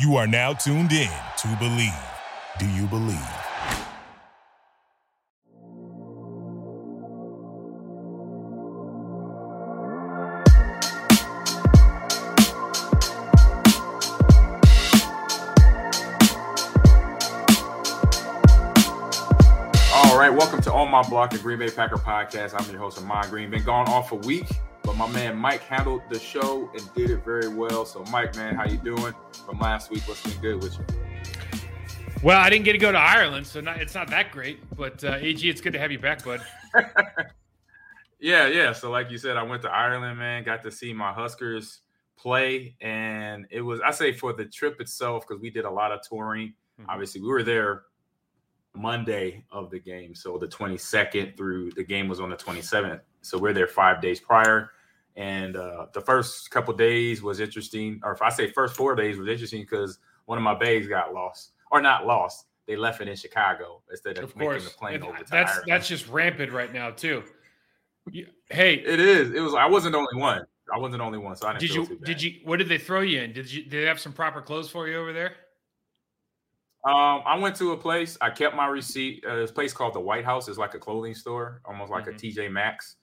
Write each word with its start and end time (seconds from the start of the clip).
You 0.00 0.16
are 0.16 0.26
now 0.26 0.52
tuned 0.52 0.90
in 0.90 1.08
to 1.38 1.56
Believe. 1.60 1.92
Do 2.58 2.68
you 2.68 2.88
believe? 2.88 3.14
All 19.94 20.18
right, 20.18 20.28
welcome 20.28 20.60
to 20.62 20.72
On 20.72 20.90
My 20.90 21.02
Block, 21.08 21.30
the 21.30 21.38
Green 21.40 21.60
Bay 21.60 21.70
Packer 21.70 21.98
podcast. 21.98 22.60
I'm 22.60 22.68
your 22.68 22.80
host, 22.80 22.98
Ahman 22.98 23.30
Green. 23.30 23.48
Been 23.48 23.62
gone 23.62 23.86
off 23.86 24.10
a 24.10 24.16
week, 24.16 24.48
but 24.96 25.08
my 25.08 25.12
man 25.12 25.36
Mike 25.36 25.62
handled 25.62 26.02
the 26.08 26.18
show 26.18 26.70
and 26.72 26.94
did 26.94 27.10
it 27.10 27.24
very 27.24 27.48
well. 27.48 27.84
So, 27.84 28.04
Mike, 28.10 28.36
man, 28.36 28.54
how 28.54 28.64
you 28.64 28.76
doing 28.76 29.14
from 29.46 29.58
last 29.58 29.90
week? 29.90 30.02
What's 30.06 30.22
been 30.22 30.40
good 30.40 30.62
with 30.62 30.78
you? 30.78 30.84
Well, 32.22 32.40
I 32.40 32.48
didn't 32.48 32.64
get 32.64 32.72
to 32.72 32.78
go 32.78 32.92
to 32.92 32.98
Ireland, 32.98 33.46
so 33.46 33.60
not, 33.60 33.80
it's 33.80 33.94
not 33.94 34.08
that 34.10 34.30
great. 34.30 34.58
But 34.76 35.02
uh, 35.04 35.16
AG, 35.20 35.48
it's 35.48 35.60
good 35.60 35.72
to 35.72 35.78
have 35.78 35.92
you 35.92 35.98
back, 35.98 36.24
bud. 36.24 36.42
yeah, 38.20 38.46
yeah. 38.46 38.72
So, 38.72 38.90
like 38.90 39.10
you 39.10 39.18
said, 39.18 39.36
I 39.36 39.42
went 39.42 39.62
to 39.62 39.70
Ireland, 39.70 40.18
man. 40.18 40.44
Got 40.44 40.62
to 40.62 40.70
see 40.70 40.92
my 40.92 41.12
Huskers 41.12 41.80
play, 42.16 42.76
and 42.80 43.46
it 43.50 43.60
was 43.60 43.80
I 43.80 43.90
say 43.90 44.12
for 44.12 44.32
the 44.32 44.44
trip 44.46 44.80
itself 44.80 45.26
because 45.26 45.42
we 45.42 45.50
did 45.50 45.64
a 45.64 45.70
lot 45.70 45.92
of 45.92 46.00
touring. 46.08 46.54
Mm-hmm. 46.80 46.90
Obviously, 46.90 47.20
we 47.20 47.28
were 47.28 47.42
there 47.42 47.82
Monday 48.74 49.44
of 49.50 49.70
the 49.70 49.78
game, 49.78 50.14
so 50.14 50.38
the 50.38 50.48
22nd 50.48 51.36
through 51.36 51.72
the 51.72 51.84
game 51.84 52.08
was 52.08 52.20
on 52.20 52.30
the 52.30 52.36
27th. 52.36 53.00
So 53.22 53.38
we're 53.38 53.52
there 53.52 53.66
five 53.66 54.00
days 54.00 54.20
prior, 54.20 54.70
and 55.16 55.56
uh, 55.56 55.86
the 55.92 56.00
first 56.00 56.50
couple 56.50 56.74
days 56.74 57.22
was 57.22 57.40
interesting. 57.40 58.00
Or 58.02 58.12
if 58.12 58.22
I 58.22 58.28
say 58.30 58.50
first 58.50 58.74
four 58.76 58.94
days 58.94 59.16
was 59.18 59.28
interesting 59.28 59.62
because 59.62 59.98
one 60.26 60.38
of 60.38 60.44
my 60.44 60.54
bags 60.54 60.86
got 60.88 61.12
lost, 61.14 61.52
or 61.70 61.80
not 61.80 62.06
lost. 62.06 62.46
They 62.66 62.76
left 62.76 63.02
it 63.02 63.08
in 63.08 63.16
Chicago 63.16 63.82
instead 63.90 64.16
of, 64.16 64.24
Of 64.24 64.36
making 64.36 64.50
course, 64.52 64.64
the 64.64 64.70
plane 64.78 64.94
And 64.94 65.04
over 65.04 65.18
to 65.18 65.24
that's 65.30 65.50
Ireland. 65.52 65.64
that's 65.68 65.86
just 65.86 66.08
rampant 66.08 66.50
right 66.50 66.72
now 66.72 66.90
too. 66.90 67.22
You- 68.10 68.28
hey, 68.50 68.74
it 68.76 68.98
is. 69.00 69.32
It 69.32 69.40
was. 69.40 69.54
I 69.54 69.66
wasn't 69.66 69.92
the 69.92 69.98
only 69.98 70.16
one. 70.20 70.44
I 70.74 70.78
wasn't 70.78 71.00
the 71.00 71.04
only 71.04 71.18
one, 71.18 71.36
so 71.36 71.46
I 71.46 71.52
didn't 71.58 71.60
did 71.60 71.74
you 71.74 71.98
did 72.04 72.22
you 72.22 72.40
what 72.44 72.58
did 72.58 72.68
they 72.70 72.78
throw 72.78 73.00
you 73.02 73.20
in? 73.20 73.32
Did 73.34 73.52
you 73.52 73.64
did 73.64 73.82
they 73.82 73.86
have 73.86 74.00
some 74.00 74.14
proper 74.14 74.40
clothes 74.40 74.70
for 74.70 74.88
you 74.88 74.96
over 74.98 75.12
there? 75.12 75.32
Um, 76.86 77.22
I 77.24 77.38
went 77.38 77.56
to 77.56 77.72
a 77.72 77.76
place. 77.76 78.18
I 78.20 78.30
kept 78.30 78.54
my 78.54 78.66
receipt. 78.66 79.24
Uh, 79.26 79.36
this 79.36 79.50
place 79.50 79.72
called 79.72 79.94
the 79.94 80.00
White 80.00 80.24
House 80.24 80.48
is 80.48 80.58
like 80.58 80.74
a 80.74 80.78
clothing 80.78 81.14
store, 81.14 81.60
almost 81.64 81.90
like 81.90 82.04
Mhm. 82.06 82.14
a 82.14 82.18
TJ 82.18 82.48
Maxx, 82.50 82.96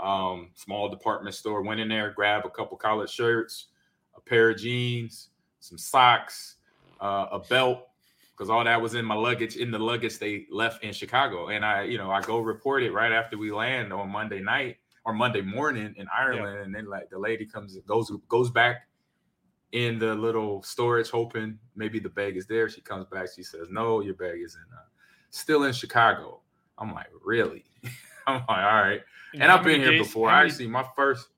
um, 0.00 0.50
small 0.54 0.88
department 0.88 1.34
store. 1.34 1.62
Went 1.62 1.80
in 1.80 1.88
there, 1.88 2.10
grabbed 2.10 2.46
a 2.46 2.50
couple 2.50 2.76
collared 2.76 3.10
shirts, 3.10 3.66
a 4.16 4.20
pair 4.20 4.50
of 4.50 4.58
jeans, 4.58 5.30
some 5.60 5.78
socks, 5.78 6.56
uh, 7.00 7.26
a 7.32 7.38
belt, 7.38 7.88
because 8.32 8.50
all 8.50 8.64
that 8.64 8.80
was 8.80 8.94
in 8.94 9.04
my 9.04 9.14
luggage. 9.14 9.56
In 9.56 9.70
the 9.70 9.78
luggage 9.78 10.18
they 10.18 10.46
left 10.50 10.82
in 10.84 10.92
Chicago, 10.92 11.48
and 11.48 11.64
I, 11.64 11.82
you 11.84 11.98
know, 11.98 12.10
I 12.10 12.20
go 12.20 12.38
report 12.38 12.82
it 12.82 12.92
right 12.92 13.12
after 13.12 13.38
we 13.38 13.52
land 13.52 13.92
on 13.92 14.10
Monday 14.10 14.40
night 14.40 14.76
or 15.04 15.12
Monday 15.12 15.42
morning 15.42 15.94
in 15.96 16.06
Ireland, 16.16 16.58
and 16.58 16.74
then 16.74 16.86
like 16.86 17.10
the 17.10 17.18
lady 17.18 17.46
comes 17.46 17.76
goes 17.86 18.10
goes 18.28 18.50
back 18.50 18.88
in 19.72 19.98
the 19.98 20.14
little 20.14 20.62
storage, 20.62 21.10
hoping 21.10 21.58
maybe 21.74 21.98
the 21.98 22.08
bag 22.08 22.36
is 22.36 22.46
there. 22.46 22.68
She 22.68 22.80
comes 22.80 23.06
back. 23.06 23.28
She 23.34 23.42
says, 23.42 23.68
"No, 23.70 24.00
your 24.00 24.14
bag 24.14 24.40
is 24.40 24.54
in, 24.54 24.62
uh, 24.72 24.86
still 25.30 25.64
in 25.64 25.72
Chicago." 25.72 26.40
I'm 26.78 26.92
like, 26.94 27.10
"Really?" 27.24 27.64
I'm 28.26 28.40
like, 28.40 28.48
"All 28.48 28.82
right." 28.82 29.00
And 29.34 29.50
I've 29.50 29.64
been 29.64 29.80
here 29.80 29.90
days- 29.90 30.02
before. 30.06 30.28
I 30.30 30.38
many- 30.38 30.50
actually, 30.50 30.66
my 30.68 30.86
first, 30.96 31.28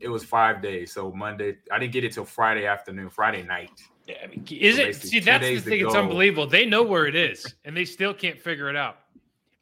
it 0.00 0.08
was 0.08 0.22
five 0.24 0.60
days. 0.62 0.92
So 0.92 1.10
Monday, 1.12 1.56
I 1.70 1.78
didn't 1.78 1.92
get 1.92 2.04
it 2.04 2.12
till 2.12 2.24
Friday 2.24 2.66
afternoon, 2.66 3.10
Friday 3.10 3.42
night. 3.42 3.70
Yeah, 4.06 4.16
I 4.22 4.26
mean, 4.28 4.46
is 4.50 4.76
So 4.76 4.82
it? 4.82 4.94
See, 4.96 5.20
that's 5.20 5.44
the 5.46 5.60
thing. 5.60 5.84
It's 5.84 5.94
unbelievable. 5.94 6.46
They 6.46 6.64
know 6.66 6.82
where 6.82 7.06
it 7.06 7.14
is, 7.14 7.54
and 7.64 7.76
they 7.76 7.84
still 7.84 8.14
can't 8.14 8.38
figure 8.40 8.68
it 8.70 8.76
out. 8.76 9.00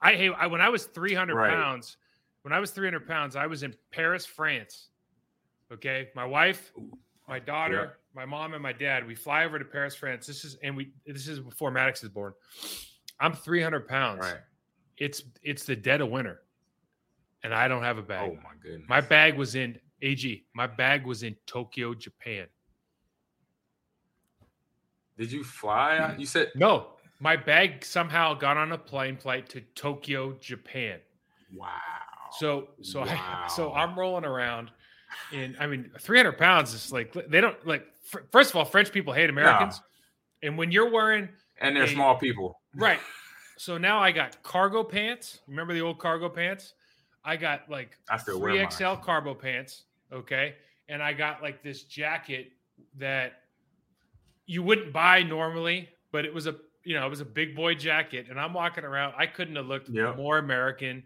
I 0.00 0.14
hey, 0.14 0.28
I, 0.30 0.46
when 0.46 0.60
I 0.60 0.68
was 0.68 0.86
300 0.86 1.34
Right. 1.34 1.50
pounds, 1.50 1.96
when 2.42 2.52
I 2.52 2.60
was 2.60 2.70
300 2.70 3.06
pounds, 3.08 3.34
I 3.34 3.46
was 3.46 3.62
in 3.62 3.74
Paris, 3.90 4.24
France. 4.26 4.88
Okay, 5.72 6.10
my 6.14 6.24
wife, 6.24 6.72
my 7.26 7.40
daughter, 7.40 7.98
my 8.14 8.24
mom, 8.24 8.54
and 8.54 8.62
my 8.62 8.72
dad. 8.72 9.04
We 9.04 9.16
fly 9.16 9.44
over 9.44 9.58
to 9.58 9.64
Paris, 9.64 9.96
France. 9.96 10.26
This 10.26 10.44
is 10.44 10.54
and 10.62 10.76
we 10.76 10.92
this 11.04 11.26
is 11.26 11.40
before 11.40 11.70
Maddox 11.72 12.04
is 12.04 12.08
born. 12.08 12.32
I'm 13.18 13.32
300 13.32 13.88
pounds. 13.88 14.20
Right. 14.20 14.40
It's 14.96 15.22
it's 15.42 15.64
the 15.64 15.74
dead 15.74 16.00
of 16.02 16.08
winter, 16.10 16.42
and 17.46 17.54
I 17.54 17.68
don't 17.68 17.84
have 17.84 17.96
a 17.96 18.02
bag. 18.02 18.28
Oh 18.32 18.34
my 18.42 18.50
goodness. 18.60 18.88
My 18.88 19.00
bag 19.00 19.36
was 19.38 19.54
in 19.54 19.78
AG. 20.02 20.44
My 20.52 20.66
bag 20.66 21.06
was 21.06 21.22
in 21.22 21.36
Tokyo, 21.46 21.94
Japan. 21.94 22.46
Did 25.16 25.30
you 25.30 25.44
fly? 25.44 26.16
You 26.18 26.26
said 26.26 26.50
No, 26.56 26.88
my 27.20 27.36
bag 27.36 27.84
somehow 27.84 28.34
got 28.34 28.56
on 28.56 28.72
a 28.72 28.78
plane 28.78 29.16
flight 29.16 29.48
to 29.50 29.60
Tokyo, 29.76 30.32
Japan. 30.40 30.98
wow. 31.54 31.70
So, 32.38 32.70
so 32.82 33.02
I, 33.02 33.46
so 33.48 33.72
I'm 33.72 33.96
rolling 33.96 34.24
around, 34.24 34.70
and 35.32 35.56
I 35.60 35.68
mean, 35.68 35.90
300 36.00 36.32
pounds 36.36 36.74
is 36.74 36.90
like 36.92 37.12
they 37.30 37.40
don't 37.40 37.64
like. 37.64 37.86
fir- 38.02 38.26
First 38.32 38.50
of 38.50 38.56
all, 38.56 38.64
French 38.64 38.90
people 38.92 39.12
hate 39.12 39.30
Americans, 39.30 39.80
and 40.42 40.58
when 40.58 40.72
you're 40.72 40.90
wearing 40.90 41.28
And 41.60 41.76
they're 41.76 41.86
Hey. 41.86 41.94
small 41.94 42.18
people. 42.18 42.60
right, 42.74 42.98
so 43.56 43.78
now 43.78 44.00
I 44.00 44.10
got 44.10 44.42
cargo 44.42 44.82
pants. 44.82 45.38
Remember 45.46 45.72
the 45.72 45.80
old 45.80 45.98
cargo 46.00 46.28
pants? 46.28 46.74
I 47.26 47.36
got 47.36 47.68
like 47.68 47.98
I 48.08 48.16
still 48.18 48.40
wear 48.40 48.52
three 48.52 48.62
mine. 48.62 48.70
XL 48.70 49.02
cargo 49.04 49.34
pants. 49.34 49.82
Okay. 50.12 50.54
And 50.88 51.02
I 51.02 51.12
got 51.12 51.42
like 51.42 51.62
this 51.62 51.82
jacket 51.82 52.52
that 52.98 53.40
you 54.46 54.62
wouldn't 54.62 54.92
buy 54.92 55.22
normally, 55.24 55.88
but 56.12 56.24
it 56.24 56.32
was 56.32 56.46
a 56.46 56.54
you 56.84 56.94
know, 56.94 57.04
it 57.04 57.10
was 57.10 57.20
a 57.20 57.24
big 57.24 57.56
boy 57.56 57.74
jacket. 57.74 58.26
And 58.30 58.38
I'm 58.38 58.54
walking 58.54 58.84
around. 58.84 59.14
I 59.18 59.26
couldn't 59.26 59.56
have 59.56 59.66
looked 59.66 59.88
Yep. 59.88 60.16
more 60.16 60.38
American. 60.38 61.02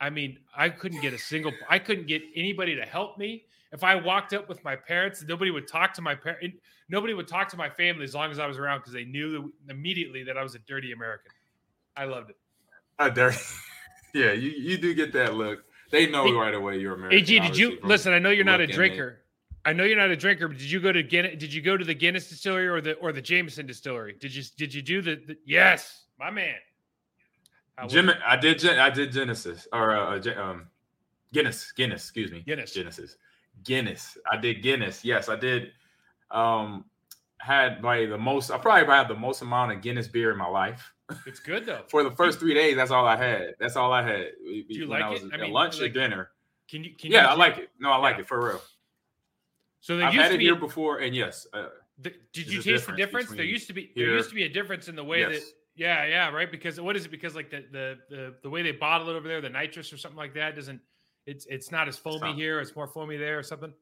I 0.00 0.10
mean, 0.10 0.38
I 0.56 0.70
couldn't 0.70 1.00
get 1.02 1.14
a 1.14 1.18
single 1.18 1.52
I 1.68 1.78
couldn't 1.78 2.08
get 2.08 2.22
anybody 2.34 2.74
to 2.74 2.82
help 2.82 3.16
me. 3.16 3.44
If 3.72 3.84
I 3.84 3.94
walked 3.94 4.32
up 4.32 4.48
with 4.48 4.64
my 4.64 4.74
parents, 4.74 5.22
nobody 5.22 5.52
would 5.52 5.68
talk 5.68 5.94
to 5.94 6.02
my 6.02 6.16
parents. 6.16 6.56
Nobody 6.88 7.14
would 7.14 7.28
talk 7.28 7.48
to 7.50 7.56
my 7.56 7.70
family 7.70 8.02
as 8.02 8.16
long 8.16 8.32
as 8.32 8.40
I 8.40 8.46
was 8.48 8.58
around 8.58 8.80
because 8.80 8.92
they 8.92 9.04
knew 9.04 9.52
immediately 9.68 10.24
that 10.24 10.36
I 10.36 10.42
was 10.42 10.56
a 10.56 10.58
dirty 10.60 10.90
American. 10.90 11.30
I 11.96 12.06
loved 12.06 12.30
it. 12.30 12.36
I 12.98 13.10
dare. 13.10 13.32
Yeah, 14.14 14.32
you, 14.32 14.50
you 14.50 14.78
do 14.78 14.94
get 14.94 15.12
that 15.12 15.34
look. 15.34 15.64
They 15.90 16.08
know 16.08 16.26
Hey, 16.26 16.32
right 16.32 16.54
away 16.54 16.78
you're 16.78 16.94
American. 16.94 17.18
AG, 17.18 17.40
did 17.40 17.56
you 17.56 17.78
listen? 17.82 18.12
I 18.12 18.18
know 18.18 18.30
you're 18.30 18.44
not 18.44 18.60
a 18.60 18.66
drinker. 18.66 19.18
I 19.64 19.72
know 19.72 19.84
you're 19.84 19.98
not 19.98 20.10
a 20.10 20.16
drinker, 20.16 20.48
but 20.48 20.56
did 20.56 20.70
you 20.70 20.80
go 20.80 20.92
to 20.92 21.02
Guinness? 21.02 21.38
Did 21.38 21.52
you 21.52 21.60
go 21.60 21.76
to 21.76 21.84
the 21.84 21.94
Guinness 21.94 22.28
distillery 22.28 22.68
or 22.68 22.80
the 22.80 22.94
or 22.94 23.12
the 23.12 23.20
Jameson 23.20 23.66
distillery? 23.66 24.16
Did 24.18 24.34
you 24.34 24.42
did 24.56 24.72
you 24.72 24.82
do 24.82 25.02
the, 25.02 25.16
the 25.26 25.36
yes, 25.44 26.04
my 26.18 26.30
man? 26.30 26.54
Jim. 27.88 28.10
I 28.26 28.36
did. 28.36 28.64
I 28.66 28.90
did 28.90 29.12
Genesis 29.12 29.66
or 29.72 29.96
uh, 29.96 30.20
um, 30.36 30.68
Guinness. 31.32 31.72
Guinness. 31.72 32.02
Excuse 32.02 32.30
me. 32.30 32.42
Guinness. 32.46 32.72
Genesis. 32.72 33.16
Guinness. 33.64 34.18
I 34.30 34.36
did 34.36 34.62
Guinness. 34.62 35.04
Yes, 35.04 35.28
I 35.28 35.36
did. 35.36 35.72
Um, 36.30 36.84
had 37.38 37.82
like 37.82 38.08
the 38.08 38.18
most. 38.18 38.50
I 38.50 38.58
probably 38.58 38.92
had 38.92 39.08
the 39.08 39.14
most 39.14 39.42
amount 39.42 39.72
of 39.72 39.82
Guinness 39.82 40.08
beer 40.08 40.30
in 40.30 40.38
my 40.38 40.48
life. 40.48 40.92
It's 41.26 41.40
good 41.40 41.66
though. 41.66 41.82
For 41.88 42.02
the 42.02 42.10
first 42.10 42.38
three 42.40 42.54
days, 42.54 42.76
that's 42.76 42.90
all 42.90 43.06
I 43.06 43.16
had. 43.16 43.54
That's 43.58 43.76
all 43.76 43.92
I 43.92 44.02
had. 44.02 44.26
Do 44.44 44.64
you 44.68 44.86
like 44.86 45.02
I 45.02 45.14
it? 45.14 45.22
I 45.32 45.36
mean, 45.36 45.52
lunch 45.52 45.80
like, 45.80 45.90
or 45.90 45.94
dinner. 45.94 46.30
Can 46.68 46.84
you? 46.84 46.94
Can 46.94 47.10
Yeah, 47.10 47.22
you 47.22 47.28
I 47.28 47.34
like 47.34 47.58
it. 47.58 47.70
No, 47.78 47.90
I 47.90 47.96
like 47.96 48.16
Yeah. 48.16 48.22
it 48.22 48.28
for 48.28 48.44
real. 48.44 48.62
So 49.80 49.96
I've 49.98 50.12
used 50.14 50.22
had 50.22 50.28
to 50.28 50.34
it 50.34 50.38
be. 50.38 50.44
here 50.44 50.54
before, 50.56 50.98
and 50.98 51.14
yes, 51.14 51.46
uh, 51.52 51.68
the- 51.98 52.14
did 52.32 52.48
you 52.50 52.62
taste 52.62 52.86
the 52.86 52.92
difference 52.92 52.96
difference? 52.98 53.30
There 53.30 53.44
used 53.44 53.66
to 53.68 53.72
be. 53.72 53.92
There 53.96 54.06
used 54.06 54.28
to 54.28 54.34
be 54.34 54.44
a 54.44 54.48
difference 54.48 54.88
in 54.88 54.96
the 54.96 55.04
way 55.04 55.24
that. 55.24 55.40
Yeah, 55.76 56.04
yeah, 56.04 56.28
right. 56.30 56.50
Because 56.50 56.80
what 56.80 56.96
is 56.96 57.06
it? 57.06 57.10
Because 57.10 57.34
like 57.34 57.50
the 57.50 57.64
the 57.72 57.98
the 58.10 58.34
the 58.42 58.50
way 58.50 58.62
they 58.62 58.72
bottle 58.72 59.08
it 59.08 59.14
over 59.14 59.26
there, 59.26 59.40
the 59.40 59.48
nitrous 59.48 59.92
or 59.92 59.96
something 59.96 60.18
like 60.18 60.34
that 60.34 60.54
doesn't. 60.54 60.80
It's 61.26 61.46
it's 61.46 61.70
not 61.70 61.88
as 61.88 61.96
foamy 61.96 62.20
not. 62.20 62.34
here. 62.36 62.60
It's 62.60 62.74
more 62.76 62.86
foamy 62.86 63.16
there 63.16 63.38
or 63.38 63.42
something. 63.42 63.72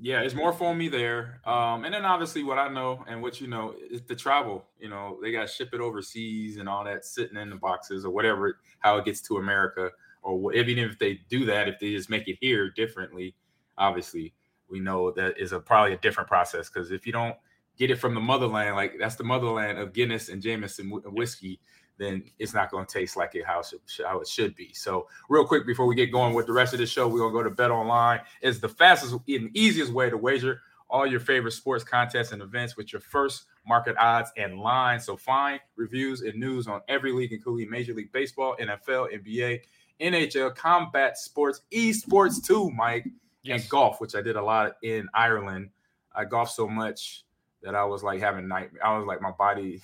Yeah, 0.00 0.20
it's 0.20 0.34
more 0.34 0.52
for 0.52 0.74
me 0.74 0.88
there. 0.88 1.40
Um, 1.44 1.84
and 1.84 1.92
then 1.92 2.04
obviously 2.04 2.44
what 2.44 2.58
I 2.58 2.68
know 2.68 3.04
and 3.08 3.20
what 3.20 3.40
you 3.40 3.48
know 3.48 3.74
is 3.90 4.02
the 4.02 4.14
travel. 4.14 4.64
You 4.78 4.88
know, 4.88 5.18
they 5.20 5.32
got 5.32 5.48
to 5.48 5.52
ship 5.52 5.70
it 5.72 5.80
overseas 5.80 6.56
and 6.56 6.68
all 6.68 6.84
that 6.84 7.04
sitting 7.04 7.36
in 7.36 7.50
the 7.50 7.56
boxes 7.56 8.04
or 8.04 8.10
whatever, 8.10 8.58
how 8.78 8.96
it 8.98 9.04
gets 9.04 9.20
to 9.22 9.38
America. 9.38 9.90
Or 10.22 10.52
even 10.52 10.78
if 10.78 10.98
they 10.98 11.20
do 11.28 11.44
that, 11.46 11.68
if 11.68 11.80
they 11.80 11.92
just 11.92 12.10
make 12.10 12.28
it 12.28 12.38
here 12.40 12.70
differently, 12.70 13.34
obviously 13.76 14.34
we 14.70 14.78
know 14.78 15.10
that 15.12 15.36
is 15.38 15.52
a 15.52 15.58
probably 15.58 15.94
a 15.94 15.98
different 15.98 16.28
process. 16.28 16.70
Because 16.70 16.92
if 16.92 17.04
you 17.04 17.12
don't 17.12 17.36
get 17.76 17.90
it 17.90 17.96
from 17.96 18.14
the 18.14 18.20
motherland, 18.20 18.76
like 18.76 18.94
that's 19.00 19.16
the 19.16 19.24
motherland 19.24 19.78
of 19.78 19.92
Guinness 19.92 20.28
and 20.28 20.40
Jameson 20.40 20.90
wh- 20.90 21.12
whiskey, 21.12 21.58
then 21.98 22.22
it's 22.38 22.54
not 22.54 22.70
going 22.70 22.86
to 22.86 22.92
taste 22.92 23.16
like 23.16 23.34
it 23.34 23.44
how, 23.44 23.60
it 23.60 23.66
should- 23.86 24.06
how 24.06 24.20
it 24.20 24.28
should 24.28 24.54
be. 24.54 24.72
So, 24.72 25.08
real 25.28 25.44
quick 25.44 25.66
before 25.66 25.86
we 25.86 25.94
get 25.94 26.12
going 26.12 26.32
with 26.34 26.46
the 26.46 26.52
rest 26.52 26.72
of 26.72 26.78
the 26.78 26.86
show, 26.86 27.08
we're 27.08 27.18
gonna 27.18 27.32
go 27.32 27.42
to 27.42 27.50
Bet 27.50 27.70
Online. 27.70 28.20
It's 28.40 28.58
the 28.60 28.68
fastest 28.68 29.14
and 29.28 29.50
easiest 29.56 29.92
way 29.92 30.08
to 30.08 30.16
wager 30.16 30.60
all 30.90 31.06
your 31.06 31.20
favorite 31.20 31.52
sports 31.52 31.84
contests 31.84 32.32
and 32.32 32.40
events 32.40 32.76
with 32.76 32.92
your 32.92 33.00
first 33.00 33.44
market 33.66 33.94
odds 33.98 34.32
and 34.38 34.58
lines. 34.58 35.04
So, 35.04 35.16
find 35.16 35.60
reviews 35.76 36.22
and 36.22 36.34
news 36.38 36.66
on 36.68 36.80
every 36.88 37.12
league, 37.12 37.32
including 37.32 37.68
Major 37.68 37.94
League 37.94 38.12
Baseball, 38.12 38.56
NFL, 38.58 39.08
NBA, 39.12 39.60
NHL, 40.00 40.54
combat 40.54 41.18
sports, 41.18 41.62
esports 41.72 42.44
too, 42.46 42.70
Mike, 42.70 43.06
and 43.44 43.68
golf, 43.68 44.00
which 44.00 44.14
I 44.14 44.22
did 44.22 44.36
a 44.36 44.42
lot 44.42 44.76
in 44.82 45.08
Ireland. 45.14 45.70
I 46.14 46.24
golfed 46.24 46.54
so 46.54 46.68
much 46.68 47.24
that 47.62 47.74
I 47.74 47.84
was 47.84 48.02
like 48.04 48.20
having 48.20 48.46
nightmare. 48.46 48.86
I 48.86 48.96
was 48.96 49.06
like 49.06 49.20
my 49.20 49.32
body. 49.32 49.80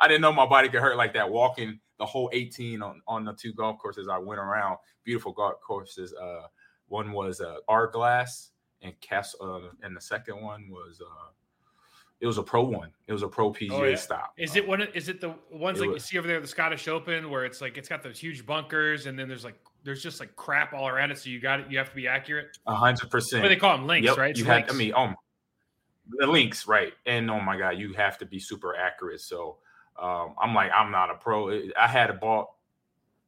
I 0.00 0.08
didn't 0.08 0.22
know 0.22 0.32
my 0.32 0.46
body 0.46 0.68
could 0.68 0.80
hurt 0.80 0.96
like 0.96 1.12
that 1.14 1.30
walking 1.30 1.78
the 1.98 2.06
whole 2.06 2.30
18 2.32 2.82
on, 2.82 3.02
on 3.06 3.24
the 3.24 3.34
two 3.34 3.52
golf 3.52 3.78
courses 3.78 4.08
I 4.08 4.18
went 4.18 4.40
around. 4.40 4.78
Beautiful 5.04 5.32
golf 5.32 5.60
courses. 5.60 6.14
Uh, 6.14 6.46
one 6.88 7.12
was 7.12 7.40
uh, 7.40 7.56
Glass 7.92 8.50
and 8.82 8.98
Cass, 9.00 9.36
uh, 9.40 9.60
and 9.82 9.94
the 9.94 10.00
second 10.00 10.40
one 10.40 10.68
was 10.70 11.00
uh, 11.00 11.28
it 12.20 12.26
was 12.26 12.38
a 12.38 12.42
pro 12.42 12.62
one. 12.62 12.90
It 13.06 13.12
was 13.12 13.22
a 13.22 13.28
pro 13.28 13.52
PGA 13.52 13.70
oh, 13.72 13.84
yeah. 13.84 13.96
stop. 13.96 14.32
Is 14.36 14.56
it 14.56 14.66
one? 14.66 14.82
Is 14.94 15.08
it 15.08 15.20
the 15.20 15.34
ones 15.50 15.80
like 15.80 15.90
was, 15.90 15.96
you 15.96 16.00
see 16.00 16.18
over 16.18 16.26
there, 16.26 16.40
the 16.40 16.46
Scottish 16.46 16.88
Open, 16.88 17.30
where 17.30 17.44
it's 17.44 17.60
like 17.60 17.78
it's 17.78 17.88
got 17.88 18.02
those 18.02 18.18
huge 18.18 18.44
bunkers, 18.44 19.06
and 19.06 19.18
then 19.18 19.28
there's 19.28 19.44
like 19.44 19.56
there's 19.84 20.02
just 20.02 20.20
like 20.20 20.34
crap 20.36 20.72
all 20.72 20.88
around 20.88 21.10
it. 21.10 21.18
So 21.18 21.30
you 21.30 21.40
got 21.40 21.60
it. 21.60 21.66
You 21.70 21.78
have 21.78 21.90
to 21.90 21.96
be 21.96 22.08
accurate. 22.08 22.58
A 22.66 22.74
hundred 22.74 23.10
percent. 23.10 23.46
They 23.46 23.56
call 23.56 23.76
them 23.76 23.86
links, 23.86 24.06
yep. 24.06 24.18
right? 24.18 24.30
It's 24.30 24.38
you 24.38 24.46
have. 24.46 24.68
I 24.68 24.72
mean, 24.72 24.92
um, 24.94 25.16
the 26.18 26.26
links, 26.26 26.66
right? 26.66 26.92
And 27.06 27.30
oh 27.30 27.40
my 27.40 27.56
god, 27.56 27.78
you 27.78 27.92
have 27.94 28.18
to 28.18 28.26
be 28.26 28.38
super 28.38 28.76
accurate. 28.76 29.20
So 29.20 29.58
um, 30.00 30.34
I'm 30.40 30.54
like, 30.54 30.70
I'm 30.74 30.90
not 30.90 31.10
a 31.10 31.14
pro. 31.14 31.60
I 31.78 31.86
had 31.86 32.18
bought 32.20 32.48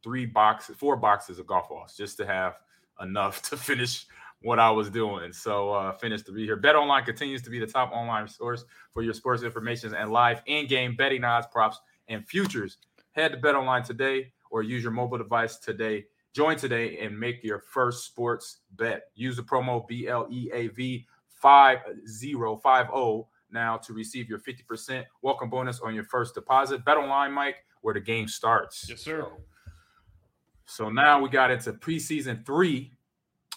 three 0.02 0.26
boxes, 0.26 0.76
four 0.76 0.96
boxes 0.96 1.38
of 1.38 1.46
golf 1.46 1.68
balls 1.68 1.96
just 1.96 2.16
to 2.16 2.26
have 2.26 2.56
enough 3.00 3.42
to 3.50 3.56
finish 3.56 4.06
what 4.42 4.58
I 4.58 4.70
was 4.70 4.90
doing. 4.90 5.32
So 5.32 5.72
uh 5.72 5.92
finished 5.92 6.26
to 6.26 6.32
be 6.32 6.44
here. 6.44 6.56
Bet 6.56 6.74
Online 6.74 7.04
continues 7.04 7.42
to 7.42 7.50
be 7.50 7.60
the 7.60 7.66
top 7.66 7.92
online 7.92 8.28
source 8.28 8.64
for 8.92 9.02
your 9.02 9.14
sports 9.14 9.42
information 9.42 9.94
and 9.94 10.10
live 10.10 10.42
in-game 10.46 10.96
betting 10.96 11.24
odds, 11.24 11.46
props, 11.46 11.78
and 12.08 12.26
futures. 12.26 12.78
Head 13.12 13.32
to 13.32 13.38
Bet 13.38 13.54
Online 13.54 13.82
today 13.82 14.32
or 14.50 14.62
use 14.62 14.82
your 14.82 14.92
mobile 14.92 15.18
device 15.18 15.58
today. 15.58 16.06
Join 16.32 16.56
today 16.56 16.98
and 16.98 17.18
make 17.18 17.44
your 17.44 17.58
first 17.58 18.04
sports 18.04 18.58
bet. 18.76 19.04
Use 19.14 19.36
the 19.36 19.42
promo 19.42 19.86
BLEAV 19.88 21.04
5050 21.28 23.31
now 23.52 23.76
to 23.78 23.92
receive 23.92 24.28
your 24.28 24.38
50% 24.38 25.04
welcome 25.22 25.50
bonus 25.50 25.80
on 25.80 25.94
your 25.94 26.04
first 26.04 26.34
deposit. 26.34 26.84
Bet 26.84 26.96
online, 26.96 27.32
Mike, 27.32 27.56
where 27.82 27.94
the 27.94 28.00
game 28.00 28.28
starts. 28.28 28.86
Yes, 28.88 29.00
sir. 29.00 29.22
So, 29.22 29.36
so 30.66 30.88
now 30.88 31.20
we 31.20 31.28
got 31.28 31.50
into 31.50 31.72
preseason 31.72 32.44
three, 32.46 32.92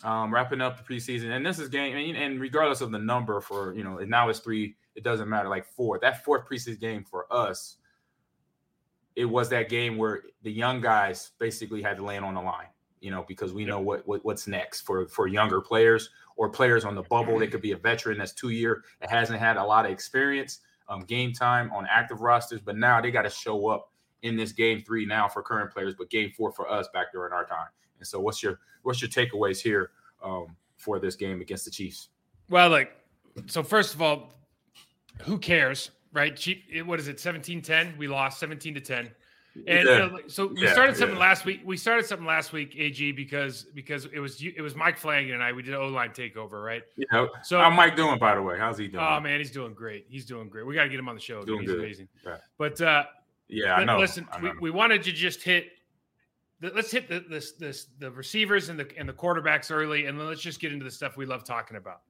um, 0.03 0.33
wrapping 0.33 0.61
up 0.61 0.77
the 0.77 0.93
preseason. 0.93 1.31
And 1.31 1.45
this 1.45 1.59
is 1.59 1.69
game, 1.69 2.15
and, 2.15 2.39
regardless 2.39 2.81
of 2.81 2.91
the 2.91 2.99
number 2.99 3.39
for, 3.41 3.73
you 3.73 3.83
know, 3.83 3.99
it 3.99 4.09
now 4.09 4.29
it's 4.29 4.39
three, 4.39 4.75
it 4.95 5.03
doesn't 5.03 5.29
matter, 5.29 5.49
like 5.49 5.65
four. 5.65 5.99
That 5.99 6.23
fourth 6.23 6.47
preseason 6.49 6.79
game 6.79 7.03
for 7.03 7.31
us, 7.31 7.77
it 9.15 9.25
was 9.25 9.49
that 9.49 9.69
game 9.69 9.97
where 9.97 10.23
the 10.43 10.51
young 10.51 10.81
guys 10.81 11.31
basically 11.39 11.81
had 11.81 11.97
to 11.97 12.03
land 12.03 12.25
on 12.25 12.33
the 12.33 12.41
line, 12.41 12.67
you 13.05 13.11
know, 13.11 13.23
because 13.27 13.53
we 13.53 13.65
know 13.65 13.79
what, 13.79 14.05
what 14.07 14.25
what's 14.25 14.47
next 14.47 14.81
for 14.81 15.07
for 15.07 15.27
younger 15.27 15.61
players 15.61 16.09
or 16.37 16.49
players 16.49 16.85
on 16.85 16.95
the 16.95 17.03
bubble. 17.03 17.37
They 17.37 17.45
could 17.45 17.61
be 17.61 17.73
a 17.73 17.77
veteran 17.77 18.17
that's 18.17 18.31
two 18.31 18.49
year 18.49 18.83
that 18.99 19.11
hasn't 19.11 19.39
had 19.39 19.57
a 19.57 19.63
lot 19.63 19.85
of 19.85 19.91
experience, 19.91 20.61
um, 20.89 21.01
game 21.01 21.31
time 21.31 21.71
on 21.71 21.85
active 21.87 22.21
rosters, 22.21 22.61
but 22.61 22.75
now 22.75 22.99
they 22.99 23.11
got 23.11 23.21
to 23.21 23.29
show 23.29 23.67
up 23.67 23.91
in 24.23 24.35
this 24.35 24.51
game 24.51 24.81
three 24.81 25.05
now 25.05 25.27
for 25.27 25.43
current 25.43 25.71
players, 25.71 25.93
but 25.95 26.09
game 26.09 26.31
four 26.35 26.51
for 26.51 26.67
us 26.67 26.87
back 26.95 27.11
during 27.13 27.31
our 27.31 27.45
time. 27.45 27.67
And 27.99 28.07
so, 28.07 28.19
what's 28.19 28.41
your 28.41 28.59
what's 28.81 29.03
your 29.03 29.09
takeaways 29.09 29.61
here 29.61 29.91
um, 30.23 30.47
for 30.75 30.97
this 30.97 31.15
game 31.15 31.41
against 31.41 31.65
the 31.65 31.71
Chiefs? 31.71 32.09
Well, 32.49 32.71
like, 32.71 32.91
so 33.45 33.61
first 33.61 33.93
of 33.93 34.01
all, 34.01 34.33
who 35.21 35.37
cares, 35.37 35.91
right? 36.11 36.35
Chief, 36.35 36.57
what 36.85 36.99
is 36.99 37.07
it? 37.07 37.17
17-10. 37.17 37.97
We 37.97 38.07
lost 38.07 38.39
17 38.39 38.73
to 38.73 38.81
10. 38.81 39.11
And 39.55 39.67
yeah. 39.67 39.79
you 39.79 39.85
know, 39.85 40.19
so 40.27 40.47
we 40.47 40.63
yeah, 40.63 40.73
started 40.73 40.97
something 40.97 41.15
yeah. 41.15 41.23
last 41.23 41.45
week. 41.45 41.61
We 41.63 41.77
started 41.77 42.05
something 42.05 42.27
last 42.27 42.51
week, 42.51 42.75
AG, 42.77 43.13
because 43.13 43.63
because 43.73 44.05
it 44.05 44.19
was 44.19 44.41
it 44.41 44.61
was 44.61 44.75
Mike 44.75 44.97
Flanagan 44.97 45.35
and 45.35 45.43
I. 45.43 45.53
We 45.53 45.63
did 45.63 45.73
O 45.75 45.87
line 45.87 46.09
takeover, 46.09 46.63
right? 46.63 46.83
Yeah. 46.97 47.27
So 47.41 47.59
how 47.59 47.69
Mike 47.69 47.95
doing, 47.95 48.19
by 48.19 48.35
the 48.35 48.41
way? 48.41 48.57
How's 48.59 48.77
he 48.77 48.87
doing? 48.87 49.03
Oh 49.03 49.19
man, 49.21 49.39
he's 49.39 49.51
doing 49.51 49.73
great. 49.73 50.07
He's 50.09 50.25
doing 50.25 50.49
great. 50.49 50.65
We 50.65 50.75
got 50.75 50.83
to 50.83 50.89
get 50.89 50.99
him 50.99 51.07
on 51.07 51.15
the 51.15 51.21
show. 51.21 51.41
Doing 51.43 51.61
he's 51.61 51.69
good. 51.69 51.79
amazing. 51.79 52.09
But 52.57 52.81
uh, 52.81 53.05
yeah, 53.47 53.75
I 53.75 53.85
know. 53.85 53.97
Listen, 53.97 54.27
I 54.33 54.41
know. 54.41 54.51
We, 54.55 54.71
we 54.71 54.71
wanted 54.71 55.03
to 55.03 55.13
just 55.13 55.41
hit. 55.41 55.69
The, 56.59 56.71
let's 56.75 56.91
hit 56.91 57.07
the 57.07 57.23
this 57.29 57.53
this 57.53 57.87
the 57.99 58.11
receivers 58.11 58.67
and 58.67 58.77
the 58.77 58.87
and 58.97 59.07
the 59.07 59.13
quarterbacks 59.13 59.71
early, 59.71 60.07
and 60.07 60.19
then 60.19 60.27
let's 60.27 60.41
just 60.41 60.59
get 60.59 60.73
into 60.73 60.83
the 60.83 60.91
stuff 60.91 61.15
we 61.15 61.25
love 61.25 61.45
talking 61.45 61.77
about. 61.77 62.01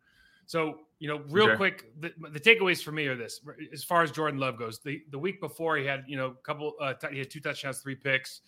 So, 0.45 0.79
you 0.99 1.07
know, 1.07 1.21
real 1.29 1.55
quick, 1.55 1.91
the, 1.99 2.13
the, 2.31 2.39
takeaways 2.39 2.83
for 2.83 2.91
me 2.91 3.07
are 3.07 3.15
this: 3.15 3.41
as 3.73 3.83
far 3.83 4.03
as 4.03 4.11
Jordan 4.11 4.39
Love 4.39 4.57
goes, 4.57 4.79
the, 4.79 5.01
the 5.11 5.19
week 5.19 5.41
before 5.41 5.77
he 5.77 5.85
had, 5.85 6.03
you 6.07 6.17
know, 6.17 6.27
a 6.27 6.45
couple, 6.45 6.73
uh, 6.79 6.93
t- 6.93 7.07
he 7.11 7.19
had 7.19 7.29
two 7.29 7.39
touchdowns, 7.39 7.79
three 7.79 7.95
picks, 7.95 8.41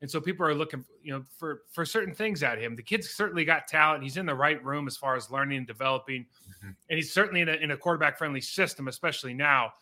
and 0.00 0.10
so 0.10 0.20
people 0.20 0.44
are 0.44 0.54
looking, 0.54 0.84
you 1.02 1.12
know, 1.12 1.24
for 1.38 1.62
for 1.70 1.84
certain 1.84 2.14
things 2.14 2.42
at 2.42 2.58
him. 2.58 2.74
The 2.74 2.82
kid's 2.82 3.10
certainly 3.10 3.44
got 3.44 3.68
talent. 3.68 4.02
He's 4.02 4.16
in 4.16 4.26
the 4.26 4.34
right 4.34 4.62
room 4.64 4.86
as 4.86 4.96
far 4.96 5.14
as 5.14 5.30
learning 5.30 5.58
and 5.58 5.66
developing, 5.66 6.22
mm-hmm. 6.22 6.70
and 6.90 6.96
he's 6.96 7.12
certainly 7.12 7.42
in 7.42 7.48
a, 7.48 7.54
in 7.54 7.70
a 7.70 7.76
quarterback 7.76 8.18
friendly 8.18 8.40
system, 8.40 8.88
especially 8.88 9.34
now. 9.34 9.72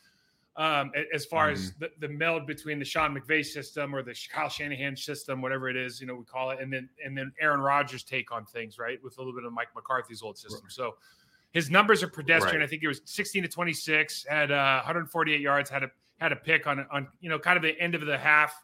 Um, 0.57 0.93
as 1.15 1.25
far 1.25 1.47
mm-hmm. 1.47 1.55
as 1.55 1.73
the, 1.75 1.91
the 2.01 2.09
meld 2.09 2.47
between 2.47 2.79
the 2.79 2.85
Sean 2.85 3.17
McVay 3.17 3.47
system 3.47 3.95
or 3.95 4.03
the 4.03 4.15
Kyle 4.31 4.49
Shanahan 4.49 4.95
system, 4.95 5.41
whatever 5.41 5.71
it 5.71 5.77
is, 5.77 6.01
you 6.01 6.07
know, 6.07 6.17
we 6.17 6.25
call 6.25 6.51
it, 6.51 6.59
and 6.61 6.71
then 6.71 6.89
and 7.03 7.17
then 7.17 7.33
Aaron 7.41 7.61
Rodgers' 7.61 8.03
take 8.03 8.31
on 8.31 8.45
things, 8.45 8.79
right, 8.79 9.03
with 9.03 9.17
a 9.17 9.21
little 9.21 9.33
bit 9.33 9.45
of 9.45 9.53
Mike 9.55 9.69
McCarthy's 9.75 10.21
old 10.21 10.37
system. 10.37 10.61
Right. 10.65 10.73
So 10.73 10.97
his 11.53 11.71
numbers 11.71 12.03
are 12.03 12.09
pedestrian. 12.09 12.59
Right. 12.59 12.65
I 12.65 12.69
think 12.69 12.83
he 12.83 12.89
was 12.89 13.01
16 13.05 13.43
to 13.43 13.49
26, 13.49 14.27
had 14.29 14.51
uh, 14.51 14.77
148 14.77 15.41
yards, 15.41 15.71
had 15.71 15.83
a 15.83 15.91
had 16.19 16.33
a 16.33 16.37
pick 16.37 16.67
on 16.67 16.87
on 16.91 17.09
you 17.21 17.29
know 17.29 17.39
kind 17.39 17.57
of 17.57 17.63
the 17.63 17.79
end 17.81 17.95
of 17.95 18.05
the 18.07 18.17
half 18.17 18.55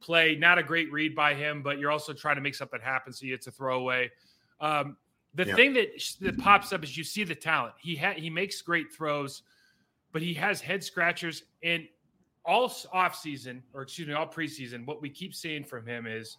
play. 0.00 0.36
Not 0.36 0.58
a 0.58 0.62
great 0.62 0.92
read 0.92 1.14
by 1.14 1.34
him, 1.34 1.62
but 1.62 1.78
you're 1.78 1.90
also 1.90 2.12
trying 2.12 2.36
to 2.36 2.42
make 2.42 2.54
something 2.54 2.80
happen, 2.80 3.12
so 3.12 3.26
it's 3.26 3.46
a 3.46 3.50
throwaway. 3.50 4.10
Um, 4.60 4.96
the 5.34 5.46
yeah. 5.46 5.54
thing 5.54 5.72
that 5.74 5.88
that 6.20 6.38
pops 6.38 6.72
up 6.72 6.84
is 6.84 6.96
you 6.96 7.04
see 7.04 7.24
the 7.24 7.34
talent. 7.34 7.74
He 7.80 7.96
ha- 7.96 8.14
he 8.14 8.30
makes 8.30 8.60
great 8.62 8.92
throws, 8.92 9.42
but 10.12 10.22
he 10.22 10.34
has 10.34 10.60
head 10.60 10.84
scratchers. 10.84 11.44
And 11.62 11.88
all 12.44 12.72
off 12.92 13.16
season, 13.16 13.62
or 13.72 13.82
excuse 13.82 14.06
me, 14.06 14.14
all 14.14 14.26
preseason, 14.26 14.84
what 14.86 15.00
we 15.00 15.08
keep 15.08 15.34
seeing 15.34 15.64
from 15.64 15.86
him 15.86 16.06
is 16.06 16.36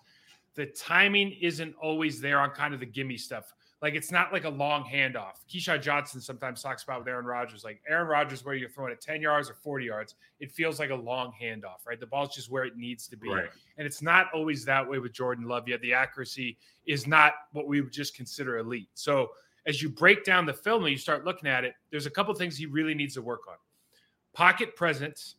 the 0.53 0.67
timing 0.67 1.31
isn't 1.41 1.75
always 1.81 2.21
there 2.21 2.39
on 2.39 2.51
kind 2.51 2.73
of 2.73 2.79
the 2.79 2.85
gimme 2.85 3.17
stuff. 3.17 3.53
Like 3.85 3.93
it's 3.93 4.11
not 4.11 4.33
like 4.33 4.45
a 4.45 4.49
long 4.49 4.83
handoff. 4.83 5.45
Keyshawn 5.47 5.79
Johnson 5.79 6.19
sometimes 6.19 6.63
talks 6.63 6.81
about 6.81 7.01
with 7.01 7.07
Aaron 7.07 7.23
Rodgers, 7.27 7.63
like 7.63 7.83
Aaron 7.87 8.07
Rodgers, 8.07 8.43
where 8.43 8.55
you're 8.55 8.67
throwing 8.67 8.91
it 8.91 8.99
10 8.99 9.21
yards 9.21 9.47
or 9.47 9.53
40 9.53 9.85
yards, 9.85 10.15
it 10.39 10.51
feels 10.51 10.79
like 10.79 10.89
a 10.89 10.95
long 10.95 11.31
handoff, 11.39 11.85
right? 11.85 11.99
The 11.99 12.07
ball's 12.07 12.33
just 12.33 12.49
where 12.49 12.63
it 12.63 12.75
needs 12.77 13.07
to 13.09 13.15
be. 13.15 13.29
Right. 13.29 13.45
And 13.77 13.85
it's 13.85 14.01
not 14.01 14.25
always 14.33 14.65
that 14.65 14.89
way 14.89 14.97
with 14.97 15.13
Jordan 15.13 15.47
Love 15.47 15.67
yet. 15.67 15.81
The 15.81 15.93
accuracy 15.93 16.57
is 16.87 17.05
not 17.05 17.33
what 17.51 17.67
we 17.67 17.79
would 17.79 17.91
just 17.91 18.15
consider 18.15 18.57
elite. 18.57 18.89
So 18.95 19.29
as 19.67 19.83
you 19.83 19.89
break 19.89 20.25
down 20.25 20.47
the 20.47 20.53
film 20.53 20.81
and 20.85 20.91
you 20.91 20.97
start 20.97 21.23
looking 21.23 21.47
at 21.47 21.63
it, 21.63 21.75
there's 21.91 22.07
a 22.07 22.09
couple 22.09 22.33
things 22.33 22.57
he 22.57 22.65
really 22.65 22.95
needs 22.95 23.13
to 23.13 23.21
work 23.21 23.41
on. 23.47 23.57
Pocket 24.33 24.75
presence. 24.75 25.35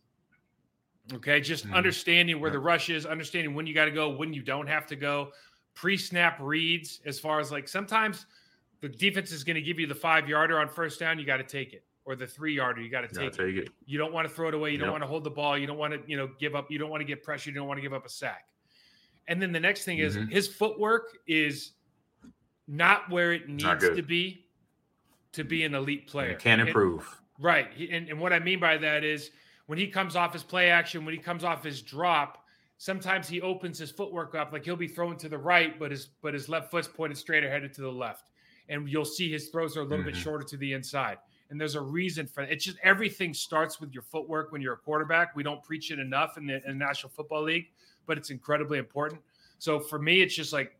Okay, 1.14 1.40
just 1.40 1.66
mm. 1.66 1.74
understanding 1.74 2.38
where 2.38 2.52
the 2.52 2.60
rush 2.60 2.90
is, 2.90 3.06
understanding 3.06 3.56
when 3.56 3.66
you 3.66 3.74
got 3.74 3.86
to 3.86 3.90
go, 3.90 4.10
when 4.10 4.32
you 4.32 4.42
don't 4.42 4.68
have 4.68 4.86
to 4.86 4.94
go 4.94 5.32
pre-snap 5.76 6.38
reads 6.40 7.00
as 7.06 7.20
far 7.20 7.38
as 7.38 7.52
like 7.52 7.68
sometimes 7.68 8.26
the 8.80 8.88
defense 8.88 9.30
is 9.30 9.44
going 9.44 9.54
to 9.54 9.62
give 9.62 9.78
you 9.78 9.86
the 9.86 9.94
five 9.94 10.28
yarder 10.28 10.58
on 10.58 10.68
first 10.68 10.98
down, 10.98 11.18
you 11.18 11.26
got 11.26 11.36
to 11.36 11.44
take 11.44 11.72
it, 11.72 11.84
or 12.04 12.16
the 12.16 12.26
three 12.26 12.54
yarder, 12.54 12.80
you 12.80 12.90
got 12.90 13.02
to 13.02 13.08
take, 13.08 13.32
take, 13.32 13.56
it. 13.56 13.68
You 13.84 13.98
don't 13.98 14.12
want 14.12 14.26
to 14.26 14.34
throw 14.34 14.48
it 14.48 14.54
away. 14.54 14.70
You 14.70 14.78
yep. 14.78 14.86
don't 14.86 14.92
want 14.92 15.04
to 15.04 15.08
hold 15.08 15.22
the 15.22 15.30
ball. 15.30 15.56
You 15.56 15.66
don't 15.66 15.78
want 15.78 15.92
to, 15.92 16.00
you 16.10 16.16
know, 16.16 16.28
give 16.40 16.56
up. 16.56 16.70
You 16.70 16.78
don't 16.78 16.90
want 16.90 17.02
to 17.02 17.04
get 17.04 17.22
pressure. 17.22 17.50
You 17.50 17.56
don't 17.56 17.68
want 17.68 17.78
to 17.78 17.82
give 17.82 17.92
up 17.92 18.04
a 18.04 18.08
sack. 18.08 18.46
And 19.28 19.40
then 19.40 19.52
the 19.52 19.60
next 19.60 19.84
thing 19.84 19.98
is 19.98 20.16
mm-hmm. 20.16 20.30
his 20.30 20.48
footwork 20.48 21.18
is 21.26 21.72
not 22.66 23.10
where 23.10 23.32
it 23.32 23.48
needs 23.48 23.84
to 23.84 24.02
be 24.02 24.46
to 25.32 25.44
be 25.44 25.64
an 25.64 25.74
elite 25.74 26.06
player. 26.06 26.30
It 26.30 26.38
can 26.38 26.60
improve. 26.60 27.00
And, 27.36 27.44
right. 27.44 27.68
And, 27.90 28.08
and 28.08 28.18
what 28.18 28.32
I 28.32 28.38
mean 28.38 28.60
by 28.60 28.78
that 28.78 29.04
is 29.04 29.30
when 29.66 29.78
he 29.78 29.88
comes 29.88 30.16
off 30.16 30.32
his 30.32 30.42
play 30.42 30.70
action, 30.70 31.04
when 31.04 31.14
he 31.14 31.20
comes 31.20 31.44
off 31.44 31.62
his 31.62 31.82
drop, 31.82 32.45
sometimes 32.78 33.28
he 33.28 33.40
opens 33.40 33.78
his 33.78 33.90
footwork 33.90 34.34
up 34.34 34.52
like 34.52 34.64
he'll 34.64 34.76
be 34.76 34.88
throwing 34.88 35.16
to 35.16 35.28
the 35.28 35.38
right 35.38 35.78
but 35.78 35.90
his 35.90 36.06
but 36.22 36.34
his 36.34 36.48
left 36.48 36.70
foot's 36.70 36.88
pointed 36.88 37.16
straight 37.16 37.44
ahead 37.44 37.62
to 37.72 37.80
the 37.80 37.90
left 37.90 38.30
and 38.68 38.88
you'll 38.88 39.04
see 39.04 39.30
his 39.30 39.48
throws 39.48 39.76
are 39.76 39.80
a 39.80 39.82
little 39.82 39.98
mm-hmm. 39.98 40.06
bit 40.06 40.16
shorter 40.16 40.44
to 40.44 40.56
the 40.56 40.72
inside 40.72 41.18
and 41.50 41.60
there's 41.60 41.74
a 41.74 41.80
reason 41.80 42.26
for 42.26 42.42
it. 42.42 42.50
It's 42.50 42.64
just 42.64 42.78
everything 42.82 43.32
starts 43.32 43.80
with 43.80 43.92
your 43.92 44.02
footwork 44.02 44.52
when 44.52 44.60
you're 44.60 44.74
a 44.74 44.78
quarterback. 44.78 45.36
We 45.36 45.42
don't 45.42 45.62
preach 45.62 45.90
it 45.90 45.98
enough 45.98 46.36
in 46.36 46.46
the, 46.46 46.56
in 46.66 46.78
the 46.78 46.84
National 46.84 47.10
Football 47.10 47.44
League, 47.44 47.66
but 48.06 48.18
it's 48.18 48.30
incredibly 48.30 48.78
important. 48.78 49.20
So 49.58 49.78
for 49.78 49.98
me, 49.98 50.22
it's 50.22 50.34
just 50.34 50.52
like 50.52 50.76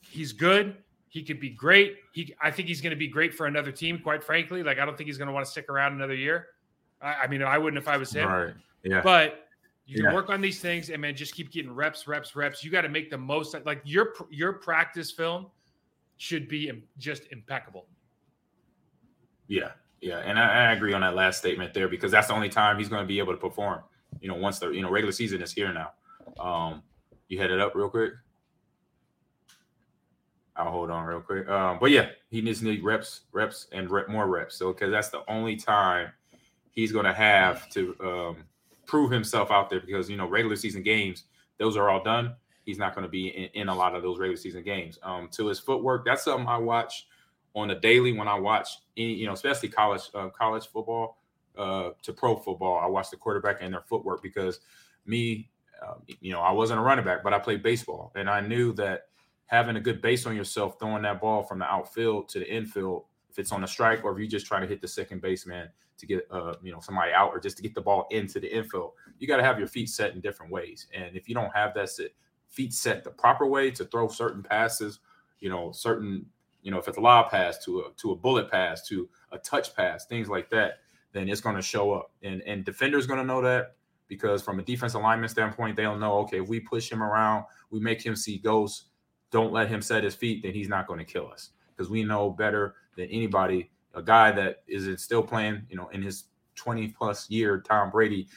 he's 0.00 0.32
good. 0.32 0.76
He 1.08 1.22
could 1.22 1.40
be 1.40 1.50
great. 1.50 1.96
He, 2.12 2.34
I 2.40 2.50
think 2.50 2.68
he's 2.68 2.80
going 2.80 2.90
to 2.90 2.96
be 2.96 3.08
great 3.08 3.34
for 3.34 3.46
another 3.46 3.72
team. 3.72 3.98
Quite 3.98 4.22
frankly, 4.22 4.62
like 4.62 4.78
I 4.78 4.84
don't 4.84 4.96
think 4.96 5.08
he's 5.08 5.18
going 5.18 5.28
to 5.28 5.32
want 5.32 5.44
to 5.44 5.50
stick 5.50 5.68
around 5.68 5.92
another 5.92 6.14
year. 6.14 6.48
I, 7.00 7.14
I 7.14 7.26
mean, 7.26 7.42
I 7.42 7.58
wouldn't 7.58 7.80
if 7.80 7.88
I 7.88 7.96
was 7.96 8.12
him. 8.12 8.28
Right. 8.28 8.54
Yeah. 8.84 9.00
But 9.02 9.46
you 9.90 10.04
yeah. 10.04 10.14
work 10.14 10.30
on 10.30 10.40
these 10.40 10.60
things 10.60 10.88
and 10.88 11.02
man, 11.02 11.16
just 11.16 11.34
keep 11.34 11.50
getting 11.50 11.74
reps, 11.74 12.06
reps, 12.06 12.36
reps. 12.36 12.62
You 12.62 12.70
got 12.70 12.82
to 12.82 12.88
make 12.88 13.10
the 13.10 13.18
most. 13.18 13.56
Like 13.64 13.80
your 13.84 14.14
your 14.30 14.52
practice 14.52 15.10
film 15.10 15.48
should 16.16 16.48
be 16.48 16.70
just 16.96 17.24
impeccable. 17.32 17.86
Yeah, 19.48 19.70
yeah, 20.00 20.18
and 20.18 20.38
I, 20.38 20.68
I, 20.68 20.72
agree 20.74 20.92
on 20.92 21.00
that 21.00 21.16
last 21.16 21.38
statement 21.38 21.74
there 21.74 21.88
because 21.88 22.12
that's 22.12 22.28
the 22.28 22.34
only 22.34 22.48
time 22.48 22.78
he's 22.78 22.88
going 22.88 23.02
to 23.02 23.06
be 23.06 23.18
able 23.18 23.32
to 23.32 23.38
perform. 23.38 23.80
You 24.20 24.28
know, 24.28 24.36
once 24.36 24.60
the 24.60 24.70
you 24.70 24.80
know 24.80 24.90
regular 24.90 25.12
season 25.12 25.42
is 25.42 25.50
here 25.50 25.72
now. 25.72 25.90
Um, 26.38 26.84
you 27.26 27.40
head 27.40 27.50
it 27.50 27.58
up 27.58 27.74
real 27.74 27.88
quick. 27.88 28.12
I'll 30.54 30.70
hold 30.70 30.90
on 30.90 31.04
real 31.04 31.20
quick. 31.20 31.48
Um, 31.48 31.78
but 31.80 31.90
yeah, 31.90 32.10
he 32.30 32.42
needs 32.42 32.62
need 32.62 32.84
reps, 32.84 33.22
reps, 33.32 33.66
and 33.72 33.90
rep, 33.90 34.08
more 34.08 34.28
reps. 34.28 34.54
So 34.54 34.72
because 34.72 34.92
that's 34.92 35.08
the 35.08 35.22
only 35.28 35.56
time 35.56 36.12
he's 36.70 36.92
going 36.92 37.06
to 37.06 37.12
have 37.12 37.68
to 37.70 37.96
um, 38.00 38.36
prove 38.90 39.12
himself 39.12 39.52
out 39.52 39.70
there. 39.70 39.80
Because 39.80 40.10
you 40.10 40.16
know 40.16 40.28
regular 40.28 40.56
season 40.56 40.82
games, 40.82 41.24
those 41.58 41.76
are 41.76 41.88
all 41.88 42.02
done. 42.02 42.34
He's 42.66 42.76
not 42.76 42.94
going 42.94 43.04
to 43.04 43.08
be 43.08 43.28
in, 43.28 43.62
in, 43.62 43.68
a 43.68 43.74
lot 43.74 43.94
of 43.94 44.02
those 44.02 44.18
regular 44.18 44.36
season 44.36 44.62
games. 44.62 44.98
Um, 45.02 45.28
to 45.32 45.46
his 45.46 45.58
footwork, 45.58 46.04
that's 46.04 46.24
something 46.24 46.46
I 46.46 46.58
watch 46.58 47.06
on 47.54 47.70
a 47.70 47.80
daily 47.80 48.12
when 48.12 48.28
I 48.28 48.38
watch, 48.38 48.68
any, 48.96 49.14
you 49.14 49.26
know, 49.26 49.32
especially 49.32 49.68
college 49.68 50.02
uh, 50.14 50.28
college 50.28 50.66
football 50.66 51.18
uh, 51.56 51.90
to 52.02 52.12
pro 52.12 52.36
football. 52.36 52.78
I 52.78 52.86
watch 52.86 53.10
the 53.10 53.16
quarterback 53.16 53.58
and 53.60 53.72
their 53.72 53.82
footwork 53.82 54.22
because 54.22 54.60
me, 55.06 55.48
uh, 55.80 55.94
you 56.20 56.32
know, 56.32 56.40
I 56.40 56.50
wasn't 56.50 56.80
a 56.80 56.82
running 56.82 57.04
back, 57.04 57.22
but 57.22 57.32
I 57.32 57.38
played 57.38 57.62
baseball, 57.62 58.12
and 58.16 58.28
I 58.28 58.40
knew 58.40 58.72
that 58.74 59.06
having 59.46 59.76
a 59.76 59.80
good 59.80 60.02
base 60.02 60.26
on 60.26 60.36
yourself, 60.36 60.78
throwing 60.78 61.02
that 61.02 61.20
ball 61.20 61.42
from 61.44 61.60
the 61.60 61.64
outfield 61.64 62.28
to 62.30 62.40
the 62.40 62.52
infield, 62.52 63.04
if 63.30 63.38
it's 63.38 63.52
on 63.52 63.64
a 63.64 63.68
strike 63.68 64.04
or 64.04 64.12
if 64.12 64.18
you 64.18 64.26
just 64.26 64.46
trying 64.46 64.62
to 64.62 64.68
hit 64.68 64.80
the 64.80 64.88
second 64.88 65.22
baseman 65.22 65.68
to 66.00 66.06
get 66.06 66.26
uh 66.30 66.54
you 66.62 66.72
know 66.72 66.80
somebody 66.80 67.12
out 67.12 67.30
or 67.30 67.40
just 67.40 67.56
to 67.56 67.62
get 67.62 67.74
the 67.74 67.80
ball 67.80 68.06
into 68.10 68.40
the 68.40 68.54
infield, 68.54 68.92
you 69.18 69.28
got 69.28 69.36
to 69.36 69.44
have 69.44 69.58
your 69.58 69.68
feet 69.68 69.88
set 69.88 70.14
in 70.14 70.20
different 70.20 70.52
ways. 70.52 70.86
And 70.94 71.16
if 71.16 71.28
you 71.28 71.34
don't 71.34 71.54
have 71.54 71.74
that 71.74 71.90
set, 71.90 72.10
feet 72.48 72.74
set 72.74 73.04
the 73.04 73.10
proper 73.10 73.46
way 73.46 73.70
to 73.72 73.84
throw 73.84 74.08
certain 74.08 74.42
passes, 74.42 75.00
you 75.40 75.48
know, 75.48 75.72
certain 75.72 76.26
you 76.62 76.70
know 76.70 76.78
if 76.78 76.88
it's 76.88 76.98
a 76.98 77.00
lob 77.00 77.30
pass 77.30 77.64
to 77.64 77.80
a 77.80 77.92
to 77.98 78.12
a 78.12 78.16
bullet 78.16 78.50
pass 78.50 78.86
to 78.88 79.08
a 79.32 79.38
touch 79.38 79.74
pass, 79.74 80.06
things 80.06 80.28
like 80.28 80.50
that, 80.50 80.80
then 81.12 81.28
it's 81.28 81.40
going 81.40 81.56
to 81.56 81.62
show 81.62 81.92
up. 81.92 82.10
And 82.22 82.42
and 82.42 82.64
defenders 82.64 83.06
going 83.06 83.20
to 83.20 83.26
know 83.26 83.42
that 83.42 83.76
because 84.08 84.42
from 84.42 84.58
a 84.58 84.62
defense 84.62 84.94
alignment 84.94 85.30
standpoint, 85.30 85.76
they'll 85.76 85.96
know 85.96 86.18
okay 86.18 86.40
if 86.40 86.48
we 86.48 86.60
push 86.60 86.90
him 86.90 87.02
around, 87.02 87.44
we 87.70 87.80
make 87.80 88.04
him 88.04 88.16
see 88.16 88.38
ghosts 88.38 88.84
don't 89.30 89.52
let 89.52 89.68
him 89.68 89.80
set 89.80 90.04
his 90.04 90.14
feet, 90.14 90.42
then 90.42 90.52
he's 90.52 90.68
not 90.68 90.86
going 90.86 90.98
to 90.98 91.04
kill 91.04 91.30
us 91.30 91.50
because 91.70 91.90
we 91.90 92.02
know 92.02 92.30
better 92.30 92.74
than 92.96 93.06
anybody. 93.06 93.70
A 93.94 94.02
guy 94.02 94.30
that 94.32 94.62
is 94.68 95.02
still 95.02 95.22
playing, 95.22 95.62
you 95.68 95.76
know, 95.76 95.88
in 95.88 96.02
his 96.02 96.24
20 96.54 96.88
plus 96.88 97.28
year, 97.30 97.60
Tom 97.60 97.90
Brady. 97.90 98.28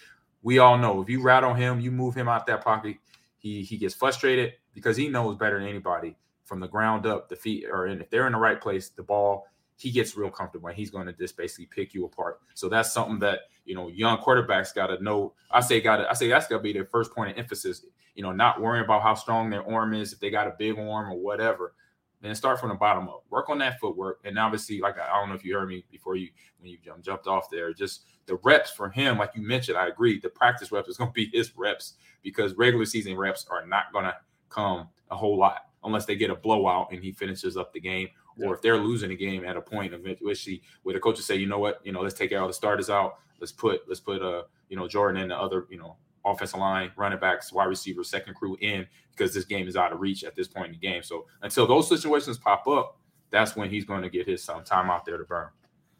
We 0.42 0.60
all 0.60 0.78
know 0.78 1.02
if 1.02 1.10
you 1.10 1.22
rattle 1.22 1.54
him, 1.54 1.80
you 1.80 1.92
move 1.92 2.16
him 2.16 2.28
out 2.28 2.46
that 2.48 2.64
pocket, 2.64 2.98
he 3.38 3.62
he 3.62 3.78
gets 3.78 3.94
frustrated 3.94 4.54
because 4.74 4.98
he 4.98 5.08
knows 5.08 5.38
better 5.38 5.60
than 5.60 5.68
anybody 5.68 6.16
from 6.44 6.60
the 6.60 6.68
ground 6.68 7.06
up, 7.06 7.30
the 7.30 7.36
feet, 7.36 7.66
or 7.70 7.88
in, 7.88 8.02
if 8.02 8.10
they're 8.10 8.28
in 8.28 8.34
the 8.34 8.40
right 8.40 8.60
place, 8.60 8.90
the 8.90 9.04
ball, 9.04 9.46
he 9.78 9.90
gets 9.90 10.18
real 10.18 10.30
comfortable 10.30 10.68
and 10.68 10.78
he's 10.78 10.90
going 10.90 11.08
to 11.08 11.14
just 11.14 11.38
basically 11.38 11.68
pick 11.68 11.94
you 11.94 12.06
apart. 12.06 12.42
So 12.56 12.68
that's 12.68 12.92
something 12.92 13.20
that 13.20 13.42
you 13.66 13.76
know 13.76 13.88
young 13.90 14.18
quarterbacks 14.18 14.76
got 14.76 14.88
to 14.88 15.02
know. 15.02 15.34
I 15.50 15.62
say 15.62 15.80
got 15.80 15.98
to 15.98 16.10
I 16.10 16.14
say 16.14 16.28
that's 16.28 16.48
got 16.48 16.58
to 16.58 16.64
be 16.64 16.74
their 16.74 16.86
first 16.86 17.14
point 17.14 17.32
of 17.32 17.38
emphasis 17.38 17.86
you 18.16 18.24
know, 18.24 18.32
not 18.32 18.62
worrying 18.62 18.86
about 18.86 19.02
how 19.02 19.16
strong 19.16 19.50
their 19.50 19.68
arm 19.70 19.94
is, 19.94 20.14
if 20.14 20.20
they 20.20 20.30
got 20.30 20.48
a 20.48 20.56
big 20.58 20.78
arm 20.78 21.10
or 21.10 21.18
whatever. 21.18 21.74
Then 22.24 22.34
start 22.36 22.58
from 22.58 22.70
the 22.70 22.76
bottom 22.76 23.10
up. 23.10 23.26
Work 23.30 23.50
on 23.50 23.58
that 23.58 23.82
footwork, 23.82 24.22
and 24.24 24.40
obviously, 24.40 24.80
like 24.80 24.98
I 24.98 25.20
don't 25.20 25.28
know 25.28 25.36
if 25.36 25.44
you 25.44 25.56
heard 25.56 25.68
me 25.68 25.84
before 25.92 26.16
you 26.16 26.30
when 26.60 26.72
you 26.72 26.78
jumped 27.02 27.28
off 27.28 27.50
there. 27.52 27.74
Just 27.74 28.06
the 28.28 28.40
reps 28.44 28.72
for 28.72 28.90
him, 28.90 29.18
like 29.18 29.32
you 29.36 29.46
mentioned, 29.46 29.78
I 29.78 29.90
agree. 29.90 30.22
The 30.22 30.30
practice 30.30 30.72
reps 30.72 30.88
is 30.88 30.96
going 30.96 31.10
to 31.10 31.14
be 31.14 31.30
his 31.34 31.52
reps 31.58 31.96
because 32.24 32.54
regular 32.56 32.86
season 32.86 33.18
reps 33.18 33.46
are 33.52 33.68
not 33.68 33.92
going 33.92 34.06
to 34.06 34.16
come 34.48 34.88
a 35.12 35.18
whole 35.18 35.38
lot 35.38 35.66
unless 35.84 36.06
they 36.06 36.16
get 36.16 36.30
a 36.30 36.36
blowout 36.36 36.94
and 36.94 37.04
he 37.04 37.12
finishes 37.12 37.58
up 37.58 37.74
the 37.74 37.80
game, 37.82 38.08
or 38.42 38.56
if 38.56 38.62
they're 38.62 38.78
losing 38.78 39.12
a 39.12 39.16
game 39.16 39.44
at 39.44 39.58
a 39.58 39.62
point 39.62 39.94
of 39.94 40.02
which 40.22 40.50
where 40.84 40.94
the 40.94 41.02
coaches 41.02 41.26
say, 41.26 41.36
you 41.36 41.46
know 41.46 41.60
what, 41.60 41.82
you 41.84 41.92
know, 41.92 42.00
let's 42.00 42.16
take 42.16 42.32
all 42.32 42.48
the 42.48 42.54
starters 42.54 42.90
out. 42.90 43.16
Let's 43.42 43.52
put 43.52 43.82
let's 43.90 44.00
put 44.00 44.22
uh 44.22 44.44
you 44.70 44.78
know 44.78 44.88
Jordan 44.88 45.22
and 45.22 45.32
the 45.32 45.38
other 45.38 45.68
you 45.70 45.78
know 45.78 45.98
offensive 46.26 46.60
line, 46.60 46.92
running 46.96 47.20
backs, 47.20 47.52
wide 47.52 47.66
receivers, 47.66 48.10
second 48.10 48.34
crew 48.36 48.58
in 48.62 48.88
because 49.12 49.34
this 49.34 49.46
game 49.46 49.68
is 49.68 49.76
out 49.76 49.92
of 49.92 50.00
reach 50.00 50.24
at 50.24 50.36
this 50.36 50.48
point 50.48 50.68
in 50.68 50.72
the 50.74 50.78
game. 50.78 51.04
So 51.04 51.26
until 51.42 51.68
those 51.68 51.88
situations 51.88 52.38
pop 52.38 52.68
up, 52.68 52.98
that's 53.30 53.56
when 53.56 53.70
he's 53.70 53.86
going 53.86 54.02
to 54.02 54.10
get 54.10 54.28
his 54.28 54.48
um, 54.50 54.64
time 54.64 54.90
out 54.90 55.06
there 55.06 55.18
to 55.18 55.24
burn. 55.24 55.50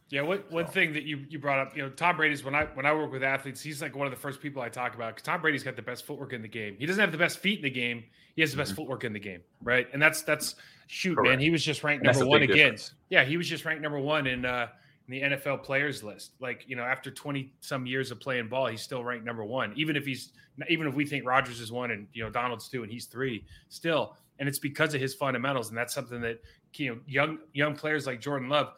Yeah, 0.10 0.22
one, 0.22 0.44
one 0.50 0.68
thing 0.68 0.94
that 0.94 1.04
you, 1.04 1.26
you 1.28 1.40
brought 1.40 1.60
up, 1.60 1.76
you 1.76 1.82
know, 1.82 1.90
Tom 1.90 2.18
Brady's 2.18 2.44
when 2.44 2.54
I 2.54 2.66
when 2.76 2.86
I 2.86 2.94
work 2.94 3.12
with 3.12 3.24
athletes, 3.24 3.62
he's 3.62 3.82
like 3.82 3.96
one 3.96 4.06
of 4.06 4.12
the 4.12 4.20
first 4.20 4.42
people 4.42 4.62
I 4.62 4.70
talk 4.70 4.94
about 4.94 5.16
because 5.16 5.24
Tom 5.24 5.42
Brady's 5.42 5.64
got 5.64 5.76
the 5.76 5.82
best 5.82 6.06
footwork 6.06 6.34
in 6.34 6.44
the 6.44 6.48
game. 6.48 6.76
He 6.78 6.86
doesn't 6.86 7.00
have 7.00 7.12
the 7.12 7.18
best 7.18 7.40
feet 7.40 7.58
in 7.60 7.64
the 7.64 7.72
game. 7.72 8.04
He 8.36 8.42
has 8.42 8.52
the 8.52 8.58
best 8.58 8.72
mm-hmm. 8.72 8.82
footwork 8.82 9.06
in 9.06 9.14
the 9.14 9.20
game, 9.20 9.42
right? 9.64 9.88
And 9.92 10.00
that's 10.00 10.22
that's 10.22 10.56
shoot, 10.86 11.16
Correct. 11.16 11.30
man. 11.30 11.40
He 11.40 11.50
was 11.50 11.64
just 11.64 11.84
ranked 11.84 12.04
number 12.04 12.28
one 12.28 12.44
again. 12.44 12.58
Difference. 12.58 12.94
Yeah, 13.10 13.24
he 13.24 13.38
was 13.38 13.50
just 13.50 13.66
ranked 13.66 13.82
number 13.82 13.98
one 13.98 14.28
in 14.28 14.46
uh, 14.46 14.68
in 15.08 15.12
the 15.12 15.36
NFL 15.36 15.64
players 15.64 16.04
list. 16.04 16.34
Like, 16.40 16.64
you 16.68 16.76
know, 16.76 16.84
after 16.84 17.12
20 17.12 17.52
some 17.60 17.86
years 17.86 18.12
of 18.12 18.20
playing 18.20 18.48
ball, 18.48 18.68
he's 18.68 18.82
still 18.82 19.04
ranked 19.04 19.26
number 19.26 19.44
one. 19.44 19.74
Even 19.76 19.96
if 19.96 20.06
he's, 20.06 20.32
even 20.70 20.88
if 20.88 20.94
we 20.94 21.06
think 21.06 21.26
Rodgers 21.26 21.60
is 21.60 21.72
one 21.72 21.92
and, 21.92 22.08
you 22.14 22.24
know, 22.24 22.30
Donald's 22.30 22.70
two 22.70 22.84
and 22.84 22.92
he's 22.92 23.06
three 23.06 23.44
still. 23.70 24.16
And 24.40 24.48
it's 24.48 24.60
because 24.60 24.94
of 24.94 25.02
his 25.02 25.14
fundamentals. 25.14 25.70
And 25.70 25.78
that's 25.78 25.94
something 25.94 26.22
that, 26.22 26.42
you 26.76 26.90
know, 26.90 27.02
young, 27.06 27.40
young 27.54 27.76
players 27.76 28.08
like 28.08 28.22
Jordan 28.22 28.50
Love, 28.50 28.74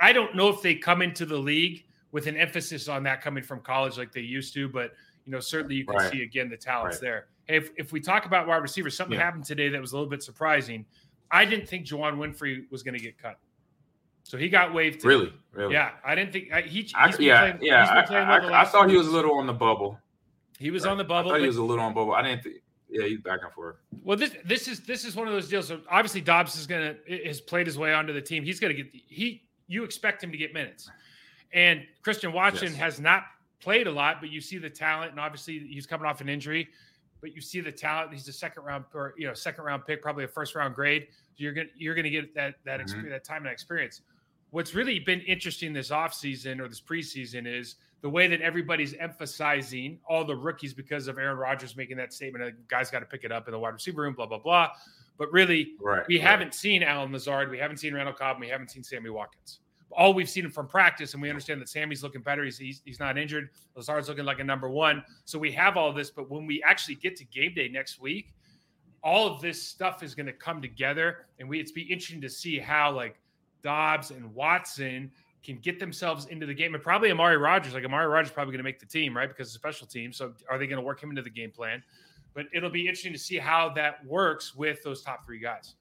I 0.00 0.12
don't 0.12 0.34
know 0.34 0.48
if 0.48 0.62
they 0.62 0.74
come 0.74 1.02
into 1.02 1.26
the 1.26 1.36
league 1.36 1.84
with 2.12 2.26
an 2.26 2.36
emphasis 2.36 2.88
on 2.88 3.02
that 3.04 3.20
coming 3.20 3.42
from 3.42 3.60
college 3.60 3.98
like 3.98 4.12
they 4.12 4.20
used 4.20 4.54
to, 4.54 4.68
but, 4.68 4.92
you 5.24 5.32
know, 5.32 5.40
certainly 5.40 5.74
you 5.74 5.84
can 5.84 5.96
right. 5.96 6.12
see 6.12 6.22
again 6.22 6.48
the 6.48 6.56
talents 6.56 6.96
right. 6.96 7.02
there. 7.02 7.26
Hey, 7.44 7.56
if, 7.56 7.70
if 7.76 7.92
we 7.92 8.00
talk 8.00 8.26
about 8.26 8.46
wide 8.46 8.56
receivers, 8.56 8.96
something 8.96 9.18
yeah. 9.18 9.24
happened 9.24 9.44
today 9.44 9.68
that 9.68 9.80
was 9.80 9.92
a 9.92 9.96
little 9.96 10.10
bit 10.10 10.22
surprising. 10.22 10.84
I 11.30 11.44
didn't 11.44 11.68
think 11.68 11.86
Juwann 11.86 12.16
Winfree 12.16 12.70
was 12.70 12.82
going 12.82 12.96
to 12.96 13.02
get 13.02 13.18
cut. 13.18 13.38
So 14.26 14.36
he 14.36 14.48
got 14.48 14.74
waived. 14.74 14.98
Today. 14.98 15.08
Really? 15.08 15.32
Really? 15.52 15.74
Yeah, 15.74 15.92
I 16.04 16.16
didn't 16.16 16.32
think 16.32 16.52
I, 16.52 16.62
he. 16.62 16.90
I, 16.96 17.14
yeah, 17.20 17.52
playing, 17.52 17.58
yeah. 17.62 18.04
I, 18.10 18.14
I, 18.16 18.62
I, 18.62 18.64
thought 18.64 18.90
he 18.90 18.96
was 18.96 19.06
a 19.06 19.10
little 19.10 19.38
on 19.38 19.46
the 19.46 19.52
bubble. 19.52 20.00
He 20.58 20.72
was 20.72 20.84
right. 20.84 20.90
on 20.90 20.98
the 20.98 21.04
bubble. 21.04 21.30
I 21.30 21.34
thought 21.34 21.42
he 21.42 21.46
was 21.46 21.58
a 21.58 21.62
little 21.62 21.84
on 21.84 21.94
bubble. 21.94 22.12
I 22.12 22.22
didn't 22.22 22.42
think. 22.42 22.56
Yeah, 22.88 23.06
he's 23.06 23.20
back 23.20 23.40
and 23.44 23.52
forth. 23.52 23.76
Well, 24.02 24.16
this 24.16 24.34
this 24.44 24.66
is 24.66 24.80
this 24.80 25.04
is 25.04 25.14
one 25.14 25.28
of 25.28 25.32
those 25.32 25.48
deals. 25.48 25.68
So 25.68 25.80
obviously, 25.88 26.22
Doubs 26.22 26.56
is 26.56 26.66
gonna 26.66 26.96
has 27.24 27.40
played 27.40 27.68
his 27.68 27.78
way 27.78 27.94
onto 27.94 28.12
the 28.12 28.20
team. 28.20 28.42
He's 28.42 28.58
gonna 28.58 28.74
get 28.74 28.88
he. 28.92 29.44
You 29.68 29.84
expect 29.84 30.24
him 30.24 30.32
to 30.32 30.36
get 30.36 30.52
minutes, 30.52 30.90
and 31.52 31.84
Christian 32.02 32.32
Watson 32.32 32.72
yes. 32.72 32.76
has 32.78 33.00
not 33.00 33.22
played 33.60 33.86
a 33.86 33.92
lot, 33.92 34.20
but 34.20 34.30
you 34.30 34.40
see 34.40 34.58
the 34.58 34.70
talent, 34.70 35.12
and 35.12 35.20
obviously 35.20 35.60
he's 35.60 35.86
coming 35.86 36.04
off 36.04 36.20
an 36.20 36.28
injury. 36.28 36.68
But 37.20 37.32
you 37.32 37.40
see 37.40 37.60
the 37.60 37.72
talent. 37.72 38.12
He's 38.12 38.26
a 38.26 38.32
second 38.32 38.64
round 38.64 38.86
or 38.92 39.14
you 39.16 39.28
know 39.28 39.34
second 39.34 39.62
round 39.62 39.86
pick, 39.86 40.02
probably 40.02 40.24
a 40.24 40.28
first 40.28 40.56
round 40.56 40.74
grade. 40.74 41.06
You're 41.36 41.52
gonna 41.52 41.68
you're 41.76 41.94
gonna 41.94 42.10
get 42.10 42.34
that 42.34 42.56
that 42.64 42.80
mm-hmm. 42.80 43.08
that 43.08 43.22
time 43.22 43.44
and 43.44 43.52
experience 43.52 44.02
what's 44.50 44.74
really 44.74 44.98
been 44.98 45.20
interesting 45.22 45.72
this 45.72 45.90
offseason 45.90 46.60
or 46.60 46.68
this 46.68 46.80
preseason 46.80 47.46
is 47.46 47.76
the 48.02 48.08
way 48.08 48.26
that 48.28 48.40
everybody's 48.40 48.94
emphasizing 48.94 49.98
all 50.08 50.24
the 50.24 50.36
rookies 50.36 50.74
because 50.74 51.08
of 51.08 51.18
Aaron 51.18 51.38
Rodgers 51.38 51.76
making 51.76 51.96
that 51.96 52.12
statement 52.12 52.44
that 52.44 52.68
guys 52.68 52.90
got 52.90 53.00
to 53.00 53.06
pick 53.06 53.24
it 53.24 53.32
up 53.32 53.48
in 53.48 53.52
the 53.52 53.58
wide 53.58 53.72
receiver 53.72 54.02
room, 54.02 54.14
blah, 54.14 54.26
blah, 54.26 54.38
blah. 54.38 54.70
But 55.18 55.32
really, 55.32 55.72
right, 55.80 56.04
we 56.06 56.18
right. 56.18 56.26
haven't 56.26 56.54
seen 56.54 56.82
Allen 56.82 57.12
Lazard, 57.12 57.50
we 57.50 57.58
haven't 57.58 57.78
seen 57.78 57.94
Randall 57.94 58.14
Cobb, 58.14 58.38
we 58.38 58.48
haven't 58.48 58.70
seen 58.70 58.84
Sammy 58.84 59.10
Watkins. 59.10 59.60
All 59.90 60.12
we've 60.12 60.28
seen 60.28 60.50
from 60.50 60.68
practice, 60.68 61.14
and 61.14 61.22
we 61.22 61.30
understand 61.30 61.60
that 61.60 61.68
Sammy's 61.68 62.02
looking 62.02 62.20
better. 62.20 62.44
He's, 62.44 62.58
he's, 62.58 62.82
he's 62.84 63.00
not 63.00 63.16
injured. 63.16 63.48
Lazard's 63.76 64.08
looking 64.08 64.24
like 64.24 64.40
a 64.40 64.44
number 64.44 64.68
one. 64.68 65.02
So 65.24 65.38
we 65.38 65.52
have 65.52 65.76
all 65.76 65.92
this. 65.92 66.10
But 66.10 66.30
when 66.30 66.44
we 66.44 66.62
actually 66.62 66.96
get 66.96 67.16
to 67.16 67.24
game 67.24 67.54
day 67.54 67.68
next 67.68 67.98
week, 67.98 68.34
all 69.02 69.26
of 69.26 69.40
this 69.40 69.62
stuff 69.62 70.02
is 70.02 70.14
going 70.14 70.26
to 70.26 70.32
come 70.32 70.60
together. 70.60 71.26
And 71.38 71.48
we 71.48 71.60
it's 71.60 71.70
be 71.70 71.82
interesting 71.82 72.20
to 72.20 72.28
see 72.28 72.58
how, 72.58 72.92
like, 72.92 73.16
Doubs 73.66 74.12
and 74.12 74.32
Watson 74.32 75.10
can 75.42 75.58
get 75.58 75.80
themselves 75.80 76.26
into 76.26 76.46
the 76.46 76.54
game, 76.54 76.74
and 76.74 76.82
probably 76.82 77.10
Amari 77.10 77.36
Rodgers, 77.36 77.74
Like 77.74 77.84
Amari 77.84 78.06
Rodgers, 78.06 78.30
probably 78.30 78.52
going 78.52 78.60
to 78.60 78.64
make 78.64 78.78
the 78.78 78.86
team, 78.86 79.16
right? 79.16 79.28
Because 79.28 79.48
it's 79.48 79.56
a 79.56 79.58
special 79.58 79.88
team. 79.88 80.12
So 80.12 80.34
are 80.48 80.56
they 80.56 80.68
going 80.68 80.78
to 80.78 80.84
work 80.84 81.02
him 81.02 81.10
into 81.10 81.22
the 81.22 81.30
game 81.30 81.50
plan? 81.50 81.82
But 82.32 82.46
it'll 82.54 82.70
be 82.70 82.82
interesting 82.82 83.12
to 83.12 83.18
see 83.18 83.38
how 83.38 83.70
that 83.70 84.06
works 84.06 84.54
with 84.54 84.84
those 84.84 85.02
top 85.02 85.26
three 85.26 85.40
guys. 85.40 85.74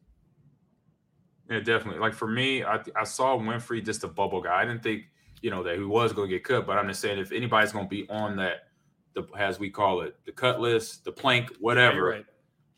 Yeah, 1.48 1.60
definitely. 1.60 2.00
Like 2.00 2.16
for 2.16 2.28
me, 2.28 2.64
I, 2.64 2.80
I 2.96 3.04
saw 3.04 3.38
Winfree 3.38 3.86
just 3.86 4.04
a 4.04 4.08
bubble 4.08 4.42
guy. 4.42 4.64
I 4.64 4.66
didn't 4.66 4.82
think 4.82 5.04
you 5.44 5.52
know 5.52 5.62
that 5.62 5.76
he 5.76 5.84
was 5.84 6.12
going 6.12 6.28
to 6.28 6.36
get 6.36 6.44
cut, 6.44 6.66
but 6.66 6.80
I'm 6.80 6.88
just 6.88 7.02
saying 7.02 7.20
if 7.20 7.32
anybody's 7.32 7.72
going 7.72 7.86
to 7.86 7.90
be 7.90 8.10
on 8.10 8.36
that, 8.38 8.70
the 9.14 9.28
as 9.38 9.60
we 9.60 9.70
call 9.70 10.02
it, 10.02 10.16
the 10.26 10.32
cut 10.32 10.60
list, 10.60 11.06
the 11.06 11.12
plank, 11.12 11.52
whatever, 11.60 12.10
right. 12.10 12.26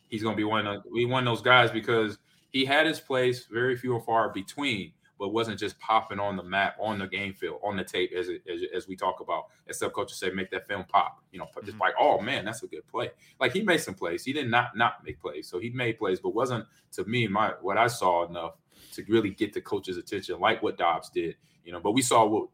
he's 0.09 0.21
going 0.21 0.35
to 0.35 0.37
be 0.37 0.43
one 0.43 0.67
of 0.67 0.83
we 0.91 1.05
one 1.05 1.25
of 1.25 1.31
those 1.31 1.41
guys 1.41 1.71
because 1.71 2.17
he 2.49 2.65
had 2.65 2.85
his 2.85 2.99
place, 2.99 3.45
very 3.45 3.77
few 3.77 3.95
and 3.95 4.03
far 4.03 4.29
between, 4.29 4.91
but 5.19 5.29
wasn't 5.29 5.59
just 5.59 5.79
popping 5.79 6.19
on 6.19 6.36
the 6.36 6.43
map, 6.43 6.75
on 6.79 7.00
the 7.00 7.07
game 7.07 7.33
field, 7.33 7.59
on 7.63 7.75
the 7.77 7.83
tape, 7.83 8.12
as 8.17 8.29
it, 8.29 8.41
as, 8.51 8.62
as, 8.75 8.88
we 8.88 8.95
talk 8.95 9.19
about. 9.19 9.45
As 9.67 9.79
subcoaches 9.79 10.12
say, 10.12 10.29
make 10.29 10.51
that 10.51 10.67
film 10.67 10.86
pop. 10.88 11.24
You 11.31 11.39
know, 11.39 11.47
just 11.55 11.67
mm-hmm. 11.67 11.81
like, 11.81 11.93
oh 12.00 12.21
man, 12.21 12.45
that's 12.45 12.63
a 12.63 12.67
good 12.67 12.88
play. 12.88 13.09
Like 13.39 13.53
he 13.53 13.62
made 13.62 13.79
some 13.79 13.95
plays. 13.95 14.24
He 14.24 14.33
did 14.33 14.50
not 14.50 14.77
not 14.77 15.03
make 15.03 15.19
plays, 15.19 15.47
so 15.47 15.59
he 15.59 15.69
made 15.69 15.97
plays, 15.97 16.19
but 16.19 16.36
wasn't 16.36 16.65
to 16.93 17.03
me 17.05 17.27
my 17.27 17.53
what 17.62 17.77
I 17.77 17.88
saw 17.88 18.27
enough 18.27 18.55
to 18.93 19.03
really 19.07 19.31
get 19.31 19.53
the 19.53 19.62
coach's 19.62 19.97
attention, 19.97 20.39
like 20.39 20.62
what 20.62 20.77
Doubs 20.77 21.09
did. 21.09 21.36
You 21.63 21.71
know, 21.71 21.79
but 21.79 21.91
we 21.91 22.01
saw 22.01 22.25
what 22.25 22.50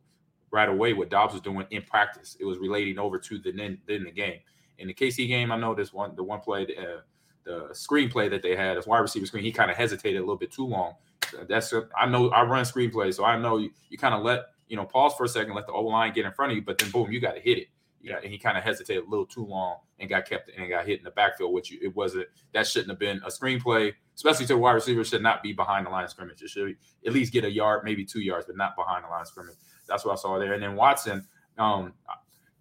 right 0.51 0.69
away 0.69 0.93
what 0.93 1.09
Doubs 1.09 1.33
was 1.33 1.41
doing 1.41 1.65
in 1.71 1.81
practice. 1.81 2.37
It 2.39 2.45
was 2.45 2.59
relating 2.59 2.99
over 2.99 3.17
to 3.19 3.39
the 3.39 3.51
then, 3.51 3.79
then 3.87 4.03
the 4.03 4.11
game. 4.11 4.39
In 4.77 4.87
the 4.87 4.93
KC 4.93 5.27
game, 5.27 5.51
I 5.51 5.57
know 5.57 5.75
this 5.75 5.93
one 5.93 6.15
the 6.15 6.23
one 6.23 6.39
play. 6.39 6.67
Uh, 6.77 7.01
the 7.43 7.69
screenplay 7.71 8.29
that 8.29 8.41
they 8.41 8.55
had 8.55 8.77
as 8.77 8.87
wide 8.87 8.99
receiver 8.99 9.25
screen, 9.25 9.43
he 9.43 9.51
kind 9.51 9.69
of 9.69 9.77
hesitated 9.77 10.17
a 10.17 10.21
little 10.21 10.37
bit 10.37 10.51
too 10.51 10.65
long. 10.65 10.95
That's 11.47 11.73
I 11.97 12.05
know 12.05 12.29
I 12.29 12.43
run 12.43 12.63
screenplays, 12.63 13.15
so 13.15 13.25
I 13.25 13.37
know 13.37 13.57
you, 13.57 13.71
you 13.89 13.97
kind 13.97 14.13
of 14.13 14.23
let 14.23 14.45
you 14.67 14.77
know 14.77 14.85
pause 14.85 15.13
for 15.15 15.23
a 15.23 15.27
second, 15.29 15.53
let 15.53 15.67
the 15.67 15.73
O 15.73 15.83
line 15.83 16.13
get 16.13 16.25
in 16.25 16.31
front 16.31 16.51
of 16.51 16.55
you, 16.55 16.63
but 16.63 16.77
then 16.77 16.91
boom, 16.91 17.11
you 17.11 17.19
got 17.19 17.35
to 17.35 17.41
hit 17.41 17.57
it. 17.57 17.67
Yeah, 18.01 18.17
and 18.21 18.31
he 18.31 18.37
kind 18.37 18.57
of 18.57 18.63
hesitated 18.63 19.05
a 19.05 19.09
little 19.09 19.25
too 19.25 19.45
long 19.45 19.77
and 19.99 20.09
got 20.09 20.27
kept 20.27 20.51
and 20.57 20.69
got 20.69 20.85
hit 20.85 20.99
in 20.99 21.05
the 21.05 21.11
backfield, 21.11 21.53
which 21.53 21.71
it 21.71 21.95
wasn't. 21.95 22.27
That 22.53 22.67
shouldn't 22.67 22.89
have 22.89 22.99
been 22.99 23.21
a 23.25 23.29
screenplay, 23.29 23.93
especially 24.15 24.45
to 24.47 24.55
a 24.55 24.57
wide 24.57 24.73
receiver. 24.73 25.03
Should 25.03 25.23
not 25.23 25.41
be 25.41 25.53
behind 25.53 25.85
the 25.85 25.89
line 25.89 26.03
of 26.03 26.09
scrimmage. 26.09 26.41
It 26.41 26.49
should 26.49 26.75
at 27.05 27.13
least 27.13 27.31
get 27.31 27.45
a 27.45 27.51
yard, 27.51 27.83
maybe 27.85 28.03
two 28.03 28.19
yards, 28.19 28.45
but 28.45 28.57
not 28.57 28.75
behind 28.75 29.05
the 29.05 29.09
line 29.09 29.21
of 29.21 29.27
scrimmage. 29.27 29.55
That's 29.87 30.03
what 30.03 30.11
I 30.11 30.15
saw 30.15 30.37
there. 30.37 30.53
And 30.53 30.61
then 30.61 30.75
Watson, 30.75 31.25
um, 31.57 31.93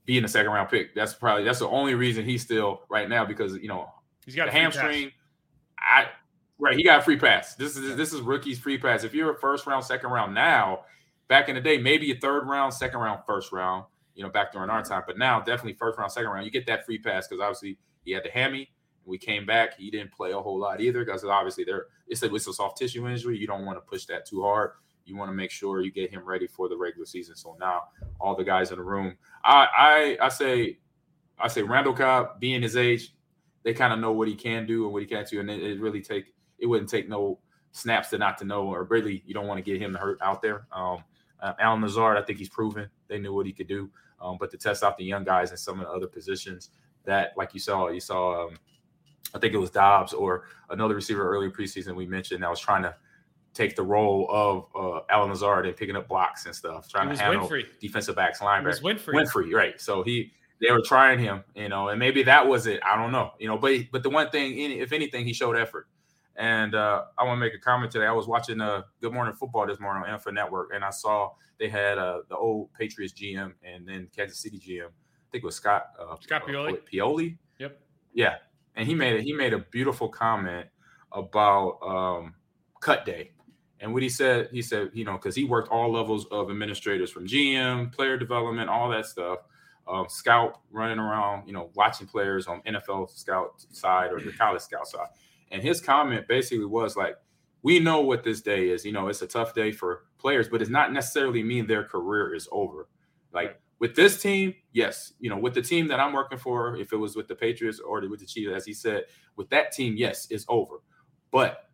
being 0.04 0.24
a 0.24 0.28
second 0.28 0.52
round 0.52 0.68
pick, 0.68 0.94
that's 0.94 1.14
probably 1.14 1.44
that's 1.44 1.58
the 1.58 1.68
only 1.68 1.94
reason 1.94 2.24
he's 2.24 2.42
still 2.42 2.82
right 2.88 3.08
now 3.08 3.24
because 3.24 3.56
you 3.56 3.68
know 3.68 3.92
He's 4.24 4.34
got 4.34 4.48
a 4.48 4.52
hamstring. 4.52 5.10
pass. 5.10 5.12
I 5.78 6.06
right, 6.58 6.76
he 6.76 6.84
got 6.84 7.00
a 7.00 7.02
free 7.02 7.18
pass. 7.18 7.54
This 7.54 7.76
is 7.76 7.96
this 7.96 8.12
is 8.12 8.20
rookie's 8.20 8.58
free 8.58 8.78
pass. 8.78 9.04
If 9.04 9.14
you're 9.14 9.32
a 9.32 9.38
first 9.38 9.66
round, 9.66 9.84
second 9.84 10.10
round 10.10 10.34
now, 10.34 10.84
back 11.28 11.48
in 11.48 11.54
the 11.54 11.60
day, 11.60 11.78
maybe 11.78 12.10
a 12.12 12.16
third 12.16 12.46
round, 12.46 12.72
second 12.74 13.00
round, 13.00 13.20
first 13.26 13.52
round. 13.52 13.84
You 14.14 14.22
know, 14.22 14.28
back 14.28 14.52
during 14.52 14.68
our 14.68 14.82
mm-hmm. 14.82 14.92
time, 14.92 15.02
but 15.06 15.16
now 15.16 15.40
definitely 15.40 15.72
first 15.72 15.98
round, 15.98 16.12
second 16.12 16.30
round. 16.30 16.44
You 16.44 16.50
get 16.50 16.66
that 16.66 16.84
free 16.84 16.98
pass 16.98 17.26
because 17.26 17.40
obviously 17.40 17.78
he 18.04 18.12
had 18.12 18.24
the 18.24 18.30
hammy. 18.30 18.70
And 19.04 19.10
we 19.10 19.18
came 19.18 19.46
back. 19.46 19.76
He 19.76 19.90
didn't 19.90 20.12
play 20.12 20.32
a 20.32 20.38
whole 20.38 20.58
lot 20.58 20.80
either 20.80 21.04
because 21.04 21.24
obviously 21.24 21.64
there 21.64 21.86
it's 22.06 22.22
a, 22.22 22.32
it's 22.34 22.46
a 22.46 22.52
soft 22.52 22.78
tissue 22.78 23.08
injury. 23.08 23.38
You 23.38 23.46
don't 23.46 23.64
want 23.64 23.78
to 23.78 23.80
push 23.80 24.04
that 24.06 24.26
too 24.26 24.42
hard. 24.42 24.72
You 25.04 25.16
want 25.16 25.30
to 25.30 25.34
make 25.34 25.50
sure 25.50 25.80
you 25.80 25.90
get 25.90 26.10
him 26.10 26.24
ready 26.24 26.46
for 26.46 26.68
the 26.68 26.76
regular 26.76 27.06
season. 27.06 27.34
So 27.34 27.56
now 27.58 27.84
all 28.20 28.36
the 28.36 28.44
guys 28.44 28.70
in 28.70 28.78
the 28.78 28.84
room, 28.84 29.16
I 29.44 30.16
I 30.20 30.26
I 30.26 30.28
say 30.28 30.78
I 31.38 31.48
say 31.48 31.62
Randall 31.62 31.94
Cobb 31.94 32.38
being 32.38 32.62
his 32.62 32.76
age, 32.76 33.14
they 33.62 33.72
kind 33.72 33.92
of 33.92 33.98
know 33.98 34.12
what 34.12 34.28
he 34.28 34.34
can 34.34 34.66
do 34.66 34.84
and 34.84 34.92
what 34.92 35.02
he 35.02 35.08
can't 35.08 35.28
do, 35.28 35.40
and 35.40 35.50
it, 35.50 35.62
it 35.62 35.80
really 35.80 36.00
take 36.00 36.34
it 36.58 36.66
wouldn't 36.66 36.90
take 36.90 37.08
no 37.08 37.38
snaps 37.72 38.10
to 38.10 38.18
not 38.18 38.38
to 38.38 38.44
know, 38.44 38.66
or 38.66 38.84
really 38.84 39.22
you 39.26 39.34
don't 39.34 39.46
want 39.46 39.58
to 39.58 39.62
get 39.62 39.80
him 39.80 39.94
hurt 39.94 40.18
out 40.20 40.42
there. 40.42 40.66
Um, 40.72 41.02
uh, 41.40 41.54
Allen 41.58 41.82
Lazard, 41.82 42.16
I 42.16 42.22
think 42.22 42.38
he's 42.38 42.48
proven 42.48 42.88
they 43.08 43.18
knew 43.18 43.34
what 43.34 43.46
he 43.46 43.52
could 43.52 43.66
do, 43.66 43.90
um, 44.20 44.36
but 44.38 44.50
to 44.52 44.56
test 44.56 44.84
out 44.84 44.96
the 44.96 45.04
young 45.04 45.24
guys 45.24 45.50
in 45.50 45.56
some 45.56 45.80
of 45.80 45.86
the 45.86 45.92
other 45.92 46.06
positions 46.06 46.70
that, 47.04 47.32
like 47.36 47.52
you 47.52 47.60
saw, 47.60 47.88
you 47.88 48.00
saw, 48.00 48.46
um, 48.46 48.56
I 49.34 49.38
think 49.38 49.54
it 49.54 49.58
was 49.58 49.70
Doubs 49.70 50.12
or 50.12 50.44
another 50.70 50.94
receiver 50.94 51.28
early 51.28 51.50
preseason 51.50 51.96
we 51.96 52.06
mentioned 52.06 52.42
that 52.42 52.50
was 52.50 52.60
trying 52.60 52.82
to 52.82 52.94
take 53.54 53.76
the 53.76 53.82
role 53.82 54.28
of 54.30 54.66
uh, 54.74 55.00
Allen 55.10 55.30
Lazard 55.30 55.66
and 55.66 55.76
picking 55.76 55.96
up 55.96 56.08
blocks 56.08 56.46
and 56.46 56.54
stuff, 56.54 56.88
trying 56.88 57.14
to 57.14 57.20
handle 57.20 57.48
Winfree. 57.48 57.66
defensive 57.80 58.16
backs, 58.16 58.38
linebackers. 58.38 58.82
Winfree. 58.82 59.14
Winfree, 59.14 59.52
right? 59.52 59.80
So 59.80 60.02
he 60.02 60.32
they 60.62 60.70
were 60.70 60.80
trying 60.80 61.18
him, 61.18 61.42
you 61.56 61.68
know, 61.68 61.88
and 61.88 61.98
maybe 61.98 62.22
that 62.22 62.46
was 62.46 62.66
it. 62.66 62.80
I 62.86 62.96
don't 62.96 63.10
know, 63.10 63.32
you 63.38 63.48
know, 63.48 63.58
but 63.58 63.74
but 63.90 64.02
the 64.02 64.10
one 64.10 64.30
thing, 64.30 64.58
if 64.58 64.92
anything, 64.92 65.26
he 65.26 65.32
showed 65.32 65.56
effort. 65.56 65.88
And 66.36 66.74
uh, 66.74 67.04
I 67.18 67.24
want 67.24 67.36
to 67.36 67.40
make 67.40 67.52
a 67.52 67.58
comment 67.58 67.90
today. 67.90 68.06
I 68.06 68.12
was 68.12 68.26
watching 68.26 68.60
uh, 68.60 68.82
Good 69.02 69.12
Morning 69.12 69.34
Football 69.34 69.66
this 69.66 69.80
morning 69.80 70.04
on 70.08 70.18
NFL 70.18 70.32
Network, 70.32 70.70
and 70.72 70.82
I 70.82 70.90
saw 70.90 71.32
they 71.58 71.68
had 71.68 71.98
uh, 71.98 72.20
the 72.28 72.36
old 72.36 72.72
Patriots 72.72 73.12
GM 73.12 73.52
and 73.62 73.86
then 73.86 74.08
Kansas 74.16 74.38
City 74.38 74.58
GM. 74.58 74.86
I 74.86 75.28
think 75.30 75.42
it 75.42 75.44
was 75.44 75.56
Scott 75.56 75.88
uh, 76.00 76.16
Scott 76.20 76.42
uh, 76.42 76.46
Pioli? 76.46 76.78
Pioli. 76.90 77.36
Yep. 77.58 77.80
Yeah, 78.14 78.36
and 78.76 78.86
he 78.86 78.94
made 78.94 79.16
a, 79.16 79.20
he 79.20 79.32
made 79.32 79.52
a 79.52 79.58
beautiful 79.58 80.08
comment 80.08 80.68
about 81.10 81.78
um, 81.82 82.34
cut 82.80 83.04
day, 83.04 83.32
and 83.80 83.92
what 83.92 84.02
he 84.02 84.08
said, 84.08 84.48
he 84.52 84.62
said, 84.62 84.90
you 84.94 85.04
know, 85.04 85.14
because 85.14 85.34
he 85.34 85.44
worked 85.44 85.70
all 85.70 85.92
levels 85.92 86.24
of 86.30 86.50
administrators 86.50 87.10
from 87.10 87.26
GM, 87.26 87.92
player 87.92 88.16
development, 88.16 88.70
all 88.70 88.88
that 88.90 89.06
stuff, 89.06 89.40
um, 89.92 90.06
scout 90.08 90.60
running 90.70 90.98
around, 90.98 91.46
you 91.46 91.52
know, 91.52 91.70
watching 91.74 92.06
players 92.06 92.46
on 92.46 92.62
NFL 92.62 93.10
scout 93.10 93.64
side 93.70 94.12
or 94.12 94.20
the 94.20 94.32
college 94.32 94.62
scout 94.62 94.88
side, 94.88 95.08
and 95.50 95.62
his 95.62 95.80
comment 95.80 96.26
basically 96.26 96.64
was 96.64 96.96
like, 96.96 97.16
we 97.62 97.78
know 97.78 98.00
what 98.00 98.24
this 98.24 98.40
day 98.40 98.70
is, 98.70 98.84
you 98.84 98.92
know, 98.92 99.08
it's 99.08 99.22
a 99.22 99.26
tough 99.26 99.54
day 99.54 99.70
for 99.70 100.04
players, 100.18 100.48
but 100.48 100.60
it's 100.60 100.70
not 100.70 100.92
necessarily 100.92 101.42
mean 101.42 101.66
their 101.66 101.84
career 101.84 102.34
is 102.34 102.48
over, 102.50 102.88
like. 103.32 103.58
With 103.78 103.96
this 103.96 104.22
team, 104.22 104.54
yes, 104.70 105.12
you 105.18 105.28
know, 105.28 105.36
with 105.36 105.54
the 105.54 105.60
team 105.60 105.88
that 105.88 105.98
I'm 105.98 106.12
working 106.12 106.38
for, 106.38 106.76
if 106.76 106.92
it 106.92 106.96
was 106.96 107.16
with 107.16 107.26
the 107.26 107.34
Patriots 107.34 107.80
or 107.80 108.00
with 108.08 108.20
the 108.20 108.26
Chiefs, 108.26 108.52
as 108.54 108.64
he 108.64 108.72
said, 108.72 109.06
with 109.34 109.50
that 109.50 109.72
team, 109.72 109.96
yes, 109.96 110.28
it's 110.30 110.44
over. 110.48 110.76
But 111.32 111.64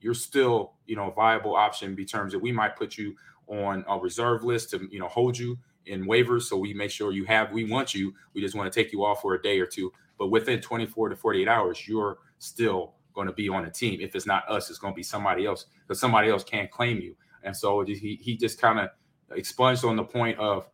you're 0.00 0.14
still, 0.14 0.74
you 0.86 0.94
know, 0.94 1.10
a 1.10 1.12
viable 1.12 1.56
option 1.56 1.96
in 1.98 2.06
terms 2.06 2.32
that 2.32 2.38
we 2.38 2.52
might 2.52 2.76
put 2.76 2.96
you 2.96 3.16
on 3.48 3.84
a 3.88 3.98
reserve 3.98 4.44
list 4.44 4.70
to, 4.70 4.88
you 4.92 5.00
know, 5.00 5.08
hold 5.08 5.36
you 5.36 5.58
in 5.86 6.06
waivers. 6.06 6.42
So 6.42 6.56
we 6.56 6.74
make 6.74 6.90
sure 6.90 7.12
you 7.12 7.24
have, 7.24 7.52
we 7.52 7.70
want 7.70 7.94
you. 7.94 8.14
We 8.34 8.40
just 8.40 8.54
want 8.54 8.72
to 8.72 8.82
take 8.82 8.92
you 8.92 9.04
off 9.04 9.22
for 9.22 9.34
a 9.34 9.42
day 9.42 9.58
or 9.60 9.66
two. 9.66 9.92
But 10.18 10.28
within 10.28 10.60
24 10.60 11.10
to 11.10 11.16
48 11.16 11.48
hours, 11.48 11.86
you're 11.86 12.18
still 12.38 12.94
going 13.14 13.26
to 13.26 13.32
be 13.32 13.48
on 13.48 13.64
a 13.64 13.70
team. 13.70 14.00
If 14.00 14.14
it's 14.14 14.26
not 14.26 14.48
us, 14.48 14.70
it's 14.70 14.78
going 14.78 14.92
to 14.92 14.96
be 14.96 15.02
somebody 15.02 15.46
else 15.46 15.66
because 15.82 16.00
somebody 16.00 16.30
else 16.30 16.44
can't 16.44 16.70
claim 16.70 17.00
you. 17.00 17.16
And 17.42 17.56
so 17.56 17.84
he, 17.84 18.18
he 18.20 18.36
just 18.36 18.60
kind 18.60 18.78
of 18.78 18.90
expunged 19.36 19.84
on 19.84 19.96
the 19.96 20.04
point 20.04 20.38
of 20.38 20.68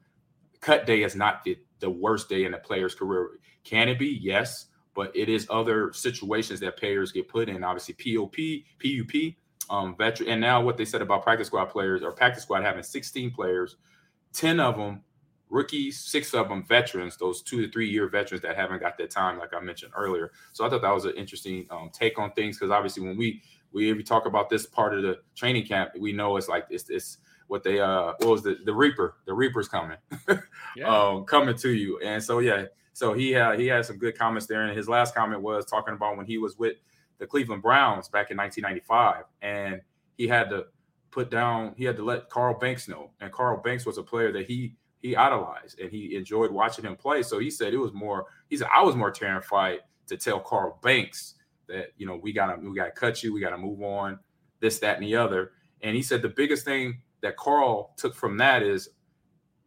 cut 0.61 0.87
day 0.87 1.03
is 1.03 1.15
not 1.15 1.45
the, 1.45 1.59
the 1.81 1.91
worst 1.91 2.29
day 2.29 2.45
in 2.45 2.55
a 2.55 2.59
player's 2.59 2.95
career. 2.95 3.31
Can 3.65 3.89
it 3.89 3.99
be? 3.99 4.19
Yes. 4.21 4.67
But 4.95 5.15
it 5.17 5.29
is 5.29 5.47
other 5.49 5.93
situations 5.93 6.61
that 6.61 6.77
players 6.77 7.13
get 7.13 7.29
put 7.29 7.49
in. 7.49 7.65
Obviously, 7.65 7.95
POP, 7.95 8.37
PUP, 8.79 9.35
um, 9.71 9.97
veteran, 9.97 10.29
and 10.29 10.41
now 10.41 10.61
what 10.61 10.77
they 10.77 10.85
said 10.85 11.01
about 11.01 11.23
practice 11.23 11.47
squad 11.47 11.67
players 11.67 12.03
or 12.03 12.13
practice 12.13 12.43
squad 12.43 12.63
having 12.63 12.83
16 12.83 13.31
players, 13.31 13.77
10 14.33 14.61
of 14.61 14.77
them 14.77 15.03
rookies, 15.49 15.99
six 16.01 16.33
of 16.33 16.49
them 16.49 16.65
veterans, 16.65 17.17
those 17.19 17.43
two 17.43 17.61
to 17.65 17.71
three 17.71 17.89
year 17.89 18.09
veterans 18.09 18.43
that 18.43 18.57
haven't 18.57 18.81
got 18.81 18.97
that 18.99 19.11
time, 19.11 19.39
like 19.39 19.53
I 19.55 19.61
mentioned 19.61 19.93
earlier. 19.95 20.33
So 20.53 20.65
I 20.65 20.71
thought 20.71 20.83
that 20.83 20.91
was 20.95 21.05
an 21.05 21.15
interesting 21.15 21.67
um, 21.71 21.91
take 21.93 22.19
on 22.19 22.33
things 22.33 22.59
because 22.59 22.71
obviously 22.71 23.03
when 23.03 23.17
we 23.17 23.43
we 23.73 23.93
we 23.93 24.03
talk 24.03 24.27
about 24.27 24.49
this 24.49 24.67
part 24.67 24.95
of 24.95 25.03
the 25.03 25.19
training 25.37 25.67
camp, 25.67 25.91
we 25.99 26.13
know 26.13 26.37
it's 26.37 26.49
like 26.49 26.67
it's 26.71 26.89
it's 26.89 27.19
what 27.49 27.63
they 27.63 27.81
uh 27.81 28.15
what 28.19 28.29
was 28.29 28.43
the 28.43 28.59
the 28.65 28.73
Reaper, 28.73 29.17
the 29.27 29.35
Reaper's 29.35 29.69
coming, 29.69 29.99
Yeah. 30.77 30.89
um 30.89 31.25
coming 31.25 31.57
to 31.57 31.71
you. 31.71 31.99
And 32.01 32.23
so 32.23 32.39
yeah, 32.39 32.65
so 32.95 33.13
he 33.13 33.33
had 33.33 33.59
he 33.61 33.67
had 33.67 33.85
some 33.85 33.99
good 33.99 34.17
comments 34.19 34.47
there. 34.47 34.63
And 34.63 34.77
his 34.77 34.89
last 34.89 35.15
comment 35.15 35.43
was 35.43 35.67
talking 35.67 35.93
about 35.95 36.17
when 36.17 36.25
he 36.27 36.39
was 36.39 36.57
with 36.57 36.77
the 37.19 37.27
Cleveland 37.27 37.63
Browns 37.63 38.09
back 38.09 38.31
in 38.31 38.37
1995, 38.39 39.25
and 39.43 39.83
he 40.17 40.27
had 40.27 40.49
to 40.51 40.67
put 41.13 41.31
down, 41.31 41.75
he 41.77 41.85
had 41.85 41.97
to 41.97 42.05
let 42.05 42.29
Carl 42.31 42.59
Banks 42.59 42.89
know. 42.89 43.11
And 43.21 43.31
Carl 43.31 43.61
Banks 43.63 43.87
was 43.87 43.99
a 43.99 44.03
player 44.03 44.33
that 44.33 44.47
he 44.47 44.75
he 45.01 45.17
idolized 45.17 45.81
and 45.81 45.91
he 45.91 46.15
enjoyed 46.17 46.51
watching 46.51 46.85
him 46.85 46.97
play. 46.97 47.23
So 47.23 47.39
he 47.41 47.51
said 47.51 47.75
it 47.75 47.79
was 47.79 47.93
more, 47.93 48.27
he 48.49 48.57
said, 48.57 48.69
I 48.73 48.83
was 48.83 48.95
more 48.95 49.11
terrified 49.11 49.81
to 50.07 50.17
tell 50.17 50.39
Carl 50.39 50.79
Banks 50.81 51.35
that, 51.69 51.89
you 51.97 52.07
know, 52.07 52.17
we 52.17 52.33
gotta 52.33 52.59
we 52.61 52.75
gotta 52.75 52.93
cut 52.93 53.23
you, 53.23 53.33
we 53.33 53.41
gotta 53.41 53.59
move 53.59 53.83
on, 53.83 54.19
this, 54.61 54.79
that, 54.79 54.97
and 54.97 55.05
the 55.05 55.17
other. 55.17 55.53
And 55.83 55.97
he 55.97 56.03
said 56.03 56.23
the 56.23 56.29
biggest 56.29 56.65
thing 56.65 57.03
that 57.21 57.37
Carl 57.37 57.95
took 57.97 58.15
from 58.15 58.37
that 58.39 58.63
is 58.63 58.91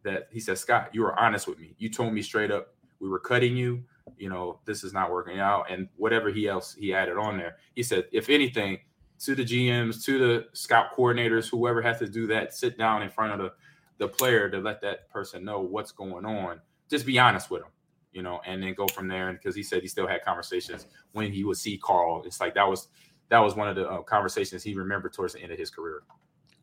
that 0.04 0.28
he 0.32 0.40
said, 0.40 0.56
Scott, 0.58 0.90
you 0.92 1.02
were 1.02 1.18
honest 1.18 1.46
with 1.46 1.58
me. 1.58 1.74
You 1.78 1.90
told 1.90 2.12
me 2.12 2.22
straight 2.22 2.50
up 2.50 2.74
we 3.00 3.08
were 3.08 3.20
cutting 3.20 3.56
you. 3.56 3.84
You 4.16 4.30
know, 4.30 4.60
this 4.64 4.84
is 4.84 4.92
not 4.92 5.10
working 5.10 5.38
out. 5.38 5.70
And 5.70 5.88
whatever 5.96 6.30
he 6.30 6.48
else 6.48 6.74
he 6.74 6.94
added 6.94 7.18
on 7.18 7.36
there, 7.36 7.56
he 7.74 7.82
said, 7.82 8.04
if 8.12 8.30
anything, 8.30 8.78
to 9.20 9.34
the 9.34 9.44
GMs, 9.44 10.04
to 10.04 10.18
the 10.18 10.46
scout 10.52 10.96
coordinators, 10.96 11.48
whoever 11.48 11.80
has 11.82 11.98
to 11.98 12.08
do 12.08 12.26
that, 12.28 12.54
sit 12.54 12.76
down 12.76 13.02
in 13.02 13.10
front 13.10 13.32
of 13.32 13.38
the, 13.38 13.52
the 13.98 14.08
player 14.08 14.50
to 14.50 14.58
let 14.58 14.80
that 14.82 15.08
person 15.08 15.44
know 15.44 15.60
what's 15.60 15.92
going 15.92 16.24
on. 16.24 16.60
Just 16.90 17.06
be 17.06 17.18
honest 17.18 17.50
with 17.50 17.62
them, 17.62 17.70
you 18.12 18.22
know, 18.22 18.40
and 18.46 18.62
then 18.62 18.74
go 18.74 18.86
from 18.88 19.08
there. 19.08 19.28
And 19.28 19.38
because 19.38 19.56
he 19.56 19.62
said 19.62 19.82
he 19.82 19.88
still 19.88 20.06
had 20.06 20.24
conversations 20.24 20.86
when 21.12 21.32
he 21.32 21.44
would 21.44 21.56
see 21.56 21.78
Carl. 21.78 22.22
It's 22.24 22.40
like 22.40 22.54
that 22.54 22.68
was 22.68 22.88
that 23.28 23.38
was 23.38 23.56
one 23.56 23.68
of 23.68 23.74
the 23.74 23.88
uh, 23.88 24.02
conversations 24.02 24.62
he 24.62 24.74
remembered 24.74 25.12
towards 25.12 25.32
the 25.34 25.40
end 25.40 25.52
of 25.52 25.58
his 25.58 25.70
career. 25.70 26.02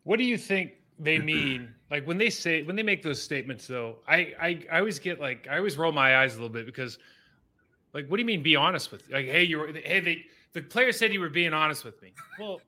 What 0.04 0.18
do 0.18 0.24
you 0.24 0.38
think 0.38 0.74
they 1.00 1.18
mean? 1.18 1.74
Like 1.90 2.08
when 2.08 2.18
they 2.18 2.30
say 2.30 2.64
when 2.64 2.76
they 2.76 2.84
make 2.84 3.04
those 3.04 3.22
statements, 3.22 3.68
though, 3.68 3.98
I 4.08 4.34
I, 4.40 4.60
I 4.72 4.80
always 4.80 5.00
get 5.00 5.20
like 5.20 5.48
I 5.50 5.58
always 5.58 5.78
roll 5.78 5.92
my 5.92 6.18
eyes 6.18 6.34
a 6.34 6.36
little 6.36 6.50
bit 6.50 6.66
because, 6.66 7.00
like, 7.94 8.08
what 8.08 8.18
do 8.18 8.22
you 8.22 8.28
mean? 8.28 8.44
Be 8.44 8.56
honest 8.56 8.92
with 8.92 9.04
like, 9.10 9.26
hey, 9.26 9.44
you're 9.44 9.74
hey 9.74 10.00
they 10.00 10.26
the 10.54 10.62
player 10.62 10.92
said 10.92 11.14
you 11.14 11.20
were 11.20 11.30
being 11.30 11.54
honest 11.54 11.84
with 11.84 12.02
me. 12.02 12.14
Well, 12.40 12.62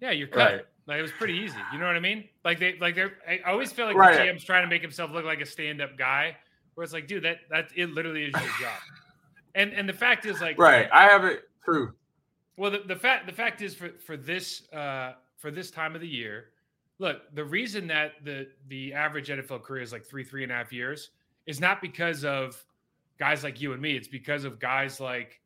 yeah, 0.00 0.10
you're 0.10 0.28
cut. 0.28 0.52
Right. 0.52 0.60
Like 0.86 0.98
it 0.98 1.02
was 1.02 1.12
pretty 1.12 1.34
easy. 1.34 1.56
You 1.72 1.78
know 1.78 1.86
what 1.86 1.96
I 1.96 2.00
mean? 2.00 2.24
Like 2.44 2.58
they 2.60 2.76
like 2.80 2.94
they're. 2.94 3.14
I 3.28 3.40
always 3.50 3.72
feel 3.72 3.86
like 3.86 3.96
Right. 3.96 4.16
the 4.16 4.22
GM's 4.24 4.44
trying 4.44 4.62
to 4.62 4.68
make 4.68 4.82
himself 4.82 5.10
look 5.10 5.24
like 5.24 5.40
a 5.40 5.46
stand 5.46 5.80
up 5.80 5.98
guy, 5.98 6.36
where 6.74 6.84
it's 6.84 6.92
like, 6.92 7.06
dude, 7.08 7.24
that 7.24 7.38
that 7.50 7.68
it 7.74 7.90
literally 7.90 8.24
is 8.24 8.32
your 8.32 8.42
job. 8.60 8.78
And 9.54 9.72
and 9.72 9.88
the 9.88 9.92
fact 9.92 10.26
is 10.26 10.40
like 10.40 10.58
Right. 10.58 10.88
I 10.92 11.04
have 11.04 11.24
it. 11.24 11.42
True. 11.64 11.92
well, 12.56 12.70
the, 12.70 12.82
the 12.86 12.94
fact 12.96 13.26
the 13.26 13.32
fact 13.32 13.62
is 13.62 13.74
for 13.74 13.88
for 14.04 14.16
this 14.16 14.70
uh, 14.72 15.14
for 15.38 15.50
this 15.50 15.70
time 15.72 15.94
of 15.96 16.00
the 16.00 16.08
year, 16.08 16.50
look, 17.00 17.22
the 17.34 17.44
reason 17.44 17.88
that 17.88 18.12
the 18.24 18.46
the 18.68 18.92
average 18.94 19.28
NFL 19.28 19.62
career 19.64 19.82
is 19.82 19.92
like 19.92 20.04
three 20.06 20.22
three 20.24 20.44
and 20.44 20.52
a 20.52 20.54
half 20.54 20.72
years 20.72 21.10
is 21.46 21.58
not 21.60 21.80
because 21.82 22.24
of 22.24 22.62
guys 23.18 23.42
like 23.42 23.60
you 23.60 23.72
and 23.72 23.82
me. 23.82 23.96
It's 23.96 24.08
because 24.08 24.44
of 24.44 24.60
guys 24.60 25.00
like 25.00 25.40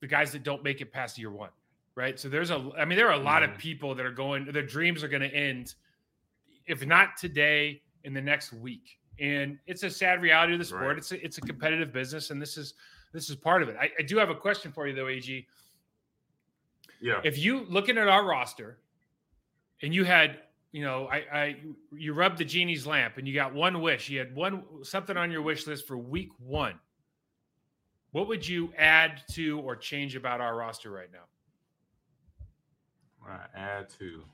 the 0.00 0.06
guys 0.06 0.32
that 0.32 0.42
don't 0.42 0.62
make 0.62 0.80
it 0.80 0.92
past 0.92 1.18
year 1.18 1.30
one, 1.30 1.50
right? 1.94 2.18
So 2.18 2.28
there's 2.28 2.50
a, 2.50 2.70
I 2.78 2.84
mean, 2.84 2.96
there 2.98 3.08
are 3.08 3.14
a 3.18 3.22
lot 3.22 3.42
of 3.42 3.50
Mhm. 3.50 3.58
people 3.58 3.94
that 3.94 4.04
are 4.04 4.12
going, 4.12 4.44
their 4.46 4.62
dreams 4.62 5.02
are 5.02 5.08
going 5.08 5.22
to 5.22 5.34
end, 5.34 5.74
if 6.66 6.84
not 6.86 7.16
today, 7.16 7.82
in 8.04 8.12
the 8.12 8.20
next 8.20 8.52
week. 8.52 8.98
And 9.18 9.58
it's 9.66 9.82
a 9.82 9.90
sad 9.90 10.20
reality 10.20 10.52
of 10.52 10.58
the 10.58 10.64
sport. 10.64 10.82
Right. 10.82 10.98
It's 10.98 11.12
a, 11.12 11.24
it's 11.24 11.38
a 11.38 11.40
competitive 11.40 11.92
business, 11.92 12.30
and 12.30 12.40
this 12.40 12.56
is 12.58 12.74
this 13.12 13.30
is 13.30 13.36
part 13.36 13.62
of 13.62 13.68
it. 13.70 13.76
I, 13.80 13.90
I 13.98 14.02
do 14.02 14.18
have 14.18 14.28
a 14.28 14.34
question 14.34 14.70
for 14.72 14.86
you 14.86 14.94
though, 14.94 15.08
Ag 15.08 15.46
Yeah. 17.00 17.20
if 17.24 17.38
you 17.38 17.64
looking 17.64 17.96
at 17.96 18.08
our 18.08 18.24
roster 18.26 18.78
and 19.82 19.94
you 19.94 20.04
had 20.04 20.42
you 20.72 20.82
know, 20.82 21.06
I, 21.06 21.16
I 21.32 21.56
you 21.92 22.12
rubbed 22.12 22.36
the 22.36 22.44
genie's 22.44 22.86
lamp 22.86 23.16
and 23.16 23.26
you 23.26 23.32
got 23.32 23.54
one 23.54 23.80
wish. 23.80 24.10
You 24.10 24.18
had 24.18 24.34
one 24.34 24.84
something 24.84 25.16
on 25.16 25.30
your 25.30 25.40
wish 25.40 25.66
list 25.66 25.86
for 25.86 25.96
week 25.96 26.28
one. 26.38 26.78
What 28.16 28.28
would 28.28 28.48
you 28.48 28.72
add 28.78 29.20
to 29.32 29.60
or 29.60 29.76
change 29.76 30.16
about 30.16 30.40
our 30.40 30.56
roster 30.56 30.90
right 30.90 31.10
now? 31.12 31.26
Add 33.54 33.90
to 33.98 34.24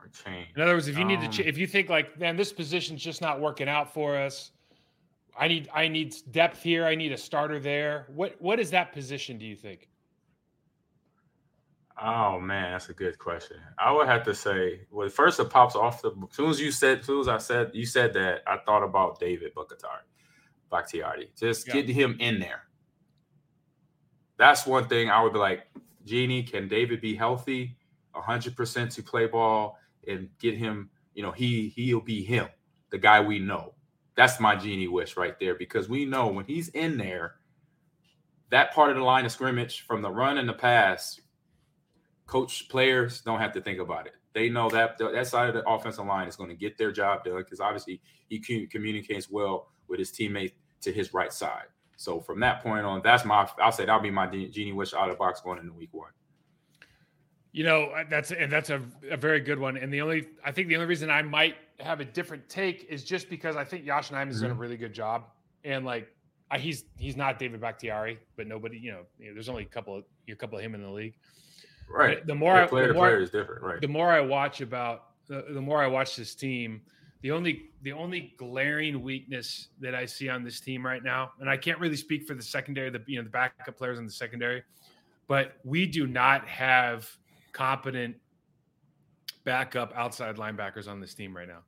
or 0.00 0.08
change. 0.24 0.48
In 0.56 0.62
other 0.62 0.72
words, 0.72 0.88
if 0.88 0.96
you 0.96 1.04
need 1.04 1.18
Um, 1.18 1.30
to, 1.30 1.42
ch- 1.42 1.46
if 1.46 1.58
you 1.58 1.66
think 1.66 1.90
like, 1.90 2.18
man, 2.18 2.34
this 2.34 2.50
position's 2.50 3.04
just 3.04 3.20
not 3.20 3.42
working 3.42 3.68
out 3.68 3.92
for 3.92 4.16
us, 4.16 4.52
I 5.38 5.48
need, 5.48 5.68
I 5.74 5.86
need 5.86 6.14
depth 6.30 6.62
here. 6.62 6.86
I 6.86 6.94
need 6.94 7.12
a 7.12 7.18
starter 7.18 7.60
there. 7.60 8.06
What, 8.08 8.40
what 8.40 8.58
is 8.58 8.70
that 8.70 8.94
position? 8.94 9.36
Do 9.36 9.44
you 9.44 9.54
think? 9.56 9.90
Oh 12.00 12.40
man, 12.40 12.72
that's 12.72 12.88
a 12.88 12.94
good 12.94 13.18
question. 13.18 13.58
I 13.78 13.92
would 13.92 14.06
have 14.06 14.24
to 14.24 14.34
say, 14.34 14.86
well, 14.90 15.10
first 15.10 15.40
it 15.40 15.50
pops 15.50 15.76
off 15.76 16.00
the. 16.00 16.12
As 16.30 16.34
soon 16.34 16.48
as 16.48 16.58
you 16.58 16.72
said, 16.72 17.00
as 17.00 17.04
soon 17.06 17.20
as 17.20 17.28
I 17.28 17.36
said 17.36 17.72
you 17.74 17.84
said 17.84 18.14
that, 18.14 18.44
I 18.46 18.56
thought 18.64 18.82
about 18.82 19.20
David 19.20 19.54
Bakatari, 19.54 20.06
Bakhtiari. 20.72 21.28
Just 21.38 21.66
Yeah. 21.68 21.74
get 21.74 21.88
him 21.90 22.16
in 22.20 22.40
there. 22.40 22.62
That's 24.38 24.66
one 24.66 24.88
thing 24.88 25.10
I 25.10 25.22
would 25.22 25.32
be 25.32 25.38
like, 25.38 25.66
Jeannie, 26.04 26.42
can 26.42 26.68
David 26.68 27.00
be 27.00 27.14
healthy, 27.14 27.76
hundred 28.14 28.56
percent 28.56 28.90
to 28.92 29.02
play 29.02 29.26
ball 29.26 29.78
and 30.06 30.28
get 30.40 30.56
him? 30.56 30.90
You 31.14 31.22
know, 31.22 31.32
he 31.32 31.68
he'll 31.68 32.00
be 32.00 32.22
him, 32.24 32.48
the 32.90 32.98
guy 32.98 33.20
we 33.20 33.38
know. 33.38 33.74
That's 34.16 34.40
my 34.40 34.56
genie 34.56 34.88
wish 34.88 35.16
right 35.16 35.38
there 35.38 35.54
because 35.54 35.88
we 35.88 36.04
know 36.04 36.26
when 36.28 36.44
he's 36.44 36.68
in 36.70 36.96
there, 36.96 37.36
that 38.50 38.72
part 38.72 38.90
of 38.90 38.96
the 38.96 39.02
line 39.02 39.26
of 39.26 39.32
scrimmage 39.32 39.82
from 39.82 40.02
the 40.02 40.10
run 40.10 40.38
and 40.38 40.48
the 40.48 40.54
pass 40.54 41.20
coach 42.26 42.68
players 42.68 43.20
don't 43.20 43.40
have 43.40 43.52
to 43.52 43.60
think 43.60 43.78
about 43.78 44.06
it. 44.06 44.14
They 44.34 44.48
know 44.48 44.68
that 44.70 44.98
that 44.98 45.26
side 45.26 45.48
of 45.48 45.54
the 45.54 45.68
offensive 45.68 46.06
line 46.06 46.28
is 46.28 46.36
going 46.36 46.50
to 46.50 46.56
get 46.56 46.78
their 46.78 46.92
job 46.92 47.24
done 47.24 47.38
because 47.38 47.60
obviously 47.60 48.00
he 48.28 48.38
communicates 48.66 49.30
well 49.30 49.68
with 49.88 49.98
his 49.98 50.12
teammate 50.12 50.52
to 50.82 50.92
his 50.92 51.14
right 51.14 51.32
side. 51.32 51.66
So 51.98 52.20
from 52.20 52.38
that 52.40 52.62
point 52.62 52.86
on, 52.86 53.02
that's 53.02 53.24
my 53.24 53.48
I'll 53.60 53.72
say 53.72 53.84
that'll 53.84 54.00
be 54.00 54.10
my 54.10 54.28
genie 54.28 54.72
wish 54.72 54.94
out 54.94 55.08
of 55.08 55.16
the 55.16 55.18
box 55.18 55.40
going 55.40 55.58
into 55.58 55.72
week 55.72 55.92
one. 55.92 56.12
You 57.50 57.64
know, 57.64 57.86
uh, 57.86 58.04
that's 58.08 58.30
and 58.30 58.52
that's 58.52 58.70
a, 58.70 58.80
a 59.10 59.16
very 59.16 59.40
good 59.40 59.58
one. 59.58 59.76
And 59.76 59.92
the 59.92 60.00
only 60.00 60.28
I 60.44 60.52
think 60.52 60.68
the 60.68 60.76
only 60.76 60.86
reason 60.86 61.10
I 61.10 61.22
might 61.22 61.56
have 61.80 61.98
a 61.98 62.04
different 62.04 62.48
take 62.48 62.86
is 62.88 63.02
just 63.02 63.28
because 63.28 63.56
I 63.56 63.64
think 63.64 63.84
Josh 63.84 64.10
Nijman's 64.10 64.40
done 64.40 64.52
a 64.52 64.54
really 64.54 64.76
good 64.76 64.92
job. 64.92 65.24
And 65.64 65.84
like 65.84 66.08
I, 66.52 66.58
he's 66.58 66.84
he's 66.98 67.16
not 67.16 67.36
David 67.40 67.60
Bakhtiari, 67.60 68.20
but 68.36 68.46
nobody, 68.46 68.78
you 68.78 68.92
know, 68.92 69.00
you 69.18 69.28
know, 69.28 69.34
there's 69.34 69.48
only 69.48 69.64
a 69.64 69.66
couple 69.66 69.96
of 69.96 70.04
a 70.28 70.36
couple 70.36 70.56
of 70.56 70.64
him 70.64 70.76
in 70.76 70.82
the 70.82 70.90
league. 70.90 71.14
Right. 71.90 72.24
The 72.24 72.34
more 72.34 72.54
Yeah, 72.54 72.64
I, 72.64 72.66
player 72.68 72.86
the 72.86 72.92
to 72.92 72.94
more, 72.94 73.08
player 73.08 73.20
is 73.20 73.30
different. 73.30 73.62
Right. 73.62 73.80
the 73.80 73.88
more 73.88 74.12
I 74.12 74.20
watch 74.20 74.60
about 74.60 75.06
the, 75.26 75.46
the 75.50 75.60
more 75.60 75.82
I 75.82 75.88
watch 75.88 76.14
this 76.14 76.36
team, 76.36 76.82
the 77.20 77.30
only 77.30 77.70
the 77.82 77.92
only 77.92 78.34
glaring 78.36 79.02
weakness 79.02 79.68
that 79.80 79.94
I 79.94 80.06
see 80.06 80.28
on 80.28 80.44
this 80.44 80.60
team 80.60 80.84
right 80.84 81.02
now, 81.02 81.32
and 81.40 81.50
I 81.50 81.56
can't 81.56 81.78
really 81.80 81.96
speak 81.96 82.26
for 82.26 82.34
the 82.34 82.42
secondary, 82.42 82.90
the 82.90 83.02
you 83.06 83.18
know 83.18 83.24
the 83.24 83.30
backup 83.30 83.76
players 83.76 83.98
in 83.98 84.06
the 84.06 84.12
secondary, 84.12 84.62
but 85.26 85.54
we 85.64 85.86
do 85.86 86.06
not 86.06 86.46
have 86.46 87.08
competent 87.52 88.16
backup 89.44 89.92
outside 89.96 90.36
linebackers 90.36 90.88
on 90.88 91.00
this 91.00 91.14
team 91.14 91.36
right 91.36 91.48
now. 91.48 91.60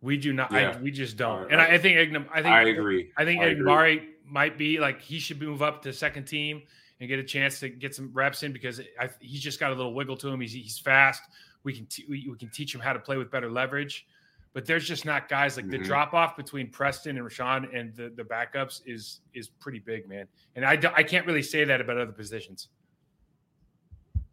We 0.00 0.16
do 0.16 0.32
not. 0.32 0.50
Yeah. 0.52 0.76
I, 0.76 0.80
we 0.80 0.90
just 0.90 1.16
don't. 1.16 1.50
And 1.52 1.60
I, 1.60 1.74
I 1.74 1.78
think 1.78 1.98
Ignam, 1.98 2.26
I 2.32 2.42
think 2.42 2.54
I 2.54 2.62
agree. 2.62 3.10
I 3.16 3.24
think 3.24 3.42
I. 3.42 3.54
Ignamari 3.54 4.06
might 4.24 4.56
be 4.56 4.78
like 4.78 5.02
he 5.02 5.18
should 5.18 5.40
move 5.40 5.60
up 5.60 5.82
to 5.82 5.92
second 5.92 6.24
team 6.24 6.62
and 7.00 7.08
get 7.08 7.18
a 7.18 7.24
chance 7.24 7.60
to 7.60 7.68
get 7.68 7.94
some 7.94 8.10
reps 8.12 8.42
in 8.42 8.52
because 8.52 8.80
I, 8.98 9.10
he's 9.20 9.42
just 9.42 9.60
got 9.60 9.72
a 9.72 9.74
little 9.74 9.92
wiggle 9.92 10.16
to 10.18 10.28
him. 10.28 10.40
He's 10.40 10.52
he's 10.52 10.78
fast. 10.78 11.22
We 11.64 11.74
can 11.74 11.86
t- 11.86 12.06
we, 12.08 12.26
we 12.30 12.36
can 12.36 12.50
teach 12.50 12.74
him 12.74 12.80
how 12.80 12.92
to 12.92 12.98
play 12.98 13.16
with 13.16 13.30
better 13.30 13.50
leverage. 13.50 14.06
But 14.52 14.66
there's 14.66 14.86
just 14.86 15.04
not 15.04 15.28
guys 15.28 15.56
like 15.56 15.70
the 15.70 15.78
Mhm. 15.78 15.84
drop 15.84 16.12
off 16.12 16.36
between 16.36 16.70
Preston 16.70 17.16
and 17.16 17.24
Rashan 17.26 17.72
and 17.72 17.94
the, 17.94 18.08
the 18.16 18.24
backups 18.24 18.82
is 18.84 19.20
is 19.32 19.48
pretty 19.48 19.78
big, 19.78 20.08
man. 20.08 20.26
And 20.56 20.64
I, 20.64 20.72
I 20.96 21.02
can't 21.04 21.24
really 21.26 21.42
say 21.42 21.64
that 21.64 21.80
about 21.80 21.98
other 21.98 22.10
positions. 22.12 22.68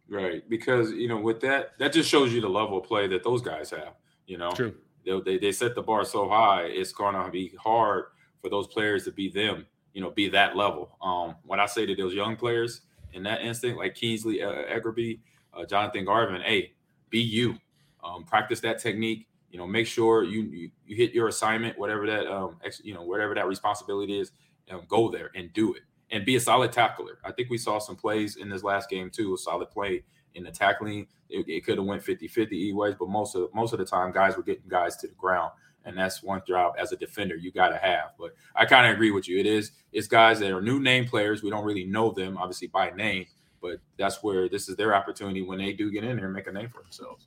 Right. 0.08 0.48
Because 0.48 0.90
you 0.92 1.06
know, 1.08 1.18
with 1.20 1.40
that, 1.42 1.78
that 1.78 1.92
just 1.92 2.08
shows 2.08 2.32
you 2.32 2.40
the 2.40 2.48
level 2.48 2.78
of 2.78 2.84
play 2.84 3.06
that 3.08 3.22
those 3.22 3.42
guys 3.42 3.70
have. 3.70 3.94
You 4.26 4.38
know, 4.38 4.50
True. 4.52 4.74
they, 5.04 5.20
they, 5.20 5.38
they 5.38 5.52
set 5.52 5.74
the 5.74 5.82
bar 5.82 6.04
so 6.04 6.28
high, 6.28 6.62
it's 6.64 6.92
gonna 6.92 7.30
be 7.30 7.52
hard 7.60 8.06
for 8.40 8.48
those 8.50 8.66
players 8.66 9.04
to 9.04 9.12
be 9.12 9.28
them, 9.30 9.66
you 9.92 10.00
know, 10.00 10.10
be 10.10 10.28
that 10.30 10.56
level. 10.56 10.96
Um, 11.02 11.36
when 11.44 11.60
I 11.60 11.66
say 11.66 11.86
to 11.86 11.94
those 11.94 12.14
young 12.14 12.36
players 12.36 12.82
in 13.12 13.22
that 13.24 13.42
instant, 13.42 13.76
like 13.78 13.94
Kingsley 13.94 14.42
uh, 14.42 14.52
Eggerby, 14.64 15.20
uh, 15.54 15.64
Jonathan 15.64 16.04
Garvin, 16.04 16.40
hey, 16.42 16.72
be 17.10 17.20
you. 17.20 17.56
Um, 18.02 18.24
practice 18.24 18.60
that 18.60 18.78
technique. 18.78 19.26
You 19.50 19.58
know, 19.58 19.66
make 19.66 19.86
sure 19.86 20.24
you 20.24 20.42
you, 20.42 20.70
you 20.86 20.96
hit 20.96 21.12
your 21.12 21.28
assignment, 21.28 21.78
whatever 21.78 22.06
that 22.06 22.26
um, 22.26 22.56
ex, 22.64 22.80
you 22.84 22.94
know, 22.94 23.02
whatever 23.02 23.34
that 23.34 23.46
responsibility 23.46 24.18
is, 24.18 24.30
um, 24.70 24.82
go 24.88 25.10
there 25.10 25.30
and 25.34 25.52
do 25.52 25.74
it, 25.74 25.82
and 26.10 26.24
be 26.24 26.36
a 26.36 26.40
solid 26.40 26.72
tackler. 26.72 27.18
I 27.24 27.32
think 27.32 27.50
we 27.50 27.58
saw 27.58 27.78
some 27.78 27.96
plays 27.96 28.36
in 28.36 28.48
this 28.48 28.62
last 28.62 28.90
game 28.90 29.10
too, 29.10 29.34
a 29.34 29.38
solid 29.38 29.70
play 29.70 30.04
in 30.34 30.44
the 30.44 30.50
tackling. 30.50 31.06
It, 31.30 31.48
it 31.48 31.64
could 31.64 31.78
have 31.78 31.86
went 31.86 32.02
50-50 32.02 32.52
either 32.52 32.76
ways, 32.76 32.94
but 32.98 33.08
most 33.08 33.34
of 33.34 33.52
most 33.54 33.72
of 33.72 33.78
the 33.78 33.84
time, 33.84 34.12
guys 34.12 34.36
were 34.36 34.42
getting 34.42 34.68
guys 34.68 34.96
to 34.98 35.06
the 35.06 35.14
ground, 35.14 35.52
and 35.84 35.96
that's 35.96 36.22
one 36.22 36.42
job 36.46 36.74
as 36.78 36.92
a 36.92 36.96
defender 36.96 37.34
you 37.34 37.50
got 37.50 37.68
to 37.68 37.78
have. 37.78 38.12
But 38.18 38.34
I 38.54 38.66
kind 38.66 38.86
of 38.86 38.92
agree 38.92 39.10
with 39.10 39.28
you. 39.28 39.38
It 39.38 39.46
is 39.46 39.72
it's 39.92 40.06
guys 40.06 40.40
that 40.40 40.52
are 40.52 40.60
new 40.60 40.80
name 40.80 41.06
players. 41.06 41.42
We 41.42 41.50
don't 41.50 41.64
really 41.64 41.84
know 41.84 42.10
them, 42.10 42.36
obviously 42.36 42.68
by 42.68 42.90
name, 42.90 43.26
but 43.60 43.80
that's 43.96 44.22
where 44.22 44.48
this 44.48 44.68
is 44.68 44.76
their 44.76 44.94
opportunity 44.94 45.42
when 45.42 45.58
they 45.58 45.72
do 45.72 45.90
get 45.90 46.04
in 46.04 46.16
there 46.16 46.26
and 46.26 46.34
make 46.34 46.46
a 46.46 46.52
name 46.52 46.68
for 46.68 46.82
themselves. 46.82 47.26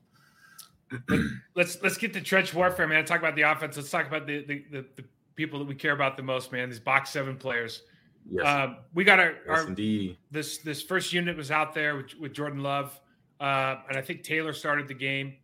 Let's 1.56 1.82
let's 1.82 1.98
get 1.98 2.12
to 2.14 2.22
trench 2.22 2.54
warfare, 2.54 2.86
man. 2.86 3.06
Talk 3.06 3.20
about 3.20 3.36
the 3.38 3.44
offense. 3.44 3.78
Let's 3.78 3.90
talk 3.90 4.08
about 4.08 4.28
the 4.28 4.44
the, 4.46 4.66
the, 4.72 4.86
the 4.98 5.04
people 5.36 5.58
that 5.60 5.66
we 5.66 5.76
care 5.76 5.94
about 5.94 6.18
the 6.18 6.24
most, 6.24 6.52
man. 6.52 6.70
These 6.70 6.82
box 6.82 7.12
seven 7.12 7.38
players. 7.38 7.84
Yes, 8.30 8.46
Um, 8.46 8.78
we 8.94 9.04
got 9.04 9.20
our, 9.20 9.32
yes 9.32 9.40
our 9.48 9.68
indeed. 9.68 10.18
this 10.32 10.58
this 10.60 10.82
first 10.82 11.14
unit 11.14 11.38
was 11.38 11.50
out 11.50 11.74
there 11.74 11.96
with, 11.96 12.14
with 12.20 12.34
Jordan 12.34 12.62
Love, 12.62 13.00
uh, 13.40 13.78
and 13.88 13.98
I 13.98 14.02
think 14.02 14.24
Taylor 14.24 14.54
started 14.54 14.88
the 14.88 14.94
game. 14.94 15.36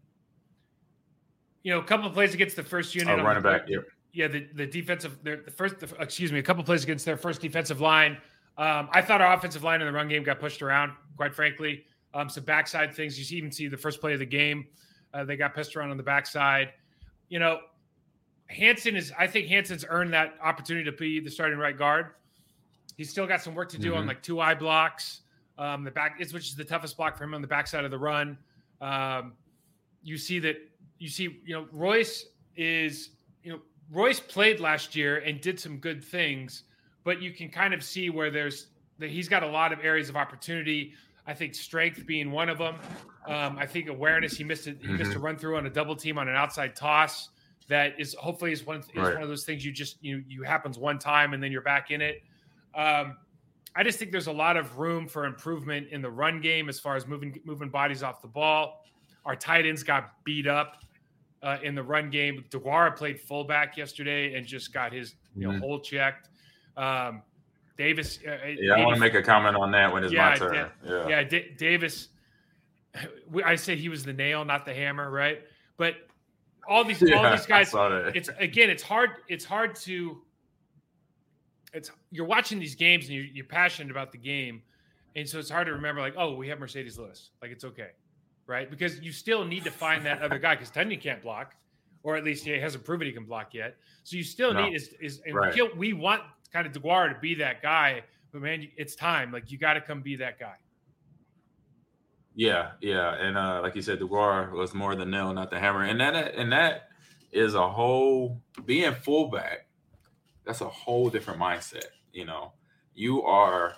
You 1.64 1.74
know, 1.74 1.80
a 1.80 1.84
couple 1.84 2.08
of 2.08 2.14
plays 2.14 2.34
against 2.34 2.56
the 2.56 2.64
first 2.64 2.94
unit. 2.94 3.18
Running 3.18 3.42
the, 3.42 3.50
back, 3.50 3.64
yep. 3.68 3.86
Yeah, 4.14 4.28
the, 4.28 4.48
the 4.54 4.66
defensive, 4.66 5.18
their, 5.24 5.38
the 5.38 5.52
first, 5.52 5.80
the, 5.80 5.94
excuse 6.00 6.32
me, 6.32 6.40
a 6.40 6.44
couple 6.44 6.62
of 6.62 6.66
plays 6.66 6.84
against 6.84 7.06
their 7.06 7.18
first 7.18 7.42
defensive 7.42 7.82
line. 7.82 8.18
Um, 8.58 8.90
I 8.92 9.02
thought 9.02 9.22
our 9.22 9.34
offensive 9.34 9.64
line 9.64 9.82
in 9.82 9.88
the 9.88 9.94
run 9.94 10.08
game 10.08 10.24
got 10.24 10.40
pushed 10.40 10.62
around, 10.62 10.92
quite 11.16 11.34
frankly. 11.36 11.86
Um, 12.14 12.30
some 12.30 12.44
backside 12.44 12.94
things. 12.96 13.18
You 13.20 13.26
see, 13.26 13.36
even 13.38 13.52
see 13.52 13.68
the 13.68 13.78
first 13.78 14.02
play 14.02 14.14
of 14.14 14.20
the 14.20 14.26
game, 14.26 14.66
uh, 15.14 15.24
they 15.24 15.36
got 15.38 15.54
pushed 15.54 15.76
around 15.76 15.92
on 15.92 15.98
the 15.98 16.04
backside. 16.04 16.74
You 17.30 17.40
know, 17.40 17.60
Hanson 18.48 18.96
is. 18.96 19.12
I 19.18 19.28
think 19.28 19.48
Hanson's 19.48 19.86
earned 19.88 20.14
that 20.14 20.36
opportunity 20.42 20.86
to 20.86 20.92
be 20.96 21.20
the 21.20 21.30
starting 21.30 21.60
right 21.60 21.78
guard. 21.78 22.08
He's 22.96 23.10
still 23.10 23.28
got 23.28 23.42
some 23.42 23.54
work 23.54 23.70
to 23.70 23.78
do 23.78 23.94
on 23.94 24.06
Mhm. 24.06 24.08
like 24.08 24.24
two 24.24 24.40
eye 24.40 24.56
blocks. 24.56 25.22
Um, 25.60 25.84
the 25.84 25.92
back 25.92 26.20
is 26.20 26.34
which 26.34 26.48
is 26.48 26.56
the 26.56 26.64
toughest 26.64 26.98
block 26.98 27.18
for 27.18 27.26
him 27.26 27.34
on 27.34 27.42
the 27.42 27.48
backside 27.48 27.84
of 27.86 27.92
the 27.92 27.98
run. 27.98 28.38
Um, 28.82 29.34
you 30.02 30.18
see 30.18 30.40
that 30.40 30.58
you 31.00 31.10
see, 31.10 31.42
you 31.46 31.54
know, 31.54 31.68
Royce 31.72 32.26
is, 32.56 33.12
you 33.44 33.52
know, 33.52 33.62
Royce 33.92 34.20
played 34.20 34.60
last 34.60 34.96
year 34.96 35.18
and 35.18 35.40
did 35.42 35.60
some 35.60 35.78
good 35.78 36.04
things, 36.04 36.64
but 37.08 37.22
you 37.22 37.32
can 37.32 37.48
kind 37.48 37.74
of 37.74 37.82
see 37.82 38.10
where 38.10 38.30
there's 38.30 38.68
that 39.00 39.10
he's 39.10 39.30
got 39.30 39.42
a 39.42 39.48
lot 39.48 39.72
of 39.72 39.80
areas 39.82 40.10
of 40.10 40.18
opportunity. 40.18 40.92
I 41.26 41.34
think 41.34 41.56
strength 41.56 42.06
being 42.06 42.32
one 42.32 42.50
of 42.50 42.58
them. 42.58 42.76
Um, 43.26 43.58
I 43.58 43.66
think 43.66 43.88
awareness. 43.88 44.36
He 44.36 44.44
missed 44.44 44.68
it. 44.68 44.80
He 44.82 44.90
missed 44.90 45.14
a 45.14 45.20
run 45.20 45.38
through 45.38 45.56
on 45.56 45.66
a 45.66 45.70
double 45.70 45.96
team 45.96 46.18
on 46.18 46.28
an 46.28 46.36
outside 46.36 46.76
toss. 46.76 47.30
That 47.70 47.98
is 47.98 48.14
hopefully 48.16 48.52
is 48.52 48.66
one 48.66 48.80
is 48.80 48.88
Right. 48.94 49.14
one 49.14 49.24
of 49.24 49.30
those 49.30 49.46
things 49.46 49.64
you 49.66 49.72
just 49.72 50.04
you 50.04 50.22
you 50.28 50.44
happens 50.44 50.78
one 50.78 51.00
time 51.00 51.34
and 51.34 51.42
then 51.42 51.50
you're 51.50 51.62
back 51.62 51.92
in 51.92 52.02
it. 52.02 52.24
Um, 52.76 53.16
I 53.74 53.84
just 53.84 54.00
think 54.00 54.12
there's 54.12 54.28
a 54.28 54.32
lot 54.34 54.58
of 54.58 54.78
room 54.78 55.08
for 55.08 55.24
improvement 55.26 55.88
in 55.92 56.02
the 56.02 56.10
run 56.12 56.42
game 56.42 56.68
as 56.68 56.78
far 56.78 56.98
as 56.98 57.08
moving 57.08 57.40
moving 57.46 57.70
bodies 57.70 58.04
off 58.04 58.22
the 58.22 58.28
ball. 58.28 58.84
Our 59.24 59.36
tight 59.38 59.66
ends 59.66 59.82
got 59.84 60.12
beat 60.26 60.48
up 60.48 60.84
uh, 61.42 61.58
in 61.64 61.74
the 61.74 61.84
run 61.84 62.10
game. 62.10 62.44
Deguara 62.50 62.94
played 62.98 63.18
fullback 63.22 63.78
yesterday 63.78 64.36
and 64.36 64.46
just 64.46 64.74
got 64.74 64.92
his 64.92 65.16
you 65.38 65.48
know 65.48 65.54
Mhm. 65.54 65.60
hole 65.62 65.80
checked. 65.80 66.30
Um, 66.78 67.22
Davis, 67.78 68.20
uh, 68.28 68.38
Yeah, 68.60 68.74
I 68.76 68.84
want 68.84 68.96
to 68.96 69.00
make 69.00 69.14
a 69.14 69.22
comment 69.22 69.56
on 69.56 69.72
that 69.72 69.92
when 69.94 70.04
it's 70.04 70.14
Yeah, 70.14 70.30
my 70.30 70.36
turn. 70.38 70.54
did. 70.54 70.68
Yeah. 70.90 71.08
yeah, 71.08 71.24
D- 71.24 71.52
Davis. 71.58 72.10
we- 73.30 73.44
I 73.44 73.56
say 73.56 73.76
he 73.76 73.90
was 73.90 74.04
the 74.04 74.14
nail, 74.14 74.46
not 74.46 74.66
the 74.66 74.74
hammer, 74.74 75.10
right? 75.12 75.42
But 75.78 75.96
all 76.68 76.84
these 76.84 77.02
all 77.14 77.30
these 77.32 77.46
guys, 77.46 77.72
it's 78.16 78.30
again, 78.40 78.70
it's 78.70 78.84
hard. 78.84 79.12
It's 79.28 79.46
hard 79.46 79.76
to. 79.76 80.22
It's 81.74 81.92
you're 82.12 82.26
watching 82.26 82.60
these 82.60 82.76
games 82.76 83.06
and 83.06 83.14
you're, 83.16 83.26
you're 83.26 83.46
passionate 83.46 83.92
about 83.92 84.12
the 84.12 84.18
game, 84.18 84.62
and 85.16 85.28
so 85.28 85.38
it's 85.38 85.50
hard 85.50 85.68
to 85.68 85.74
remember 85.74 86.02
like, 86.02 86.16
oh, 86.18 86.34
we 86.36 86.48
have 86.50 86.60
Marcedes 86.60 86.98
Lewis, 86.98 87.30
like 87.42 87.52
it's 87.52 87.64
okay, 87.64 87.90
right? 88.48 88.70
Because 88.70 89.00
you 89.02 89.12
still 89.12 89.46
need 89.46 89.64
to 89.66 89.72
find 89.72 90.06
that 90.06 90.22
other 90.22 90.40
guy 90.40 90.56
because 90.56 90.72
Tonyan 90.72 91.00
can't 91.00 91.22
block, 91.22 91.56
or 92.04 92.16
at 92.16 92.24
least 92.24 92.46
he 92.46 92.52
hasn't 92.52 92.84
proven 92.86 93.06
he 93.06 93.14
can 93.14 93.26
block 93.26 93.54
yet. 93.54 93.76
So 94.04 94.16
you 94.18 94.24
still 94.24 94.54
No. 94.54 94.66
need 94.66 94.76
is 94.76 94.94
is 95.00 95.22
and 95.26 95.36
Right. 95.36 95.54
we, 95.54 95.70
we 95.74 95.94
want 95.94 96.22
kind 96.52 96.68
of 96.68 96.74
Deguara 96.74 97.14
to 97.14 97.20
be 97.20 97.36
that 97.36 97.62
guy, 97.62 98.04
but 98.32 98.42
man, 98.42 98.68
it's 98.78 98.96
time. 98.96 99.32
Like 99.32 99.52
you 99.52 99.58
got 99.58 99.74
to 99.74 99.82
come 99.82 100.02
be 100.02 100.16
that 100.18 100.40
guy. 100.40 100.56
Yeah, 102.36 102.72
yeah, 102.82 103.16
and 103.16 103.36
uh, 103.36 103.62
like 103.64 103.76
you 103.76 103.82
said, 103.82 104.00
Deguara 104.00 104.52
was 104.52 104.76
more 104.76 104.96
the 104.96 105.06
nail, 105.06 105.34
not 105.34 105.50
the 105.50 105.60
hammer, 105.60 105.84
and 105.84 106.00
that 106.00 106.36
and 106.36 106.52
that 106.52 106.90
is 107.32 107.56
a 107.56 107.68
whole 107.68 108.42
being 108.66 108.94
fullback. 108.94 109.68
That's 110.46 110.62
a 110.62 110.70
whole 110.70 111.10
different 111.10 111.40
mindset. 111.40 111.86
You 112.14 112.26
know, 112.26 112.54
you 112.94 113.24
are 113.24 113.76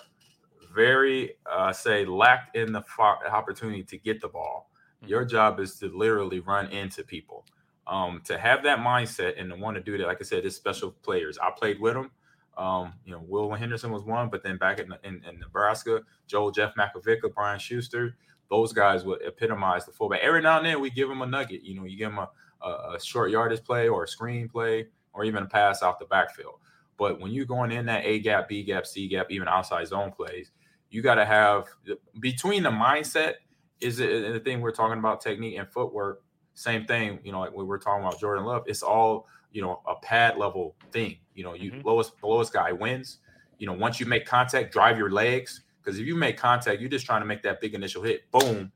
very 0.73 1.35
uh, 1.49 1.71
say 1.71 2.05
lacked 2.05 2.55
in 2.55 2.73
the 2.73 2.81
fo- 2.81 3.17
opportunity 3.31 3.83
to 3.83 3.97
get 3.97 4.21
the 4.21 4.27
ball. 4.27 4.69
Mm-hmm. 5.01 5.09
Your 5.09 5.25
job 5.25 5.59
is 5.59 5.79
to 5.79 5.87
literally 5.87 6.39
run 6.39 6.69
into 6.71 7.03
people. 7.03 7.45
Um, 7.87 8.21
to 8.25 8.37
have 8.37 8.63
that 8.63 8.79
mindset 8.79 9.39
and 9.39 9.49
to 9.49 9.55
want 9.55 9.75
to 9.77 9.81
do 9.81 9.97
that, 9.97 10.05
like 10.05 10.19
I 10.21 10.23
said, 10.23 10.45
it's 10.45 10.55
special 10.55 10.91
players. 10.91 11.39
I 11.41 11.49
played 11.49 11.79
with 11.79 11.95
them. 11.95 12.11
Um, 12.59 12.93
you 13.05 13.13
know, 13.13 13.23
Will 13.25 13.51
Henderson 13.53 13.89
was 13.89 14.03
one, 14.03 14.29
but 14.29 14.43
then 14.43 14.57
back 14.57 14.79
in, 14.79 14.93
in, 15.05 15.23
in 15.23 15.39
Nebraska, 15.39 16.01
Joel 16.27 16.51
Jeff 16.51 16.75
Makovicka, 16.75 17.33
Brian 17.33 17.57
Schuster, 17.57 18.17
those 18.49 18.73
guys 18.73 19.05
would 19.05 19.21
epitomize 19.21 19.85
the 19.85 19.93
fullback. 19.93 20.19
Every 20.21 20.41
now 20.41 20.57
and 20.57 20.65
then 20.65 20.81
we 20.81 20.89
give 20.89 21.07
them 21.07 21.21
a 21.21 21.25
nugget. 21.25 21.63
You 21.63 21.75
know, 21.75 21.85
you 21.85 21.97
give 21.97 22.09
them 22.09 22.19
a, 22.19 22.29
a, 22.61 22.95
a 22.95 22.99
short 23.01 23.31
yardage 23.31 23.63
play 23.63 23.87
or 23.87 24.03
a 24.03 24.07
screen 24.07 24.49
play 24.49 24.87
or 25.13 25.23
even 25.23 25.43
a 25.43 25.45
pass 25.45 25.81
off 25.81 25.99
the 25.99 26.05
backfield. 26.05 26.55
But 26.97 27.21
when 27.21 27.31
you're 27.31 27.45
going 27.45 27.71
in 27.71 27.85
that 27.85 28.05
A 28.05 28.19
gap, 28.19 28.49
B 28.49 28.61
gap, 28.61 28.85
C 28.85 29.07
gap, 29.07 29.27
even 29.31 29.47
outside 29.47 29.87
zone 29.87 30.11
plays, 30.11 30.51
you 30.89 31.01
got 31.01 31.15
to 31.15 31.25
have 31.25 31.67
between 32.19 32.61
the 32.61 32.71
mindset 32.71 33.35
is 33.79 33.97
the 33.97 34.41
thing 34.43 34.59
we're 34.59 34.71
talking 34.71 34.99
about 34.99 35.21
technique 35.21 35.57
and 35.57 35.71
footwork. 35.71 36.23
Same 36.59 36.85
thing, 36.85 37.19
you 37.23 37.31
know, 37.31 37.39
like 37.39 37.53
we 37.53 37.63
were 37.63 37.79
talking 37.79 38.03
about 38.03 38.19
Jordan 38.19 38.43
Love. 38.43 38.63
It's 38.67 38.83
all 38.83 39.27
you 39.53 39.61
know 39.61 39.81
a 39.87 39.95
pad 39.95 40.37
level 40.37 40.75
thing. 40.91 41.15
You 41.33 41.45
know, 41.45 41.53
you 41.53 41.71
mm-hmm. 41.71 41.87
lowest 41.87 42.11
lowest 42.21 42.51
guy 42.51 42.73
wins. 42.73 43.19
You 43.59 43.67
know, 43.67 43.73
once 43.73 43.97
you 43.97 44.05
make 44.05 44.25
contact, 44.25 44.73
drive 44.73 44.97
your 44.97 45.09
legs 45.09 45.61
because 45.81 45.99
if 45.99 46.05
you 46.05 46.17
make 46.17 46.35
contact, 46.35 46.81
you're 46.81 46.89
just 46.89 47.05
trying 47.05 47.21
to 47.21 47.25
make 47.25 47.41
that 47.43 47.61
big 47.61 47.75
initial 47.75 48.03
hit, 48.03 48.29
boom, 48.31 48.73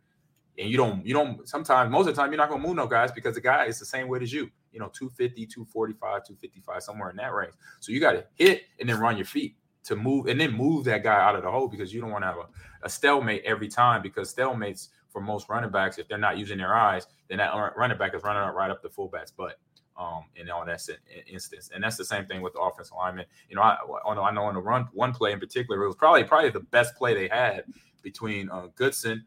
and 0.57 0.69
you 0.69 0.77
don't 0.77 1.05
you 1.05 1.13
don't 1.13 1.45
sometimes 1.45 1.91
most 1.91 2.07
of 2.07 2.15
the 2.15 2.21
time 2.21 2.31
you're 2.31 2.37
not 2.37 2.47
going 2.47 2.61
to 2.61 2.65
move 2.65 2.77
no 2.77 2.87
guys 2.87 3.11
because 3.11 3.35
the 3.35 3.41
guy 3.41 3.65
is 3.65 3.79
the 3.79 3.85
same 3.85 4.07
weight 4.07 4.21
as 4.21 4.31
you 4.31 4.49
you 4.71 4.79
know 4.79 4.87
250 4.87 5.45
245 5.45 5.99
255 6.25 6.83
somewhere 6.83 7.09
in 7.09 7.17
that 7.17 7.33
range 7.33 7.53
so 7.81 7.91
you 7.91 7.99
got 7.99 8.13
to 8.13 8.23
hit 8.35 8.63
and 8.79 8.87
then 8.87 8.97
run 8.97 9.17
your 9.17 9.25
feet 9.25 9.57
to 9.83 9.97
move 9.97 10.27
and 10.27 10.39
then 10.39 10.53
move 10.53 10.85
that 10.85 11.03
guy 11.03 11.21
out 11.21 11.35
of 11.35 11.43
the 11.43 11.51
hole 11.51 11.67
because 11.67 11.93
you 11.93 11.99
don't 11.99 12.11
want 12.11 12.23
to 12.23 12.27
have 12.27 12.37
a, 12.37 12.47
a 12.85 12.89
stalemate 12.89 13.43
every 13.43 13.67
time 13.67 14.01
because 14.01 14.33
stalemates 14.33 14.87
for 15.13 15.21
most 15.21 15.47
running 15.47 15.69
backs 15.69 15.97
if 15.97 16.07
they're 16.07 16.17
not 16.17 16.37
using 16.37 16.57
their 16.57 16.75
eyes 16.75 17.07
then 17.29 17.37
that 17.37 17.53
running 17.77 17.97
back 17.97 18.13
is 18.13 18.23
running 18.23 18.41
right 18.53 18.71
up 18.71 18.81
the 18.81 18.89
fullback's 18.89 19.31
butt 19.31 19.59
um, 19.97 20.23
in 20.35 20.49
all 20.49 20.65
that 20.65 20.81
instance. 21.27 21.69
And 21.73 21.83
that's 21.83 21.97
the 21.97 22.05
same 22.05 22.25
thing 22.25 22.41
with 22.41 22.53
the 22.53 22.59
offensive 22.59 22.95
lineman. 22.97 23.25
You 23.49 23.55
know, 23.55 23.61
I, 23.61 23.77
I 24.05 24.31
know 24.31 24.45
on 24.45 24.55
the 24.55 24.61
run 24.61 24.87
one 24.91 25.13
play 25.13 25.33
in 25.33 25.39
particular, 25.39 25.83
it 25.83 25.87
was 25.87 25.95
probably 25.95 26.23
probably 26.23 26.49
the 26.49 26.61
best 26.61 26.95
play 26.95 27.13
they 27.13 27.27
had 27.27 27.65
between 28.01 28.49
uh, 28.49 28.67
Goodson 28.75 29.23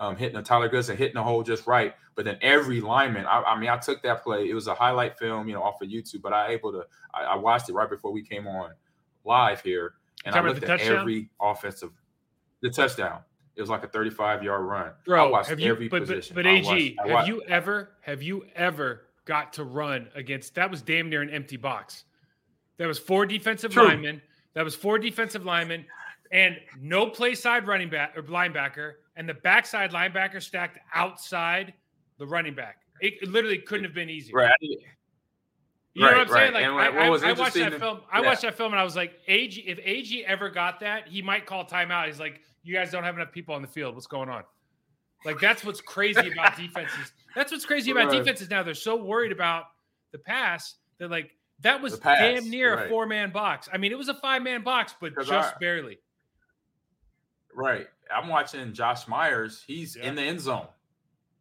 um, 0.00 0.16
hitting 0.16 0.36
a 0.36 0.42
Tyler 0.42 0.68
Goodson 0.68 0.96
hitting 0.96 1.14
the 1.14 1.22
hole 1.22 1.42
just 1.42 1.66
right. 1.66 1.94
But 2.14 2.24
then 2.24 2.38
every 2.40 2.80
lineman, 2.80 3.26
I, 3.26 3.42
I, 3.42 3.58
mean, 3.58 3.68
I 3.68 3.76
took 3.78 4.02
that 4.02 4.22
play. 4.22 4.48
It 4.48 4.54
was 4.54 4.66
a 4.66 4.74
highlight 4.74 5.18
film, 5.18 5.48
you 5.48 5.54
know, 5.54 5.62
off 5.62 5.80
of 5.82 5.88
YouTube, 5.88 6.22
but 6.22 6.32
I 6.32 6.50
able 6.50 6.72
to 6.72 6.84
I, 7.14 7.24
I 7.24 7.36
watched 7.36 7.68
it 7.68 7.72
right 7.72 7.88
before 7.88 8.12
we 8.12 8.22
came 8.22 8.46
on 8.46 8.72
live 9.24 9.60
here, 9.60 9.94
and 10.24 10.34
I 10.34 10.40
looked 10.40 10.62
at 10.64 10.80
every 10.80 11.30
offensive 11.40 11.90
the 12.60 12.70
touchdown. 12.70 13.20
It 13.58 13.60
was 13.60 13.70
like 13.70 13.82
a 13.82 13.88
35 13.88 14.44
yard 14.44 14.64
run. 14.64 14.92
Bro, 15.04 15.26
I 15.26 15.30
watched 15.30 15.50
have 15.50 15.58
you, 15.58 15.72
every 15.72 15.88
but, 15.88 16.02
position. 16.02 16.34
But, 16.36 16.44
but 16.44 16.50
AG, 16.50 16.96
watched, 16.96 17.10
have 17.10 17.26
you 17.26 17.42
ever 17.42 17.90
have 18.02 18.22
you 18.22 18.44
ever 18.54 19.08
got 19.24 19.52
to 19.54 19.64
run 19.64 20.08
against 20.14 20.54
that 20.54 20.70
was 20.70 20.80
damn 20.80 21.10
near 21.10 21.22
an 21.22 21.30
empty 21.30 21.56
box. 21.56 22.04
That 22.78 22.86
was 22.86 23.00
four 23.00 23.26
defensive 23.26 23.72
True. 23.72 23.88
linemen. 23.88 24.22
That 24.54 24.64
was 24.64 24.76
four 24.76 24.98
defensive 24.98 25.44
linemen 25.44 25.84
and 26.30 26.56
no 26.80 27.10
play 27.10 27.34
side 27.34 27.66
running 27.66 27.90
back 27.90 28.16
or 28.16 28.22
linebacker, 28.22 28.92
and 29.16 29.28
the 29.28 29.34
backside 29.34 29.90
linebacker 29.90 30.40
stacked 30.40 30.78
outside 30.94 31.74
the 32.18 32.26
running 32.26 32.54
back. 32.54 32.76
It, 33.00 33.14
it 33.22 33.28
literally 33.28 33.58
couldn't 33.58 33.84
have 33.84 33.94
been 33.94 34.08
easier. 34.10 34.36
Right. 34.36 34.52
You 34.60 36.04
know 36.04 36.06
right, 36.12 36.18
what 36.18 36.28
I'm 36.28 36.32
saying? 36.32 36.52
Like 36.52 36.64
I, 36.64 36.68
I, 36.68 37.06
I, 37.06 37.32
watched 37.32 37.54
that 37.54 37.78
film. 37.80 38.00
I 38.12 38.20
yeah. 38.20 38.26
watched 38.26 38.42
that 38.42 38.56
film 38.56 38.72
and 38.72 38.80
I 38.80 38.84
was 38.84 38.94
like, 38.94 39.14
AG, 39.26 39.60
if 39.66 39.80
AG 39.82 40.24
ever 40.26 40.48
got 40.48 40.78
that, 40.80 41.08
he 41.08 41.22
might 41.22 41.44
call 41.44 41.64
timeout. 41.64 42.06
He's 42.06 42.20
like, 42.20 42.40
you 42.62 42.74
guys 42.74 42.90
don't 42.90 43.04
have 43.04 43.16
enough 43.16 43.32
people 43.32 43.54
on 43.54 43.62
the 43.62 43.68
field. 43.68 43.94
What's 43.94 44.06
going 44.06 44.28
on? 44.28 44.42
Like 45.24 45.40
that's 45.40 45.64
what's 45.64 45.80
crazy 45.80 46.30
about 46.32 46.56
defenses. 46.56 47.12
That's 47.34 47.50
what's 47.52 47.64
crazy 47.64 47.90
about 47.90 48.10
defenses 48.10 48.50
now. 48.50 48.62
They're 48.62 48.74
so 48.74 48.96
worried 48.96 49.32
about 49.32 49.64
the 50.12 50.18
pass 50.18 50.76
that 50.98 51.10
like 51.10 51.32
that 51.60 51.82
was 51.82 51.98
damn 51.98 52.48
near 52.48 52.76
right. 52.76 52.86
a 52.86 52.88
four 52.88 53.06
man 53.06 53.30
box. 53.30 53.68
I 53.72 53.78
mean, 53.78 53.92
it 53.92 53.98
was 53.98 54.08
a 54.08 54.14
five 54.14 54.42
man 54.42 54.62
box, 54.62 54.94
but 55.00 55.14
just 55.16 55.32
I, 55.32 55.52
barely. 55.58 55.98
Right. 57.54 57.86
I'm 58.14 58.28
watching 58.28 58.72
Josh 58.72 59.08
Myers. 59.08 59.64
He's 59.66 59.96
yeah. 59.96 60.08
in 60.08 60.14
the 60.14 60.22
end 60.22 60.40
zone. 60.40 60.68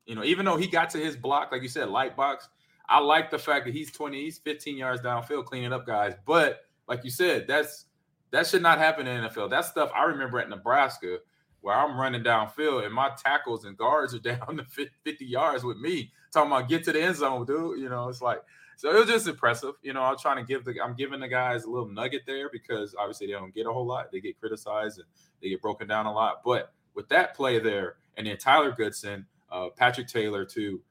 You 0.05 0.15
know, 0.15 0.23
even 0.23 0.45
though 0.45 0.57
he 0.57 0.67
got 0.67 0.89
to 0.91 0.97
his 0.97 1.15
block, 1.15 1.51
like 1.51 1.61
you 1.61 1.69
said, 1.69 1.89
light 1.89 2.15
box. 2.15 2.47
I 2.89 2.99
like 2.99 3.29
the 3.29 3.37
fact 3.37 3.65
that 3.65 3.73
he's 3.73 3.91
20, 3.91 4.17
he's 4.17 4.37
15 4.37 4.77
yards 4.77 5.01
downfield 5.01 5.45
cleaning 5.45 5.73
up 5.73 5.85
guys. 5.85 6.13
But 6.25 6.61
like 6.87 7.03
you 7.03 7.11
said, 7.11 7.45
that's 7.45 7.86
that 8.31 8.47
should 8.47 8.61
not 8.61 8.77
happen 8.77 9.07
in 9.07 9.23
NFL. 9.23 9.49
That 9.49 9.65
stuff 9.65 9.91
I 9.95 10.03
remember 10.03 10.39
at 10.39 10.49
Nebraska 10.49 11.19
where 11.61 11.75
I'm 11.75 11.99
running 11.99 12.23
downfield 12.23 12.85
and 12.85 12.93
my 12.93 13.11
tackles 13.17 13.65
and 13.65 13.77
guards 13.77 14.13
are 14.13 14.19
down 14.35 14.57
to 14.57 14.63
50 14.63 15.25
yards 15.25 15.63
with 15.63 15.77
me, 15.77 16.11
talking 16.31 16.51
about 16.51 16.69
get 16.69 16.83
to 16.85 16.91
the 16.91 17.01
end 17.01 17.15
zone, 17.15 17.45
dude. 17.45 17.79
You 17.79 17.89
know, 17.89 18.09
it's 18.09 18.21
like 18.21 18.41
so 18.77 18.91
it 18.91 18.99
was 18.99 19.07
just 19.07 19.27
impressive. 19.27 19.73
You 19.81 19.93
know, 19.93 20.03
I'm 20.03 20.17
trying 20.17 20.37
to 20.37 20.43
give 20.43 20.63
the 20.63 20.75
I'm 20.83 20.95
giving 20.95 21.19
the 21.19 21.27
guys 21.27 21.63
a 21.63 21.69
little 21.69 21.89
nugget 21.89 22.21
there 22.27 22.49
because 22.49 22.95
obviously 22.97 23.27
they 23.27 23.33
don't 23.33 23.53
get 23.53 23.65
a 23.65 23.73
whole 23.73 23.87
lot. 23.87 24.11
They 24.11 24.19
get 24.19 24.39
criticized 24.39 24.99
and 24.99 25.07
they 25.41 25.49
get 25.49 25.61
broken 25.61 25.87
down 25.87 26.05
a 26.05 26.13
lot. 26.13 26.41
But 26.45 26.71
with 26.93 27.09
that 27.09 27.35
play 27.35 27.59
there, 27.59 27.95
and 28.17 28.27
then 28.27 28.37
Tyler 28.37 28.71
Goodson, 28.71 29.25
uh, 29.51 29.69
Patrick 29.75 30.07
Taylor 30.07 30.45
too. 30.45 30.81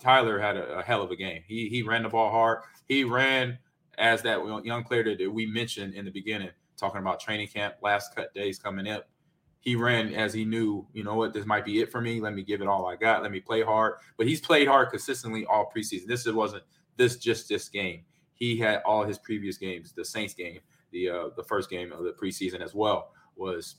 Tyler 0.00 0.40
had 0.40 0.56
a, 0.56 0.78
a, 0.78 0.82
hell 0.82 1.02
of 1.02 1.10
a 1.10 1.16
game. 1.16 1.42
He 1.46 1.68
he 1.68 1.82
ran 1.82 2.02
the 2.02 2.08
ball 2.08 2.30
hard. 2.30 2.60
He 2.88 3.04
ran 3.04 3.58
as 3.98 4.22
that 4.22 4.38
young 4.64 4.82
player 4.82 5.16
that 5.16 5.30
we 5.30 5.46
mentioned 5.46 5.94
in 5.94 6.04
the 6.04 6.10
beginning, 6.10 6.50
talking 6.78 7.00
about 7.00 7.20
training 7.20 7.48
camp, 7.48 7.74
last 7.82 8.14
cut 8.14 8.32
days 8.34 8.58
coming 8.58 8.88
up 8.88 9.08
he 9.60 9.74
ran 9.74 10.14
as 10.14 10.32
he 10.32 10.44
knew, 10.44 10.86
you 10.92 11.04
know 11.04 11.14
what, 11.14 11.32
this 11.32 11.44
might 11.44 11.64
be 11.64 11.80
it 11.80 11.90
for 11.90 12.00
me. 12.00 12.20
Let 12.20 12.34
me 12.34 12.42
give 12.42 12.62
it 12.62 12.68
all 12.68 12.86
I 12.86 12.96
got. 12.96 13.22
Let 13.22 13.32
me 13.32 13.40
play 13.40 13.62
hard. 13.62 13.94
But 14.16 14.26
he's 14.26 14.40
played 14.40 14.68
hard 14.68 14.90
consistently 14.90 15.44
all 15.46 15.70
preseason. 15.74 16.06
This 16.06 16.26
wasn't 16.26 16.62
this 16.96 17.16
just 17.16 17.48
this 17.48 17.68
game. 17.68 18.02
He 18.34 18.56
had 18.56 18.82
all 18.86 19.04
his 19.04 19.18
previous 19.18 19.58
games. 19.58 19.92
The 19.92 20.04
Saints 20.04 20.32
game, 20.32 20.60
the 20.92 21.10
uh, 21.10 21.28
the 21.36 21.42
first 21.42 21.70
game 21.70 21.92
of 21.92 22.04
the 22.04 22.12
preseason 22.12 22.60
as 22.60 22.74
well 22.74 23.10
was 23.36 23.76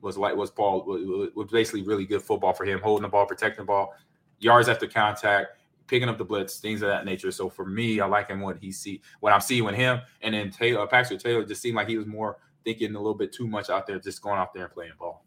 was 0.00 0.18
like 0.18 0.34
was 0.34 0.50
Paul 0.50 0.84
was, 0.84 1.30
was 1.34 1.50
basically 1.50 1.82
really 1.82 2.04
good 2.04 2.22
football 2.22 2.52
for 2.52 2.64
him, 2.64 2.80
holding 2.80 3.02
the 3.02 3.08
ball, 3.08 3.24
protecting 3.24 3.62
the 3.62 3.66
ball, 3.66 3.94
yards 4.40 4.68
after 4.68 4.88
contact, 4.88 5.56
picking 5.86 6.08
up 6.08 6.18
the 6.18 6.24
blitz, 6.24 6.58
things 6.58 6.82
of 6.82 6.88
that 6.88 7.04
nature. 7.04 7.30
So 7.30 7.48
for 7.48 7.64
me, 7.64 8.00
I 8.00 8.06
like 8.06 8.28
him 8.28 8.40
what 8.40 8.58
he 8.58 8.72
see 8.72 9.00
what 9.20 9.32
I'm 9.32 9.40
seeing 9.40 9.64
with 9.64 9.74
him. 9.74 10.00
And 10.20 10.34
then 10.34 10.50
Taylor, 10.50 10.86
Patrick 10.86 11.20
Taylor 11.20 11.44
just 11.44 11.62
seemed 11.62 11.76
like 11.76 11.88
he 11.88 11.98
was 11.98 12.06
more 12.06 12.38
thinking 12.64 12.94
a 12.94 12.98
little 12.98 13.14
bit 13.14 13.32
too 13.32 13.46
much 13.46 13.70
out 13.70 13.86
there, 13.86 13.98
just 13.98 14.22
going 14.22 14.38
out 14.38 14.54
there 14.54 14.64
and 14.64 14.72
playing 14.72 14.92
ball. 14.98 15.24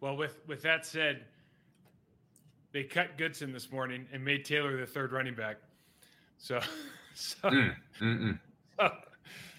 Well, 0.00 0.16
with 0.16 0.40
with 0.46 0.62
that 0.62 0.84
said, 0.84 1.24
they 2.72 2.84
cut 2.84 3.16
Goodson 3.16 3.52
this 3.52 3.70
morning 3.70 4.06
and 4.12 4.24
made 4.24 4.44
Taylor 4.44 4.76
the 4.76 4.86
third 4.86 5.12
running 5.12 5.34
back. 5.34 5.58
So, 6.38 6.60
so, 7.14 7.50
mm, 8.00 8.38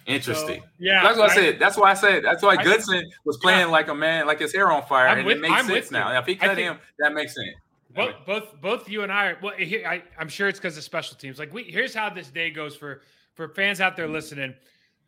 interesting. 0.05 0.61
So, 0.61 0.67
yeah, 0.79 1.03
that's 1.03 1.17
what 1.17 1.29
I, 1.29 1.33
I, 1.33 1.35
said. 1.35 1.59
That's 1.59 1.77
why 1.77 1.91
I 1.91 1.93
said. 1.93 2.25
That's 2.25 2.43
why 2.43 2.55
I, 2.57 2.63
Goodson 2.63 3.03
was 3.23 3.37
playing 3.37 3.59
yeah. 3.59 3.65
like 3.67 3.87
a 3.87 3.95
man, 3.95 4.27
like 4.27 4.39
his 4.39 4.53
hair 4.53 4.71
on 4.71 4.83
fire, 4.83 5.07
I'm 5.07 5.19
and 5.19 5.27
with, 5.27 5.37
it 5.37 5.41
makes 5.41 5.53
I'm 5.53 5.67
sense 5.67 5.91
now. 5.91 6.17
If 6.19 6.25
he 6.25 6.35
cut 6.35 6.55
think, 6.55 6.71
him, 6.71 6.77
that 6.99 7.13
makes 7.13 7.35
sense. 7.35 7.55
Both, 7.95 8.25
both, 8.25 8.61
both 8.61 8.89
you 8.89 9.03
and 9.03 9.11
I 9.11 9.27
are. 9.27 9.37
Well, 9.41 9.53
here, 9.53 9.87
I, 9.87 10.03
I'm 10.17 10.29
sure 10.29 10.47
it's 10.47 10.59
because 10.59 10.77
of 10.77 10.83
special 10.83 11.15
teams. 11.15 11.39
Like, 11.39 11.53
we 11.53 11.63
here's 11.63 11.93
how 11.93 12.09
this 12.09 12.29
day 12.29 12.49
goes 12.49 12.75
for 12.75 13.01
for 13.35 13.49
fans 13.49 13.81
out 13.81 13.95
there 13.95 14.07
listening 14.07 14.53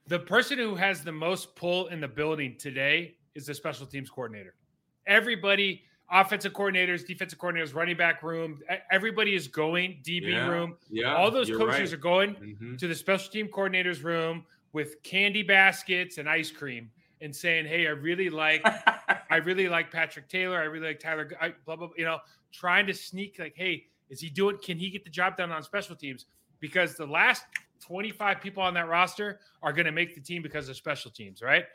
the 0.08 0.19
person 0.19 0.58
who 0.58 0.76
has 0.76 1.04
the 1.04 1.12
most 1.12 1.56
pull 1.56 1.88
in 1.88 2.00
the 2.00 2.08
building 2.08 2.56
today 2.58 3.15
is 3.34 3.45
the 3.45 3.54
special 3.54 3.86
teams 3.86 4.10
coordinator. 4.10 4.54
Everybody, 5.08 5.84
offensive 6.12 6.54
coordinators, 6.54 7.06
defensive 7.06 7.39
coordinators, 7.39 7.74
running 7.74 7.98
back 7.98 8.21
room, 8.21 8.62
everybody 8.91 9.36
is 9.36 9.48
going 9.48 10.00
DB 10.04 10.32
yeah, 10.32 10.48
room. 10.48 10.78
Yeah, 10.89 11.15
all 11.15 11.32
those 11.32 11.50
coaches 11.50 11.91
right. 11.91 11.93
are 11.93 11.98
going 11.98 12.36
mm-hmm. 12.36 12.76
to 12.78 12.88
the 12.88 12.95
special 12.95 13.32
team 13.32 13.48
coordinators 13.48 14.04
room 14.04 14.45
with 14.74 15.02
candy 15.04 15.41
baskets 15.41 16.17
and 16.17 16.30
ice 16.30 16.52
cream 16.52 16.91
and 17.21 17.36
saying, 17.36 17.65
"Hey, 17.65 17.88
I 17.88 17.91
really 17.91 18.30
like, 18.30 18.62
I 19.30 19.38
really 19.38 19.69
like 19.69 19.91
Patrick 19.91 20.30
Taylor. 20.30 20.60
I 20.60 20.65
really 20.65 20.88
like 20.88 21.00
Tyler. 21.00 21.32
I, 21.41 21.54
blah, 21.65 21.76
blah 21.76 21.88
blah." 21.88 21.95
You 21.98 22.06
know, 22.06 22.19
trying 22.56 22.88
to 22.88 22.94
sneak 22.94 23.38
like, 23.39 23.54
"Hey, 23.56 23.86
is 24.10 24.20
he 24.20 24.30
doing? 24.30 24.58
Can 24.63 24.78
he 24.78 24.89
get 24.89 25.04
the 25.04 25.10
job 25.10 25.38
done 25.38 25.52
on 25.52 25.62
special 25.63 25.96
teams?" 25.96 26.26
Because 26.60 26.96
the 26.96 27.06
last 27.06 27.44
25 27.82 28.41
people 28.41 28.63
on 28.63 28.74
that 28.74 28.88
roster 28.88 29.39
are 29.62 29.74
going 29.74 29.86
to 29.86 29.91
make 29.91 30.15
the 30.15 30.22
team 30.22 30.41
because 30.41 30.70
of 30.70 30.76
special 30.76 31.12
teams, 31.12 31.41
right? 31.41 31.65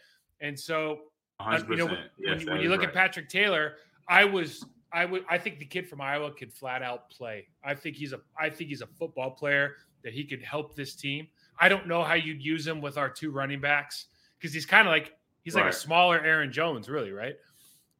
And 0.41 0.59
so, 0.59 0.99
uh, 1.39 1.61
you 1.69 1.77
know, 1.77 1.87
when, 1.87 1.99
yes, 2.19 2.45
when, 2.47 2.61
you 2.61 2.69
look 2.69 2.81
right. 2.81 2.89
at 2.89 2.95
Patrick 2.95 3.29
Taylor, 3.29 3.75
I 4.09 4.25
was, 4.25 4.65
I 4.93 5.05
would, 5.05 5.25
I 5.29 5.39
think 5.39 5.59
the 5.59 5.65
kid 5.65 5.89
from 5.89 6.01
Iowa 6.01 6.33
could 6.33 6.53
flat 6.53 6.83
out 6.83 7.11
play. 7.11 7.47
I 7.65 7.75
think 7.75 7.97
he's 7.97 8.13
a, 8.13 8.21
I 8.39 8.51
think 8.51 8.71
he's 8.71 8.81
a 8.81 8.87
football 8.87 9.31
player 9.31 9.77
that 10.03 10.13
he 10.13 10.25
could 10.25 10.43
help 10.43 10.75
this 10.75 10.95
team. 10.95 11.29
I 11.59 11.69
don't 11.69 11.87
know 11.87 12.03
how 12.03 12.15
you'd 12.15 12.43
use 12.43 12.67
him 12.67 12.81
with 12.81 12.97
our 12.97 13.11
two 13.11 13.31
running 13.31 13.61
backs 13.61 14.07
because 14.39 14.55
he's 14.55 14.67
kind 14.67 14.89
of 14.89 14.93
like 14.93 15.13
he's 15.43 15.55
like 15.55 15.67
a 15.67 15.73
smaller 15.73 16.21
Aaron 16.25 16.51
Jones, 16.51 16.89
really, 16.89 17.13
right? 17.13 17.35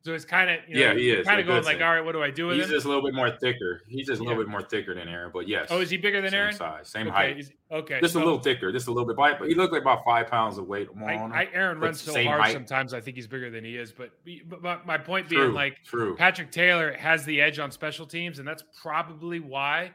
So 0.03 0.15
it's 0.15 0.25
kind 0.25 0.49
of 0.49 0.61
you 0.67 0.77
know, 0.77 0.81
Yeah, 0.81 0.95
he 0.95 1.11
is. 1.11 1.27
kind 1.27 1.39
of 1.41 1.47
going 1.47 1.63
like, 1.63 1.83
all 1.83 1.95
right, 1.95 2.01
what 2.01 2.13
do 2.13 2.23
I 2.23 2.31
do 2.31 2.47
with 2.47 2.57
He's 2.57 2.65
him? 2.65 2.71
just 2.73 2.87
a 2.87 2.89
little 2.89 3.05
bit 3.05 3.13
more 3.13 3.31
thicker. 3.39 3.83
He's 3.87 4.07
just 4.07 4.19
a 4.21 4.25
little 4.25 4.39
Yeah. 4.39 4.45
bit 4.47 4.51
more 4.51 4.63
thicker 4.63 4.95
than 4.95 5.09
Aaron, 5.09 5.31
but 5.31 5.47
yes. 5.47 5.67
oh, 5.71 5.81
is 5.81 5.91
he 5.91 5.99
bigger 5.99 6.23
than 6.23 6.31
same 6.31 6.41
Aaron? 6.41 6.55
size, 6.55 6.89
same 6.89 7.09
okay, 7.09 7.17
height. 7.17 7.39
is- 7.39 7.53
okay, 7.71 8.01
Just 8.01 8.15
so 8.15 8.21
a 8.21 8.25
little 8.25 8.39
thicker, 8.41 8.73
just 8.73 8.89
a 8.89 8.91
little 8.93 9.07
bit. 9.07 9.17
But 9.17 9.47
he 9.49 9.55
looked 9.55 9.75
like 9.75 9.83
about 9.83 10.03
five 10.07 10.29
pounds 10.29 10.57
of 10.57 10.67
weight 10.67 10.89
more 10.95 11.11
I, 11.11 11.17
on 11.19 11.31
him. 11.31 11.37
I, 11.37 11.49
Aaron 11.53 11.81
runs 11.81 12.01
so 12.01 12.15
hard 12.25 12.41
height. 12.41 12.53
sometimes. 12.55 12.95
I 12.95 13.01
think 13.03 13.17
he's 13.17 13.27
bigger 13.27 13.51
than 13.51 13.63
he 13.63 13.77
is. 13.77 13.93
But, 13.93 14.13
but 14.49 14.63
my, 14.63 14.79
my 14.87 14.97
point 14.97 15.29
true, 15.29 15.43
being, 15.43 15.53
like 15.53 15.77
true. 15.85 16.17
Patrick 16.17 16.51
Taylor 16.51 16.95
has 16.95 17.27
the 17.27 17.39
edge 17.39 17.59
on 17.59 17.71
special 17.71 18.07
teams, 18.07 18.39
and 18.39 18.49
that's 18.49 18.65
probably 18.81 19.39
why 19.41 19.95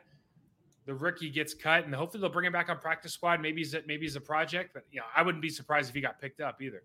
the 0.86 0.94
rookie 0.94 1.32
gets 1.32 1.56
cut. 1.56 1.84
And 1.86 1.96
hopefully 1.96 2.22
they'll 2.22 2.30
bring 2.30 2.46
him 2.46 2.54
back 2.54 2.70
on 2.70 2.78
practice 2.78 3.14
squad. 3.14 3.42
Maybe 3.42 3.62
he's 3.62 3.74
a, 3.74 3.82
maybe 3.88 4.06
he's 4.06 4.16
a 4.16 4.22
project, 4.22 4.70
but 4.76 4.84
you 4.92 5.00
know 5.00 5.08
I 5.16 5.24
wouldn't 5.24 5.42
be 5.42 5.50
surprised 5.50 5.90
if 5.90 5.96
he 5.96 6.02
got 6.02 6.22
picked 6.22 6.42
up 6.42 6.62
either. 6.62 6.84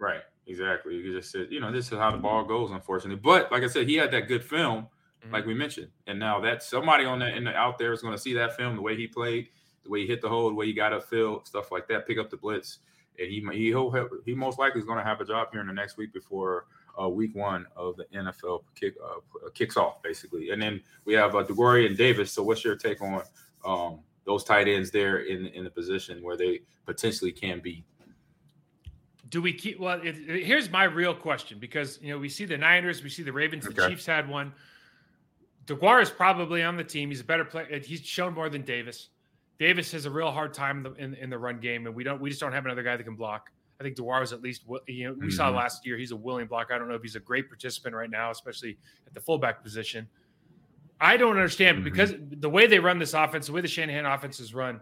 Right, 0.00 0.22
exactly. 0.46 0.96
You 0.96 1.12
just 1.12 1.30
said, 1.30 1.48
you 1.50 1.60
know, 1.60 1.70
this 1.72 1.90
is 1.92 1.98
how 1.98 2.10
the 2.10 2.18
ball 2.18 2.44
goes, 2.44 2.70
unfortunately. 2.70 3.20
But 3.22 3.50
like 3.52 3.62
I 3.62 3.68
said, 3.68 3.88
he 3.88 3.96
had 3.96 4.10
that 4.12 4.28
good 4.28 4.44
film, 4.44 4.88
Mhm. 5.26 5.32
like 5.32 5.46
we 5.46 5.54
mentioned, 5.54 5.90
and 6.06 6.18
now 6.18 6.40
that 6.40 6.62
somebody 6.62 7.04
on 7.04 7.20
that 7.20 7.36
in 7.36 7.44
the, 7.44 7.54
out 7.54 7.78
there 7.78 7.92
is 7.92 8.02
going 8.02 8.14
to 8.14 8.20
see 8.20 8.34
that 8.34 8.56
film, 8.56 8.74
the 8.76 8.82
way 8.82 8.96
he 8.96 9.06
played, 9.06 9.48
the 9.84 9.90
way 9.90 10.00
he 10.00 10.06
hit 10.06 10.20
the 10.20 10.28
hole, 10.28 10.48
the 10.48 10.54
way 10.54 10.66
he 10.66 10.72
got 10.72 10.92
upfield, 10.92 11.46
stuff 11.46 11.70
like 11.72 11.86
that, 11.88 12.06
pick 12.06 12.18
up 12.18 12.28
the 12.30 12.36
blitz, 12.36 12.78
and 13.18 13.28
he 13.28 13.40
he 13.52 13.66
he'll 13.66 13.90
have, 13.90 14.08
he 14.24 14.34
most 14.34 14.58
likely 14.58 14.80
is 14.80 14.86
going 14.86 14.98
to 14.98 15.04
have 15.04 15.20
a 15.20 15.24
job 15.24 15.48
here 15.52 15.60
in 15.60 15.66
the 15.66 15.72
next 15.72 15.96
week 15.96 16.12
before 16.12 16.66
uh, 17.00 17.08
week 17.08 17.34
one 17.34 17.66
of 17.76 17.96
the 17.96 18.04
NFL 18.14 18.64
kick 18.74 18.94
uh, 19.04 19.48
kicks 19.54 19.76
off, 19.76 20.02
basically. 20.02 20.50
And 20.50 20.60
then 20.60 20.82
we 21.04 21.14
have 21.14 21.34
uh, 21.34 21.42
Deguara 21.44 21.86
and 21.86 21.96
Davis. 21.96 22.32
So 22.32 22.42
what's 22.42 22.64
your 22.64 22.76
take 22.76 23.00
on 23.00 23.22
um, 23.64 24.00
those 24.24 24.44
tight 24.44 24.68
ends 24.68 24.90
there 24.90 25.18
in 25.20 25.46
in 25.46 25.64
the 25.64 25.70
position 25.70 26.22
where 26.22 26.36
they 26.36 26.60
potentially 26.84 27.32
can 27.32 27.60
be? 27.60 27.84
Do 29.32 29.42
we 29.42 29.52
keep? 29.52 29.80
Well, 29.80 29.98
it, 30.00 30.16
it- 30.28 30.44
here's 30.44 30.70
my 30.70 30.84
real 30.84 31.14
question 31.14 31.58
because 31.58 31.98
you 32.00 32.12
know 32.12 32.18
we 32.20 32.28
see 32.28 32.44
the 32.44 32.56
Niners, 32.56 33.02
we 33.02 33.08
see 33.08 33.24
the 33.24 33.32
Ravens, 33.32 33.64
the 33.64 33.88
Chiefs 33.88 34.06
had 34.06 34.28
one. 34.28 34.52
DeGuara 35.66 36.02
is 36.02 36.10
probably 36.10 36.62
on 36.62 36.76
the 36.76 36.84
team. 36.84 37.08
He's 37.08 37.20
a 37.20 37.24
better 37.24 37.44
player. 37.44 37.80
He's 37.82 38.00
shown 38.04 38.34
more 38.34 38.48
than 38.48 38.62
Davis. 38.62 39.08
Davis 39.58 39.90
has 39.92 40.06
a 40.06 40.10
real 40.10 40.30
hard 40.30 40.52
time 40.52 40.78
in 40.78 40.82
the, 40.82 40.92
in, 40.94 41.14
in 41.14 41.30
the 41.30 41.38
run 41.38 41.60
game, 41.60 41.86
and 41.86 41.94
we 41.94 42.04
don't. 42.04 42.20
We 42.20 42.28
just 42.30 42.40
don't 42.40 42.52
have 42.52 42.64
another 42.66 42.82
guy 42.82 42.96
that 42.96 43.04
can 43.04 43.16
block. 43.16 43.50
I 43.80 43.84
think 43.84 43.96
DeGuara 43.96 44.22
is 44.22 44.32
at 44.32 44.42
least. 44.42 44.62
You 44.86 45.08
know, 45.08 45.16
we 45.18 45.30
saw 45.30 45.50
Mhm. 45.50 45.56
last 45.56 45.86
year 45.86 45.96
he's 45.96 46.10
a 46.12 46.16
willing 46.16 46.46
blocker. 46.46 46.74
I 46.74 46.78
don't 46.78 46.88
know 46.88 46.94
if 46.94 47.02
he's 47.02 47.16
a 47.16 47.20
great 47.20 47.48
participant 47.48 47.94
right 47.96 48.10
now, 48.10 48.30
especially 48.30 48.76
at 49.06 49.14
the 49.14 49.20
fullback 49.20 49.62
position. 49.62 50.06
I 51.00 51.16
don't 51.16 51.36
understand 51.36 51.78
Mhm. 51.78 51.84
because 51.84 52.14
the 52.32 52.50
way 52.50 52.66
they 52.66 52.78
run 52.78 52.98
this 52.98 53.14
offense, 53.14 53.46
the 53.46 53.52
way 53.52 53.60
the 53.60 53.66
Shanahan 53.68 54.04
offense 54.04 54.38
is 54.40 54.52
run, 54.54 54.80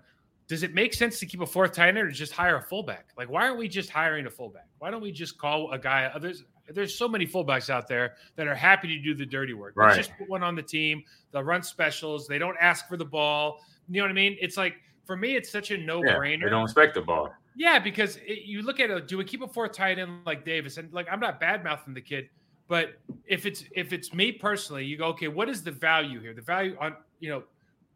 does 0.50 0.64
it 0.64 0.74
make 0.74 0.92
sense 0.92 1.20
to 1.20 1.26
keep 1.26 1.40
a 1.42 1.46
fourth 1.46 1.72
tight 1.72 1.90
end 1.90 1.98
or 1.98 2.10
just 2.10 2.32
hire 2.32 2.56
a 2.56 2.62
fullback? 2.62 3.06
Like, 3.16 3.30
why 3.30 3.42
aren't 3.46 3.56
we 3.56 3.68
just 3.68 3.88
hiring 3.88 4.26
a 4.26 4.30
fullback? 4.30 4.66
Why 4.80 4.90
don't 4.90 5.00
we 5.00 5.12
just 5.12 5.38
call 5.38 5.70
a 5.70 5.78
guy? 5.78 6.10
There's 6.20 6.42
there's 6.68 6.92
so 6.98 7.06
many 7.06 7.24
fullbacks 7.24 7.70
out 7.70 7.86
there 7.86 8.14
that 8.34 8.48
are 8.48 8.54
happy 8.54 8.88
to 8.88 9.00
do 9.00 9.14
the 9.14 9.24
dirty 9.24 9.54
work. 9.54 9.74
Let's 9.76 9.90
Right. 9.90 9.96
just 10.04 10.18
put 10.18 10.28
one 10.28 10.42
on 10.42 10.56
the 10.56 10.62
team. 10.62 11.04
They'll 11.30 11.44
run 11.44 11.62
specials. 11.62 12.26
They 12.26 12.38
don't 12.38 12.56
ask 12.60 12.88
for 12.88 12.96
the 12.96 13.04
ball. 13.04 13.60
You 13.88 14.00
know 14.00 14.06
what 14.06 14.10
I 14.10 14.14
mean? 14.14 14.36
It's 14.40 14.56
like 14.56 14.74
for 15.06 15.16
me, 15.16 15.36
it's 15.36 15.52
such 15.52 15.70
a 15.70 15.78
no 15.78 16.02
Yeah, 16.04 16.16
brainer. 16.16 16.42
they 16.42 16.50
don't 16.50 16.64
expect 16.64 16.94
the 16.94 17.02
ball. 17.02 17.32
Yeah, 17.54 17.78
because 17.78 18.16
it, 18.16 18.42
you 18.44 18.62
look 18.62 18.80
at 18.80 18.90
it, 18.90 19.06
do 19.06 19.18
we 19.18 19.24
keep 19.24 19.42
a 19.42 19.48
fourth 19.48 19.70
tight 19.72 20.00
end 20.00 20.26
like 20.26 20.44
Davis? 20.44 20.78
And 20.78 20.92
like 20.92 21.06
I'm 21.12 21.20
not 21.20 21.38
bad 21.38 21.62
mouthing 21.62 21.94
the 21.94 22.00
kid, 22.00 22.28
but 22.66 22.94
if 23.24 23.46
it's 23.46 23.62
if 23.76 23.92
it's 23.92 24.12
me 24.12 24.32
personally, 24.32 24.84
you 24.84 24.96
go, 24.96 25.06
okay, 25.10 25.28
what 25.28 25.48
is 25.48 25.62
the 25.62 25.70
value 25.70 26.20
here? 26.20 26.34
The 26.34 26.42
value 26.42 26.76
on 26.80 26.96
you 27.20 27.30
know, 27.30 27.44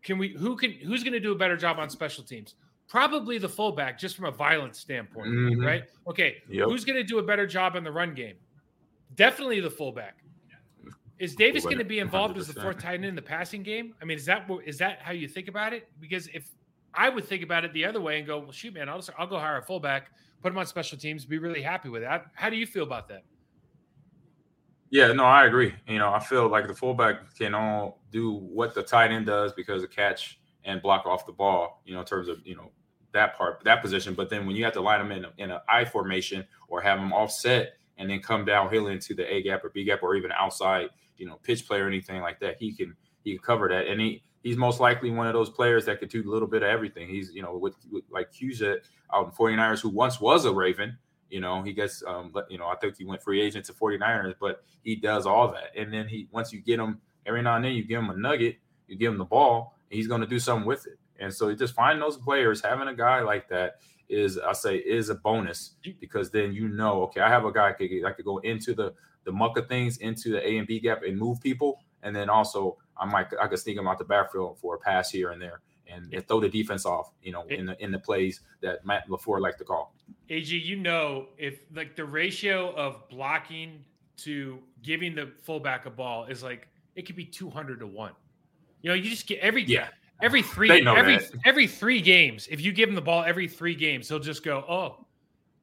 can 0.05 0.19
we 0.19 0.29
who 0.29 0.57
can 0.57 0.73
who's 0.73 1.03
going 1.03 1.13
to 1.15 1.21
do 1.21 1.33
a 1.33 1.37
better 1.37 1.57
job 1.57 1.79
on 1.79 1.91
special 1.91 2.23
teams? 2.23 2.55
Probably 2.89 3.39
the 3.39 3.49
fullback, 3.49 3.99
just 3.99 4.15
from 4.15 4.27
a 4.27 4.31
violence 4.31 4.79
standpoint, 4.79 5.29
Mhm. 5.29 5.65
right? 5.67 5.85
Okay, 6.07 6.43
Yep. 6.49 6.69
who's 6.69 6.85
going 6.85 6.97
to 6.97 7.03
do 7.03 7.19
a 7.19 7.23
better 7.23 7.47
job 7.47 7.77
in 7.77 7.83
the 7.83 7.91
run 7.91 8.15
game? 8.15 8.37
Definitely 9.15 9.61
the 9.61 9.71
fullback. 9.71 10.19
Is 11.19 11.35
Davis 11.35 11.65
going 11.65 11.79
to 11.79 11.85
be 11.85 12.01
involved 12.01 12.37
as 12.37 12.49
the 12.49 12.61
fourth 12.61 12.79
tight 12.79 12.95
end 12.95 13.05
in 13.07 13.15
the 13.15 13.23
passing 13.23 13.63
game? 13.63 13.95
I 14.03 14.05
mean, 14.05 14.19
is 14.19 14.27
that 14.27 14.49
is 14.67 14.79
that 14.79 15.01
how 15.01 15.13
you 15.13 15.29
think 15.29 15.49
about 15.49 15.73
it? 15.73 15.89
Because 16.01 16.27
if 16.29 16.51
I 16.93 17.09
would 17.09 17.25
think 17.25 17.43
about 17.43 17.65
it 17.65 17.73
the 17.73 17.85
other 17.85 18.01
way 18.01 18.19
and 18.19 18.27
go, 18.27 18.41
well, 18.41 18.53
shoot, 18.53 18.75
man, 18.75 18.89
I'll 18.89 18.99
just 18.99 19.11
I'll 19.19 19.27
go 19.27 19.39
hire 19.39 19.57
a 19.59 19.63
fullback, 19.63 20.11
put 20.43 20.53
him 20.53 20.59
on 20.59 20.67
special 20.67 20.99
teams, 20.99 21.25
be 21.25 21.39
really 21.39 21.63
happy 21.63 21.89
with 21.89 22.03
that. 22.03 22.27
How 22.35 22.51
do 22.51 22.57
you 22.57 22.67
feel 22.67 22.83
about 22.83 23.09
that? 23.09 23.23
Yeah, 24.95 25.11
no, 25.13 25.25
I 25.25 25.47
agree. 25.47 25.75
You 25.89 25.99
know, 25.99 26.13
I 26.13 26.21
feel 26.21 26.49
like 26.49 26.69
the 26.69 26.75
fullback 26.75 27.35
can 27.37 27.53
all 27.53 28.01
do 28.13 28.31
what 28.33 28.75
the 28.77 28.83
tight 28.85 29.11
end 29.11 29.27
does 29.27 29.53
because 29.53 29.83
of 29.83 29.91
catch 29.91 30.39
and 30.63 30.81
block 30.81 31.05
off 31.05 31.27
the 31.27 31.33
ball. 31.33 31.83
You 31.85 31.95
know, 31.95 32.01
in 32.01 32.07
terms 32.07 32.29
of 32.29 32.47
you 32.47 32.55
know 32.55 32.71
that 33.13 33.37
part, 33.37 33.65
that 33.65 33.83
position. 33.83 34.15
But 34.15 34.31
then 34.31 34.47
when 34.47 34.55
you 34.55 34.63
have 34.63 34.73
to 34.75 34.81
line 34.81 35.01
them 35.01 35.11
in 35.11 35.27
in 35.39 35.51
an 35.51 35.59
I 35.69 35.85
formation 35.85 36.45
or 36.69 36.81
have 36.81 37.01
them 37.01 37.13
offset 37.13 37.73
and 37.99 38.09
then 38.09 38.21
come 38.21 38.45
downhill 38.45 38.87
into 38.87 39.15
the 39.17 39.25
A 39.35 39.43
gap 39.43 39.65
or 39.65 39.71
B 39.71 39.83
gap 39.83 40.01
or 40.05 40.15
even 40.15 40.31
outside, 40.31 40.91
you 41.17 41.27
know, 41.27 41.41
pitch 41.43 41.67
play 41.67 41.81
or 41.81 41.89
anything 41.89 42.23
like 42.23 42.39
that, 42.39 42.59
he 42.61 42.73
can 42.73 42.95
he 43.25 43.33
can 43.33 43.43
cover 43.43 43.69
that. 43.71 43.89
And 43.89 44.01
he 44.01 44.23
he's 44.45 44.57
most 44.57 44.79
likely 44.79 45.11
one 45.11 45.27
of 45.27 45.33
those 45.33 45.51
players 45.51 45.85
that 45.87 45.99
could 45.99 46.09
do 46.09 46.23
a 46.23 46.31
little 46.33 46.47
bit 46.47 46.63
of 46.63 46.69
everything. 46.69 47.09
He's 47.09 47.35
you 47.35 47.43
know 47.43 47.57
with, 47.57 47.75
with 47.91 48.05
like 48.13 48.31
Cusa 48.33 48.77
out 49.13 49.27
in 49.27 49.33
49ers 49.33 49.81
who 49.81 49.89
once 49.89 50.21
was 50.21 50.45
a 50.45 50.53
Raven. 50.53 50.97
You 51.35 51.41
know, 51.41 51.63
he 51.63 51.73
gets, 51.73 52.01
um, 52.07 52.33
you 52.49 52.59
know, 52.59 52.69
I 52.69 52.77
think 52.77 52.97
he 52.97 53.05
went 53.05 53.21
free 53.21 53.43
agent 53.43 53.65
to 53.65 53.73
49ers, 53.73 54.37
but 54.41 54.63
he 54.85 54.95
does 54.95 55.27
all 55.27 55.51
that. 55.51 55.77
And 55.77 55.93
then 55.93 56.07
he, 56.07 56.29
once 56.31 56.53
you 56.53 56.61
get 56.61 56.79
him 56.79 57.01
every 57.27 57.43
now 57.43 57.57
and 57.57 57.65
then, 57.65 57.73
you 57.73 57.83
give 57.83 57.99
him 57.99 58.09
a 58.09 58.17
nugget, 58.17 58.59
you 58.87 58.97
give 58.97 59.11
him 59.11 59.19
the 59.19 59.25
ball, 59.25 59.75
and 59.91 59.97
he's 59.97 60.07
going 60.07 60.21
to 60.21 60.29
do 60.29 60.39
something 60.39 60.65
with 60.65 60.87
it. 60.87 60.97
And 61.19 61.35
so 61.35 61.53
just 61.53 61.75
find 61.75 62.01
those 62.01 62.17
players, 62.17 62.63
having 62.63 62.87
a 62.87 62.95
guy 62.95 63.21
like 63.23 63.49
that 63.49 63.81
is, 64.09 64.39
I 64.39 64.53
say, 64.53 64.77
is 64.77 65.09
a 65.09 65.17
bonus 65.17 65.73
because 65.99 66.31
then 66.31 66.53
you 66.53 66.69
know, 66.69 67.03
okay, 67.07 67.21
I 67.21 67.29
have 67.29 67.45
a 67.45 67.51
guy 67.51 67.71
I 67.71 67.73
could, 67.73 67.91
I 68.07 68.13
could 68.13 68.25
go 68.25 68.39
into 68.39 68.73
the, 68.73 68.95
the 69.25 69.33
muck 69.33 69.59
of 69.59 69.67
things, 69.67 69.97
into 69.97 70.31
the 70.31 70.49
A 70.49 70.59
and 70.59 70.69
B 70.69 70.79
gap 70.79 71.03
and 71.03 71.19
move 71.19 71.41
people. 71.41 71.81
And 72.05 72.15
then 72.15 72.31
also 72.31 72.79
I 72.97 73.07
might, 73.07 73.27
I 73.43 73.49
could 73.49 73.59
sneak 73.59 73.77
him 73.77 73.89
out 73.89 73.99
the 73.99 74.05
backfield 74.05 74.61
for 74.61 74.77
a 74.77 74.79
pass 74.79 75.11
here 75.11 75.33
and 75.33 75.43
there. 75.43 75.63
And, 75.87 76.13
and 76.15 76.27
throw 76.27 76.41
the 76.41 76.49
defense 76.49 76.87
off, 76.87 77.11
you 77.23 77.31
know, 77.31 77.45
in 77.49 77.67
the 77.67 77.83
in 77.83 77.93
the 77.93 77.99
plays 77.99 78.41
that 78.63 78.85
Matt 78.87 79.07
Lafleur 79.09 79.41
liked 79.41 79.59
to 79.59 79.65
call. 79.65 79.95
AG, 80.31 80.57
you 80.57 80.77
know, 80.77 81.29
if 81.39 81.65
like 81.75 81.95
the 81.97 82.05
ratio 82.05 82.75
of 82.75 83.09
blocking 83.09 83.85
to 84.19 84.63
giving 84.83 85.15
the 85.15 85.33
fullback 85.43 85.87
a 85.87 85.91
ball 85.91 86.25
is 86.25 86.43
like 86.43 86.69
it 86.95 87.03
could 87.07 87.17
be 87.17 87.25
200 87.27 87.81
to 87.81 87.87
1. 87.87 88.13
You 88.83 88.89
know, 88.91 88.95
you 88.95 89.11
just 89.11 89.27
get 89.27 89.41
every 89.41 89.65
Yeah, 89.67 89.89
every 90.23 90.43
three 90.43 90.87
every 90.87 91.17
that. 91.17 91.33
every 91.45 91.67
3 91.67 92.01
games, 92.01 92.47
if 92.51 92.61
you 92.61 92.73
give 92.73 92.89
him 92.89 92.95
the 92.95 93.03
ball 93.03 93.23
every 93.25 93.49
3 93.49 93.75
games, 93.75 94.09
he'll 94.09 94.19
just 94.19 94.43
go, 94.45 94.65
"Oh, 94.69 95.07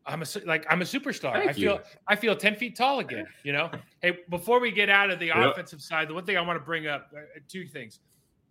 I'm 0.05 0.21
a 0.23 0.25
like 0.45 0.65
I'm 0.69 0.81
a 0.81 0.85
superstar. 0.85 1.33
Thank 1.33 1.49
I 1.49 1.53
feel 1.53 1.73
you. 1.73 1.83
I 2.07 2.15
feel 2.15 2.35
10 2.35 2.55
feet 2.55 2.75
tall 2.75 2.99
again, 2.99 3.27
you 3.43 3.53
know? 3.53 3.69
hey, 4.01 4.17
before 4.29 4.59
we 4.59 4.71
get 4.71 4.89
out 4.89 5.11
of 5.11 5.19
the 5.19 5.29
Yep. 5.29 5.51
offensive 5.51 5.81
side, 5.81 6.07
the 6.07 6.13
one 6.13 6.25
thing 6.25 6.37
I 6.37 6.41
want 6.41 6.57
to 6.59 6.65
bring 6.65 6.87
up 6.87 7.09
uh, 7.15 7.21
two 7.47 7.65
things. 7.67 7.99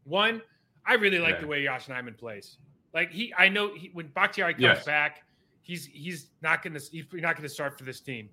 One, 0.04 0.42
I 0.86 0.94
really 0.94 1.18
like 1.18 1.36
Yeah. 1.36 1.40
the 1.42 1.46
way 1.46 1.62
Yosh 1.64 1.86
Nijman 1.86 2.16
plays. 2.18 2.58
Like 2.94 3.10
he 3.12 3.32
I 3.36 3.48
know 3.48 3.74
he, 3.74 3.90
when 3.92 4.08
Bakhtiari 4.08 4.54
comes 4.54 4.62
Yes. 4.62 4.84
back, 4.84 5.22
he's 5.62 5.86
he's 5.86 6.28
not 6.42 6.62
going 6.62 6.74
to 6.74 6.80
he's 6.90 7.04
not 7.12 7.36
going 7.36 7.42
to 7.48 7.48
start 7.48 7.78
for 7.78 7.84
this 7.84 8.00
team 8.00 8.28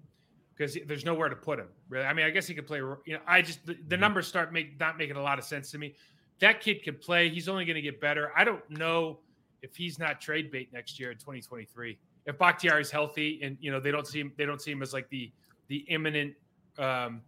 because 0.55 0.77
there's 0.87 1.05
nowhere 1.05 1.29
to 1.29 1.35
put 1.35 1.59
him. 1.59 1.67
Really, 1.89 2.05
I 2.05 2.13
mean, 2.13 2.25
I 2.25 2.29
guess 2.31 2.47
he 2.47 2.55
could 2.55 2.65
play. 2.67 2.79
You 2.79 3.01
know, 3.09 3.19
I 3.27 3.41
just 3.41 3.65
the, 3.65 3.73
Mm-hmm. 3.73 3.89
the 3.89 3.97
numbers 3.97 4.27
start 4.27 4.51
make 4.53 4.79
not 4.79 4.97
making 4.97 5.15
a 5.17 5.21
lot 5.21 5.37
of 5.37 5.45
sense 5.45 5.69
to 5.71 5.77
me. 5.77 5.93
That 6.39 6.61
kid 6.61 6.83
can 6.83 6.95
play. 6.95 7.29
He's 7.29 7.47
only 7.49 7.65
going 7.65 7.75
to 7.75 7.81
get 7.81 7.99
better. 7.99 8.31
I 8.35 8.43
don't 8.43 8.67
know 8.69 9.19
if 9.63 9.75
he's 9.75 9.97
not 9.99 10.21
trade 10.21 10.51
bait 10.51 10.71
next 10.71 10.99
year 10.99 11.09
in 11.11 11.17
2023. 11.17 11.97
If 12.27 12.37
Bakhtiari 12.37 12.81
is 12.81 12.91
healthy 12.91 13.39
and 13.43 13.57
you 13.59 13.71
know 13.71 13.79
they 13.79 13.91
don't 13.91 14.05
see 14.07 14.19
him, 14.19 14.31
they 14.37 14.45
don't 14.45 14.61
see 14.61 14.71
him 14.71 14.81
as 14.81 14.93
like 14.93 15.09
the 15.09 15.31
the 15.67 15.77
imminent 15.89 16.33
um, 16.79 17.21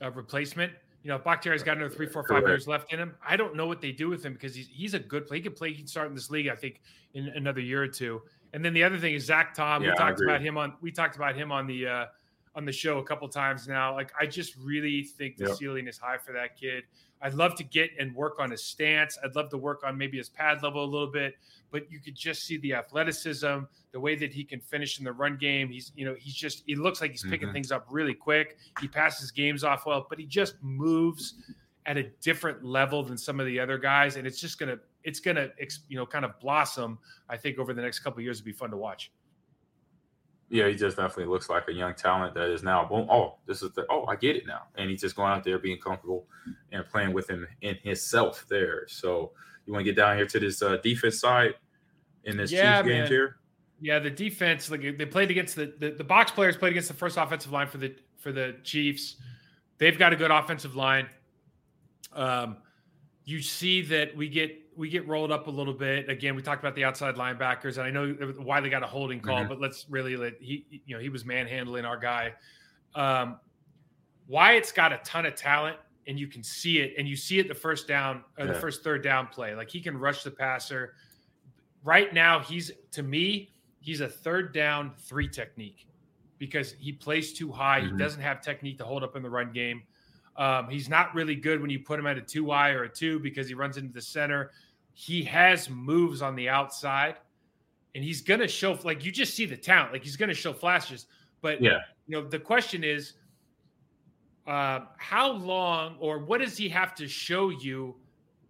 uh, 0.00 0.10
replacement. 0.12 0.72
You 1.02 1.08
know, 1.08 1.18
Bakhtiari's 1.18 1.62
got 1.64 1.76
another 1.78 1.92
three, 1.92 2.06
four, 2.06 2.22
five 2.22 2.28
Correct. 2.44 2.48
years 2.48 2.68
left 2.68 2.92
in 2.92 2.98
him. 3.00 3.14
I 3.26 3.36
don't 3.36 3.56
know 3.56 3.66
what 3.66 3.80
they 3.80 3.90
do 3.90 4.08
with 4.08 4.24
him 4.24 4.34
because 4.34 4.54
he's 4.54 4.68
he's 4.68 4.94
a 4.94 4.98
good 5.00 5.26
player. 5.26 5.38
He 5.38 5.42
can 5.42 5.52
play. 5.52 5.70
He 5.70 5.76
can 5.78 5.86
start 5.86 6.08
in 6.08 6.14
this 6.14 6.30
league. 6.30 6.48
I 6.48 6.54
think 6.54 6.80
in 7.14 7.28
another 7.28 7.60
year 7.60 7.82
or 7.82 7.88
two. 7.88 8.22
And 8.52 8.64
then 8.64 8.72
the 8.72 8.84
other 8.84 8.98
thing 8.98 9.14
is 9.14 9.24
Zach 9.24 9.54
Tom. 9.54 9.82
Yeah, 9.82 9.90
we 9.90 9.96
talked 9.96 10.20
about 10.22 10.40
him 10.40 10.56
on 10.56 10.74
we 10.80 10.92
talked 10.92 11.16
about 11.16 11.34
him 11.34 11.50
on 11.50 11.66
the 11.66 11.86
uh, 11.86 12.06
on 12.54 12.64
the 12.64 12.72
show 12.72 12.98
a 12.98 13.02
couple 13.04 13.28
times 13.28 13.66
now. 13.66 13.94
Like 13.94 14.12
I 14.20 14.26
just 14.26 14.54
really 14.56 15.02
think 15.02 15.38
the 15.38 15.48
Yep. 15.48 15.56
ceiling 15.56 15.88
is 15.88 15.98
high 15.98 16.18
for 16.18 16.32
that 16.34 16.56
kid. 16.56 16.84
I'd 17.22 17.34
love 17.34 17.54
to 17.56 17.64
get 17.64 17.90
and 17.98 18.14
work 18.14 18.40
on 18.40 18.50
his 18.50 18.62
stance. 18.64 19.16
I'd 19.24 19.36
love 19.36 19.48
to 19.50 19.56
work 19.58 19.82
on 19.84 19.96
maybe 19.96 20.18
his 20.18 20.28
pad 20.28 20.62
level 20.62 20.84
a 20.84 20.90
little 20.90 21.06
bit, 21.10 21.36
but 21.70 21.90
you 21.90 22.00
could 22.00 22.16
just 22.16 22.42
see 22.44 22.56
the 22.58 22.74
athleticism, 22.74 23.60
the 23.92 24.00
way 24.00 24.16
that 24.16 24.32
he 24.32 24.42
can 24.44 24.60
finish 24.60 24.98
in 24.98 25.04
the 25.04 25.12
run 25.12 25.36
game. 25.36 25.68
He's, 25.70 25.92
you 25.94 26.04
know, 26.04 26.14
he's 26.18 26.34
just 26.34 26.62
he 26.66 26.74
looks 26.74 27.00
like 27.00 27.12
he's 27.12 27.22
picking 27.24 27.48
Mhm. 27.48 27.52
things 27.52 27.72
up 27.72 27.86
really 27.90 28.14
quick. 28.14 28.58
He 28.80 28.88
passes 28.88 29.30
games 29.30 29.62
off 29.64 29.86
well, 29.86 30.06
but 30.08 30.18
he 30.18 30.26
just 30.26 30.60
moves 30.62 31.34
at 31.86 31.96
a 31.96 32.04
different 32.20 32.64
level 32.64 33.02
than 33.02 33.16
some 33.18 33.40
of 33.40 33.46
the 33.46 33.58
other 33.58 33.76
guys, 33.78 34.16
and 34.16 34.26
it's 34.26 34.40
just 34.40 34.58
gonna 34.58 34.78
it's 35.04 35.18
gonna 35.20 35.48
you 35.88 35.96
know 35.96 36.06
kind 36.06 36.24
of 36.24 36.38
blossom. 36.40 36.98
I 37.28 37.36
think 37.36 37.58
over 37.58 37.72
the 37.74 37.82
next 37.82 38.00
couple 38.00 38.18
of 38.18 38.24
years, 38.24 38.36
it'd 38.38 38.44
be 38.46 38.52
fun 38.52 38.70
to 38.70 38.76
watch. 38.76 39.10
Yeah, 40.52 40.68
he 40.68 40.74
just 40.74 40.98
definitely 40.98 41.32
looks 41.32 41.48
like 41.48 41.66
a 41.68 41.72
young 41.72 41.94
talent 41.94 42.34
that 42.34 42.50
is 42.50 42.62
now 42.62 42.84
boom. 42.84 43.08
Oh, 43.10 43.38
this 43.46 43.62
is 43.62 43.72
the 43.72 43.86
oh, 43.88 44.04
I 44.04 44.16
get 44.16 44.36
it 44.36 44.46
now. 44.46 44.64
And 44.76 44.90
he's 44.90 45.00
just 45.00 45.16
going 45.16 45.32
out 45.32 45.44
there 45.44 45.58
being 45.58 45.78
comfortable 45.78 46.26
and 46.70 46.86
playing 46.86 47.14
with 47.14 47.30
him 47.30 47.48
in 47.62 47.76
himself 47.82 48.44
there. 48.50 48.86
So 48.86 49.32
you 49.64 49.72
want 49.72 49.86
to 49.86 49.90
get 49.90 49.96
down 49.96 50.14
here 50.18 50.26
to 50.26 50.38
this 50.38 50.60
uh, 50.60 50.76
defense 50.82 51.18
side 51.18 51.54
in 52.24 52.36
this 52.36 52.52
Yeah, 52.52 52.82
Chiefs 52.82 52.92
games 52.92 53.08
here? 53.08 53.36
Yeah, 53.80 53.98
the 53.98 54.10
defense, 54.10 54.70
like 54.70 54.82
they 54.82 55.06
played 55.06 55.30
against 55.30 55.56
the, 55.56 55.72
the 55.78 55.92
the 55.92 56.04
box 56.04 56.30
players 56.30 56.54
played 56.54 56.72
against 56.72 56.88
the 56.88 56.94
first 56.94 57.16
offensive 57.16 57.50
line 57.50 57.66
for 57.66 57.78
the 57.78 57.96
for 58.18 58.30
the 58.30 58.56
Chiefs. 58.62 59.16
They've 59.78 59.98
got 59.98 60.12
a 60.12 60.16
good 60.16 60.30
offensive 60.30 60.76
line. 60.76 61.08
Um, 62.12 62.58
you 63.24 63.40
see 63.40 63.80
that 63.80 64.14
we 64.14 64.28
get 64.28 64.54
we 64.76 64.88
get 64.88 65.06
rolled 65.06 65.30
up 65.30 65.46
a 65.46 65.50
little 65.50 65.74
bit. 65.74 66.08
Again, 66.08 66.34
we 66.34 66.42
talked 66.42 66.62
about 66.62 66.74
the 66.74 66.84
outside 66.84 67.16
linebackers, 67.16 67.78
and 67.78 67.86
I 67.86 67.90
know 67.90 68.12
why 68.38 68.60
they 68.60 68.70
got 68.70 68.82
a 68.82 68.86
holding 68.86 69.20
call, 69.20 69.40
mm-hmm. 69.40 69.48
but 69.48 69.60
let's 69.60 69.86
really 69.88 70.16
let 70.16 70.34
he 70.40 70.64
you 70.86 70.94
know 70.94 71.00
he 71.00 71.08
was 71.08 71.24
manhandling 71.24 71.84
our 71.84 71.96
guy. 71.96 72.32
Um, 72.94 73.38
Wyatt's 74.26 74.72
got 74.72 74.92
a 74.92 74.98
ton 75.04 75.26
of 75.26 75.34
talent, 75.34 75.76
and 76.06 76.18
you 76.18 76.26
can 76.26 76.42
see 76.42 76.78
it, 76.78 76.94
and 76.98 77.06
you 77.06 77.16
see 77.16 77.38
it 77.38 77.48
the 77.48 77.54
first 77.54 77.86
down 77.86 78.24
or 78.38 78.46
yeah. 78.46 78.52
the 78.52 78.58
first 78.58 78.82
third 78.82 79.02
down 79.02 79.26
play. 79.26 79.54
Like 79.54 79.70
he 79.70 79.80
can 79.80 79.96
rush 79.96 80.22
the 80.22 80.30
passer. 80.30 80.94
Right 81.84 82.14
now, 82.14 82.40
he's 82.40 82.70
to 82.92 83.02
me, 83.02 83.52
he's 83.80 84.00
a 84.00 84.08
third 84.08 84.54
down 84.54 84.92
three 84.98 85.28
technique 85.28 85.86
because 86.38 86.72
he 86.78 86.92
plays 86.92 87.32
too 87.32 87.52
high. 87.52 87.80
Mm-hmm. 87.80 87.96
He 87.96 88.02
doesn't 88.02 88.22
have 88.22 88.40
technique 88.40 88.78
to 88.78 88.84
hold 88.84 89.02
up 89.02 89.16
in 89.16 89.22
the 89.22 89.30
run 89.30 89.52
game. 89.52 89.82
Um, 90.36 90.68
he's 90.68 90.88
not 90.88 91.14
really 91.14 91.34
good 91.34 91.60
when 91.60 91.70
you 91.70 91.80
put 91.80 91.98
him 91.98 92.06
at 92.06 92.16
a 92.16 92.22
two 92.22 92.50
I 92.50 92.70
or 92.70 92.84
a 92.84 92.88
two 92.88 93.18
because 93.18 93.48
he 93.48 93.54
runs 93.54 93.76
into 93.76 93.92
the 93.92 94.00
center. 94.00 94.50
He 94.94 95.22
has 95.24 95.68
moves 95.68 96.22
on 96.22 96.34
the 96.36 96.48
outside, 96.48 97.16
and 97.94 98.02
he's 98.02 98.20
gonna 98.20 98.48
show 98.48 98.78
like 98.84 99.04
you 99.04 99.12
just 99.12 99.34
see 99.34 99.46
the 99.46 99.56
talent. 99.56 99.92
Like 99.92 100.02
he's 100.02 100.16
gonna 100.16 100.34
show 100.34 100.52
flashes. 100.52 101.06
But 101.42 101.60
yeah, 101.60 101.78
you 102.06 102.20
know 102.20 102.26
the 102.26 102.38
question 102.38 102.84
is, 102.84 103.14
uh, 104.46 104.80
how 104.96 105.32
long 105.32 105.96
or 105.98 106.18
what 106.18 106.40
does 106.40 106.56
he 106.56 106.68
have 106.70 106.94
to 106.96 107.08
show 107.08 107.50
you? 107.50 107.96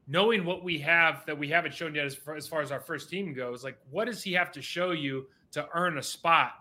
Knowing 0.08 0.44
what 0.44 0.64
we 0.64 0.78
have 0.78 1.24
that 1.26 1.38
we 1.38 1.48
haven't 1.48 1.72
shown 1.72 1.94
yet 1.94 2.04
as 2.04 2.16
far, 2.16 2.34
as 2.34 2.48
far 2.48 2.60
as 2.60 2.72
our 2.72 2.80
first 2.80 3.08
team 3.08 3.32
goes, 3.32 3.62
like 3.62 3.78
what 3.88 4.06
does 4.06 4.20
he 4.20 4.32
have 4.32 4.50
to 4.50 4.60
show 4.60 4.90
you 4.90 5.26
to 5.52 5.66
earn 5.74 5.96
a 5.96 6.02
spot 6.02 6.54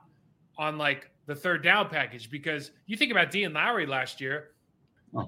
on 0.60 0.78
like 0.78 1.10
the 1.26 1.36
third 1.36 1.64
down 1.64 1.90
package? 1.90 2.30
Because 2.30 2.70
you 2.86 2.96
think 2.96 3.12
about 3.12 3.32
Dean 3.32 3.52
Lowry 3.52 3.88
last 3.88 4.22
year. 4.22 4.52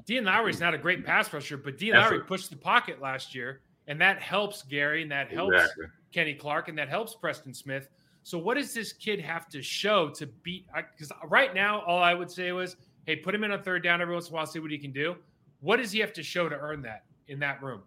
Dean 0.06 0.26
Lowry's 0.26 0.60
not 0.60 0.74
a 0.74 0.78
great 0.78 1.06
pass 1.06 1.32
rusher, 1.34 1.58
but 1.58 1.78
Dean 1.78 1.94
Lowry 1.94 2.22
pushed 2.22 2.50
the 2.50 2.56
pocket 2.56 3.02
last 3.02 3.36
year, 3.36 3.62
and 3.88 4.00
that 4.00 4.22
helps 4.22 4.64
Gary, 4.64 5.02
and 5.02 5.12
that 5.12 5.32
helps 5.32 5.56
exactly. 5.56 5.86
Kenny 6.14 6.34
Clark, 6.34 6.70
and 6.70 6.78
that 6.78 6.90
helps 6.90 7.16
Preston 7.16 7.54
Smith. 7.54 7.90
So, 8.24 8.38
what 8.38 8.56
does 8.56 8.74
this 8.74 8.94
kid 8.94 9.20
have 9.20 9.50
to 9.50 9.62
show 9.62 10.10
to 10.12 10.28
beat? 10.28 10.68
Because 10.74 11.12
right 11.26 11.54
now, 11.54 11.82
all 11.82 12.02
I 12.02 12.14
would 12.14 12.32
say 12.32 12.52
was, 12.54 12.78
"Hey, 13.06 13.18
put 13.18 13.36
him 13.36 13.44
in 13.44 13.52
a 13.52 13.62
third 13.62 13.84
down 13.84 14.02
every 14.02 14.14
once 14.14 14.30
in 14.30 14.34
a 14.34 14.36
while, 14.36 14.46
see 14.46 14.60
what 14.60 14.72
he 14.72 14.78
can 14.78 14.92
do." 14.92 15.18
What 15.60 15.78
does 15.78 15.92
he 15.92 16.00
have 16.00 16.14
to 16.14 16.24
show 16.24 16.50
to 16.50 16.56
earn 16.56 16.82
that 16.84 17.04
in 17.28 17.40
that 17.40 17.62
room? 17.64 17.84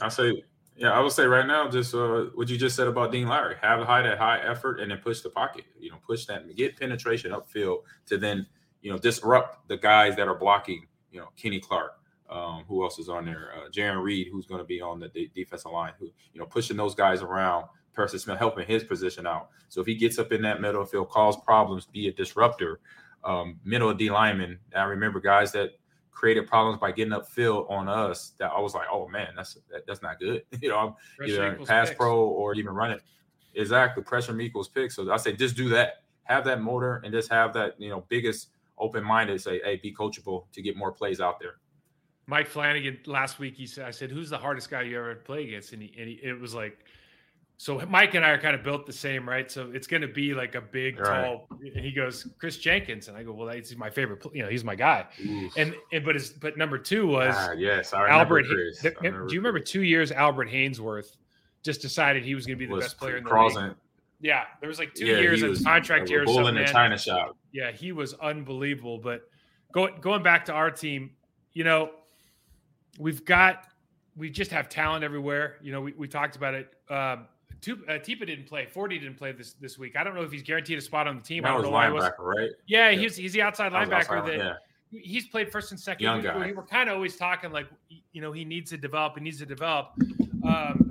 I 0.00 0.08
say, 0.08 0.42
yeah, 0.76 0.92
I 0.92 1.00
would 1.00 1.12
say 1.12 1.24
right 1.24 1.46
now, 1.46 1.68
just 1.68 1.94
uh, 1.94 2.26
what 2.34 2.48
you 2.48 2.56
just 2.56 2.74
said 2.74 2.86
about 2.86 3.12
Dean 3.12 3.28
Lowry: 3.28 3.56
have 3.60 3.84
high 3.84 4.02
that 4.02 4.18
high 4.18 4.38
effort, 4.38 4.80
and 4.80 4.90
then 4.90 4.98
push 4.98 5.20
the 5.20 5.30
pocket. 5.30 5.64
You 5.78 5.90
know, 5.90 5.98
push 6.06 6.26
that, 6.26 6.54
get 6.56 6.78
penetration 6.78 7.32
upfield 7.32 7.82
to 8.06 8.16
then 8.16 8.46
you 8.82 8.92
know 8.92 8.98
disrupt 8.98 9.68
the 9.68 9.76
guys 9.76 10.16
that 10.16 10.28
are 10.28 10.34
blocking 10.34 10.86
you 11.10 11.20
know, 11.20 11.28
Kenny 11.36 11.60
Clark. 11.60 11.96
Um, 12.28 12.64
who 12.68 12.84
else 12.84 13.00
is 13.00 13.08
on 13.08 13.24
there? 13.24 13.50
Uh, 13.56 13.68
Jarran 13.70 14.02
Reed, 14.04 14.28
who's 14.30 14.46
going 14.46 14.60
to 14.60 14.64
be 14.64 14.80
on 14.80 15.00
the 15.00 15.08
de- 15.08 15.32
defensive 15.34 15.72
line, 15.72 15.92
who 15.98 16.06
you 16.32 16.38
know 16.38 16.46
pushing 16.46 16.76
those 16.76 16.94
guys 16.94 17.22
around. 17.22 17.66
Preston 17.92 18.20
Smith 18.20 18.38
helping 18.38 18.66
his 18.66 18.84
position 18.84 19.26
out. 19.26 19.48
So 19.68 19.80
if 19.80 19.86
he 19.86 19.96
gets 19.96 20.18
up 20.18 20.30
in 20.30 20.42
that 20.42 20.60
middle, 20.60 20.82
if 20.82 20.92
he'll 20.92 21.04
cause 21.04 21.36
problems, 21.36 21.86
be 21.86 22.06
a 22.06 22.12
disruptor, 22.12 22.80
um, 23.24 23.58
middle 23.64 23.92
D 23.92 24.10
lineman. 24.10 24.58
I 24.74 24.84
remember 24.84 25.20
guys 25.20 25.52
that 25.52 25.72
created 26.12 26.46
problems 26.46 26.78
by 26.78 26.92
getting 26.92 27.12
upfield 27.12 27.70
on 27.70 27.88
us. 27.88 28.32
That 28.38 28.52
I 28.52 28.60
was 28.60 28.74
like, 28.74 28.86
oh 28.90 29.08
man, 29.08 29.28
that's 29.36 29.58
that, 29.70 29.86
that's 29.86 30.02
not 30.02 30.18
good. 30.20 30.44
you 30.60 30.68
know, 30.68 30.78
I'm 30.78 31.26
either 31.26 31.58
pass 31.66 31.88
picks. 31.88 31.98
pro 31.98 32.20
or 32.20 32.54
even 32.54 32.72
run 32.74 32.90
it. 32.90 33.02
Exactly, 33.54 34.02
pressure 34.02 34.32
me 34.32 34.44
equals 34.44 34.68
pick. 34.68 34.92
So 34.92 35.10
I 35.10 35.16
say 35.16 35.32
just 35.32 35.56
do 35.56 35.68
that. 35.70 36.02
Have 36.24 36.44
that 36.44 36.60
motor 36.60 37.00
and 37.04 37.12
just 37.12 37.30
have 37.30 37.52
that 37.54 37.74
you 37.80 37.88
know 37.88 38.04
biggest 38.08 38.48
open 38.80 39.04
minded, 39.04 39.40
say, 39.40 39.60
hey, 39.64 39.78
be 39.82 39.94
coachable 39.94 40.44
to 40.52 40.62
get 40.62 40.76
more 40.76 40.90
plays 40.90 41.20
out 41.20 41.38
there. 41.38 41.56
Mike 42.26 42.46
Flanagan 42.46 42.98
last 43.06 43.38
week, 43.38 43.56
he 43.56 43.66
said, 43.66 43.86
I 43.86 43.90
said, 43.90 44.10
who's 44.10 44.30
the 44.30 44.38
hardest 44.38 44.70
guy 44.70 44.82
you 44.82 44.98
ever 44.98 45.16
play 45.16 45.44
against? 45.44 45.72
And, 45.72 45.82
he, 45.82 45.92
and 45.98 46.08
he, 46.08 46.14
it 46.22 46.40
was 46.40 46.54
like, 46.54 46.84
so 47.60 47.78
Mike 47.90 48.14
and 48.14 48.24
I 48.24 48.30
are 48.30 48.40
kind 48.40 48.54
of 48.54 48.62
built 48.62 48.86
the 48.86 48.92
same, 48.92 49.28
right? 49.28 49.50
So 49.50 49.70
it's 49.74 49.86
going 49.86 50.00
to 50.00 50.08
be 50.08 50.32
like 50.32 50.54
a 50.54 50.62
big, 50.62 50.98
right. 50.98 51.26
tall. 51.26 51.46
And 51.60 51.84
he 51.84 51.92
goes, 51.92 52.26
Kris 52.38 52.56
Jenkins, 52.56 53.08
and 53.08 53.18
I 53.18 53.22
go, 53.22 53.34
well, 53.34 53.48
that's 53.48 53.76
my 53.76 53.90
favorite. 53.90 54.24
You 54.32 54.44
know, 54.44 54.48
he's 54.48 54.64
my 54.64 54.74
guy. 54.74 55.04
And 55.58 55.74
and 55.92 56.02
but 56.02 56.14
his 56.14 56.30
but 56.30 56.56
number 56.56 56.78
two 56.78 57.06
was 57.06 57.34
ah, 57.36 57.52
yes, 57.52 57.92
I 57.92 58.08
Albert. 58.08 58.46
Chris. 58.46 58.80
do 58.80 58.90
you 59.02 59.40
remember 59.40 59.60
two 59.60 59.82
years 59.82 60.10
Albert 60.10 60.48
Haynesworth 60.48 61.16
just 61.62 61.82
decided 61.82 62.24
he 62.24 62.34
was 62.34 62.46
going 62.46 62.58
to 62.58 62.66
be 62.66 62.72
the 62.72 62.80
best 62.80 62.96
player 62.96 63.18
in 63.18 63.24
the 63.24 63.30
league? 63.30 63.74
Yeah, 64.22 64.44
there 64.60 64.68
was 64.70 64.78
like 64.78 64.94
two 64.94 65.04
yeah, 65.04 65.18
years 65.18 65.42
of 65.42 65.62
contract 65.62 66.08
years. 66.08 66.24
Bull 66.24 66.46
in 66.48 66.54
the 66.54 66.64
China 66.64 66.96
shop. 66.96 67.36
Yeah, 67.52 67.72
he 67.72 67.92
was 67.92 68.14
unbelievable. 68.14 68.98
But 68.98 69.22
going 69.72 69.94
going 70.00 70.22
back 70.22 70.44
to 70.46 70.52
our 70.52 70.70
team, 70.70 71.10
you 71.52 71.64
know, 71.64 71.90
we've 72.98 73.24
got 73.24 73.66
we 74.16 74.30
just 74.30 74.50
have 74.50 74.68
talent 74.68 75.04
everywhere. 75.04 75.56
You 75.62 75.72
know, 75.72 75.80
we, 75.80 75.92
we 75.92 76.08
talked 76.08 76.36
about 76.36 76.54
it. 76.54 76.74
Um, 76.88 77.26
uh, 77.68 77.98
Tipa 77.98 78.26
didn't 78.26 78.46
play. 78.46 78.66
Forty 78.66 78.98
didn't 78.98 79.16
play 79.16 79.32
this 79.32 79.54
this 79.54 79.78
week. 79.78 79.96
I 79.96 80.04
don't 80.04 80.14
know 80.14 80.22
if 80.22 80.32
he's 80.32 80.42
guaranteed 80.42 80.78
a 80.78 80.80
spot 80.80 81.06
on 81.06 81.16
the 81.16 81.22
team. 81.22 81.42
That 81.42 81.50
I 81.50 81.52
don't 81.52 81.70
was 81.70 81.70
know 81.70 81.76
linebacker, 81.76 82.18
right? 82.18 82.50
Yeah, 82.66 82.90
yeah, 82.90 82.98
he's 82.98 83.16
he's 83.16 83.32
the 83.32 83.42
outside 83.42 83.72
linebacker 83.72 84.16
outside, 84.16 84.26
that 84.26 84.38
yeah. 84.38 84.54
he's 84.90 85.26
played 85.26 85.52
first 85.52 85.70
and 85.70 85.78
second. 85.78 86.02
Young 86.02 86.22
guy. 86.22 86.46
we 86.46 86.52
were 86.52 86.62
kind 86.62 86.88
of 86.88 86.96
always 86.96 87.16
talking 87.16 87.52
like 87.52 87.66
you 88.12 88.22
know 88.22 88.32
he 88.32 88.44
needs 88.44 88.70
to 88.70 88.78
develop. 88.78 89.16
He 89.16 89.24
needs 89.24 89.38
to 89.38 89.46
develop. 89.46 89.92
Um, 90.44 90.90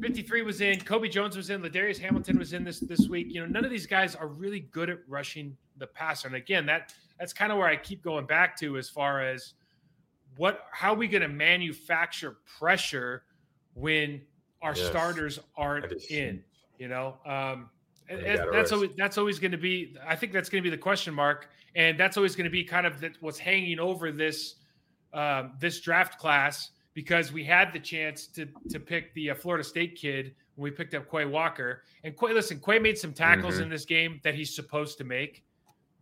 53 0.00 0.42
was 0.42 0.60
in, 0.60 0.80
Kobe 0.80 1.08
Jones 1.08 1.36
was 1.36 1.50
in, 1.50 1.60
Ladarius 1.60 1.98
Hamilton 1.98 2.38
was 2.38 2.52
in 2.52 2.64
this 2.64 2.80
this 2.80 3.08
week. 3.08 3.26
You 3.30 3.40
know, 3.40 3.46
none 3.46 3.64
of 3.64 3.70
these 3.70 3.86
guys 3.86 4.14
are 4.14 4.28
really 4.28 4.60
good 4.60 4.90
at 4.90 4.98
rushing 5.08 5.56
the 5.80 5.86
passer. 5.88 6.28
And 6.28 6.36
again, 6.36 6.66
that 6.66 6.94
that's 7.18 7.32
kind 7.32 7.50
of 7.50 7.58
where 7.58 7.66
I 7.66 7.76
keep 7.76 8.02
going 8.02 8.26
back 8.26 8.56
to 8.58 8.78
as 8.78 8.88
far 8.88 9.22
as 9.22 9.54
what 10.36 10.66
how 10.72 10.92
are 10.92 10.96
we 10.96 11.08
going 11.08 11.22
to 11.22 11.28
manufacture 11.28 12.36
pressure 12.58 13.24
when 13.74 14.20
our 14.62 14.74
yes, 14.76 14.86
starters 14.86 15.40
aren't 15.56 15.92
in, 16.10 16.42
you 16.78 16.88
know? 16.88 17.16
Um 17.26 17.70
that's 18.08 18.72
always 18.72 18.90
that's 18.96 19.18
always 19.18 19.38
going 19.38 19.52
to 19.52 19.58
be 19.58 19.96
I 20.06 20.16
think 20.16 20.32
that's 20.32 20.48
going 20.48 20.62
to 20.62 20.68
be 20.68 20.74
the 20.74 20.80
question 20.80 21.14
mark 21.14 21.48
and 21.76 21.98
that's 21.98 22.16
always 22.16 22.34
going 22.34 22.44
to 22.44 22.50
be 22.50 22.64
kind 22.64 22.86
of 22.86 23.00
the, 23.00 23.12
what's 23.20 23.38
hanging 23.38 23.78
over 23.78 24.10
this 24.10 24.56
um, 25.12 25.52
this 25.60 25.80
draft 25.80 26.18
class 26.18 26.70
because 26.94 27.32
we 27.32 27.44
had 27.44 27.72
the 27.72 27.78
chance 27.78 28.26
to 28.28 28.46
to 28.68 28.80
pick 28.80 29.14
the 29.14 29.30
uh, 29.30 29.34
Florida 29.34 29.64
State 29.64 29.96
kid 29.96 30.34
when 30.54 30.64
we 30.64 30.70
picked 30.70 30.94
up 30.94 31.10
Quay 31.10 31.24
Walker. 31.24 31.82
And 32.04 32.16
Quay, 32.16 32.32
listen, 32.32 32.60
Quay 32.64 32.78
made 32.78 32.98
some 32.98 33.12
tackles 33.12 33.54
mm-hmm. 33.54 33.64
in 33.64 33.68
this 33.70 33.84
game 33.84 34.20
that 34.22 34.34
he's 34.34 34.54
supposed 34.54 34.98
to 34.98 35.04
make. 35.04 35.44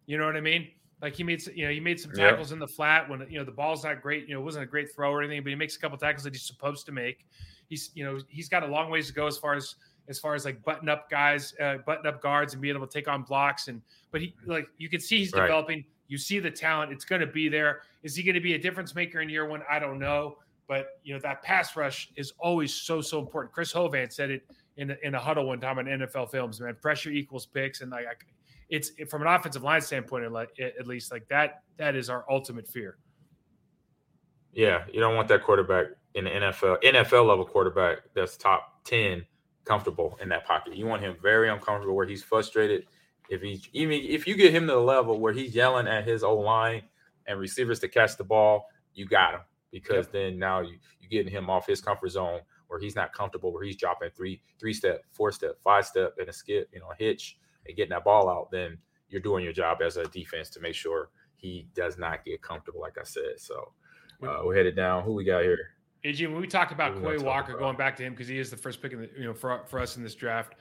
You 0.09 0.17
know 0.17 0.25
what 0.25 0.37
I 0.37 0.41
mean? 0.41 0.69
Like 1.03 1.15
he 1.15 1.23
made, 1.23 1.47
you 1.55 1.67
know, 1.67 1.71
he 1.71 1.81
made 1.81 2.01
some 2.01 2.13
tackles 2.13 2.49
yep. 2.49 2.55
in 2.55 2.59
the 2.59 2.67
flat 2.67 3.09
when 3.09 3.25
you 3.31 3.39
know 3.39 3.45
the 3.45 3.53
ball's 3.53 3.85
not 3.85 4.01
great. 4.01 4.27
You 4.27 4.35
know, 4.35 4.41
it 4.41 4.45
wasn't 4.45 4.65
a 4.65 4.67
great 4.67 4.93
throw 4.93 5.13
or 5.13 5.23
anything, 5.23 5.43
but 5.43 5.51
he 5.51 5.55
makes 5.55 5.77
a 5.77 5.79
couple 5.79 5.99
tackles 5.99 6.25
that 6.25 6.33
he's 6.33 6.47
supposed 6.47 6.87
to 6.87 6.93
make. 6.93 7.27
He's, 7.69 7.91
you 7.95 8.05
know, 8.05 8.19
he's 8.29 8.49
got 8.49 8.63
a 8.63 8.67
long 8.67 8.91
ways 8.91 9.07
to 9.09 9.13
go 9.13 9.27
as 9.27 9.37
far 9.37 9.55
as 9.55 9.77
as 10.09 10.19
far 10.19 10.35
as 10.35 10.47
like 10.47 10.65
button 10.65 10.89
up 10.89 11.11
guys, 11.11 11.55
uh, 11.63 11.77
button 11.87 12.07
up 12.07 12.23
guards, 12.23 12.55
and 12.55 12.63
being 12.63 12.75
able 12.75 12.87
to 12.87 12.93
take 12.93 13.07
on 13.07 13.23
blocks. 13.23 13.69
And 13.69 13.83
but 14.11 14.23
he 14.23 14.35
like 14.47 14.67
you 14.79 14.89
can 14.89 14.99
see 14.99 15.19
he's 15.19 15.33
right. 15.33 15.43
developing. 15.43 15.85
You 16.09 16.17
see 16.17 16.39
the 16.39 16.51
talent; 16.51 16.91
it's 16.91 17.05
going 17.05 17.21
to 17.21 17.27
be 17.27 17.51
there. 17.51 17.83
Is 18.03 18.17
he 18.17 18.23
going 18.23 18.35
to 18.35 18.41
be 18.41 18.55
a 18.55 18.59
difference 18.59 18.95
maker 18.95 19.21
in 19.21 19.29
year 19.29 19.47
one? 19.47 19.61
I 19.71 19.79
don't 19.79 19.99
know. 19.99 20.39
But 20.69 20.87
you 21.05 21.13
know 21.15 21.21
that 21.21 21.43
pass 21.43 21.77
rush 21.77 22.11
is 22.17 22.33
always 22.39 22.75
so 22.75 23.03
so 23.03 23.19
important. 23.19 23.53
Chris 23.53 23.73
Hovan 23.73 24.11
said 24.11 24.31
it 24.31 24.43
in 24.79 24.91
a, 24.91 24.97
in 25.03 25.15
a 25.15 25.21
huddle 25.21 25.47
one 25.47 25.61
time 25.61 25.79
on 25.79 25.85
NFL 25.85 26.31
Films. 26.31 26.61
Man, 26.61 26.75
pressure 26.81 27.11
equals 27.11 27.47
picks, 27.47 27.83
and 27.83 27.91
like 27.91 28.27
it's 28.69 28.91
from 29.09 29.23
an 29.23 29.29
offensive 29.29 29.63
line 29.63 29.81
standpoint, 29.81 30.25
at 30.25 30.87
least 30.87 31.11
like 31.11 31.29
that 31.29 31.63
that 31.77 31.97
is 31.97 32.11
our 32.11 32.25
ultimate 32.31 32.69
fear. 32.69 32.99
Yeah, 34.53 34.85
you 34.93 35.01
don't 35.01 35.15
want 35.15 35.29
that 35.29 35.43
quarterback 35.43 35.87
in 36.15 36.25
the 36.25 36.31
NFL 36.31 36.83
NFL 36.83 37.27
level 37.27 37.45
quarterback 37.45 37.99
that's 38.15 38.37
top 38.37 38.85
ten 38.85 39.25
comfortable 39.65 40.19
in 40.21 40.29
that 40.31 40.47
pocket. 40.47 40.75
You 40.75 40.87
want 40.87 41.03
him 41.03 41.17
very 41.23 41.49
uncomfortable 41.49 41.95
where 41.95 42.07
he's 42.07 42.23
frustrated. 42.23 42.87
If 43.29 43.43
he 43.43 43.63
even 43.73 44.01
if 44.03 44.27
you 44.27 44.37
get 44.37 44.53
him 44.53 44.67
to 44.67 44.73
the 44.73 44.81
level 44.81 45.21
where 45.21 45.33
he's 45.33 45.55
yelling 45.55 45.87
at 45.87 46.07
his 46.07 46.25
old 46.25 46.45
line 46.45 46.83
and 47.27 47.39
receivers 47.39 47.79
to 47.81 47.89
catch 47.89 48.17
the 48.17 48.25
ball, 48.25 48.67
you 48.95 49.07
got 49.07 49.35
him 49.35 49.41
because 49.71 50.07
yep. 50.07 50.13
then 50.13 50.39
now 50.39 50.61
you 50.61 50.77
you 51.01 51.09
getting 51.09 51.31
him 51.31 51.51
off 51.51 51.67
his 51.67 51.81
comfort 51.81 52.11
zone 52.11 52.41
where 52.69 52.81
he's 52.81 52.97
not 52.97 53.13
comfortable, 53.13 53.53
where 53.53 53.65
he's 53.65 53.77
dropping 53.77 54.11
three 54.17 54.41
three 54.59 54.73
step, 54.73 55.03
four 55.13 55.31
step, 55.33 55.57
five 55.63 55.87
step, 55.87 56.15
and 56.19 56.29
a 56.29 56.33
skip, 56.33 56.69
you 56.73 56.81
know, 56.81 56.91
a 56.91 56.97
hitch, 56.97 57.39
and 57.69 57.77
getting 57.77 57.91
that 57.91 58.05
ball 58.05 58.29
out. 58.29 58.51
Then 58.51 58.79
you're 59.09 59.21
doing 59.21 59.45
your 59.45 59.53
job 59.53 59.79
as 59.85 59.97
a 59.97 60.05
defense 60.07 60.51
to 60.51 60.61
make 60.61 60.75
sure 60.75 61.11
he 61.37 61.69
does 61.75 61.99
not 61.99 62.25
get 62.25 62.43
comfortable, 62.43 62.81
like 62.81 62.99
I 62.99 63.05
said. 63.05 63.39
So 63.39 63.73
uh, 64.23 64.41
we're 64.45 64.57
headed 64.57 64.77
down. 64.77 65.05
Who 65.05 65.13
we 65.13 65.25
got 65.25 65.43
here? 65.43 65.59
AJ, 66.05 66.31
when 66.33 66.41
we 66.41 66.47
talk 66.47 66.71
about 66.71 67.03
Quay 67.03 67.19
Walker, 67.19 67.53
about? 67.53 67.61
going 67.61 67.77
back 67.77 67.97
to 67.97 68.05
him 68.05 68.13
because 68.13 68.29
he 68.29 68.39
is 68.39 68.51
the 68.51 68.57
first 68.57 68.81
pick 68.81 68.93
in 68.93 69.01
the 69.01 69.11
you 69.17 69.25
know 69.25 69.35
for 69.35 69.63
for 69.67 69.81
us 69.81 69.97
in 69.97 70.03
this 70.03 70.15
draft. 70.15 70.55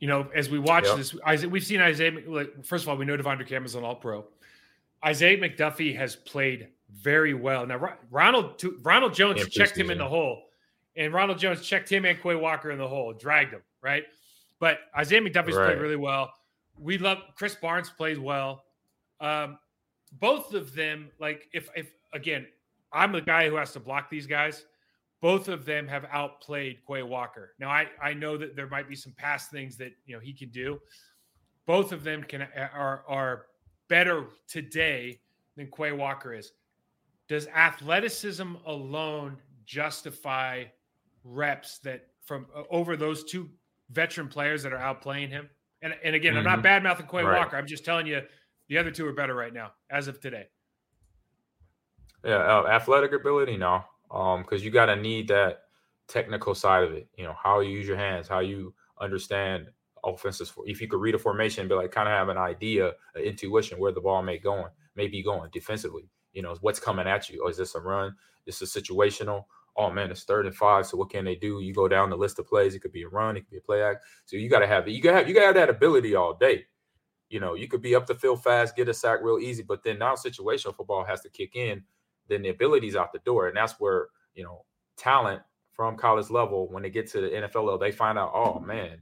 You 0.00 0.08
know, 0.08 0.28
as 0.34 0.50
we 0.50 0.58
watch 0.58 0.84
yep. 0.84 0.96
this, 0.96 1.16
Isaiah, 1.26 1.48
we've 1.48 1.64
seen 1.64 1.80
Isaiah. 1.80 2.12
Like, 2.26 2.64
first 2.64 2.84
of 2.84 2.88
all, 2.88 2.96
we 2.96 3.06
know 3.06 3.16
De'Vondre 3.16 3.46
Campbell's 3.46 3.74
an 3.74 3.84
All 3.84 3.94
Pro. 3.94 4.26
Isaiah 5.04 5.38
McDuffie 5.38 5.96
has 5.96 6.16
played 6.16 6.68
very 6.92 7.32
well. 7.34 7.66
Now 7.66 7.96
Ronald 8.10 8.62
Ronald 8.82 9.14
Jones 9.14 9.48
checked 9.48 9.76
him 9.76 9.90
in 9.90 9.98
the 9.98 10.08
hole, 10.08 10.44
and 10.96 11.12
Ronald 11.12 11.38
Jones 11.38 11.64
checked 11.64 11.90
him 11.90 12.04
and 12.04 12.20
Quay 12.20 12.34
Walker 12.34 12.70
in 12.70 12.78
the 12.78 12.88
hole, 12.88 13.12
dragged 13.12 13.52
him 13.52 13.62
right. 13.80 14.04
But 14.58 14.78
Isaiah 14.96 15.20
McDuffie's 15.20 15.56
right. 15.56 15.66
played 15.66 15.80
really 15.80 15.96
well. 15.96 16.32
We 16.78 16.98
love 16.98 17.18
Krys 17.38 17.60
Barnes 17.60 17.90
plays 17.90 18.18
well. 18.18 18.64
Um, 19.20 19.58
both 20.12 20.54
of 20.54 20.74
them, 20.74 21.10
like 21.18 21.48
if 21.52 21.68
if 21.74 21.92
again, 22.12 22.46
I'm 22.92 23.12
the 23.12 23.20
guy 23.20 23.48
who 23.48 23.56
has 23.56 23.72
to 23.72 23.80
block 23.80 24.10
these 24.10 24.26
guys. 24.26 24.64
Both 25.22 25.48
of 25.48 25.64
them 25.64 25.88
have 25.88 26.06
outplayed 26.10 26.78
Quay 26.86 27.02
Walker. 27.02 27.54
Now 27.58 27.70
I 27.70 27.88
I 28.02 28.14
know 28.14 28.36
that 28.36 28.56
there 28.56 28.68
might 28.68 28.88
be 28.88 28.96
some 28.96 29.12
past 29.16 29.50
things 29.50 29.76
that 29.78 29.92
you 30.06 30.14
know 30.14 30.20
he 30.20 30.32
can 30.32 30.50
do. 30.50 30.80
Both 31.66 31.92
of 31.92 32.04
them 32.04 32.22
can 32.22 32.46
are 32.74 33.04
are 33.08 33.46
better 33.88 34.26
today 34.48 35.20
than 35.56 35.70
Quay 35.70 35.92
Walker 35.92 36.34
is. 36.34 36.52
Does 37.28 37.48
athleticism 37.48 38.54
alone 38.66 39.36
justify 39.64 40.64
reps 41.24 41.78
that 41.78 42.06
from 42.24 42.46
uh, 42.54 42.62
over 42.70 42.96
those 42.96 43.24
two 43.24 43.50
veteran 43.90 44.28
players 44.28 44.62
that 44.62 44.72
are 44.72 44.78
outplaying 44.78 45.28
him? 45.30 45.48
And 45.82 45.94
and 46.02 46.14
again, 46.14 46.32
mm-hmm. 46.32 46.38
I'm 46.38 46.44
not 46.44 46.52
mm-hmm. 46.54 46.62
bad 46.62 46.82
mouthing 46.82 47.06
Quay 47.06 47.22
right. 47.22 47.38
Walker. 47.38 47.56
I'm 47.56 47.66
just 47.66 47.84
telling 47.84 48.06
you 48.06 48.22
the 48.68 48.78
other 48.78 48.90
two 48.90 49.06
are 49.06 49.12
better 49.12 49.34
right 49.34 49.52
now 49.52 49.72
as 49.90 50.08
of 50.08 50.20
today. 50.20 50.46
Yeah, 52.24 52.38
uh, 52.38 52.66
athletic 52.68 53.12
ability, 53.12 53.56
no, 53.56 53.84
um, 54.10 54.42
because 54.42 54.64
you 54.64 54.70
got 54.70 54.86
to 54.86 54.96
need 54.96 55.28
that 55.28 55.62
technical 56.08 56.54
side 56.54 56.82
of 56.82 56.92
it. 56.92 57.08
You 57.16 57.24
know, 57.24 57.34
how 57.40 57.60
you 57.60 57.70
use 57.70 57.86
your 57.86 57.96
hands, 57.96 58.26
how 58.26 58.40
you 58.40 58.74
understand 59.00 59.68
offenses. 60.04 60.52
If 60.64 60.80
you 60.80 60.88
could 60.88 61.00
read 61.00 61.14
a 61.14 61.18
formation, 61.18 61.68
be 61.68 61.74
like 61.74 61.92
kind 61.92 62.08
of 62.08 62.14
have 62.14 62.28
an 62.28 62.38
idea, 62.38 62.92
an 63.14 63.22
intuition 63.22 63.78
where 63.78 63.92
the 63.92 64.00
ball 64.00 64.22
may 64.22 64.38
going, 64.38 64.70
may 64.94 65.06
be 65.06 65.22
going 65.22 65.50
defensively. 65.52 66.08
You 66.32 66.42
know, 66.42 66.56
what's 66.60 66.80
coming 66.80 67.06
at 67.06 67.28
you? 67.28 67.42
Or 67.42 67.50
is 67.50 67.56
this 67.56 67.74
a 67.74 67.80
run? 67.80 68.14
This 68.44 68.62
is 68.62 68.72
situational. 68.72 69.44
Oh 69.76 69.90
man, 69.90 70.10
it's 70.10 70.24
third 70.24 70.46
and 70.46 70.54
five. 70.54 70.86
So 70.86 70.96
what 70.96 71.10
can 71.10 71.24
they 71.24 71.34
do? 71.34 71.60
You 71.60 71.74
go 71.74 71.88
down 71.88 72.10
the 72.10 72.16
list 72.16 72.38
of 72.38 72.46
plays. 72.46 72.74
It 72.74 72.80
could 72.80 72.92
be 72.92 73.02
a 73.02 73.08
run. 73.08 73.36
It 73.36 73.40
could 73.40 73.50
be 73.50 73.58
a 73.58 73.62
play 73.62 73.82
act. 73.82 74.04
So 74.24 74.36
you 74.36 74.48
got 74.48 74.60
to 74.60 74.66
have 74.66 74.88
it. 74.88 74.92
You 74.92 75.02
got 75.02 75.14
have 75.14 75.28
you 75.28 75.34
got 75.34 75.44
have 75.46 75.54
that 75.56 75.70
ability 75.70 76.14
all 76.14 76.34
day. 76.34 76.64
You 77.28 77.40
know, 77.40 77.54
you 77.54 77.68
could 77.68 77.82
be 77.82 77.94
up 77.94 78.06
the 78.06 78.14
field 78.14 78.42
fast, 78.42 78.76
get 78.76 78.88
a 78.88 78.94
sack 78.94 79.18
real 79.20 79.38
easy, 79.38 79.62
but 79.62 79.82
then 79.82 79.98
now 79.98 80.14
situational 80.14 80.76
football 80.76 81.04
has 81.04 81.20
to 81.22 81.28
kick 81.28 81.56
in. 81.56 81.82
Then 82.28 82.42
the 82.42 82.50
ability's 82.50 82.96
out 82.96 83.12
the 83.12 83.18
door, 83.20 83.48
and 83.48 83.56
that's 83.56 83.74
where 83.78 84.08
you 84.34 84.44
know 84.44 84.64
talent 84.96 85.42
from 85.76 85.96
college 85.96 86.30
level 86.30 86.68
when 86.70 86.82
they 86.82 86.90
get 86.90 87.06
to 87.10 87.20
the 87.20 87.28
NFL 87.28 87.64
level, 87.64 87.78
they 87.78 87.92
find 87.92 88.18
out, 88.18 88.32
oh 88.34 88.58
man, 88.60 88.98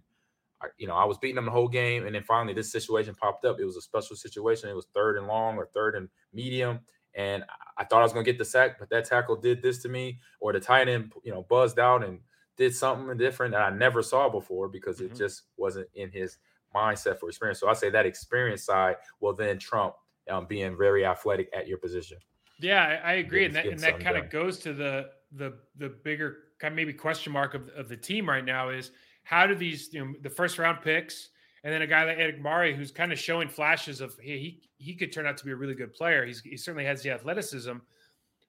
I, 0.60 0.66
you 0.76 0.88
know, 0.88 0.94
I 0.96 1.04
was 1.04 1.18
beating 1.18 1.36
them 1.36 1.44
the 1.44 1.52
whole 1.52 1.68
game, 1.68 2.04
and 2.04 2.14
then 2.14 2.24
finally 2.24 2.52
this 2.52 2.72
situation 2.72 3.14
popped 3.14 3.44
up. 3.44 3.60
It 3.60 3.64
was 3.64 3.76
a 3.76 3.80
special 3.80 4.16
situation. 4.16 4.68
It 4.68 4.74
was 4.74 4.88
third 4.92 5.16
and 5.16 5.28
long 5.28 5.56
or 5.56 5.68
third 5.72 5.94
and 5.94 6.08
medium, 6.32 6.80
and 7.14 7.44
I 7.76 7.84
thought 7.84 8.00
I 8.00 8.02
was 8.02 8.12
going 8.12 8.24
to 8.24 8.30
get 8.30 8.38
the 8.38 8.44
sack, 8.44 8.78
but 8.78 8.90
that 8.90 9.04
tackle 9.04 9.36
did 9.36 9.62
this 9.62 9.78
to 9.82 9.88
me, 9.88 10.18
or 10.40 10.52
the 10.52 10.60
tight 10.60 10.88
end, 10.88 11.12
you 11.22 11.32
know, 11.32 11.42
buzzed 11.42 11.78
out 11.78 12.04
and 12.04 12.18
did 12.56 12.74
something 12.74 13.16
different 13.16 13.52
that 13.52 13.62
I 13.62 13.76
never 13.76 14.02
saw 14.02 14.28
before 14.28 14.68
because 14.68 15.00
it 15.00 15.08
mm-hmm. 15.08 15.16
just 15.16 15.42
wasn't 15.56 15.88
in 15.94 16.10
his 16.10 16.38
mindset 16.74 17.18
for 17.18 17.28
experience. 17.28 17.60
So 17.60 17.68
I 17.68 17.74
say 17.74 17.90
that 17.90 18.06
experience 18.06 18.64
side 18.64 18.96
will 19.20 19.34
then 19.34 19.58
trump 19.58 19.94
um, 20.30 20.46
being 20.46 20.76
very 20.76 21.04
athletic 21.04 21.48
at 21.56 21.66
your 21.66 21.78
position. 21.78 22.18
Yeah, 22.60 23.00
I, 23.04 23.10
I 23.10 23.12
agree, 23.14 23.44
and 23.44 23.54
that 23.54 23.66
and 23.66 23.80
that 23.80 24.00
kind 24.00 24.16
of 24.16 24.30
goes 24.30 24.58
to 24.60 24.72
the 24.72 25.10
the 25.32 25.54
the 25.76 25.88
bigger 25.88 26.36
kind 26.58 26.72
of 26.72 26.76
maybe 26.76 26.92
question 26.92 27.32
mark 27.32 27.54
of, 27.54 27.68
of 27.70 27.88
the 27.88 27.96
team 27.96 28.28
right 28.28 28.44
now 28.44 28.68
is 28.68 28.92
how 29.24 29.46
do 29.46 29.54
these 29.54 29.92
you 29.92 30.04
know 30.04 30.14
the 30.22 30.30
first 30.30 30.58
round 30.58 30.80
picks 30.80 31.30
and 31.64 31.72
then 31.72 31.80
a 31.80 31.86
guy 31.86 32.04
like 32.04 32.18
Enagbare 32.18 32.76
who's 32.76 32.90
kind 32.90 33.10
of 33.10 33.18
showing 33.18 33.48
flashes 33.48 34.02
of 34.02 34.16
hey, 34.20 34.38
he 34.38 34.60
he 34.76 34.94
could 34.94 35.12
turn 35.12 35.26
out 35.26 35.38
to 35.38 35.44
be 35.44 35.50
a 35.50 35.56
really 35.56 35.74
good 35.74 35.94
player. 35.94 36.24
He's, 36.24 36.40
he 36.42 36.58
certainly 36.58 36.84
has 36.84 37.02
the 37.02 37.10
athleticism. 37.10 37.72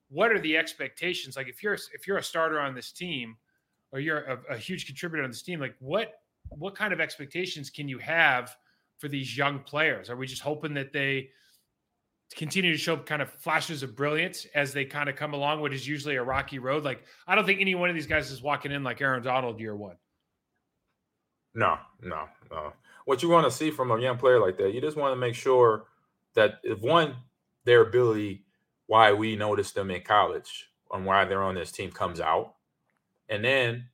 What 0.09 0.31
are 0.31 0.39
the 0.39 0.57
expectations? 0.57 1.37
Like 1.37 1.47
if 1.47 1.63
you're 1.63 1.77
if 1.93 2.05
you're 2.05 2.17
a 2.17 2.23
starter 2.23 2.59
on 2.59 2.75
this 2.75 2.91
team, 2.91 3.37
or 3.91 3.99
you're 3.99 4.19
a, 4.19 4.39
a 4.51 4.57
huge 4.57 4.85
contributor 4.85 5.23
on 5.23 5.29
this 5.31 5.41
team, 5.41 5.61
like 5.61 5.75
what 5.79 6.19
what 6.49 6.75
kind 6.75 6.91
of 6.91 6.99
expectations 6.99 7.69
can 7.69 7.87
you 7.87 7.97
have 7.99 8.55
for 8.97 9.07
these 9.07 9.35
young 9.35 9.59
players? 9.59 10.09
Are 10.09 10.17
we 10.17 10.27
just 10.27 10.41
hoping 10.41 10.73
that 10.73 10.91
they 10.91 11.29
continue 12.35 12.71
to 12.71 12.77
show 12.77 12.97
kind 12.97 13.21
of 13.21 13.31
flashes 13.31 13.81
of 13.81 13.95
brilliance 13.95 14.45
as 14.55 14.73
they 14.73 14.83
kind 14.83 15.07
of 15.07 15.15
come 15.15 15.33
along 15.33 15.61
what 15.61 15.73
is 15.73 15.87
usually 15.87 16.17
a 16.17 16.23
rocky 16.23 16.59
road? 16.59 16.83
Like 16.83 17.05
I 17.27 17.35
don't 17.35 17.45
think 17.45 17.61
any 17.61 17.75
one 17.75 17.89
of 17.89 17.95
these 17.95 18.07
guys 18.07 18.29
is 18.29 18.41
walking 18.43 18.73
in 18.73 18.83
like 18.83 18.99
Aaron 18.99 19.23
Donald 19.23 19.61
year 19.61 19.75
one. 19.75 19.95
No, 21.53 21.77
no, 22.01 22.25
no. 22.51 22.73
What 23.05 23.23
you 23.23 23.29
want 23.29 23.45
to 23.45 23.55
see 23.55 23.71
from 23.71 23.91
a 23.91 23.99
young 23.99 24.17
player 24.17 24.39
like 24.39 24.57
that, 24.57 24.73
you 24.73 24.81
just 24.81 24.97
want 24.97 25.13
to 25.13 25.19
make 25.19 25.35
sure 25.35 25.85
that 26.33 26.59
if 26.63 26.81
one, 26.81 27.15
their 27.63 27.81
ability, 27.81 28.43
why 28.87 29.13
we 29.13 29.35
noticed 29.35 29.75
them 29.75 29.89
in 29.91 30.01
college 30.01 30.69
and 30.91 31.05
why 31.05 31.25
they're 31.25 31.43
on 31.43 31.55
this 31.55 31.71
team 31.71 31.91
comes 31.91 32.19
out. 32.19 32.55
And 33.29 33.43
then 33.43 33.85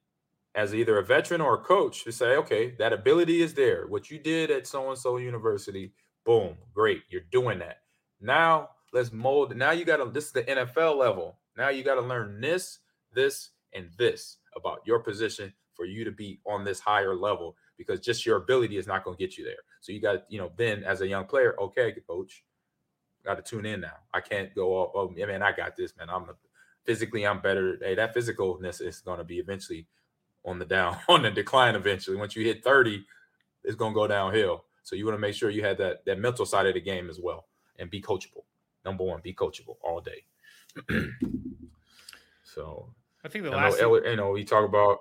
as 0.55 0.75
either 0.75 0.97
a 0.97 1.03
veteran 1.03 1.41
or 1.41 1.55
a 1.55 1.63
coach 1.63 2.03
to 2.03 2.11
say, 2.11 2.35
okay, 2.35 2.71
that 2.77 2.93
ability 2.93 3.41
is 3.41 3.53
there. 3.53 3.87
What 3.87 4.09
you 4.09 4.19
did 4.19 4.51
at 4.51 4.67
so 4.67 4.89
and 4.89 4.97
so 4.97 5.17
university, 5.17 5.93
boom, 6.25 6.57
great. 6.73 7.03
You're 7.09 7.21
doing 7.31 7.59
that. 7.59 7.81
Now 8.19 8.69
let's 8.91 9.13
mold. 9.13 9.55
Now 9.55 9.71
you 9.71 9.85
got 9.85 9.97
to, 9.97 10.09
this 10.09 10.25
is 10.25 10.31
the 10.31 10.43
NFL 10.43 10.97
level. 10.97 11.37
Now 11.57 11.69
you 11.69 11.83
got 11.83 11.95
to 11.95 12.01
learn 12.01 12.41
this, 12.41 12.79
this, 13.13 13.51
and 13.73 13.89
this 13.97 14.37
about 14.55 14.81
your 14.85 14.99
position 14.99 15.53
for 15.73 15.85
you 15.85 16.03
to 16.03 16.11
be 16.11 16.39
on 16.45 16.65
this 16.65 16.79
higher 16.79 17.15
level 17.15 17.55
because 17.81 17.99
just 17.99 18.25
your 18.25 18.37
ability 18.37 18.77
is 18.77 18.87
not 18.87 19.03
going 19.03 19.17
to 19.17 19.23
get 19.23 19.37
you 19.37 19.43
there. 19.43 19.63
So 19.81 19.91
you 19.91 19.99
got, 19.99 20.25
you 20.29 20.39
know, 20.39 20.51
then 20.55 20.83
as 20.83 21.01
a 21.01 21.07
young 21.07 21.25
player, 21.25 21.55
okay, 21.59 21.93
coach, 22.07 22.43
got 23.25 23.35
to 23.35 23.41
tune 23.41 23.65
in 23.65 23.81
now. 23.81 23.97
I 24.13 24.21
can't 24.21 24.53
go, 24.53 24.77
oh, 24.77 24.91
oh 24.93 25.09
man, 25.09 25.41
I 25.41 25.51
got 25.51 25.75
this, 25.75 25.93
man. 25.97 26.09
I'm 26.09 26.25
physically, 26.83 27.25
I'm 27.25 27.41
better. 27.41 27.77
Hey, 27.81 27.95
that 27.95 28.15
physicalness 28.15 28.81
is 28.81 29.01
going 29.01 29.17
to 29.17 29.23
be 29.23 29.39
eventually 29.39 29.87
on 30.45 30.59
the 30.59 30.65
down, 30.65 30.97
on 31.09 31.23
the 31.23 31.31
decline 31.31 31.75
eventually. 31.75 32.17
Once 32.17 32.35
you 32.35 32.43
hit 32.43 32.63
30, 32.63 33.03
it's 33.63 33.75
going 33.75 33.93
to 33.93 33.95
go 33.95 34.07
downhill. 34.07 34.65
So 34.83 34.95
you 34.95 35.05
want 35.05 35.15
to 35.15 35.21
make 35.21 35.35
sure 35.35 35.49
you 35.49 35.63
had 35.63 35.77
that 35.77 36.03
that 36.05 36.19
mental 36.19 36.45
side 36.45 36.65
of 36.65 36.73
the 36.73 36.81
game 36.81 37.09
as 37.09 37.19
well 37.19 37.45
and 37.77 37.89
be 37.89 38.01
coachable. 38.01 38.43
Number 38.83 39.03
one, 39.03 39.21
be 39.21 39.33
coachable 39.33 39.75
all 39.83 40.01
day. 40.01 40.23
so 42.43 42.89
I 43.23 43.27
think 43.27 43.43
the 43.43 43.51
last, 43.51 43.79
know, 43.79 43.99
thing, 43.99 44.09
you 44.11 44.15
know, 44.15 44.31
we 44.31 44.43
talk 44.43 44.67
about. 44.67 44.99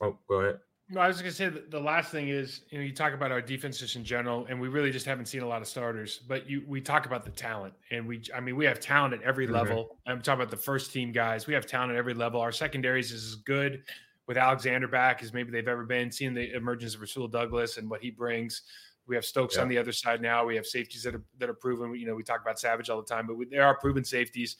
Oh, 0.00 0.16
go 0.28 0.40
ahead. 0.40 0.60
No, 0.92 1.00
I 1.00 1.06
was 1.06 1.18
going 1.22 1.30
to 1.30 1.36
say 1.36 1.48
the 1.48 1.78
last 1.78 2.10
thing 2.10 2.28
is, 2.30 2.62
you 2.70 2.78
know, 2.78 2.84
you 2.84 2.92
talk 2.92 3.14
about 3.14 3.30
our 3.30 3.40
defenses 3.40 3.94
in 3.94 4.02
general, 4.02 4.46
and 4.48 4.60
we 4.60 4.66
really 4.66 4.90
just 4.90 5.06
haven't 5.06 5.26
seen 5.26 5.42
a 5.42 5.46
lot 5.46 5.62
of 5.62 5.68
starters. 5.68 6.18
But 6.26 6.50
you, 6.50 6.64
we 6.66 6.80
talk 6.80 7.06
about 7.06 7.24
the 7.24 7.30
talent, 7.30 7.74
and 7.92 8.08
we, 8.08 8.22
I 8.34 8.40
mean, 8.40 8.56
we 8.56 8.64
have 8.64 8.80
talent 8.80 9.14
at 9.14 9.22
every 9.22 9.46
mm-hmm. 9.46 9.54
level. 9.54 9.98
I'm 10.08 10.20
talking 10.20 10.40
about 10.42 10.50
the 10.50 10.56
first 10.56 10.92
team 10.92 11.12
guys. 11.12 11.46
We 11.46 11.54
have 11.54 11.64
talent 11.64 11.92
at 11.92 11.96
every 11.96 12.14
level. 12.14 12.40
Our 12.40 12.50
secondaries 12.50 13.12
is 13.12 13.24
as 13.24 13.34
good 13.36 13.84
with 14.26 14.36
Alexander 14.36 14.88
back 14.88 15.22
as 15.22 15.32
maybe 15.32 15.52
they've 15.52 15.68
ever 15.68 15.84
been. 15.84 16.10
Seeing 16.10 16.34
the 16.34 16.52
emergence 16.54 16.96
of 16.96 17.02
Rasul 17.02 17.28
Douglas 17.28 17.76
and 17.76 17.88
what 17.88 18.02
he 18.02 18.10
brings. 18.10 18.62
We 19.06 19.14
have 19.14 19.24
Stokes 19.24 19.56
yeah. 19.56 19.62
on 19.62 19.68
the 19.68 19.78
other 19.78 19.92
side 19.92 20.20
now. 20.20 20.44
We 20.44 20.56
have 20.56 20.66
safeties 20.66 21.04
that 21.04 21.14
are 21.14 21.22
that 21.38 21.48
are 21.48 21.54
proven. 21.54 21.94
You 21.94 22.08
know, 22.08 22.16
we 22.16 22.24
talk 22.24 22.42
about 22.42 22.58
Savage 22.58 22.90
all 22.90 23.00
the 23.00 23.06
time, 23.06 23.28
but 23.28 23.36
we, 23.36 23.46
there 23.46 23.64
are 23.64 23.76
proven 23.78 24.04
safeties. 24.04 24.56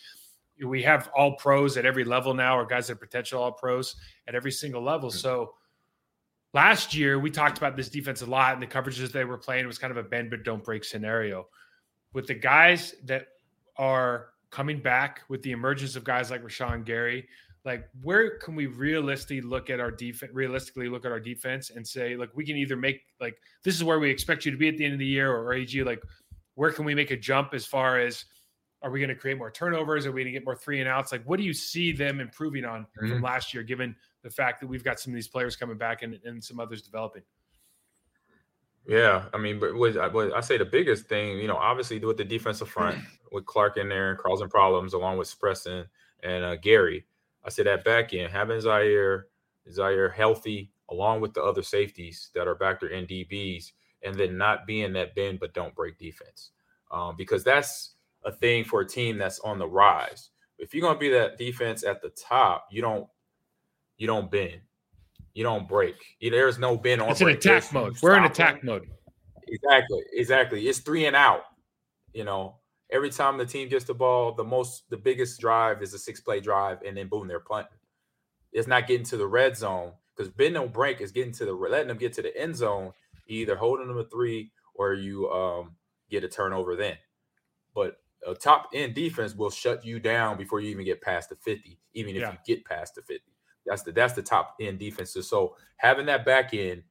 We 0.65 0.83
have 0.83 1.11
all 1.17 1.33
pros 1.37 1.77
at 1.77 1.87
every 1.87 2.05
level 2.05 2.35
now, 2.35 2.57
or 2.57 2.67
guys 2.67 2.87
that 2.87 2.93
are 2.93 2.97
potential 2.97 3.43
all 3.43 3.51
pros 3.51 3.97
at 4.29 4.37
every 4.37 4.53
single 4.53 4.83
level. 4.83 5.09
Mm-hmm. 5.09 5.19
So 5.19 5.55
Last 6.53 6.95
year, 6.95 7.19
we 7.19 7.31
talked 7.31 7.59
about 7.59 7.77
this 7.77 7.89
defense 7.89 8.23
a 8.23 8.27
lot, 8.27 8.55
and 8.55 8.63
the 8.63 8.67
coverages 8.67 9.13
they 9.13 9.25
were 9.25 9.39
playing 9.39 9.67
was 9.67 9.79
kind 9.79 9.91
of 9.91 9.97
a 9.97 10.03
bend 10.03 10.31
but 10.31 10.43
don't 10.43 10.65
break 10.65 10.85
scenario. 10.85 11.47
With 12.13 12.27
the 12.27 12.35
guys 12.35 12.95
that 13.05 13.27
are 13.77 14.31
coming 14.51 14.81
back, 14.81 15.21
with 15.29 15.43
the 15.43 15.53
emergence 15.53 15.95
of 15.95 16.03
guys 16.03 16.31
like 16.31 16.43
Rashan 16.43 16.85
Gary, 16.85 17.29
like 17.65 17.89
where 18.03 18.39
can 18.39 18.57
we 18.57 18.67
realistically 18.67 19.41
look 19.41 19.71
at 19.71 19.81
our 19.81 19.91
defense? 19.91 20.33
Realistically, 20.35 20.89
look 20.89 21.05
at 21.05 21.13
our 21.13 21.21
defense 21.21 21.71
and 21.71 21.87
say, 21.87 22.17
like, 22.17 22.31
we 22.35 22.45
can 22.45 22.57
either 22.57 22.77
make 22.77 23.03
like 23.21 23.37
this 23.63 23.77
is 23.77 23.85
where 23.85 24.01
we 24.01 24.11
expect 24.11 24.45
you 24.45 24.51
to 24.51 24.57
be 24.57 24.69
at 24.69 24.77
the 24.77 24.85
end 24.85 24.95
of 24.95 24.99
the 24.99 25.07
year, 25.07 25.33
or 25.33 25.53
AG, 25.53 25.83
like, 25.85 26.03
where 26.55 26.73
can 26.73 26.85
we 26.85 26.95
make 26.95 27.11
a 27.11 27.17
jump 27.17 27.55
as 27.55 27.67
far 27.67 27.99
as 28.01 28.25
are 28.83 28.91
we 28.91 28.99
going 28.99 29.11
to 29.11 29.15
create 29.15 29.37
more 29.37 29.51
turnovers? 29.51 30.07
Are 30.07 30.13
we 30.13 30.23
going 30.23 30.33
to 30.33 30.39
get 30.39 30.45
more 30.45 30.57
three 30.57 30.81
and 30.81 30.89
outs? 30.89 31.13
Like, 31.13 31.23
what 31.25 31.39
do 31.39 31.43
you 31.43 31.53
see 31.53 31.93
them 31.93 32.21
improving 32.21 32.65
on 32.65 32.83
mm-hmm. 32.83 33.11
from 33.11 33.23
last 33.23 33.53
year, 33.53 33.63
given 33.63 33.95
the 34.23 34.31
fact 34.31 34.61
that 34.61 34.67
we've 34.67 34.85
got 34.85 35.01
some 35.01 35.13
of 35.13 35.15
these 35.15 35.29
players 35.29 35.57
coming 35.57 35.79
back 35.79 36.03
and, 36.03 36.19
and 36.25 36.43
some 36.43 36.61
others 36.61 36.83
developing. 36.83 37.23
Yeah, 38.87 39.25
I 39.33 39.39
mean, 39.39 39.61
but 39.61 39.75
what, 39.75 39.95
what 40.13 40.35
I 40.35 40.41
say 40.41 40.59
the 40.59 40.65
biggest 40.65 41.07
thing, 41.07 41.39
you 41.39 41.47
know, 41.47 41.57
obviously 41.57 41.99
with 41.99 42.17
the 42.17 42.25
defensive 42.25 42.69
front, 42.69 42.99
with 43.33 43.47
Clark 43.47 43.77
in 43.77 43.89
there 43.89 44.11
and 44.11 44.19
causing 44.19 44.49
problems, 44.49 44.95
along 44.95 45.19
with 45.19 45.39
Preston 45.39 45.87
and 46.23 46.45
uh, 46.45 46.57
Gary, 46.57 47.07
I 47.45 47.51
say 47.51 47.63
that 47.63 47.85
back 47.85 48.13
end 48.13 48.33
having 48.33 48.61
Jaire, 48.61 49.25
Jaire 49.71 50.13
healthy, 50.13 50.73
along 50.91 51.21
with 51.21 51.35
the 51.35 51.43
other 51.43 51.63
safeties 51.63 52.31
that 52.35 52.49
are 52.49 52.55
back 52.55 52.81
there 52.81 52.91
in 52.91 53.07
DBs, 53.07 53.73
and 54.03 54.15
then 54.15 54.37
not 54.37 54.67
being 54.67 54.93
that 54.95 55.15
bend 55.15 55.41
but 55.41 55.55
don't 55.55 55.75
break 55.75 55.99
defense, 55.99 56.51
um, 56.91 57.15
because 57.17 57.45
that's 57.45 57.95
a 58.25 58.33
thing 58.33 58.65
for 58.65 58.81
a 58.81 58.87
team 58.87 59.19
that's 59.19 59.41
on 59.41 59.59
the 59.59 59.69
rise. 59.69 60.31
If 60.59 60.75
you're 60.75 60.83
gonna 60.83 60.99
be 60.99 61.11
that 61.11 61.39
defense 61.39 61.85
at 61.85 62.03
the 62.03 62.11
top, 62.11 62.67
you 62.71 62.83
don't 62.83 63.07
you 63.97 64.07
don't 64.07 64.31
bend. 64.31 64.61
You 65.35 65.45
don't 65.45 65.69
break. 65.69 65.95
There's 66.21 66.59
no 66.59 66.77
bend 66.77 67.01
on. 67.01 67.11
It's 67.11 67.21
break. 67.21 67.35
an 67.35 67.39
attack 67.39 67.63
There's, 67.63 67.73
mode. 67.73 67.97
We're 68.03 68.17
in 68.17 68.25
attack 68.25 68.65
mode. 68.65 68.89
Exactly. 69.47 70.03
Exactly. 70.13 70.69
It's 70.69 70.81
three 70.81 71.07
and 71.07 71.17
out. 71.17 71.43
You 72.13 72.25
know, 72.25 72.57
every 72.91 73.11
time 73.11 73.39
the 73.39 73.47
team 73.47 73.69
gets 73.69 73.85
the 73.85 73.95
ball, 73.95 74.35
the 74.35 74.45
most, 74.45 74.89
the 74.91 74.97
biggest 74.97 75.41
drive 75.41 75.83
is 75.83 75.95
a 75.95 75.99
six 75.99 76.21
play 76.21 76.41
drive, 76.41 76.79
and 76.87 76.97
then 76.97 77.09
boom, 77.09 77.29
they're 77.29 77.41
punting. 77.41 77.79
It's 78.53 78.67
not 78.67 78.89
getting 78.89 79.07
to 79.07 79.17
the 79.17 79.27
red 79.27 79.57
zone 79.57 79.93
because 80.17 80.33
bend 80.33 80.55
no 80.55 80.67
break 80.67 81.01
is 81.01 81.13
getting 81.13 81.33
to 81.35 81.45
the 81.45 81.53
letting 81.53 81.89
them 81.89 81.99
get 81.99 82.13
to 82.15 82.23
the 82.23 82.37
end 82.37 82.57
zone, 82.57 82.93
either 83.29 83.55
holding 83.55 83.87
them 83.87 83.99
a 83.99 84.05
three 84.05 84.51
or 84.75 84.95
you 84.95 85.31
um, 85.31 85.77
get 86.11 86.25
a 86.25 86.29
turnover 86.29 86.75
then. 86.75 86.97
But 87.75 87.99
a 88.27 88.35
top 88.35 88.71
end 88.75 88.95
defense 88.95 89.35
will 89.35 89.51
shut 89.51 89.85
you 89.85 89.99
down 90.01 90.37
before 90.37 90.61
you 90.61 90.69
even 90.71 90.85
get 90.85 91.01
past 91.01 91.31
the 91.31 91.37
50, 91.37 91.79
even 91.95 92.17
if 92.17 92.23
Yeah. 92.23 92.33
you 92.33 92.39
get 92.47 92.65
past 92.65 92.95
the 92.95 93.03
50. 93.03 93.33
That's 93.67 93.83
the 93.83 93.93
that's 93.93 94.15
the 94.15 94.23
top 94.23 94.57
end 94.61 94.79
defenses. 94.79 95.29
So 95.29 95.57
having 95.77 96.07
that 96.07 96.25
back 96.25 96.55
end, 96.55 96.85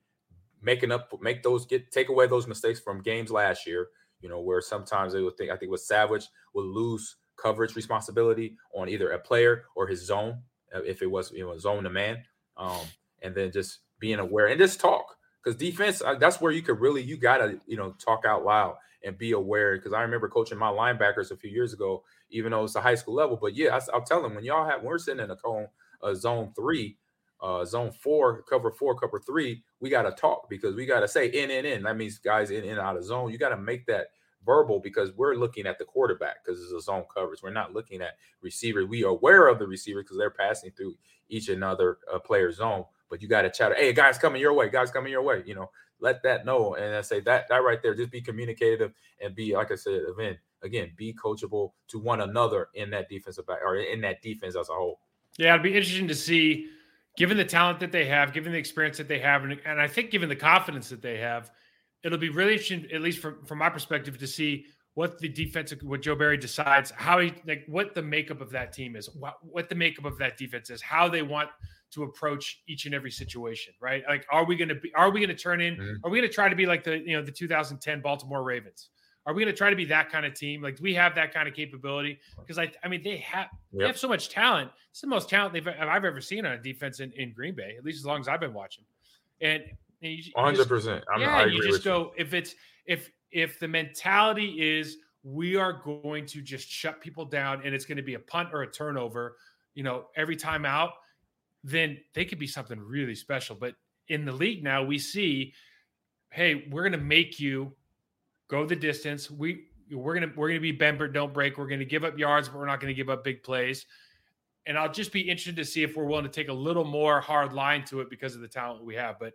making 0.62 0.92
up 0.92 1.12
make 1.22 1.44
those 1.44 1.66
get 1.66 1.92
take 1.92 2.10
away 2.10 2.28
those 2.28 2.48
mistakes 2.48 2.80
from 2.80 3.02
games 3.02 3.32
last 3.32 3.66
year, 3.66 3.90
you 4.22 4.30
know, 4.30 4.42
where 4.42 4.62
sometimes 4.62 5.14
they 5.14 5.22
would 5.22 5.38
think 5.38 5.52
I 5.52 5.58
think 5.58 5.72
with 5.72 5.82
Savage 5.82 6.28
would 6.54 6.66
lose 6.66 7.18
coverage 7.38 7.76
responsibility 7.76 8.58
on 8.74 8.90
either 8.90 9.12
a 9.12 9.20
player 9.20 9.66
or 9.76 9.88
his 9.88 10.06
zone, 10.06 10.44
uh, 10.76 10.82
if 10.84 11.02
it 11.02 11.08
was 11.08 11.32
you 11.32 11.46
know 11.46 11.58
zone 11.58 11.84
to 11.84 11.90
man. 11.90 12.24
Um, 12.58 12.86
and 13.22 13.34
then 13.36 13.52
just 13.52 13.80
being 14.00 14.20
aware 14.20 14.48
and 14.48 14.60
just 14.60 14.80
talk 14.80 15.16
because 15.44 15.58
defense 15.58 16.02
uh, 16.02 16.16
that's 16.16 16.42
where 16.42 16.52
you 16.52 16.62
could 16.62 16.80
really 16.80 17.02
you 17.02 17.18
gotta 17.18 17.60
you 17.66 17.78
know 17.78 17.92
talk 17.94 18.26
out 18.26 18.44
loud 18.46 18.78
and 19.04 19.18
be 19.18 19.32
aware 19.32 19.78
because 19.78 19.94
I 19.94 20.02
remember 20.02 20.28
coaching 20.30 20.58
my 20.58 20.70
linebackers 20.70 21.32
a 21.32 21.38
few 21.38 21.50
years 21.50 21.74
ago, 21.74 22.04
even 22.30 22.52
though 22.52 22.64
it's 22.64 22.76
a 22.76 22.82
high 22.82 22.96
school 22.96 23.16
level. 23.16 23.38
But 23.42 23.56
yeah, 23.56 23.78
I, 23.78 23.96
will 23.98 24.04
tell 24.04 24.22
them 24.22 24.36
when 24.36 24.44
y'all 24.44 24.68
have 24.68 24.82
when 24.82 24.88
we're 24.88 24.98
sitting 24.98 25.24
in 25.24 25.32
a 25.32 25.36
cone, 25.36 25.68
a 26.04 26.16
zone 26.16 26.52
three, 26.56 26.98
uh, 27.42 27.66
zone 27.66 27.92
four, 27.92 28.44
cover 28.44 28.72
four, 28.72 28.96
cover 29.00 29.20
three, 29.20 29.64
we 29.80 29.90
got 29.90 30.04
to 30.04 30.12
talk 30.12 30.50
because 30.50 30.76
we 30.76 30.86
got 30.86 31.00
to 31.02 31.08
say 31.08 31.28
in 31.28 31.50
in 31.50 31.66
in. 31.66 31.84
That 31.84 31.98
means 31.98 32.20
guys 32.20 32.52
in 32.52 32.64
and 32.66 32.80
out 32.80 32.98
of 32.98 33.04
zone. 33.04 33.32
You 33.32 33.38
got 33.38 33.50
to 33.50 33.58
make 33.58 33.86
that 33.88 34.08
verbal 34.46 34.80
because 34.80 35.12
we're 35.14 35.36
looking 35.36 35.66
at 35.66 35.78
the 35.78 35.86
quarterback 35.86 36.44
because 36.44 36.62
it's 36.62 36.72
a 36.72 36.82
zone 36.82 37.04
coverage. 37.14 37.42
We're 37.42 37.52
not 37.52 37.74
looking 37.74 38.02
at 38.02 38.18
receiver. 38.42 38.86
We 38.86 39.04
are 39.04 39.10
aware 39.10 39.48
of 39.48 39.60
the 39.60 39.68
receiver 39.68 40.02
because 40.02 40.18
they're 40.18 40.30
passing 40.30 40.72
through 40.72 40.96
each 41.30 41.50
another 41.50 42.00
uh, 42.14 42.20
player 42.20 42.52
zone. 42.52 42.86
But 43.10 43.22
you 43.22 43.28
got 43.28 43.42
to 43.44 43.50
chatter. 43.50 43.76
Hey, 43.76 43.92
guys 43.92 44.18
coming 44.18 44.42
your 44.42 44.54
way. 44.54 44.70
Guys 44.70 44.92
coming 44.92 45.12
your 45.12 45.24
way. 45.24 45.42
You 45.46 45.56
know, 45.56 45.72
let 46.00 46.24
that 46.24 46.46
know. 46.46 46.76
And 46.76 46.96
I 46.96 47.02
say 47.02 47.20
that 47.22 47.48
that 47.50 47.64
right 47.64 47.82
there, 47.82 47.96
just 47.96 48.12
be 48.12 48.22
communicative 48.22 48.94
and 49.22 49.36
be, 49.36 49.56
like 49.56 49.72
I 49.72 49.76
said, 49.76 50.02
again, 50.18 50.38
again, 50.64 50.92
be 50.96 51.14
coachable 51.14 51.72
to 51.90 52.00
one 52.00 52.22
another 52.22 52.70
in 52.74 52.90
that 52.92 53.10
defensive 53.10 53.48
back 53.48 53.60
or 53.64 53.78
in 53.78 54.02
that 54.02 54.22
defense 54.22 54.56
as 54.56 54.70
a 54.70 54.74
whole. 54.74 55.00
Yeah, 55.38 55.54
it'd 55.54 55.64
be 55.64 55.76
interesting 55.76 56.08
to 56.08 56.16
see, 56.16 56.68
given 57.18 57.38
the 57.38 57.46
talent 57.46 57.80
that 57.80 57.92
they 57.92 58.06
have, 58.06 58.34
given 58.34 58.52
the 58.52 58.58
experience 58.58 58.98
that 58.98 59.08
they 59.08 59.20
have, 59.20 59.44
and, 59.44 59.60
and 59.66 59.80
I 59.80 59.88
think 59.88 60.12
given 60.12 60.30
the 60.30 60.36
confidence 60.36 60.90
that 60.90 61.02
they 61.02 61.18
have, 61.18 61.52
it'll 62.04 62.18
be 62.18 62.30
really 62.30 62.54
interesting, 62.54 62.88
at 62.94 63.02
least 63.02 63.20
from, 63.20 63.46
from 63.46 63.58
my 63.58 63.70
perspective, 63.70 64.18
to 64.18 64.28
see 64.28 64.66
what 64.96 65.18
the 65.20 65.30
defensive, 65.30 65.80
what 65.84 66.02
Joe 66.02 66.16
Barry 66.16 66.38
decides, 66.38 66.92
how 66.92 67.20
he 67.20 67.34
like 67.48 67.64
what 67.68 67.96
the 67.96 68.02
makeup 68.02 68.42
of 68.42 68.50
that 68.52 68.74
team 68.74 68.96
is, 68.96 69.10
what, 69.16 69.36
what 69.42 69.70
the 69.70 69.76
makeup 69.76 70.06
of 70.06 70.18
that 70.18 70.38
defense 70.38 70.70
is, 70.70 70.82
how 70.82 71.08
they 71.08 71.22
want 71.22 71.50
to 71.92 72.04
approach 72.04 72.62
each 72.68 72.86
and 72.86 72.94
every 72.94 73.12
situation, 73.12 73.74
right? 73.80 74.04
Like, 74.08 74.26
are 74.32 74.46
we 74.46 74.56
going 74.56 74.70
to 74.70 74.76
be, 74.76 74.94
are 74.94 75.10
we 75.10 75.20
going 75.20 75.36
to 75.36 75.42
turn 75.42 75.62
in, 75.62 75.76
Mhm. 75.76 76.00
are 76.04 76.10
we 76.10 76.20
going 76.20 76.30
to 76.30 76.34
try 76.34 76.50
to 76.50 76.56
be 76.56 76.66
like 76.66 76.84
the, 76.84 76.98
you 77.00 77.16
know, 77.18 77.22
the 77.24 77.32
2010 77.32 78.02
Baltimore 78.02 78.44
Ravens? 78.44 78.90
Are 79.26 79.34
we 79.34 79.44
going 79.44 79.54
to 79.54 79.58
try 79.58 79.70
to 79.70 79.76
be 79.76 79.86
that 79.86 80.10
kind 80.10 80.26
of 80.26 80.34
team? 80.34 80.62
Like, 80.62 80.78
do 80.78 80.84
we 80.84 80.94
have 80.96 81.14
that 81.16 81.34
kind 81.34 81.48
of 81.48 81.54
capability? 81.54 82.20
Because 82.40 82.58
I, 82.58 82.72
I 82.84 82.88
mean, 82.88 83.04
they 83.04 83.18
have, 83.18 83.48
they 83.74 83.86
have 83.86 83.98
so 83.98 84.08
much 84.08 84.30
talent. 84.30 84.72
It's 84.92 85.02
the 85.02 85.08
most 85.08 85.30
talent 85.30 85.54
they've 85.54 85.68
I've 85.68 86.06
ever 86.06 86.22
seen 86.22 86.46
on 86.46 86.54
a 86.54 86.58
defense 86.58 87.00
in, 87.00 87.12
in 87.14 87.34
Green 87.34 87.54
Bay, 87.56 87.76
at 87.78 87.84
least 87.84 88.00
as 88.00 88.06
long 88.06 88.20
as 88.22 88.28
I've 88.28 88.40
been 88.40 88.54
watching. 88.54 88.86
And, 89.42 89.64
and 90.02 90.12
you, 90.14 90.18
you 90.24 90.32
One 90.34 90.46
hundred 90.56 90.68
just- 90.70 90.88
yeah, 91.20 91.46
you 91.46 91.58
just 91.62 91.72
with 91.72 91.86
you. 91.86 91.92
go 91.92 92.14
if 92.18 92.34
it's 92.34 92.56
if 92.86 93.12
if 93.32 93.60
the 93.60 93.68
mentality 93.68 94.78
is 94.78 94.98
we 95.24 95.56
are 95.58 95.74
going 95.74 96.26
to 96.26 96.42
just 96.42 96.68
shut 96.68 97.02
people 97.02 97.26
down 97.26 97.62
and 97.66 97.76
it's 97.76 97.86
going 97.86 97.98
to 97.98 98.04
be 98.04 98.14
a 98.16 98.20
punt 98.20 98.50
or 98.54 98.62
a 98.64 98.72
turnover, 98.72 99.36
you 99.76 99.84
know, 99.84 100.06
every 100.16 100.36
time 100.38 100.66
out, 100.66 100.94
then 101.64 101.98
they 102.14 102.26
could 102.26 102.40
be 102.40 102.48
something 102.48 102.80
really 102.80 103.16
special. 103.16 103.56
But 103.56 103.76
in 104.08 104.26
the 104.26 104.32
league 104.32 104.64
now, 104.64 104.84
we 104.84 104.98
see, 104.98 105.54
hey, 106.32 106.68
we're 106.70 106.84
going 106.84 107.00
to 107.00 107.06
make 107.06 107.40
you 107.40 107.74
go 108.50 108.66
the 108.66 108.76
distance. 108.76 109.30
We 109.30 109.66
we're 109.92 110.14
gonna 110.14 110.32
we're 110.36 110.50
gonna 110.50 110.60
be 110.60 110.72
bend 110.72 111.00
but 111.00 111.14
don't 111.14 111.34
break. 111.34 111.58
We're 111.58 111.68
gonna 111.68 111.86
give 111.86 112.04
up 112.04 112.18
yards, 112.18 112.50
but 112.50 112.58
we're 112.58 112.66
not 112.66 112.80
gonna 112.80 112.94
give 112.94 113.10
up 113.10 113.24
big 113.24 113.44
plays. 113.44 113.86
And 114.66 114.78
I'll 114.78 114.92
just 114.92 115.12
be 115.12 115.22
interested 115.22 115.56
to 115.56 115.66
see 115.66 115.84
if 115.84 115.96
we're 115.96 116.06
willing 116.06 116.26
to 116.26 116.30
take 116.30 116.50
a 116.50 116.54
little 116.54 116.84
more 116.84 117.22
hard 117.22 117.54
line 117.54 117.86
to 117.86 118.02
it 118.02 118.10
because 118.10 118.36
of 118.36 118.42
the 118.42 118.48
talent 118.48 118.84
we 118.84 118.96
have. 118.96 119.18
But 119.18 119.34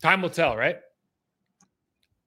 time 0.00 0.22
will 0.22 0.30
tell, 0.30 0.56
right? 0.56 0.78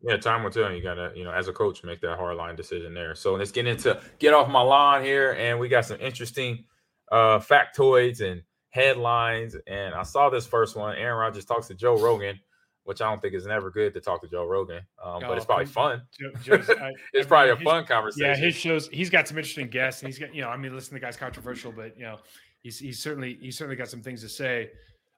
Yeah, 0.02 0.18
time 0.18 0.44
will 0.44 0.52
tell. 0.52 0.72
You 0.72 0.84
gotta, 0.84 1.12
you 1.16 1.24
know, 1.24 1.32
as 1.32 1.48
a 1.48 1.54
coach, 1.54 1.84
make 1.84 2.02
that 2.02 2.18
hard 2.18 2.38
line 2.38 2.56
decision 2.56 2.94
there. 2.94 3.16
So 3.16 3.36
let's 3.36 3.52
get 3.52 3.66
into 3.66 4.00
get 4.20 4.34
off 4.34 4.50
my 4.50 4.62
lawn 4.62 5.04
here, 5.04 5.34
and 5.34 5.60
we 5.60 5.68
got 5.70 5.86
some 5.86 6.00
interesting 6.00 6.66
uh 7.12 7.40
factoids 7.40 8.22
and 8.22 8.44
headlines. 8.78 9.56
And 9.68 9.94
I 9.94 10.04
saw 10.04 10.30
this 10.30 10.46
first 10.48 10.76
one. 10.76 10.96
Aaron 10.98 11.18
Rodgers 11.18 11.46
talks 11.46 11.68
to 11.68 11.74
Joe 11.76 11.98
Rogan, 11.98 12.40
which 12.84 13.02
I 13.02 13.10
don't 13.10 13.22
think 13.22 13.34
is 13.34 13.46
never 13.46 13.70
good 13.70 13.94
to 13.96 14.00
talk 14.02 14.22
to 14.22 14.28
Joe 14.28 14.46
Rogan, 14.46 14.82
um, 15.04 15.20
but 15.22 15.30
Oh, 15.32 15.34
it's 15.34 15.46
probably 15.46 15.66
fun. 15.66 16.04
Joe- 16.44 16.56
I- 16.82 16.92
It's 17.14 17.26
I 17.26 17.28
probably 17.28 17.50
a 17.52 17.58
fun 17.58 17.86
conversation. 17.86 18.30
Yeah, 18.30 18.36
his 18.38 18.56
shows. 18.56 18.88
He's 18.90 19.10
got 19.10 19.28
some 19.28 19.38
interesting 19.38 19.68
guests, 19.70 20.02
and 20.02 20.08
he's 20.08 20.20
got 20.20 20.34
you 20.34 20.42
know. 20.42 20.50
I 20.50 20.58
mean, 20.58 20.74
listen, 20.74 20.94
the 20.94 21.00
guy's 21.02 21.18
controversial, 21.18 21.72
but 21.72 21.98
you 21.98 22.04
know, 22.04 22.18
he's 22.62 22.80
he's 22.80 23.00
certainly 23.04 23.38
he's 23.42 23.58
certainly 23.58 23.76
got 23.76 23.90
some 23.90 24.02
things 24.02 24.22
to 24.22 24.30
say. 24.30 24.70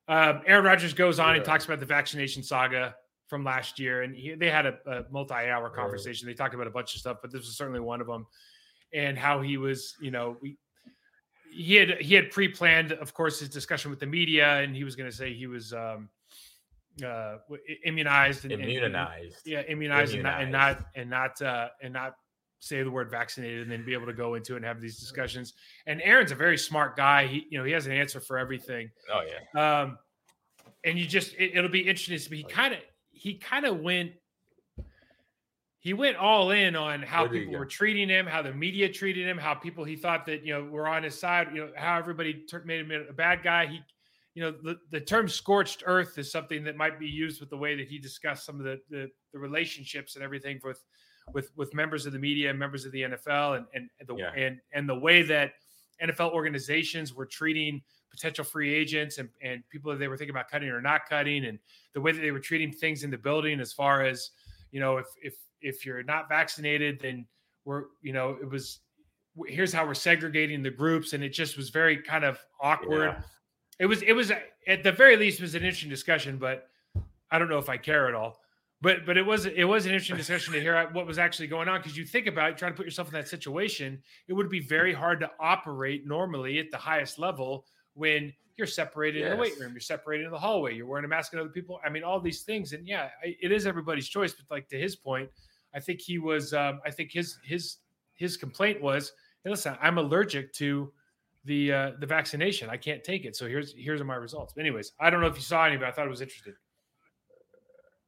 Um, 0.08 0.42
Aaron 0.48 0.66
Rodgers 0.66 0.94
goes 0.96 1.20
on 1.20 1.36
and 1.36 1.46
talks 1.46 1.66
about 1.66 1.80
the 1.80 1.86
vaccination 1.86 2.42
saga 2.42 2.96
from 3.28 3.44
last 3.44 3.78
year, 3.78 4.02
and 4.02 4.16
he, 4.16 4.34
they 4.34 4.50
had 4.50 4.66
a, 4.66 4.74
a 4.88 5.04
multi-hour 5.12 5.70
conversation. 5.70 6.28
They 6.28 6.34
talked 6.34 6.56
about 6.56 6.66
a 6.66 6.72
bunch 6.72 6.96
of 6.96 7.00
stuff, 7.02 7.18
but 7.22 7.32
this 7.32 7.42
was 7.42 7.56
certainly 7.56 7.80
one 7.80 8.02
of 8.02 8.08
them, 8.08 8.26
and 8.92 9.16
how 9.16 9.42
he 9.44 9.58
was, 9.58 9.94
you 10.02 10.10
know, 10.10 10.36
we, 10.42 10.58
he 11.52 11.76
had 11.76 12.00
he 12.02 12.16
had 12.16 12.32
pre-planned, 12.32 12.92
of 12.94 13.14
course, 13.14 13.40
his 13.40 13.50
discussion 13.50 13.90
with 13.92 14.00
the 14.00 14.06
media, 14.06 14.58
and 14.62 14.76
he 14.76 14.84
was 14.84 14.96
going 14.96 15.10
to 15.10 15.16
say 15.16 15.34
he 15.34 15.48
was 15.48 15.74
um, 15.74 16.10
uh, 17.06 17.38
immunized 17.86 18.44
and 18.46 18.54
and- 18.54 18.62
and- 18.64 18.72
immunized. 18.72 19.38
yeah, 19.46 19.62
immunized, 19.62 20.14
and 20.14 20.24
not 20.24 20.42
and 20.42 20.52
not 20.52 20.86
and 20.96 21.10
not 21.10 21.42
uh, 21.42 21.70
and 21.82 21.94
not 21.94 22.14
say 22.62 22.84
the 22.84 22.92
word 22.92 23.10
vaccinated, 23.10 23.62
and 23.62 23.72
then 23.72 23.86
be 23.86 23.94
able 23.94 24.06
to 24.06 24.14
go 24.14 24.36
into 24.36 24.54
it 24.54 24.58
and 24.58 24.66
have 24.66 24.82
these 24.82 25.00
discussions. 25.00 25.54
And 25.88 26.02
Aaron's 26.02 26.32
a 26.32 26.36
very 26.36 26.58
smart 26.58 26.98
guy. 26.98 27.26
He 27.28 27.48
you 27.50 27.58
know 27.58 27.64
he 27.64 27.72
has 27.72 27.86
an 27.88 27.94
answer 27.94 28.20
for 28.20 28.38
everything. 28.38 28.92
Oh 29.14 29.22
yeah. 29.56 29.82
Um, 29.82 29.98
and 30.84 30.98
you 31.00 31.06
just 31.06 31.34
it, 31.36 31.56
it'll 31.56 31.70
be 31.70 31.80
interesting 31.82 32.18
to 32.18 32.24
see. 32.24 32.36
He 32.38 32.44
kind 32.44 32.74
of 32.74 32.80
he 33.12 33.36
kind 33.36 33.66
of 33.66 33.80
went 33.80 34.12
he 35.82 35.94
went 35.94 36.18
all 36.18 36.52
in 36.52 36.76
on 36.76 37.02
how 37.02 37.28
people 37.28 37.54
were 37.58 37.66
treating 37.66 38.10
him, 38.10 38.26
how 38.26 38.42
the 38.42 38.54
media 38.54 38.90
treated 38.90 39.26
him, 39.26 39.38
how 39.38 39.54
people 39.54 39.86
he 39.86 39.96
thought 39.96 40.26
that 40.26 40.46
you 40.46 40.54
know 40.54 40.64
were 40.64 40.88
on 40.88 41.04
his 41.04 41.18
side, 41.18 41.48
you 41.54 41.62
know 41.62 41.72
how 41.76 41.98
everybody 41.98 42.46
made 42.66 42.82
him 42.82 43.06
a 43.10 43.14
bad 43.14 43.44
guy. 43.44 43.66
He, 43.68 43.82
you 44.36 44.44
know, 44.44 44.52
the, 44.52 44.78
the 44.92 45.00
term 45.00 45.30
"scorched 45.30 45.84
earth" 45.86 46.18
is 46.18 46.32
something 46.32 46.64
that 46.66 46.76
might 46.76 47.00
be 47.00 47.08
used 47.08 47.40
with 47.40 47.50
the 47.50 47.58
way 47.58 47.76
that 47.76 47.88
he 47.88 47.98
discussed 47.98 48.46
some 48.46 48.60
of 48.60 48.66
the 48.66 48.80
the, 48.90 49.10
the 49.32 49.40
relationships 49.40 50.16
and 50.16 50.24
everything 50.24 50.60
with 50.64 50.84
with 51.34 51.50
with 51.56 51.74
members 51.74 52.06
of 52.06 52.12
the 52.12 52.20
media 52.20 52.50
and 52.50 52.60
members 52.60 52.86
of 52.86 52.92
the 52.92 53.04
NFL 53.04 53.58
and 53.58 53.66
and 53.74 53.90
the 54.06 54.16
Yeah. 54.16 54.32
and 54.36 54.60
and 54.74 54.88
the 54.88 55.00
way 55.00 55.22
that 55.24 55.54
NFL 56.04 56.34
organizations 56.34 57.14
were 57.14 57.26
treating 57.26 57.82
potential 58.12 58.44
free 58.44 58.74
agents 58.74 59.18
and, 59.18 59.30
and 59.42 59.64
people 59.70 59.92
that 59.92 59.98
they 59.98 60.08
were 60.08 60.18
thinking 60.18 60.34
about 60.34 60.50
cutting 60.50 60.70
or 60.70 60.82
not 60.82 61.08
cutting 61.08 61.46
and 61.46 61.60
the 61.94 62.02
way 62.02 62.12
that 62.12 62.22
they 62.22 62.32
were 62.32 62.40
treating 62.40 62.72
things 62.72 63.04
in 63.04 63.12
the 63.12 63.18
building 63.18 63.60
as 63.60 63.72
far 63.72 64.04
as 64.04 64.32
you 64.72 64.80
know 64.80 64.98
if 64.98 65.08
if 65.22 65.36
if 65.62 65.86
you're 65.86 66.04
not 66.04 66.30
vaccinated 66.30 67.00
then 67.02 67.26
we're 67.66 67.84
you 68.02 68.14
know 68.14 68.38
it 68.42 68.50
was 68.50 68.80
here's 69.48 69.72
how 69.74 69.86
we're 69.86 69.94
segregating 69.94 70.64
the 70.64 70.70
groups 70.72 71.14
and 71.14 71.24
it 71.24 71.30
just 71.30 71.58
was 71.58 71.70
very 71.70 71.98
kind 72.02 72.24
of 72.24 72.40
awkward 72.62 73.10
Yeah. 73.16 73.22
it 73.80 73.86
was 73.86 74.02
it 74.02 74.14
was 74.14 74.32
at 74.68 74.84
the 74.84 74.92
very 74.92 75.16
least 75.18 75.40
it 75.40 75.44
was 75.44 75.56
an 75.56 75.64
interesting 75.64 75.90
discussion 75.90 76.38
but 76.38 76.68
i 77.32 77.38
don't 77.40 77.50
know 77.50 77.58
if 77.60 77.70
i 77.70 77.78
care 77.78 78.08
at 78.08 78.14
all 78.16 78.40
but 78.82 79.06
but 79.06 79.18
it 79.18 79.26
was 79.26 79.46
it 79.46 79.64
was 79.64 79.86
an 79.86 79.92
interesting 79.92 80.18
discussion 80.26 80.54
to 80.54 80.60
hear 80.62 80.90
what 80.94 81.06
was 81.06 81.18
actually 81.20 81.48
going 81.48 81.68
on 81.70 81.80
because 81.80 81.98
you 81.98 82.06
think 82.06 82.28
about 82.28 82.52
it 82.52 82.58
trying 82.58 82.72
to 82.74 82.78
put 82.78 82.86
yourself 82.86 83.08
in 83.08 83.14
that 83.14 83.28
situation 83.28 84.02
it 84.28 84.34
would 84.34 84.50
be 84.50 84.60
very 84.60 84.94
hard 84.94 85.20
to 85.20 85.30
operate 85.40 86.06
normally 86.08 86.60
at 86.60 86.72
the 86.72 86.78
highest 86.78 87.20
level 87.20 87.66
when 87.94 88.34
you're 88.60 88.68
separated 88.68 89.24
in 89.24 89.30
the 89.32 89.36
weight 89.42 89.58
room 89.60 89.72
you're 89.72 89.80
separated 89.82 90.26
in 90.26 90.32
the 90.32 90.38
hallway 90.38 90.76
you're 90.76 90.86
wearing 90.86 91.06
a 91.06 91.08
mask 91.08 91.34
and 91.34 91.42
other 91.42 91.50
people 91.50 91.80
i 91.84 91.90
mean 91.90 92.04
all 92.04 92.20
these 92.20 92.44
things 92.44 92.74
and 92.74 92.88
yeah 92.88 93.10
I- 93.26 93.36
it 93.42 93.52
is 93.52 93.66
everybody's 93.66 94.08
choice 94.08 94.34
but 94.34 94.46
like 94.54 94.68
to 94.70 94.78
his 94.80 94.96
point 94.96 95.30
i 95.74 95.80
think 95.80 96.00
he 96.02 96.20
was 96.20 96.54
um, 96.54 96.80
i 96.86 96.92
think 96.92 97.12
his 97.12 97.40
his 97.44 97.78
his 98.14 98.38
complaint 98.38 98.80
was 98.82 99.14
hey, 99.44 99.50
listen 99.50 99.76
i'm 99.82 99.98
allergic 99.98 100.54
to 100.54 100.94
the 101.46 101.72
uh, 101.74 101.92
the 102.00 102.06
vaccination 102.06 102.70
i 102.70 102.78
can't 102.78 103.04
take 103.04 103.26
it 103.26 103.36
so 103.36 103.48
here's 103.48 103.74
here's 103.76 104.04
my 104.04 104.16
results 104.16 104.54
but 104.54 104.62
anyways 104.62 104.92
i 105.00 105.10
don't 105.10 105.22
know 105.22 105.28
if 105.28 105.36
you 105.36 105.42
saw 105.42 105.66
any 105.66 105.78
but 105.78 105.88
i 105.88 105.92
thought 105.92 106.06
it 106.06 106.10
was 106.10 106.22
interesting 106.22 106.54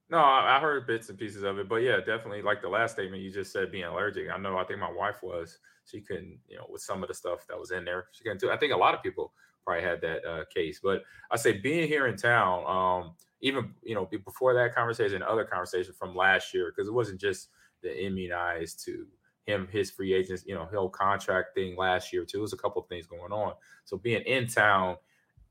No, 0.09 0.17
I 0.17 0.57
I 0.57 0.59
heard 0.59 0.85
bits 0.87 1.09
and 1.09 1.17
pieces 1.17 1.43
of 1.43 1.57
it, 1.57 1.69
but 1.69 1.77
yeah, 1.77 1.97
definitely 1.97 2.41
like 2.41 2.61
the 2.61 2.67
last 2.69 2.93
statement 2.93 3.23
you 3.23 3.31
just 3.31 3.53
said, 3.53 3.71
being 3.71 3.85
allergic. 3.85 4.29
I 4.29 4.37
know. 4.37 4.57
I 4.57 4.65
think 4.65 4.79
my 4.79 4.91
wife 4.91 5.23
was. 5.23 5.57
She 5.85 6.01
couldn't, 6.01 6.37
you 6.47 6.57
know, 6.57 6.65
with 6.69 6.81
some 6.81 7.01
of 7.01 7.07
the 7.07 7.13
stuff 7.13 7.47
that 7.47 7.57
was 7.57 7.71
in 7.71 7.85
there, 7.85 8.07
she 8.11 8.23
couldn't 8.23 8.41
do. 8.41 8.51
I 8.51 8.57
think 8.57 8.73
a 8.73 8.77
lot 8.77 8.93
of 8.93 9.01
people 9.01 9.33
probably 9.65 9.83
had 9.83 10.01
that 10.01 10.25
uh, 10.25 10.45
case. 10.53 10.79
But 10.81 11.03
I 11.31 11.37
say 11.37 11.53
being 11.53 11.87
here 11.87 12.07
in 12.07 12.15
town, 12.15 12.65
um, 12.65 13.15
even 13.41 13.73
you 13.83 13.95
know, 13.95 14.07
before 14.25 14.53
that 14.53 14.75
conversation, 14.75 15.15
and 15.15 15.23
other 15.23 15.45
conversation 15.45 15.93
from 15.93 16.15
last 16.15 16.53
year, 16.53 16.71
because 16.75 16.87
it 16.87 16.93
wasn't 16.93 17.21
just 17.21 17.49
the 17.81 18.05
immunized 18.05 18.83
to 18.85 19.05
him, 19.45 19.67
his 19.71 19.89
free 19.89 20.13
agents, 20.13 20.43
you 20.45 20.53
know, 20.53 20.65
whole 20.65 20.89
contract 20.89 21.55
thing 21.55 21.75
last 21.75 22.13
year 22.13 22.23
too. 22.23 22.37
There 22.37 22.41
was 22.41 22.53
a 22.53 22.57
couple 22.57 22.81
of 22.81 22.87
things 22.87 23.07
going 23.07 23.31
on. 23.31 23.53
So 23.85 23.97
being 23.97 24.21
in 24.23 24.47
town, 24.47 24.97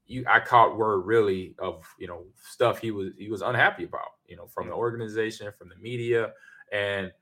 you 0.07 0.25
I 0.29 0.41
caught 0.41 0.77
word 0.77 1.01
really 1.01 1.55
of 1.59 1.87
you 1.99 2.09
know 2.09 2.25
stuff 2.37 2.79
he 2.79 2.91
was 2.91 3.09
he 3.19 3.29
was 3.31 3.43
unhappy 3.43 3.85
about 3.85 4.09
you 4.27 4.37
know 4.37 4.47
from 4.47 4.69
the 4.69 4.75
organization 4.75 5.53
from 5.57 5.69
the 5.69 5.77
media 5.77 6.33
and 6.73 7.13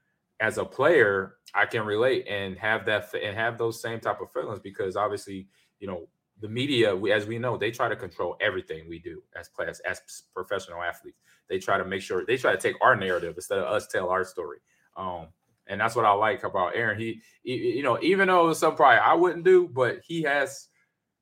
as 0.40 0.58
a 0.58 0.64
player, 0.64 1.34
I 1.54 1.66
can 1.66 1.84
relate 1.84 2.26
and 2.28 2.56
have 2.58 2.86
that 2.86 3.12
and 3.14 3.36
have 3.36 3.58
those 3.58 3.80
same 3.80 4.00
type 4.00 4.20
of 4.20 4.30
feelings 4.32 4.60
because 4.60 4.96
obviously, 4.96 5.48
you 5.80 5.88
know, 5.88 6.08
the 6.40 6.48
media, 6.48 6.94
we, 6.94 7.12
as 7.12 7.26
we 7.26 7.38
know, 7.38 7.56
they 7.56 7.70
try 7.70 7.88
to 7.88 7.96
control 7.96 8.36
everything 8.40 8.88
we 8.88 8.98
do 8.98 9.22
as 9.38 9.48
players, 9.48 9.80
as 9.80 10.00
professional 10.34 10.82
athletes. 10.82 11.18
They 11.48 11.58
try 11.58 11.78
to 11.78 11.84
make 11.84 12.02
sure 12.02 12.24
they 12.24 12.36
try 12.36 12.52
to 12.52 12.58
take 12.58 12.76
our 12.80 12.94
narrative 12.94 13.34
instead 13.36 13.58
of 13.58 13.64
us 13.64 13.86
tell 13.86 14.08
our 14.08 14.24
story. 14.24 14.58
Um, 14.96 15.28
and 15.66 15.80
that's 15.80 15.96
what 15.96 16.04
I 16.04 16.12
like 16.12 16.44
about 16.44 16.74
Aaron. 16.74 16.98
He, 16.98 17.20
he, 17.42 17.76
you 17.76 17.82
know, 17.82 17.98
even 18.02 18.28
though 18.28 18.44
it 18.44 18.48
was 18.48 18.58
some 18.58 18.76
probably 18.76 18.98
I 18.98 19.14
wouldn't 19.14 19.44
do, 19.44 19.68
but 19.68 20.00
he 20.06 20.22
has, 20.22 20.68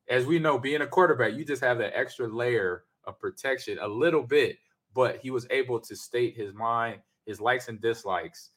as 0.09 0.27
we 0.27 0.39
know, 0.39 0.59
being 0.59 0.83
a 0.83 0.87
quarterback, 0.87 1.35
you 1.35 1.45
just 1.45 1.63
have 1.63 1.79
that 1.79 1.97
extra 1.97 2.29
layer 2.29 2.85
of 3.05 3.19
protection 3.19 3.79
a 3.81 3.89
little 3.89 4.23
bit. 4.23 4.59
But 4.95 5.19
he 5.19 5.31
was 5.31 5.47
able 5.51 5.81
to 5.81 5.97
state 5.97 6.37
his 6.37 6.55
mind, 6.55 7.01
his 7.27 7.41
likes 7.41 7.69
and 7.69 7.81
dislikes, 7.81 8.51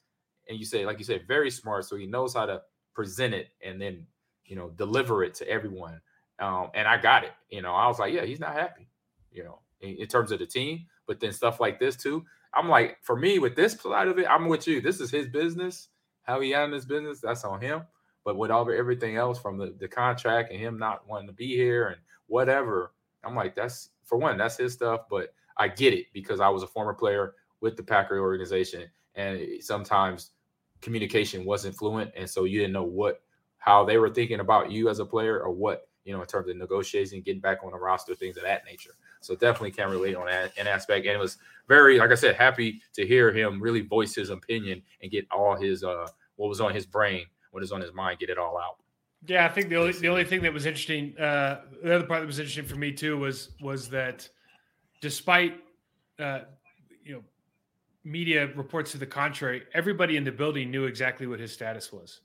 and 0.48 0.58
you 0.58 0.66
say, 0.66 0.86
like 0.86 0.98
you 0.98 1.06
said, 1.06 1.28
very 1.28 1.52
smart. 1.52 1.86
So 1.86 1.96
he 1.96 2.06
knows 2.06 2.34
how 2.34 2.46
to 2.46 2.62
present 2.94 3.34
it 3.34 3.50
and 3.64 3.82
then, 3.82 4.06
you 4.46 4.56
know, 4.56 4.70
deliver 4.70 5.24
it 5.24 5.34
to 5.36 5.48
everyone. 5.48 6.02
Um, 6.40 6.70
and 6.74 6.88
I 6.88 6.98
got 6.98 7.24
it. 7.24 7.32
You 7.50 7.62
know, 7.62 7.74
I 7.74 7.88
was 7.88 8.00
like, 8.00 8.14
yeah, 8.14 8.26
he's 8.26 8.40
not 8.40 8.54
happy. 8.54 8.88
You 9.32 9.44
know, 9.44 9.60
in, 9.82 9.96
in 9.96 10.08
terms 10.08 10.32
of 10.32 10.40
the 10.40 10.46
team, 10.46 10.86
but 11.08 11.20
then 11.20 11.32
stuff 11.32 11.60
like 11.60 11.80
this 11.80 11.96
too. 11.96 12.26
I'm 12.54 12.70
like, 12.70 12.98
for 13.02 13.16
me, 13.16 13.40
with 13.40 13.56
this 13.56 13.74
side 13.74 14.08
of 14.08 14.18
it, 14.18 14.28
I'm 14.30 14.48
with 14.48 14.68
you. 14.68 14.82
This 14.82 15.00
is 15.00 15.12
his 15.12 15.28
business. 15.28 15.90
How 16.24 16.40
he 16.42 16.52
handles 16.52 16.84
his 16.84 16.86
business, 16.88 17.22
that's 17.22 17.44
on 17.44 17.62
him. 17.62 17.84
But 18.24 18.38
with 18.38 18.52
all 18.52 18.70
everything 18.72 19.16
else 19.16 19.40
from 19.40 19.58
the, 19.58 19.76
the 19.80 19.88
contract 19.88 20.52
and 20.52 20.60
him 20.60 20.78
not 20.78 21.08
wanting 21.08 21.28
to 21.28 21.34
be 21.34 21.56
here 21.56 21.88
and 21.88 21.98
whatever, 22.28 22.94
I'm 23.24 23.36
like, 23.36 23.56
that's 23.56 23.90
for 24.04 24.18
one, 24.18 24.38
that's 24.38 24.58
his 24.58 24.74
stuff. 24.74 25.02
But 25.10 25.34
I 25.58 25.68
get 25.68 25.94
it 25.94 26.08
because 26.14 26.40
I 26.40 26.50
was 26.50 26.64
a 26.64 26.68
former 26.68 26.94
player 26.94 27.36
with 27.62 27.76
the 27.76 27.84
Packer 27.84 28.20
organization, 28.20 28.90
and 29.16 29.42
sometimes 29.62 30.32
communication 30.82 31.44
wasn't 31.46 31.76
fluent, 31.76 32.12
and 32.16 32.30
so 32.30 32.46
you 32.46 32.60
didn't 32.60 32.74
know 32.74 32.84
what 32.84 33.22
how 33.58 33.84
they 33.84 33.98
were 33.98 34.10
thinking 34.10 34.40
about 34.40 34.72
you 34.72 34.88
as 34.90 35.00
a 35.00 35.06
player 35.06 35.42
or 35.42 35.52
what 35.52 35.89
you 36.10 36.16
know 36.16 36.22
in 36.22 36.28
terms 36.28 36.50
of 36.50 36.58
negotiating, 36.58 37.22
getting 37.22 37.40
back 37.40 37.60
on 37.64 37.72
the 37.72 37.78
roster, 37.78 38.16
things 38.16 38.36
of 38.36 38.42
that 38.42 38.66
nature. 38.66 38.96
So 39.20 39.36
definitely 39.36 39.70
can 39.70 39.92
relate 39.92 40.16
on 40.16 40.26
that 40.26 40.58
an 40.58 40.68
aspect, 40.68 41.06
and 41.06 41.14
it 41.16 41.20
was 41.20 41.38
very, 41.68 42.00
like 42.00 42.10
I 42.10 42.16
said, 42.16 42.36
happy 42.36 42.82
to 42.94 43.06
hear 43.06 43.32
him 43.32 43.62
really 43.62 43.82
voice 43.82 44.16
his 44.16 44.32
opinion 44.32 44.82
and 45.04 45.12
get 45.12 45.28
all 45.30 45.56
his 45.56 45.84
uh 45.84 46.08
what 46.38 46.50
was 46.50 46.62
on 46.62 46.74
his 46.74 46.88
brain, 46.88 47.28
what 47.52 47.62
is 47.62 47.72
on 47.72 47.80
his 47.80 47.94
mind, 47.94 48.18
get 48.18 48.32
it 48.32 48.40
all 48.40 48.58
out. 48.58 48.78
Yeah, 49.28 49.46
I 49.46 49.50
think 49.50 49.70
the 49.70 49.76
only 49.76 49.94
the 49.94 50.08
only 50.08 50.24
thing 50.24 50.42
that 50.42 50.52
was 50.52 50.66
interesting, 50.66 51.16
uh, 51.20 51.62
the 51.84 51.94
other 51.94 52.08
part 52.08 52.22
that 52.22 52.26
was 52.26 52.40
interesting 52.40 52.66
for 52.66 52.76
me 52.76 52.92
too 52.92 53.20
was 53.20 53.52
was 53.62 53.88
that 53.90 54.28
despite 55.00 55.58
uh, 56.18 56.40
you 57.04 57.14
know 57.14 57.24
media 58.04 58.48
reports 58.56 58.94
to 58.94 58.98
the 58.98 59.06
contrary, 59.06 59.62
everybody 59.76 60.18
in 60.18 60.24
the 60.24 60.32
building 60.32 60.72
knew 60.72 60.86
exactly 60.86 61.28
what 61.28 61.40
his 61.40 61.54
status 61.54 61.94
was. 61.94 62.22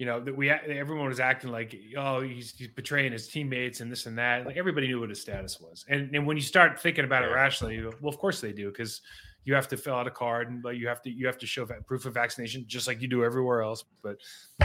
You 0.00 0.06
know 0.06 0.18
that 0.18 0.34
we 0.34 0.48
everyone 0.48 1.08
was 1.08 1.20
acting 1.20 1.52
like 1.52 1.78
oh 1.94 2.22
he's, 2.22 2.54
he's 2.56 2.68
betraying 2.68 3.12
his 3.12 3.28
teammates 3.28 3.80
and 3.80 3.92
this 3.92 4.06
and 4.06 4.16
that. 4.16 4.46
Like 4.46 4.56
everybody 4.56 4.86
knew 4.86 4.98
what 4.98 5.10
his 5.10 5.20
status 5.20 5.60
was. 5.60 5.84
And 5.90 6.16
and 6.16 6.26
when 6.26 6.38
you 6.38 6.42
start 6.42 6.80
thinking 6.80 7.04
about 7.04 7.22
it 7.22 7.26
rationally, 7.26 7.74
you 7.74 7.90
go, 7.90 7.96
well, 8.00 8.08
of 8.08 8.16
course 8.16 8.40
they 8.40 8.50
do 8.50 8.70
because 8.70 9.02
you 9.44 9.52
have 9.52 9.68
to 9.68 9.76
fill 9.76 9.96
out 9.96 10.06
a 10.06 10.10
card 10.10 10.48
and 10.48 10.62
but 10.62 10.78
you 10.78 10.88
have 10.88 11.02
to 11.02 11.10
you 11.10 11.26
have 11.26 11.36
to 11.36 11.46
show 11.46 11.66
proof 11.86 12.06
of 12.06 12.14
vaccination 12.14 12.64
just 12.66 12.86
like 12.86 13.02
you 13.02 13.08
do 13.08 13.22
everywhere 13.22 13.60
else. 13.60 13.84
But 14.02 14.16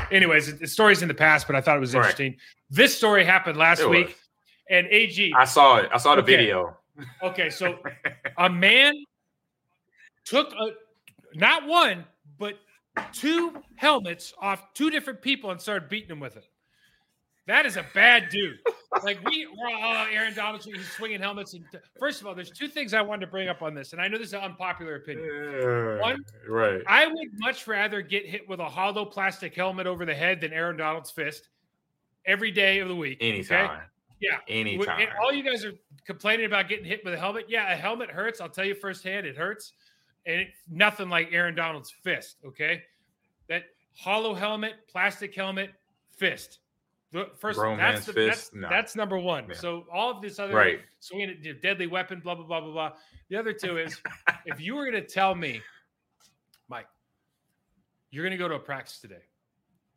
anyways, 0.10 0.48
it, 0.48 0.70
stories 0.70 1.02
in 1.02 1.10
the 1.10 1.14
past, 1.14 1.48
but 1.48 1.56
I 1.58 1.60
thought 1.60 1.76
it 1.76 1.82
was 1.82 1.96
interesting. 1.96 2.38
This 2.70 2.96
story 2.96 3.26
happened 3.26 3.58
last 3.58 3.82
it 3.82 3.90
week, 3.90 4.08
was. 4.08 4.16
and 4.70 4.88
AG. 4.88 5.34
I 5.36 5.44
saw 5.44 5.80
it. 5.80 5.90
I 5.94 5.98
saw 5.98 6.16
the 6.16 6.22
okay. 6.22 6.38
video. 6.38 6.78
Okay, 7.22 7.50
so 7.50 7.78
a 8.38 8.50
man 8.50 8.94
took 10.24 10.54
a 10.54 10.70
not 11.38 11.68
one, 11.68 12.06
but 12.40 12.58
two 13.12 13.54
helmets 13.76 14.34
off 14.40 14.74
two 14.74 14.90
different 14.90 15.22
people 15.22 15.52
and 15.52 15.60
started 15.60 15.90
beating 15.90 16.10
them 16.10 16.20
with 16.20 16.38
it. 16.38 16.48
That 17.48 17.68
is 17.68 17.78
a 17.78 17.86
bad 17.94 18.30
dude. 18.30 18.58
Like 19.04 19.24
we, 19.24 19.46
we're 19.46 19.76
all, 19.76 20.08
Aaron 20.12 20.34
Donald, 20.34 20.64
he's 20.64 20.90
swinging 20.90 21.20
helmets. 21.20 21.54
And 21.54 21.64
first 22.00 22.20
of 22.20 22.26
all, 22.26 22.34
there's 22.34 22.50
two 22.50 22.68
things 22.68 22.94
I 22.94 23.02
wanted 23.02 23.28
to 23.28 23.32
bring 23.32 23.50
up 23.50 23.62
on 23.62 23.76
this, 23.76 23.94
and 23.94 24.02
I 24.02 24.08
know 24.08 24.18
this 24.18 24.30
is 24.30 24.34
an 24.34 24.42
unpopular 24.42 24.96
opinion. 24.96 25.30
Uh, 25.30 26.02
One, 26.02 26.26
right? 26.48 26.82
I 26.88 27.06
would 27.06 27.28
much 27.38 27.68
rather 27.68 28.02
get 28.02 28.26
hit 28.26 28.50
with 28.50 28.60
a 28.60 28.68
hollow 28.68 29.06
plastic 29.06 29.54
helmet 29.54 29.86
over 29.86 30.06
the 30.06 30.16
head 30.16 30.42
than 30.42 30.54
Aaron 30.54 30.78
Donald's 30.78 31.12
fist 31.12 31.50
every 32.26 32.50
day 32.50 32.80
of 32.80 32.88
the 32.88 32.96
week. 32.96 33.20
Anytime. 33.22 33.66
Okay? 33.66 33.80
Yeah. 34.22 34.38
Anytime. 34.48 35.02
And 35.02 35.10
all 35.22 35.32
you 35.32 35.44
guys 35.44 35.64
are 35.66 35.74
complaining 36.08 36.48
about 36.48 36.68
getting 36.68 36.86
hit 36.86 37.06
with 37.06 37.14
a 37.14 37.18
helmet. 37.18 37.46
Yeah, 37.48 37.72
a 37.72 37.76
helmet 37.76 38.10
hurts. 38.10 38.42
I'll 38.42 38.50
tell 38.50 38.66
you 38.66 38.74
firsthand, 38.74 39.28
it 39.28 39.38
hurts 39.38 39.74
and 40.26 40.42
it, 40.42 40.48
nothing 40.70 41.10
like 41.10 41.30
Aaron 41.32 41.56
Donald's 41.56 41.92
fist. 41.92 42.38
Okay, 42.46 42.84
that 43.48 43.64
hollow 43.98 44.34
helmet, 44.34 44.74
plastic 44.88 45.34
helmet, 45.36 45.72
fist. 46.12 46.60
The 47.12 47.30
first, 47.38 47.58
Grown 47.58 47.78
that's 47.78 48.06
the, 48.06 48.14
fist, 48.14 48.52
that's, 48.52 48.54
no. 48.54 48.70
that's 48.70 48.96
number 48.96 49.18
one. 49.18 49.46
Yeah. 49.48 49.56
So 49.56 49.86
all 49.92 50.12
of 50.12 50.22
this 50.22 50.40
other 50.40 50.54
right. 50.54 50.80
swinging 51.00 51.30
a 51.46 51.54
deadly 51.54 51.88
weapon, 51.88 52.20
blah 52.20 52.36
blah 52.36 52.46
blah 52.46 52.62
blah 52.62 52.74
blah. 52.74 52.92
The 53.30 53.38
other 53.38 53.54
two 53.54 53.78
is 53.78 54.02
if 54.46 54.60
you 54.60 54.76
were 54.76 54.90
going 54.90 55.02
to 55.02 55.08
tell 55.08 55.34
me, 55.34 55.62
Mike, 56.68 56.88
you're 58.12 58.24
going 58.24 58.32
to 58.32 58.38
go 58.38 58.48
to 58.48 58.56
a 58.56 58.60
practice 58.60 59.00
today. 59.00 59.24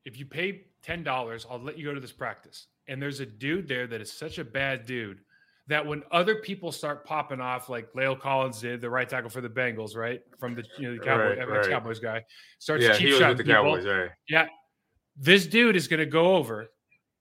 If 0.05 0.19
you 0.19 0.27
pay 0.27 0.67
ten 0.83 1.03
dollars, 1.03 1.47
I'll 1.51 1.61
let 1.61 1.79
you 1.79 1.85
go 1.87 1.95
to 1.95 2.01
this 2.01 2.13
practice. 2.13 2.67
And 2.87 3.03
there's 3.03 3.21
a 3.21 3.27
dude 3.27 3.69
there 3.69 3.87
that 3.87 4.01
is 4.01 4.13
such 4.13 4.39
a 4.39 4.45
bad 4.45 4.87
dude 4.87 5.21
that 5.69 5.85
when 5.87 6.03
other 6.11 6.37
people 6.37 6.73
start 6.73 7.05
popping 7.05 7.41
off, 7.41 7.69
like 7.69 7.93
La'el 7.93 8.19
Collins 8.19 8.61
did, 8.61 8.81
the 8.81 8.91
right 8.91 9.09
tackle 9.09 9.31
for 9.31 9.43
the 9.43 9.49
Bengals, 9.49 9.95
right 9.95 10.21
from 10.39 10.55
the 10.55 10.65
you 10.79 10.89
know 10.89 10.99
the 10.99 11.05
Cowboy, 11.05 11.39
right, 11.39 11.49
right. 11.49 11.69
Cowboys 11.69 12.01
guy, 12.01 12.25
starts 12.59 12.85
yeah, 12.85 12.95
cheap 12.95 13.15
shot 13.15 13.37
the 13.37 13.45
people. 13.45 13.63
Cowboys, 13.63 13.87
right. 13.87 14.11
Yeah, 14.29 14.47
this 15.17 15.47
dude 15.47 15.77
is 15.77 15.87
going 15.87 16.01
to 16.01 16.07
go 16.07 16.37
over. 16.37 16.69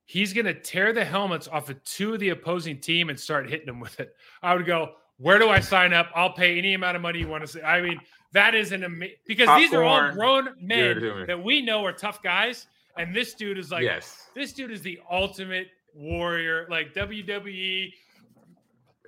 He's 0.05 0.31
going 0.31 0.45
to 0.45 0.53
tear 0.53 0.93
the 0.93 1.03
helmets 1.03 1.49
off 1.49 1.69
of 1.69 1.83
two 1.83 2.13
of 2.13 2.21
the 2.21 2.29
opposing 2.29 2.79
team 2.79 3.09
and 3.09 3.19
start 3.19 3.49
hitting 3.49 3.65
them 3.65 3.81
with 3.81 3.99
it. 3.99 4.13
I 4.41 4.55
would 4.55 4.65
go, 4.65 4.91
where 5.17 5.37
do 5.37 5.49
I 5.49 5.59
sign 5.59 5.91
up? 5.91 6.09
I'll 6.15 6.31
pay 6.31 6.57
any 6.57 6.75
amount 6.75 6.95
of 6.95 7.01
money 7.01 7.19
you 7.19 7.27
want 7.27 7.41
to 7.41 7.47
say. 7.47 7.61
I 7.61 7.81
mean, 7.81 7.99
that 8.31 8.55
is 8.55 8.71
an 8.71 8.85
amazing 8.85 9.17
because 9.27 9.47
Popcorn. 9.47 9.61
these 9.61 9.73
are 9.73 9.83
all 9.83 10.11
grown 10.13 10.49
men 10.61 11.25
that 11.27 11.43
we 11.43 11.61
know 11.61 11.85
are 11.85 11.91
tough 11.91 12.23
guys, 12.23 12.67
and 12.97 13.13
this 13.13 13.33
dude 13.33 13.57
is 13.57 13.71
like, 13.71 13.83
yes, 13.83 14.27
this 14.33 14.53
dude 14.53 14.71
is 14.71 14.81
the 14.81 14.99
ultimate 15.11 15.67
warrior, 15.93 16.67
like 16.69 16.93
WWE 16.93 17.91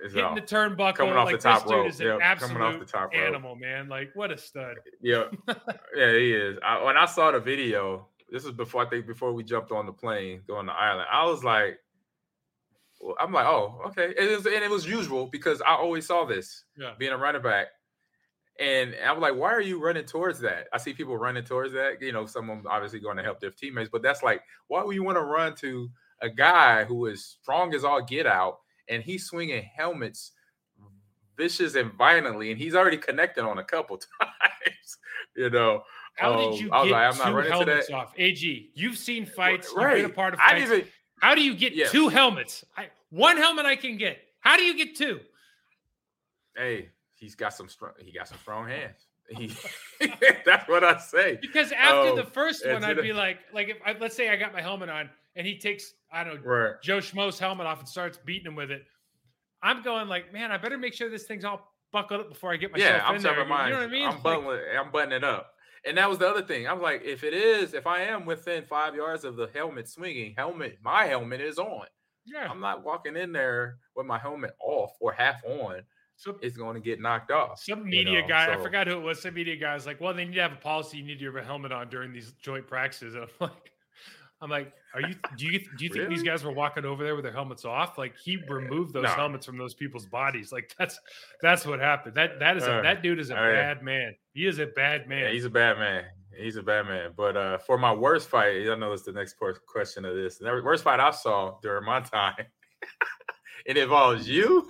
hitting 0.02 0.34
the 0.34 0.42
turnbuckle. 0.42 0.96
Coming 0.96 1.14
off 1.14 1.26
like, 1.26 1.36
the 1.36 1.42
top 1.42 1.66
rope. 1.68 1.88
Is 1.88 2.00
an 2.00 2.18
absolute 2.22 2.54
coming 2.54 2.62
off 2.62 2.78
the 2.80 2.86
top 2.86 3.14
animal, 3.14 3.56
man. 3.56 3.88
Like 3.88 4.10
what 4.14 4.30
a 4.30 4.38
stud. 4.38 4.76
Yeah, 5.00 5.24
yeah, 5.96 6.12
he 6.12 6.32
is. 6.32 6.58
I, 6.64 6.82
when 6.82 6.96
I 6.96 7.06
saw 7.06 7.30
the 7.30 7.40
video, 7.40 8.06
this 8.30 8.44
was 8.44 8.54
before 8.54 8.86
I 8.86 8.88
think 8.88 9.06
before 9.06 9.32
we 9.32 9.42
jumped 9.42 9.72
on 9.72 9.86
the 9.86 9.92
plane 9.92 10.42
going 10.46 10.66
to 10.66 10.72
Ireland. 10.72 11.08
I 11.10 11.26
was 11.26 11.44
like, 11.44 11.78
well, 13.00 13.16
I'm 13.18 13.32
like, 13.32 13.46
oh, 13.46 13.80
okay. 13.88 14.14
It 14.16 14.36
was, 14.36 14.46
and 14.46 14.64
it 14.64 14.70
was 14.70 14.86
usual 14.86 15.26
because 15.26 15.60
I 15.62 15.74
always 15.74 16.06
saw 16.06 16.24
this 16.24 16.64
yeah. 16.76 16.92
being 16.98 17.12
a 17.12 17.16
running 17.16 17.42
back. 17.42 17.68
And 18.58 18.94
I'm 19.06 19.20
like, 19.20 19.36
why 19.36 19.52
are 19.52 19.60
you 19.60 19.82
running 19.82 20.04
towards 20.04 20.38
that? 20.40 20.66
I 20.72 20.78
see 20.78 20.92
people 20.92 21.16
running 21.16 21.44
towards 21.44 21.72
that. 21.72 22.02
You 22.02 22.12
know, 22.12 22.26
someone 22.26 22.62
obviously 22.68 23.00
going 23.00 23.16
to 23.16 23.22
help 23.22 23.40
their 23.40 23.50
teammates, 23.50 23.88
but 23.90 24.02
that's 24.02 24.22
like, 24.22 24.42
why 24.68 24.82
would 24.82 24.94
you 24.94 25.02
want 25.02 25.16
to 25.16 25.22
run 25.22 25.54
to 25.56 25.90
a 26.20 26.28
guy 26.28 26.84
who 26.84 27.06
is 27.06 27.24
strong 27.24 27.74
as 27.74 27.84
all 27.84 28.02
get 28.02 28.26
out 28.26 28.58
and 28.90 29.02
he's 29.02 29.24
swinging 29.24 29.62
helmets 29.74 30.32
vicious 31.40 31.74
and 31.74 31.92
violently, 31.94 32.50
and 32.50 32.60
he's 32.60 32.74
already 32.74 32.98
connected 32.98 33.44
on 33.44 33.58
a 33.58 33.64
couple 33.64 33.96
times. 34.20 34.98
you 35.34 35.48
know, 35.48 35.82
how 36.16 36.34
um, 36.34 36.50
did 36.50 36.60
you 36.60 36.68
get 36.68 36.90
like, 36.90 37.14
two 37.14 37.48
helmets 37.48 37.90
off? 37.90 38.12
Ag, 38.18 38.70
you've 38.74 38.98
seen 38.98 39.24
fights, 39.24 39.72
right. 39.74 39.96
you've 39.96 40.02
been 40.02 40.10
a 40.10 40.14
part 40.14 40.34
of 40.34 40.40
fights. 40.40 40.62
Even, 40.62 40.84
how 41.20 41.34
do 41.34 41.42
you 41.42 41.54
get 41.54 41.74
yeah. 41.74 41.86
two 41.86 42.08
helmets? 42.08 42.64
I, 42.76 42.88
one 43.08 43.38
helmet 43.38 43.64
I 43.64 43.76
can 43.76 43.96
get. 43.96 44.18
How 44.40 44.56
do 44.56 44.62
you 44.62 44.76
get 44.76 44.96
two? 44.96 45.20
Hey, 46.56 46.90
he's 47.14 47.34
got 47.34 47.54
some 47.54 47.68
strong. 47.68 47.92
He 47.98 48.12
got 48.12 48.28
some 48.28 48.38
strong 48.38 48.68
hands. 48.68 48.96
He, 49.30 49.52
that's 50.44 50.68
what 50.68 50.82
I 50.82 50.98
say. 50.98 51.38
Because 51.40 51.70
after 51.70 52.10
um, 52.10 52.16
the 52.16 52.24
first 52.24 52.66
one, 52.66 52.82
I'd 52.82 53.00
be 53.00 53.12
like, 53.12 53.38
like 53.54 53.68
if 53.68 53.76
I, 53.86 53.94
let's 54.00 54.16
say 54.16 54.28
I 54.28 54.34
got 54.34 54.52
my 54.52 54.60
helmet 54.60 54.88
on 54.88 55.08
and 55.36 55.46
he 55.46 55.58
takes 55.58 55.92
I 56.12 56.24
don't 56.24 56.44
know 56.44 56.50
right. 56.50 56.74
Joe 56.82 56.98
Schmo's 56.98 57.38
helmet 57.38 57.66
off 57.66 57.78
and 57.78 57.88
starts 57.88 58.18
beating 58.24 58.46
him 58.46 58.56
with 58.56 58.70
it. 58.70 58.82
I'm 59.62 59.82
going 59.82 60.08
like, 60.08 60.32
man, 60.32 60.50
I 60.50 60.58
better 60.58 60.78
make 60.78 60.94
sure 60.94 61.10
this 61.10 61.24
thing's 61.24 61.44
all 61.44 61.74
buckled 61.92 62.20
up 62.20 62.28
before 62.28 62.52
I 62.52 62.56
get 62.56 62.72
myself 62.72 62.96
yeah, 62.96 63.06
I'm 63.06 63.16
in 63.16 63.22
there. 63.22 63.44
Mine. 63.44 63.68
You 63.68 63.74
know 63.74 63.80
what 63.80 63.88
I 63.88 63.92
mean? 63.92 64.08
I'm 64.08 64.22
buttoning, 64.22 64.60
I'm 64.78 64.90
buttoning 64.90 65.16
it 65.18 65.24
up. 65.24 65.52
And 65.86 65.96
that 65.96 66.08
was 66.08 66.18
the 66.18 66.28
other 66.28 66.42
thing. 66.42 66.66
I 66.66 66.72
was 66.72 66.82
like, 66.82 67.02
if 67.04 67.24
it 67.24 67.32
is, 67.32 67.72
if 67.72 67.86
I 67.86 68.02
am 68.02 68.26
within 68.26 68.64
five 68.64 68.94
yards 68.94 69.24
of 69.24 69.36
the 69.36 69.48
helmet 69.54 69.88
swinging, 69.88 70.34
helmet, 70.36 70.78
my 70.82 71.06
helmet 71.06 71.40
is 71.40 71.58
on. 71.58 71.86
Yeah. 72.26 72.48
I'm 72.50 72.60
not 72.60 72.84
walking 72.84 73.16
in 73.16 73.32
there 73.32 73.78
with 73.96 74.06
my 74.06 74.18
helmet 74.18 74.54
off 74.60 74.92
or 75.00 75.12
half 75.12 75.42
on. 75.44 75.82
So 76.16 76.36
it's 76.42 76.56
going 76.56 76.74
to 76.74 76.80
get 76.80 77.00
knocked 77.00 77.30
off. 77.30 77.62
Some 77.62 77.88
media 77.88 78.12
you 78.12 78.22
know? 78.22 78.28
guy, 78.28 78.46
so, 78.46 78.52
I 78.52 78.62
forgot 78.62 78.86
who 78.86 78.92
it 78.92 79.00
was. 79.00 79.22
Some 79.22 79.32
media 79.32 79.56
guy 79.56 79.72
was 79.72 79.86
like, 79.86 80.02
"Well, 80.02 80.12
they 80.12 80.26
need 80.26 80.34
to 80.34 80.42
have 80.42 80.52
a 80.52 80.56
policy. 80.56 80.98
You 80.98 81.04
need 81.04 81.18
to 81.18 81.24
have 81.24 81.36
a 81.36 81.42
helmet 81.42 81.72
on 81.72 81.88
during 81.88 82.12
these 82.12 82.32
joint 82.42 82.66
practices." 82.66 83.14
And 83.14 83.24
I'm 83.24 83.30
like, 83.48 83.72
I'm 84.42 84.48
like, 84.48 84.72
are 84.94 85.02
you? 85.02 85.14
Do 85.36 85.46
you 85.46 85.58
do 85.76 85.84
you 85.84 85.90
think 85.90 86.04
really? 86.04 86.14
these 86.14 86.22
guys 86.22 86.42
were 86.44 86.52
walking 86.52 86.84
over 86.84 87.04
there 87.04 87.14
with 87.14 87.24
their 87.24 87.32
helmets 87.32 87.64
off? 87.64 87.98
Like 87.98 88.16
he 88.16 88.34
eh, 88.34 88.52
removed 88.52 88.94
those 88.94 89.04
no. 89.04 89.10
helmets 89.10 89.44
from 89.44 89.58
those 89.58 89.74
people's 89.74 90.06
bodies. 90.06 90.50
Like 90.50 90.74
that's 90.78 90.98
that's 91.42 91.66
what 91.66 91.78
happened. 91.78 92.14
That 92.16 92.38
that 92.40 92.56
is 92.56 92.64
a, 92.64 92.78
uh, 92.78 92.82
that 92.82 93.02
dude 93.02 93.20
is 93.20 93.30
a 93.30 93.34
bad 93.34 93.82
man. 93.82 94.14
He 94.32 94.46
is 94.46 94.58
a 94.58 94.66
bad 94.66 95.08
man. 95.08 95.24
Yeah, 95.24 95.32
he's 95.32 95.44
a 95.44 95.50
bad 95.50 95.78
man. 95.78 96.04
He's 96.34 96.56
a 96.56 96.62
bad 96.62 96.86
man. 96.86 97.12
But 97.16 97.36
uh, 97.36 97.58
for 97.58 97.76
my 97.76 97.92
worst 97.92 98.28
fight, 98.28 98.68
I 98.68 98.74
know 98.76 98.92
it's 98.92 99.02
the 99.02 99.12
next 99.12 99.36
question 99.66 100.04
of 100.04 100.14
this. 100.14 100.38
The 100.38 100.62
worst 100.64 100.84
fight 100.84 101.00
I 101.00 101.10
saw 101.10 101.58
during 101.62 101.84
my 101.84 102.00
time, 102.00 102.46
it 103.66 103.76
involves 103.76 104.26
you 104.26 104.66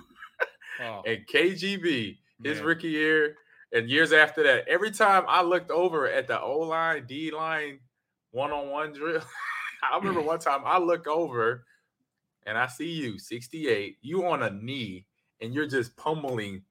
oh. 0.81 1.03
and 1.07 1.27
KGB, 1.33 2.19
his 2.43 2.59
man. 2.59 2.67
rookie 2.67 2.89
year, 2.89 3.37
and 3.73 3.89
years 3.89 4.13
after 4.13 4.43
that. 4.43 4.67
Every 4.69 4.91
time 4.91 5.25
I 5.29 5.43
looked 5.43 5.71
over 5.71 6.09
at 6.09 6.27
the 6.27 6.41
O 6.41 6.59
line, 6.59 7.07
D 7.07 7.31
line, 7.31 7.79
one 8.33 8.51
on 8.53 8.71
one 8.71 8.93
drill, 8.93 9.23
I 9.83 9.97
remember 9.97 10.21
one 10.21 10.39
time 10.41 10.63
I 10.65 10.79
look 10.79 11.07
over 11.07 11.65
and 12.47 12.57
I 12.57 12.67
see 12.67 12.91
you, 12.91 13.19
68, 13.19 13.99
you 14.01 14.27
on 14.27 14.43
a 14.43 14.51
knee, 14.51 15.07
and 15.41 15.55
you're 15.55 15.67
just 15.67 15.97
pummeling 15.97 16.63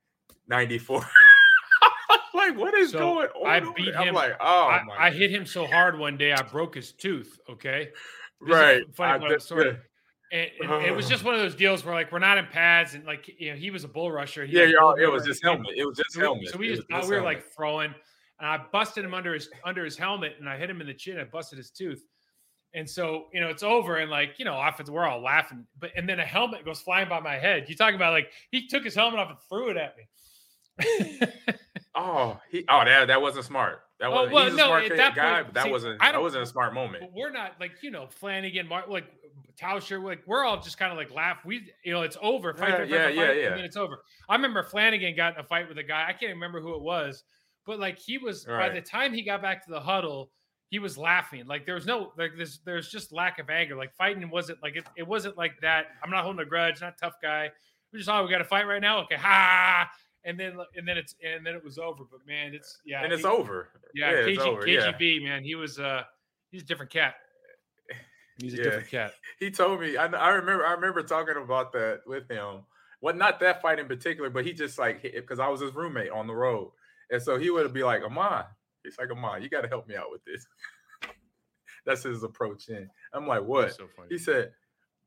94. 0.47 1.01
like, 2.33 2.57
what 2.57 2.73
is 2.73 2.91
so 2.91 2.99
going 2.99 3.27
on? 3.29 3.47
I 3.47 3.73
beat 3.75 3.93
him. 3.93 3.95
I'm 3.95 4.13
like, 4.13 4.33
oh, 4.39 4.67
I, 4.67 5.07
I, 5.07 5.11
hit 5.11 5.31
him 5.31 5.45
so 5.45 5.67
hard 5.67 5.97
one 5.97 6.17
day, 6.17 6.33
I 6.33 6.41
broke 6.41 6.75
his 6.75 6.91
tooth. 6.91 7.39
Okay. 7.49 7.89
This 8.41 8.55
right. 8.55 8.95
Funny 8.95 9.25
I, 9.25 9.37
story. 9.37 9.77
And, 10.31 10.49
and 10.61 10.85
it 10.85 10.95
was 10.95 11.09
just 11.09 11.23
uh-huh. 11.23 11.31
one 11.31 11.35
of 11.35 11.41
those 11.41 11.55
deals 11.55 11.83
where 11.83 11.95
like 11.95 12.11
we're 12.11 12.19
not 12.19 12.37
in 12.37 12.45
pads 12.45 12.93
and 12.93 13.03
like 13.03 13.27
you 13.39 13.49
know 13.51 13.57
he 13.57 13.71
was 13.71 13.83
a 13.83 13.87
bull 13.87 14.11
rusher. 14.11 14.45
He 14.45 14.57
yeah, 14.57 14.65
y'all, 14.65 14.93
it 14.93 15.07
was 15.11 15.25
just 15.25 15.43
helmet. 15.43 15.71
It 15.75 15.85
was 15.85 15.97
just 15.97 16.13
so 16.13 16.21
helmet. 16.21 16.49
So 16.49 16.59
we 16.59 16.75
just 16.75 16.83
we 16.87 17.15
were 17.15 17.23
like 17.23 17.51
throwing, 17.51 17.93
and 18.39 18.47
I 18.47 18.61
busted 18.71 19.03
him 19.03 19.15
under 19.15 19.33
his 19.33 19.49
under 19.65 19.83
his 19.83 19.97
helmet, 19.97 20.35
and 20.39 20.47
I 20.47 20.57
hit 20.57 20.69
him 20.69 20.81
in 20.81 20.87
the 20.87 20.93
chin. 20.93 21.19
I 21.19 21.23
busted 21.23 21.57
his 21.57 21.71
tooth, 21.71 22.05
and 22.73 22.89
so 22.89 23.25
you 23.33 23.39
know 23.41 23.49
it's 23.49 23.63
over, 23.63 23.97
and 23.97 24.11
like 24.11 24.35
you 24.37 24.45
know, 24.45 24.59
offense, 24.59 24.89
we're 24.89 25.07
all 25.07 25.21
laughing, 25.21 25.65
but 25.79 25.91
and 25.95 26.07
then 26.07 26.19
a 26.19 26.25
helmet 26.25 26.65
goes 26.65 26.79
flying 26.79 27.09
by 27.09 27.19
my 27.19 27.35
head. 27.35 27.65
You 27.67 27.75
talk 27.75 27.93
about 27.93 28.13
like 28.13 28.31
he 28.51 28.67
took 28.67 28.83
his 28.83 28.95
helmet 28.95 29.19
off 29.19 29.29
and 29.29 29.39
threw 29.49 29.69
it 29.69 29.77
at 29.77 29.95
me. 29.97 30.07
oh, 31.95 32.39
he 32.49 32.65
oh 32.69 32.85
that 32.85 33.07
that 33.07 33.21
wasn't 33.21 33.45
smart. 33.45 33.81
That 33.99 34.11
was 34.11 34.29
oh, 34.29 34.33
well, 34.33 34.45
he's 34.45 34.53
a 34.53 34.57
no, 34.57 34.65
smart 34.65 35.15
guy, 35.15 35.33
point, 35.33 35.45
but 35.47 35.53
that 35.55 35.63
see, 35.65 35.71
wasn't 35.71 35.99
that 35.99 36.21
wasn't 36.21 36.43
a 36.43 36.45
smart 36.45 36.73
moment. 36.73 37.11
we're 37.13 37.31
not 37.31 37.53
like 37.59 37.71
you 37.81 37.91
know 37.91 38.07
Flanagan, 38.07 38.67
Mark, 38.67 38.87
like 38.87 39.05
Tauscher, 39.59 40.01
like 40.01 40.21
we're 40.25 40.45
all 40.45 40.61
just 40.61 40.77
kind 40.77 40.91
of 40.91 40.97
like 40.97 41.11
laugh. 41.11 41.39
We, 41.43 41.71
you 41.83 41.91
know, 41.91 42.03
it's 42.03 42.17
over. 42.21 42.53
Fight, 42.53 42.69
yeah, 42.69 42.77
fight, 42.77 42.89
yeah, 42.89 43.05
fight, 43.05 43.15
yeah, 43.15 43.31
yeah. 43.31 43.47
And 43.47 43.57
then 43.57 43.65
it's 43.65 43.75
over. 43.75 43.99
I 44.29 44.35
remember 44.35 44.63
Flanagan 44.63 45.15
got 45.15 45.33
in 45.33 45.41
a 45.41 45.43
fight 45.43 45.67
with 45.67 45.77
a 45.77 45.83
guy. 45.83 46.05
I 46.07 46.13
can't 46.13 46.33
remember 46.33 46.61
who 46.61 46.75
it 46.75 46.81
was, 46.81 47.23
but 47.65 47.79
like 47.79 47.97
he 47.97 48.17
was 48.17 48.47
right. 48.47 48.69
by 48.69 48.73
the 48.73 48.81
time 48.81 49.13
he 49.13 49.23
got 49.23 49.41
back 49.41 49.65
to 49.65 49.71
the 49.71 49.79
huddle, 49.79 50.31
he 50.69 50.79
was 50.79 50.97
laughing. 50.97 51.45
Like 51.47 51.65
there 51.65 51.75
was 51.75 51.85
no 51.85 52.13
like 52.17 52.31
there's 52.37 52.59
there's 52.65 52.89
just 52.89 53.11
lack 53.11 53.39
of 53.39 53.49
anger. 53.49 53.75
Like 53.75 53.93
fighting 53.95 54.29
wasn't 54.29 54.61
like 54.61 54.75
it, 54.75 54.85
it 54.95 55.07
wasn't 55.07 55.37
like 55.37 55.59
that. 55.61 55.87
I'm 56.03 56.11
not 56.11 56.23
holding 56.23 56.41
a 56.41 56.45
grudge, 56.45 56.81
not 56.81 56.97
tough 56.97 57.15
guy. 57.21 57.49
We 57.91 57.99
just 57.99 58.09
oh 58.09 58.23
we 58.23 58.29
got 58.29 58.37
to 58.37 58.45
fight 58.45 58.67
right 58.67 58.81
now. 58.81 58.99
Okay, 58.99 59.15
ha. 59.15 59.89
And 60.25 60.39
then 60.39 60.57
and 60.75 60.87
then 60.87 60.97
it's 60.97 61.15
and 61.23 61.45
then 61.45 61.55
it 61.55 61.63
was 61.63 61.79
over. 61.79 62.03
But 62.09 62.19
man, 62.27 62.53
it's 62.53 62.77
yeah, 62.85 63.03
and 63.03 63.11
it's 63.11 63.23
he, 63.23 63.27
over. 63.27 63.69
Yeah, 63.95 64.11
yeah 64.11 64.17
KG, 64.17 64.39
over. 64.39 64.61
KGB 64.61 65.21
yeah. 65.21 65.27
man, 65.27 65.43
he 65.43 65.55
was 65.55 65.79
uh 65.79 66.03
he's 66.51 66.61
a 66.61 66.65
different 66.65 66.91
cat. 66.91 67.15
He's 68.37 68.53
a 68.53 68.57
yeah. 68.57 68.63
different 68.63 68.89
cat. 68.89 69.13
He 69.39 69.51
told 69.51 69.81
me. 69.81 69.97
I, 69.97 70.05
I 70.05 70.29
remember. 70.29 70.65
I 70.65 70.73
remember 70.73 71.01
talking 71.03 71.35
about 71.41 71.73
that 71.73 72.01
with 72.05 72.29
him. 72.29 72.61
Well, 73.01 73.15
not 73.15 73.39
that 73.39 73.61
fight 73.61 73.79
in 73.79 73.87
particular, 73.87 74.29
but 74.29 74.45
he 74.45 74.53
just 74.53 74.77
like 74.77 75.01
because 75.01 75.39
I 75.39 75.47
was 75.47 75.61
his 75.61 75.73
roommate 75.73 76.11
on 76.11 76.27
the 76.27 76.35
road, 76.35 76.71
and 77.09 77.21
so 77.21 77.37
he 77.37 77.49
would 77.49 77.73
be 77.73 77.83
like, 77.83 78.03
"Ahman," 78.03 78.45
he's 78.83 78.97
like, 78.99 79.11
"Ahman, 79.11 79.41
you 79.41 79.49
got 79.49 79.61
to 79.61 79.67
help 79.67 79.87
me 79.87 79.95
out 79.95 80.11
with 80.11 80.23
this." 80.25 80.45
That's 81.85 82.03
his 82.03 82.23
approach. 82.23 82.69
In 82.69 82.89
I'm 83.13 83.27
like, 83.27 83.43
"What?" 83.43 83.75
So 83.75 83.87
he 84.09 84.17
said. 84.17 84.51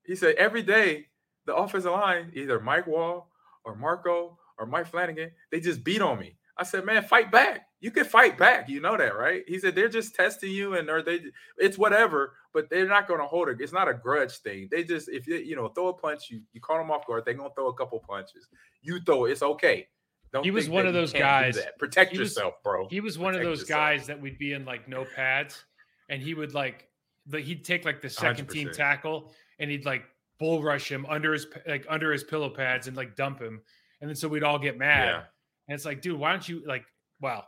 He 0.05 0.17
said 0.17 0.35
every 0.35 0.63
day 0.63 1.07
the 1.47 1.55
offensive 1.55 1.93
line, 1.93 2.33
either 2.35 2.61
Mike 2.61 2.87
Wahle 2.87 3.25
or 3.65 3.75
Marco 3.75 4.39
or 4.59 4.67
Mike 4.67 4.87
Flanagan, 4.87 5.31
they 5.51 5.61
just 5.61 5.85
beat 5.85 6.03
on 6.03 6.19
me. 6.19 6.37
I 6.57 6.65
said, 6.65 6.85
man, 6.85 7.03
fight 7.03 7.31
back. 7.31 7.67
You 7.81 7.91
can 7.91 8.05
fight 8.05 8.39
back. 8.39 8.69
You 8.69 8.81
know 8.81 8.97
that, 8.97 9.17
right? 9.17 9.43
He 9.49 9.59
said 9.59 9.75
they're 9.75 9.89
just 9.89 10.15
testing 10.15 10.53
you, 10.53 10.75
and 10.75 10.89
or 10.89 11.03
they, 11.03 11.21
it's 11.59 11.79
whatever, 11.79 12.35
but 12.53 12.71
they're 12.71 12.87
not 12.87 13.09
going 13.09 13.21
to 13.21 13.27
hold 13.27 13.49
it. 13.49 13.61
It's 13.61 13.73
not 13.73 13.89
a 13.89 13.95
grudge 13.95 14.37
thing. 14.39 14.69
They 14.71 14.85
just, 14.85 15.09
if 15.09 15.27
you, 15.27 15.37
you 15.37 15.57
know, 15.57 15.69
throw 15.69 15.89
a 15.89 15.93
punch, 15.93 16.31
you 16.31 16.43
you 16.53 16.61
caught 16.61 16.79
them 16.79 16.91
off 16.91 17.07
guard. 17.07 17.25
They're 17.25 17.35
gonna 17.35 17.51
throw 17.57 17.69
a 17.69 17.75
couple 17.75 17.99
punches. 17.99 18.47
You 18.83 19.01
throw 19.01 19.25
it. 19.25 19.33
It's 19.33 19.43
okay. 19.43 19.89
Don't 20.33 20.45
he 20.45 20.51
was 20.51 20.69
one 20.69 20.87
of 20.87 20.95
those 20.95 21.13
guys. 21.13 21.59
Protect 21.79 22.15
yourself, 22.15 22.55
was, 22.55 22.61
bro. 22.65 22.89
He 22.89 23.01
was 23.01 23.19
one 23.19 23.35
Protect 23.35 23.45
of 23.45 23.51
those 23.51 23.61
yourself. 23.61 23.79
guys 23.79 24.07
that 24.07 24.21
would 24.21 24.39
be 24.39 24.55
in 24.55 24.65
like 24.65 24.89
no 24.89 25.05
pads, 25.15 25.65
and 26.09 26.23
he 26.23 26.35
would 26.35 26.55
like, 26.55 26.89
the, 27.27 27.41
he'd 27.41 27.65
take 27.65 27.85
like 27.85 28.01
the 28.01 28.09
2nd 28.09 28.51
team 28.51 28.71
tackle, 28.73 29.33
and 29.59 29.71
he'd 29.71 29.85
like 29.85 30.05
bull 30.39 30.63
rush 30.63 30.91
him 30.91 31.07
under 31.09 31.33
his 31.35 31.47
like 31.67 31.87
under 31.89 32.13
his 32.13 32.25
pillow 32.25 32.49
pads 32.49 32.89
and 32.89 32.97
like 32.97 33.15
dump 33.15 33.41
him, 33.41 33.61
and 34.01 34.09
then 34.09 34.17
so 34.17 34.27
we'd 34.27 34.43
all 34.43 34.59
get 34.59 34.79
mad. 34.79 35.09
Yeah. 35.09 35.23
And 35.69 35.75
it's 35.75 35.85
like, 35.85 36.01
dude, 36.01 36.19
why 36.19 36.31
don't 36.31 36.49
you 36.49 36.63
like 36.67 36.85
wow. 37.21 37.45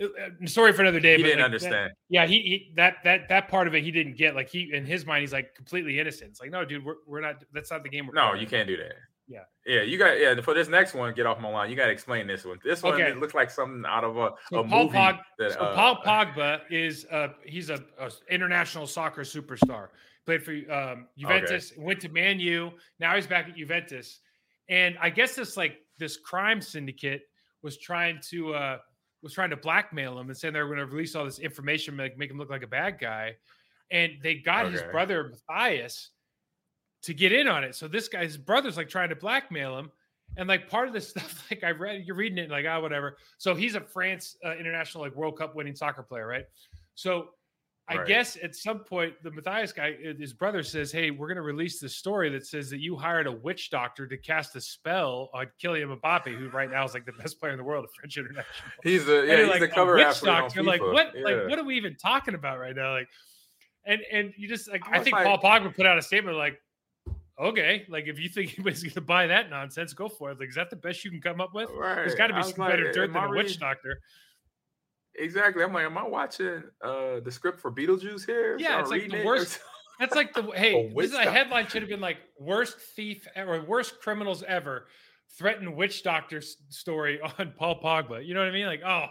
Uh, 0.00 0.04
uh, 0.04 0.46
sorry 0.46 0.72
for 0.72 0.82
another 0.82 1.00
day. 1.00 1.16
He 1.16 1.22
didn't 1.22 1.38
like, 1.38 1.44
understand. 1.44 1.90
That, 1.90 1.92
yeah, 2.08 2.26
he, 2.26 2.40
he, 2.40 2.72
that 2.76 2.96
that 3.04 3.28
that 3.28 3.48
part 3.48 3.66
of 3.66 3.74
it 3.74 3.84
he 3.84 3.90
didn't 3.90 4.16
get. 4.16 4.34
Like 4.34 4.48
he 4.48 4.70
in 4.72 4.84
his 4.84 5.06
mind, 5.06 5.20
he's 5.20 5.32
like 5.32 5.54
completely 5.54 5.98
innocent. 6.00 6.30
It's 6.30 6.40
like, 6.40 6.50
no, 6.50 6.64
dude, 6.64 6.84
we're, 6.84 6.96
we're 7.06 7.20
not. 7.20 7.44
That's 7.52 7.70
not 7.70 7.82
the 7.82 7.88
game. 7.88 8.06
no, 8.12 8.28
playing. 8.30 8.40
you 8.40 8.46
can't 8.46 8.66
do 8.66 8.76
that. 8.78 8.94
Yeah, 9.26 9.40
yeah, 9.64 9.82
you 9.82 9.96
got 9.96 10.20
yeah. 10.20 10.38
For 10.42 10.52
this 10.52 10.68
next 10.68 10.92
one, 10.92 11.14
get 11.14 11.24
off 11.24 11.40
my 11.40 11.48
line. 11.48 11.70
You 11.70 11.76
got 11.76 11.86
to 11.86 11.92
explain 11.92 12.26
this 12.26 12.44
one. 12.44 12.58
This 12.62 12.82
one 12.82 12.94
okay. 12.94 13.10
it 13.10 13.18
looks 13.18 13.32
like 13.32 13.50
something 13.50 13.82
out 13.86 14.04
of 14.04 14.18
a, 14.18 14.32
so 14.50 14.58
a 14.58 14.64
Paul 14.64 14.84
movie. 14.84 14.98
Pog, 14.98 15.20
that, 15.38 15.52
so 15.52 15.60
uh, 15.60 15.74
Paul 15.74 15.96
Pogba 16.04 16.60
is 16.70 17.06
uh 17.10 17.28
he's 17.44 17.70
a, 17.70 17.82
a, 17.98 18.10
international 18.30 18.86
soccer 18.86 19.22
superstar. 19.22 19.88
Played 20.26 20.42
for 20.42 20.52
um, 20.72 21.06
Juventus, 21.16 21.72
okay. 21.72 21.82
went 21.82 22.00
to 22.00 22.08
Man 22.10 22.38
U. 22.40 22.72
Now 23.00 23.14
he's 23.14 23.26
back 23.26 23.48
at 23.48 23.56
Juventus, 23.56 24.20
and 24.68 24.96
I 25.00 25.10
guess 25.10 25.34
this 25.34 25.56
like 25.56 25.78
this 25.98 26.18
crime 26.18 26.60
syndicate 26.60 27.22
was 27.62 27.78
trying 27.78 28.20
to. 28.30 28.54
uh 28.54 28.78
was 29.24 29.32
trying 29.32 29.50
to 29.50 29.56
blackmail 29.56 30.18
him 30.18 30.28
and 30.28 30.36
saying 30.36 30.52
they 30.52 30.60
were 30.60 30.66
going 30.66 30.78
to 30.78 30.86
release 30.86 31.14
all 31.16 31.24
this 31.24 31.38
information, 31.38 31.96
make, 31.96 32.18
make 32.18 32.30
him 32.30 32.36
look 32.36 32.50
like 32.50 32.62
a 32.62 32.66
bad 32.66 32.98
guy. 33.00 33.34
And 33.90 34.12
they 34.22 34.34
got 34.34 34.66
okay. 34.66 34.72
his 34.72 34.82
brother 34.92 35.32
Mathias 35.48 36.10
to 37.04 37.14
get 37.14 37.32
in 37.32 37.48
on 37.48 37.64
it. 37.64 37.74
So 37.74 37.88
this 37.88 38.08
guy's 38.08 38.36
brother's 38.36 38.76
like 38.76 38.88
trying 38.88 39.10
to 39.10 39.16
blackmail 39.16 39.78
him. 39.78 39.90
And 40.36 40.48
like 40.48 40.68
part 40.68 40.88
of 40.88 40.94
this 40.94 41.08
stuff, 41.10 41.46
like 41.50 41.64
I 41.64 41.70
read, 41.70 42.04
you're 42.06 42.16
reading 42.16 42.38
it 42.38 42.50
like, 42.50 42.66
ah, 42.68 42.76
oh, 42.76 42.80
whatever. 42.80 43.16
So 43.38 43.54
he's 43.54 43.74
a 43.74 43.80
France 43.80 44.36
uh, 44.44 44.54
international, 44.56 45.04
like 45.04 45.14
World 45.14 45.38
Cup 45.38 45.54
winning 45.54 45.76
soccer 45.76 46.02
player, 46.02 46.26
right? 46.26 46.46
So 46.94 47.30
I 47.86 47.96
right. 47.96 48.06
guess 48.06 48.38
at 48.42 48.56
some 48.56 48.78
point, 48.78 49.14
the 49.22 49.30
Mathias 49.30 49.70
guy, 49.72 49.94
uh, 50.08 50.14
his 50.18 50.32
brother 50.32 50.62
says, 50.62 50.90
Hey, 50.90 51.10
we're 51.10 51.26
going 51.26 51.36
to 51.36 51.42
release 51.42 51.78
this 51.78 51.94
story 51.94 52.30
that 52.30 52.46
says 52.46 52.70
that 52.70 52.80
you 52.80 52.96
hired 52.96 53.26
a 53.26 53.32
witch 53.32 53.68
doctor 53.68 54.06
to 54.06 54.16
cast 54.16 54.56
a 54.56 54.60
spell 54.60 55.28
on 55.34 55.48
Kylian 55.62 56.00
Mbappe, 56.00 56.34
who 56.34 56.48
right 56.48 56.70
now 56.70 56.84
is 56.86 56.94
like 56.94 57.04
the 57.04 57.12
best 57.12 57.38
player 57.38 57.52
in 57.52 57.58
the 57.58 57.64
world 57.64 57.84
at 57.84 57.90
French 57.92 58.16
International. 58.16 58.46
He's 58.82 59.06
a, 59.06 59.26
yeah, 59.26 59.36
he's 59.42 59.48
like, 59.48 59.60
a 59.60 59.68
cover 59.68 59.96
witch 59.96 60.22
doctor. 60.22 60.62
Like, 60.62 60.80
what, 60.80 61.12
yeah. 61.14 61.24
like, 61.24 61.48
what 61.48 61.58
are 61.58 61.64
we 61.64 61.76
even 61.76 61.94
talking 61.96 62.34
about 62.34 62.58
right 62.58 62.74
now? 62.74 62.92
Like, 62.92 63.08
and, 63.84 64.00
and 64.10 64.32
you 64.38 64.48
just 64.48 64.70
like, 64.70 64.82
I, 64.88 64.98
I 64.98 65.04
think 65.04 65.14
like, 65.14 65.26
Paul 65.26 65.38
Pogba 65.38 65.76
put 65.76 65.84
out 65.84 65.98
a 65.98 66.02
statement 66.02 66.38
like, 66.38 66.58
okay, 67.38 67.84
like 67.88 68.06
if 68.06 68.18
you 68.18 68.28
think 68.28 68.54
anybody's 68.58 68.82
going 68.82 68.94
to 68.94 69.00
buy 69.00 69.26
that 69.26 69.50
nonsense, 69.50 69.92
go 69.92 70.08
for 70.08 70.30
it. 70.30 70.40
Like, 70.40 70.48
is 70.48 70.54
that 70.54 70.70
the 70.70 70.76
best 70.76 71.04
you 71.04 71.10
can 71.10 71.20
come 71.20 71.40
up 71.40 71.54
with? 71.54 71.70
Right. 71.70 71.96
There's 71.96 72.14
got 72.14 72.28
to 72.28 72.34
be 72.34 72.42
some 72.42 72.54
like, 72.58 72.70
better 72.70 72.92
dirt 72.92 73.12
than 73.12 73.24
a 73.24 73.30
witch 73.30 73.58
doctor. 73.58 74.00
Exactly. 75.16 75.62
I'm 75.62 75.72
like, 75.72 75.86
am 75.86 75.98
I 75.98 76.06
watching 76.06 76.62
uh 76.82 77.20
the 77.20 77.30
script 77.30 77.60
for 77.60 77.70
Beetlejuice 77.70 78.26
here? 78.26 78.56
Yeah, 78.58 78.80
it's 78.80 78.90
like 78.90 79.08
the 79.08 79.20
it? 79.20 79.26
worst. 79.26 79.60
That's 80.00 80.14
like 80.14 80.34
the 80.34 80.42
hey, 80.56 80.92
this 80.96 81.12
is 81.12 81.16
a 81.16 81.30
headline 81.30 81.68
should 81.68 81.82
have 81.82 81.88
been 81.88 82.00
like 82.00 82.18
worst 82.38 82.78
thief 82.78 83.26
or 83.36 83.62
worst 83.64 84.00
criminals 84.00 84.42
ever 84.46 84.86
threatened 85.38 85.74
witch 85.76 86.02
doctor 86.02 86.40
story 86.68 87.20
on 87.38 87.52
Paul 87.56 87.80
Pogba. 87.80 88.26
You 88.26 88.34
know 88.34 88.40
what 88.40 88.48
I 88.48 88.52
mean? 88.52 88.66
Like, 88.66 88.82
oh, 88.84 89.06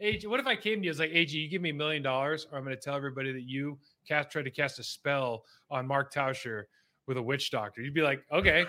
AG, 0.00 0.26
what 0.26 0.40
if 0.40 0.46
I 0.46 0.56
came 0.56 0.80
to 0.80 0.84
you 0.84 0.90
as 0.90 0.98
like, 0.98 1.10
AG, 1.12 1.36
you 1.36 1.48
give 1.48 1.62
me 1.62 1.70
a 1.70 1.74
million 1.74 2.02
dollars, 2.02 2.46
or 2.50 2.58
I'm 2.58 2.64
going 2.64 2.76
to 2.76 2.82
tell 2.82 2.94
everybody 2.94 3.32
that 3.32 3.44
you 3.44 3.78
cast 4.06 4.30
tried 4.30 4.44
to 4.44 4.50
cast 4.50 4.78
a 4.78 4.84
spell 4.84 5.44
on 5.70 5.86
Mark 5.86 6.12
Tauscher 6.12 6.64
with 7.06 7.16
a 7.16 7.22
witch 7.22 7.50
doctor. 7.50 7.82
You'd 7.82 7.94
be 7.94 8.02
like, 8.02 8.22
okay, 8.32 8.66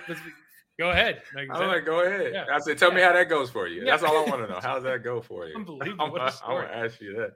Go 0.79 0.91
ahead. 0.91 1.23
Like, 1.33 1.47
I'm 1.51 1.67
like, 1.67 1.85
go 1.85 2.01
ahead. 2.05 2.33
Yeah. 2.33 2.45
I 2.53 2.59
said, 2.59 2.77
tell 2.77 2.89
yeah. 2.89 2.95
me 2.97 3.01
how 3.01 3.13
that 3.13 3.29
goes 3.29 3.49
for 3.49 3.67
you. 3.67 3.81
Yeah. 3.83 3.91
That's 3.91 4.03
all 4.03 4.15
I 4.17 4.29
want 4.29 4.43
to 4.43 4.47
know. 4.47 4.59
How 4.61 4.75
does 4.75 4.83
that 4.83 5.03
go 5.03 5.21
for 5.21 5.47
you? 5.47 5.55
Unbelievable. 5.55 6.05
I'm, 6.05 6.13
I'm 6.15 6.31
gonna 6.43 6.67
ask 6.67 7.01
you 7.01 7.15
that. 7.15 7.31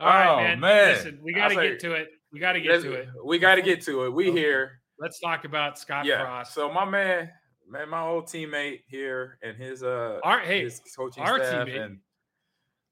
All 0.00 0.08
right, 0.08 0.28
oh, 0.28 0.36
man. 0.36 0.60
man. 0.60 0.94
Listen, 0.94 1.20
we 1.22 1.32
got 1.32 1.48
to 1.48 1.54
get 1.54 1.80
to 1.80 1.92
it. 1.92 2.08
We 2.32 2.40
got 2.40 2.52
to 2.52 2.60
get 2.60 2.82
to 2.82 2.92
it. 2.92 3.08
We 3.24 3.38
got 3.38 3.56
to 3.56 3.62
get 3.62 3.82
to 3.82 4.04
it. 4.04 4.10
We 4.10 4.30
okay. 4.30 4.38
here. 4.38 4.80
Let's 4.98 5.20
talk 5.20 5.44
about 5.44 5.78
Scott 5.78 6.04
yeah. 6.04 6.22
Frost. 6.22 6.54
So 6.54 6.72
my 6.72 6.84
man, 6.84 7.30
man, 7.68 7.88
my 7.88 8.02
old 8.02 8.26
teammate 8.26 8.80
here 8.88 9.38
and 9.42 9.56
his 9.56 9.84
uh 9.84 10.18
our 10.24 10.40
hey 10.40 10.64
his 10.64 10.80
coaching 10.96 11.22
our 11.22 11.38
staff 11.38 11.68
teammate. 11.68 11.80
and 11.80 11.98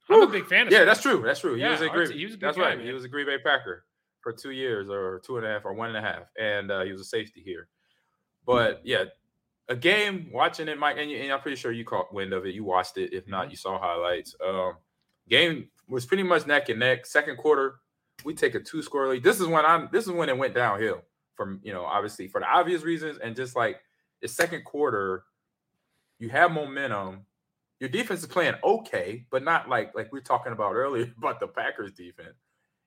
I'm 0.09 0.23
a 0.23 0.27
big 0.29 0.47
fan 0.47 0.69
of 0.69 0.73
Yeah, 0.73 0.85
that's 0.85 1.03
true. 1.03 1.23
That's 1.25 1.41
true. 1.41 1.57
He 1.57 1.65
was 1.65 1.81
a 1.81 1.89
Green, 1.89 2.13
he 2.13 2.25
was 2.25 2.35
a 2.35 2.39
that's 2.39 2.57
guy, 2.57 2.63
right. 2.63 2.79
Man. 2.79 2.87
He 2.87 2.93
was 2.93 3.05
a 3.05 3.09
Green 3.09 3.27
Bay 3.27 3.39
Packer 3.45 3.86
for 4.27 4.33
two 4.33 4.51
years 4.51 4.91
or 4.91 5.21
two 5.25 5.37
and 5.37 5.47
a 5.47 5.49
half 5.49 5.65
or 5.65 5.73
one 5.73 5.87
and 5.87 5.97
a 5.97 6.01
half. 6.01 6.33
And 6.37 6.73
uh, 6.73 6.83
he 6.83 6.91
was 6.91 7.01
a 7.01 7.05
safety 7.05 7.41
here. 7.45 7.69
But 8.45 8.81
yeah, 8.83 9.05
a 9.69 9.77
game 9.77 10.31
watching 10.33 10.67
it, 10.67 10.81
Mike, 10.81 10.97
and, 10.99 11.09
and, 11.13 11.33
I'm 11.33 11.39
pretty 11.39 11.57
sure 11.57 11.71
you 11.71 11.85
caught 11.85 12.13
wind 12.13 12.33
of 12.33 12.45
it. 12.45 12.53
You 12.53 12.65
watched 12.65 12.99
it. 12.99 13.13
If 13.13 13.29
not, 13.29 13.43
mm-hmm. 13.43 13.51
you 13.53 13.57
saw 13.57 13.79
highlights. 13.79 14.35
Um, 14.45 14.79
game 15.29 15.69
was 15.89 16.05
pretty 16.05 16.25
much 16.25 16.45
neck 16.45 16.71
and 16.71 16.81
neck. 16.81 17.07
Second 17.07 17.37
quarter, 17.37 17.77
we 18.25 18.35
take 18.35 18.57
a 18.57 18.61
two 18.61 18.83
score 18.83 19.07
lead. 19.07 19.23
This 19.23 19.39
is 19.39 19.47
when 19.47 19.65
I'm. 19.65 19.89
This 19.93 20.07
is 20.07 20.11
when 20.11 20.29
it 20.29 20.37
went 20.37 20.55
downhill 20.55 21.03
from 21.37 21.61
you 21.63 21.73
know 21.73 21.85
obviously 21.85 22.27
for 22.27 22.41
the 22.41 22.49
obvious 22.49 22.83
reasons 22.83 23.19
and 23.19 23.37
just 23.37 23.55
like 23.55 23.77
the 24.23 24.29
second 24.29 24.65
quarter, 24.65 25.23
you 26.19 26.31
have 26.31 26.51
momentum, 26.51 27.27
your 27.79 27.91
defense 27.91 28.21
is 28.21 28.27
playing 28.27 28.55
okay, 28.65 29.25
but 29.31 29.45
not 29.45 29.69
like 29.69 29.95
like 29.95 30.13
we 30.13 30.19
are 30.19 30.23
talking 30.23 30.53
about 30.53 30.75
earlier 30.75 31.13
about 31.19 31.39
the 31.39 31.47
Packers 31.47 31.93
defense. 31.93 32.46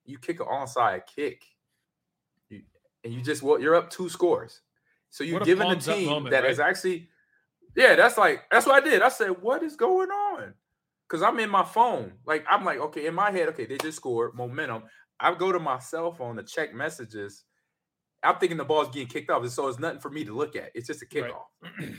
You 0.10 0.18
kick 0.18 0.40
an 0.40 0.48
onside 0.48 1.04
kick, 1.06 1.44
you, 2.50 2.64
and 3.04 3.14
you 3.14 3.22
just 3.22 3.44
well, 3.44 3.60
you're 3.60 3.76
up 3.76 3.90
two 3.90 4.10
scores. 4.10 4.62
So 5.12 5.24
you're 5.24 5.40
giving 5.40 5.70
the 5.70 5.76
team 5.76 6.10
moment, 6.10 6.32
that 6.32 6.44
right? 6.44 6.52
is 6.52 6.60
actually, 6.60 7.10
yeah, 7.76 7.96
that's 7.96 8.18
like 8.18 8.44
that's 8.52 8.66
what 8.66 8.82
I 8.84 8.88
did. 8.88 9.02
I 9.02 9.10
said, 9.10 9.42
what 9.42 9.64
is 9.64 9.76
going 9.76 10.10
on? 10.10 10.54
Because 11.08 11.24
I'm 11.24 11.40
in 11.40 11.50
my 11.50 11.64
phone. 11.64 12.14
Like 12.26 12.46
I'm 12.50 12.66
like, 12.66 12.80
okay, 12.80 13.08
in 13.08 13.14
my 13.14 13.32
head, 13.32 13.50
okay, 13.50 13.66
they 13.66 13.78
just 13.78 13.98
scored 13.98 14.36
momentum. 14.36 14.84
I 15.20 15.34
go 15.34 15.52
to 15.52 15.60
my 15.60 15.80
cell 15.80 16.12
phone 16.12 16.38
to 16.38 16.44
check 16.44 16.74
messages. 16.74 17.44
I'm 18.24 18.38
thinking 18.38 18.58
the 18.58 18.66
ball's 18.66 18.90
getting 18.90 19.08
kicked 19.08 19.30
off, 19.30 19.48
so 19.50 19.68
it's 19.68 19.80
nothing 19.80 20.00
for 20.00 20.10
me 20.10 20.26
to 20.26 20.36
look 20.36 20.56
at. 20.56 20.72
It's 20.76 20.88
just 20.88 21.02
a 21.02 21.06
kickoff. 21.06 21.46
Right. 21.62 21.94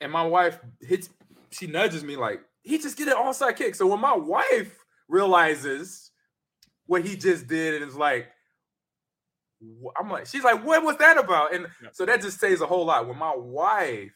and 0.00 0.12
my 0.12 0.26
wife 0.26 0.58
hits, 0.80 1.10
she 1.50 1.66
nudges 1.66 2.02
me 2.02 2.16
like, 2.16 2.40
he 2.62 2.78
just 2.78 2.96
get 2.96 3.08
an 3.08 3.14
onside 3.14 3.56
kick. 3.56 3.74
So 3.74 3.86
when 3.86 4.00
my 4.00 4.16
wife 4.16 4.84
realizes 5.08 6.10
what 6.86 7.04
he 7.04 7.16
just 7.16 7.46
did 7.46 7.74
and 7.74 7.84
it's 7.84 7.96
like, 7.96 8.28
I'm 9.98 10.10
like, 10.10 10.26
she's 10.26 10.44
like, 10.44 10.64
what 10.64 10.82
was 10.82 10.96
that 10.98 11.18
about? 11.18 11.54
And 11.54 11.66
yeah. 11.82 11.88
so 11.92 12.04
that 12.04 12.20
just 12.20 12.38
says 12.38 12.60
a 12.60 12.66
whole 12.66 12.84
lot. 12.84 13.08
When 13.08 13.18
my 13.18 13.34
wife 13.34 14.12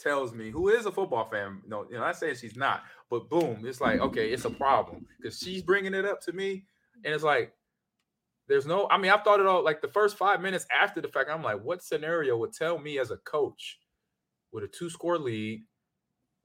tells 0.00 0.34
me, 0.34 0.50
who 0.50 0.68
is 0.68 0.86
a 0.86 0.92
football 0.92 1.28
fan, 1.28 1.62
no, 1.66 1.86
you 1.90 1.96
know, 1.96 2.04
I 2.04 2.12
say 2.12 2.34
she's 2.34 2.56
not, 2.56 2.82
but 3.10 3.28
boom, 3.28 3.64
it's 3.64 3.80
like, 3.80 4.00
okay, 4.00 4.30
it's 4.30 4.44
a 4.44 4.50
problem 4.50 5.06
because 5.16 5.38
she's 5.38 5.62
bringing 5.62 5.94
it 5.94 6.04
up 6.04 6.20
to 6.22 6.32
me, 6.32 6.64
and 7.04 7.14
it's 7.14 7.24
like, 7.24 7.52
there's 8.48 8.66
no, 8.66 8.88
I 8.90 8.98
mean, 8.98 9.10
I've 9.10 9.22
thought 9.22 9.40
it 9.40 9.46
all 9.46 9.62
like 9.62 9.82
the 9.82 9.88
first 9.88 10.16
five 10.16 10.40
minutes 10.40 10.66
after 10.74 11.00
the 11.00 11.08
fact. 11.08 11.30
I'm 11.30 11.42
like, 11.42 11.62
what 11.62 11.82
scenario 11.82 12.36
would 12.38 12.52
tell 12.52 12.78
me 12.78 12.98
as 12.98 13.10
a 13.10 13.18
coach 13.18 13.78
with 14.52 14.64
a 14.64 14.68
two 14.68 14.88
score 14.88 15.18
lead, 15.18 15.64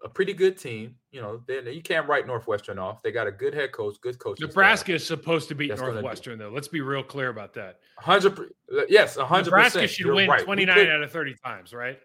a 0.04 0.10
pretty 0.10 0.34
good 0.34 0.58
team? 0.58 0.95
You 1.12 1.22
know, 1.22 1.41
then 1.47 1.66
you 1.68 1.82
can't 1.82 2.08
write 2.08 2.28
Northwestern 2.28 2.78
off. 2.78 3.01
They 3.01 3.12
got 3.12 3.28
a 3.28 3.32
good 3.32 3.54
head 3.54 3.72
coach, 3.72 3.95
good 4.01 4.20
coach. 4.20 4.39
Nebraska 4.39 4.93
is 4.93 5.06
supposed 5.06 5.47
to 5.49 5.56
beat 5.56 5.76
Northwestern, 5.76 6.38
though. 6.39 6.49
Let's 6.49 6.68
be 6.68 6.82
real 6.82 7.04
clear 7.04 7.30
about 7.30 7.54
that. 7.54 7.80
Hundred, 7.97 8.54
yes, 8.89 9.16
hundred. 9.18 9.45
Nebraska 9.45 9.88
should 9.88 10.06
You're 10.06 10.16
win 10.16 10.30
right. 10.30 10.43
29 10.43 10.76
put, 10.76 10.89
out 10.89 11.04
of 11.04 11.12
30 11.12 11.36
times, 11.43 11.74
right? 11.74 11.99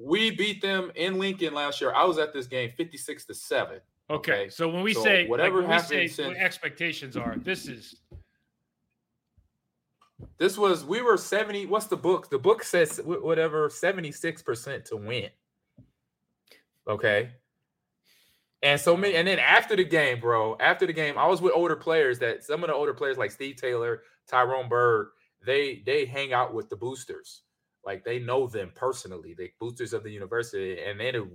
We 0.00 0.30
beat 0.30 0.60
them 0.60 0.90
in 0.94 1.18
Lincoln 1.18 1.54
last 1.54 1.80
year. 1.80 1.92
I 1.94 2.04
was 2.04 2.18
at 2.18 2.32
this 2.32 2.46
game 2.46 2.70
56 2.76 3.24
to 3.26 3.34
seven. 3.34 3.80
Okay, 4.10 4.32
okay. 4.32 4.48
so 4.50 4.68
when 4.68 4.82
we 4.82 4.92
so 4.92 5.02
say 5.02 5.26
whatever 5.26 5.62
like 5.62 5.70
happened 5.70 6.00
we 6.00 6.08
say 6.08 6.24
since, 6.24 6.36
expectations 6.36 7.16
are, 7.16 7.36
this 7.38 7.66
is 7.66 8.02
this 10.38 10.58
was 10.58 10.84
we 10.84 11.00
were 11.00 11.16
70. 11.16 11.66
What's 11.66 11.86
the 11.86 11.96
book? 11.96 12.28
The 12.28 12.38
book 12.38 12.62
says 12.64 13.00
whatever 13.04 13.68
76% 13.68 14.84
to 14.86 14.96
win. 14.96 15.30
Okay. 16.86 17.32
And 18.62 18.80
so 18.80 18.96
many, 18.96 19.14
and 19.16 19.28
then 19.28 19.38
after 19.38 19.76
the 19.76 19.84
game, 19.84 20.20
bro, 20.20 20.56
after 20.58 20.86
the 20.86 20.92
game, 20.92 21.18
I 21.18 21.26
was 21.26 21.42
with 21.42 21.52
older 21.54 21.76
players 21.76 22.18
that 22.20 22.42
some 22.44 22.64
of 22.64 22.68
the 22.68 22.74
older 22.74 22.94
players 22.94 23.18
like 23.18 23.30
Steve 23.30 23.56
Taylor, 23.56 24.02
Tyrone 24.26 24.68
Bird, 24.70 25.08
they 25.44 25.82
they 25.84 26.06
hang 26.06 26.32
out 26.32 26.54
with 26.54 26.70
the 26.70 26.76
boosters. 26.76 27.42
Like 27.84 28.04
they 28.04 28.18
know 28.18 28.46
them 28.46 28.72
personally, 28.74 29.34
the 29.36 29.50
boosters 29.60 29.92
of 29.92 30.02
the 30.02 30.10
university, 30.10 30.80
and 30.82 30.98
then 30.98 31.30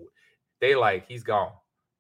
they 0.60 0.74
like 0.74 1.08
he's 1.08 1.22
gone. 1.24 1.52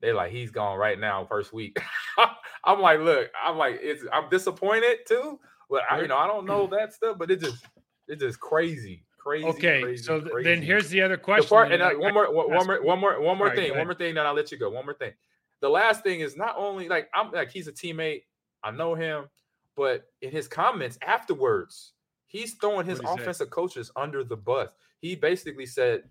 They 0.01 0.13
like 0.13 0.31
he's 0.31 0.49
gone 0.49 0.79
right 0.79 0.99
now, 0.99 1.25
first 1.25 1.53
week. 1.53 1.77
I'm 2.63 2.81
like, 2.81 2.99
look, 2.99 3.29
I'm 3.39 3.57
like, 3.57 3.79
it's 3.81 4.03
I'm 4.11 4.29
disappointed 4.29 4.99
too 5.07 5.39
But 5.69 5.83
I, 5.91 6.01
you 6.01 6.07
know, 6.07 6.17
I 6.17 6.25
don't 6.27 6.47
know 6.47 6.65
that 6.67 6.93
stuff, 6.93 7.17
but 7.19 7.29
it 7.29 7.39
just 7.39 7.63
it's 8.07 8.21
just 8.23 8.39
crazy, 8.39 9.05
crazy. 9.29 9.45
Okay, 9.45 9.81
crazy, 9.81 10.03
so 10.03 10.21
crazy. 10.21 10.49
then 10.49 10.61
here's 10.61 10.89
the 10.89 11.01
other 11.01 11.17
question. 11.17 11.45
The 11.45 11.49
part, 11.49 11.71
and 11.71 11.81
uh, 11.81 11.91
one 11.91 12.13
more, 12.13 12.33
one, 12.33 12.49
one 12.49 12.67
more, 12.67 12.81
one 12.81 12.99
more, 12.99 13.21
one 13.21 13.37
more 13.37 13.47
right, 13.47 13.55
thing, 13.55 13.77
one 13.77 13.85
more 13.85 13.93
thing. 13.93 14.15
Then 14.15 14.25
I'll 14.25 14.33
let 14.33 14.51
you 14.51 14.57
go. 14.57 14.69
One 14.69 14.85
more 14.85 14.93
thing. 14.93 15.13
The 15.61 15.69
last 15.69 16.03
thing 16.03 16.21
is 16.21 16.35
not 16.35 16.55
only 16.57 16.89
like 16.89 17.09
I'm 17.13 17.31
like 17.31 17.51
he's 17.51 17.67
a 17.67 17.71
teammate. 17.71 18.23
I 18.63 18.71
know 18.71 18.95
him, 18.95 19.29
but 19.75 20.07
in 20.21 20.31
his 20.31 20.47
comments 20.47 20.97
afterwards, 21.05 21.93
he's 22.27 22.55
throwing 22.55 22.85
his 22.85 22.99
offensive 23.05 23.49
coaches 23.49 23.91
under 23.95 24.23
the 24.23 24.35
bus. 24.35 24.69
He 24.99 25.15
basically 25.15 25.65
said, 25.65 26.03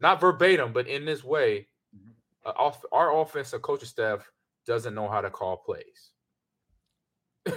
not 0.00 0.20
verbatim, 0.20 0.72
but 0.72 0.88
in 0.88 1.04
this 1.04 1.22
way, 1.22 1.68
mm-hmm. 1.96 2.10
uh, 2.44 2.50
off, 2.60 2.84
our 2.90 3.16
offensive 3.20 3.62
coaching 3.62 3.88
staff 3.88 4.28
doesn't 4.66 4.94
know 4.94 5.08
how 5.08 5.20
to 5.20 5.30
call 5.30 5.56
plays. 5.56 6.10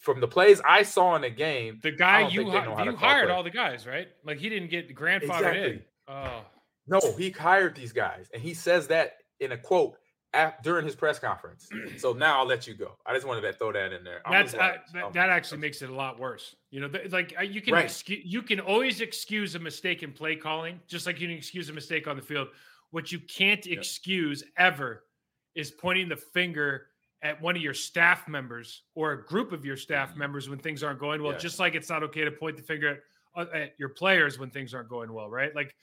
from 0.00 0.18
the 0.18 0.26
plays 0.26 0.60
I 0.66 0.82
saw 0.82 1.14
in 1.14 1.22
the 1.22 1.30
game, 1.30 1.78
the 1.82 1.92
guy 1.92 2.26
you, 2.28 2.42
you 2.42 2.50
hired 2.50 2.98
play. 2.98 3.30
all 3.30 3.42
the 3.42 3.50
guys, 3.50 3.86
right? 3.86 4.08
Like 4.24 4.38
he 4.38 4.48
didn't 4.48 4.70
get 4.70 4.94
grandfathered 4.94 5.22
exactly. 5.22 5.72
in. 5.72 5.82
Oh. 6.08 6.40
No, 6.86 7.00
he 7.16 7.30
hired 7.30 7.76
these 7.76 7.92
guys, 7.92 8.28
and 8.34 8.42
he 8.42 8.52
says 8.52 8.88
that 8.88 9.18
in 9.38 9.52
a 9.52 9.56
quote 9.58 9.96
at, 10.32 10.62
during 10.62 10.84
his 10.84 10.94
press 10.94 11.18
conference. 11.18 11.68
so 11.98 12.12
now 12.18 12.40
I'll 12.40 12.46
let 12.46 12.66
you 12.66 12.74
go. 12.74 12.96
I 13.06 13.14
just 13.14 13.26
wanted 13.26 13.42
to 13.42 13.52
throw 13.52 13.72
that 13.72 13.92
in 13.92 14.02
there. 14.02 14.22
That's 14.28 14.54
uh, 14.54 14.76
that, 14.94 15.12
that, 15.12 15.28
actually 15.28 15.60
makes 15.60 15.82
it 15.82 15.90
a 15.90 15.94
lot 15.94 16.18
worse. 16.18 16.56
You 16.70 16.80
know, 16.80 16.90
like 17.10 17.34
uh, 17.38 17.42
you 17.42 17.60
can 17.60 17.74
right. 17.74 17.84
excuse, 17.84 18.22
you 18.24 18.42
can 18.42 18.58
always 18.58 19.00
excuse 19.00 19.54
a 19.54 19.58
mistake 19.58 20.02
in 20.02 20.12
play 20.12 20.34
calling, 20.34 20.80
just 20.88 21.06
like 21.06 21.20
you 21.20 21.28
can 21.28 21.36
excuse 21.36 21.68
a 21.68 21.72
mistake 21.72 22.08
on 22.08 22.16
the 22.16 22.22
field. 22.22 22.48
What 22.90 23.12
you 23.12 23.20
can't 23.20 23.66
excuse 23.66 24.42
ever 24.56 25.04
is 25.54 25.70
pointing 25.70 26.08
the 26.08 26.16
finger 26.16 26.86
at 27.22 27.40
one 27.40 27.56
of 27.56 27.62
your 27.62 27.74
staff 27.74 28.26
members 28.28 28.82
or 28.94 29.12
a 29.12 29.24
group 29.26 29.52
of 29.52 29.64
your 29.64 29.76
staff 29.76 30.10
mm-hmm. 30.10 30.20
members 30.20 30.48
when 30.48 30.58
things 30.58 30.82
aren't 30.82 30.98
going 30.98 31.22
well, 31.22 31.32
yeah. 31.32 31.38
just 31.38 31.58
like 31.58 31.74
it's 31.74 31.90
not 31.90 32.02
okay 32.02 32.24
to 32.24 32.30
point 32.30 32.56
the 32.56 32.62
finger 32.62 32.88
at, 32.88 32.98
uh, 33.36 33.46
at, 33.54 33.74
your 33.78 33.90
players 33.90 34.38
when 34.38 34.50
things 34.50 34.72
aren't 34.74 34.88
going 34.88 35.12
well, 35.12 35.28
right? 35.28 35.54
Like 35.54 35.74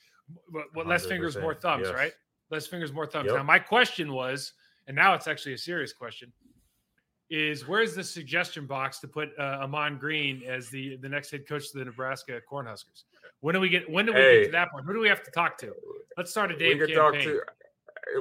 what 0.72 0.86
less 0.86 1.06
fingers, 1.06 1.36
more 1.36 1.54
thumbs, 1.54 1.84
yes. 1.86 1.94
right? 1.94 2.12
Less 2.50 2.66
fingers, 2.66 2.92
more 2.92 3.06
thumbs. 3.06 3.26
Yep. 3.26 3.36
Now, 3.36 3.42
my 3.42 3.58
question 3.58 4.12
was, 4.12 4.52
and 4.86 4.96
now 4.96 5.14
it's 5.14 5.28
actually 5.28 5.52
a 5.52 5.58
serious 5.58 5.92
question, 5.92 6.32
is 7.30 7.68
where's 7.68 7.94
the 7.94 8.02
suggestion 8.02 8.66
box 8.66 8.98
to 9.00 9.08
put 9.08 9.30
uh, 9.38 9.58
Ahman 9.62 9.98
Green 9.98 10.42
as 10.46 10.70
the 10.70 10.96
the 10.96 11.08
next 11.08 11.30
head 11.30 11.46
coach 11.46 11.66
of 11.66 11.72
the 11.74 11.84
Nebraska 11.84 12.40
Cornhuskers? 12.50 13.04
When 13.40 13.54
do 13.54 13.60
we 13.60 13.68
get? 13.68 13.88
When 13.88 14.06
do 14.06 14.14
we 14.14 14.18
hey, 14.18 14.40
get 14.40 14.46
to 14.46 14.52
that 14.52 14.70
point? 14.72 14.86
Who 14.86 14.94
do 14.94 15.00
we 15.00 15.08
have 15.08 15.22
to 15.22 15.30
talk 15.30 15.58
to? 15.58 15.74
Let's 16.16 16.30
start 16.30 16.50
a. 16.50 16.54
We 16.56 16.78
can 16.78 16.88
campaign. 16.88 17.40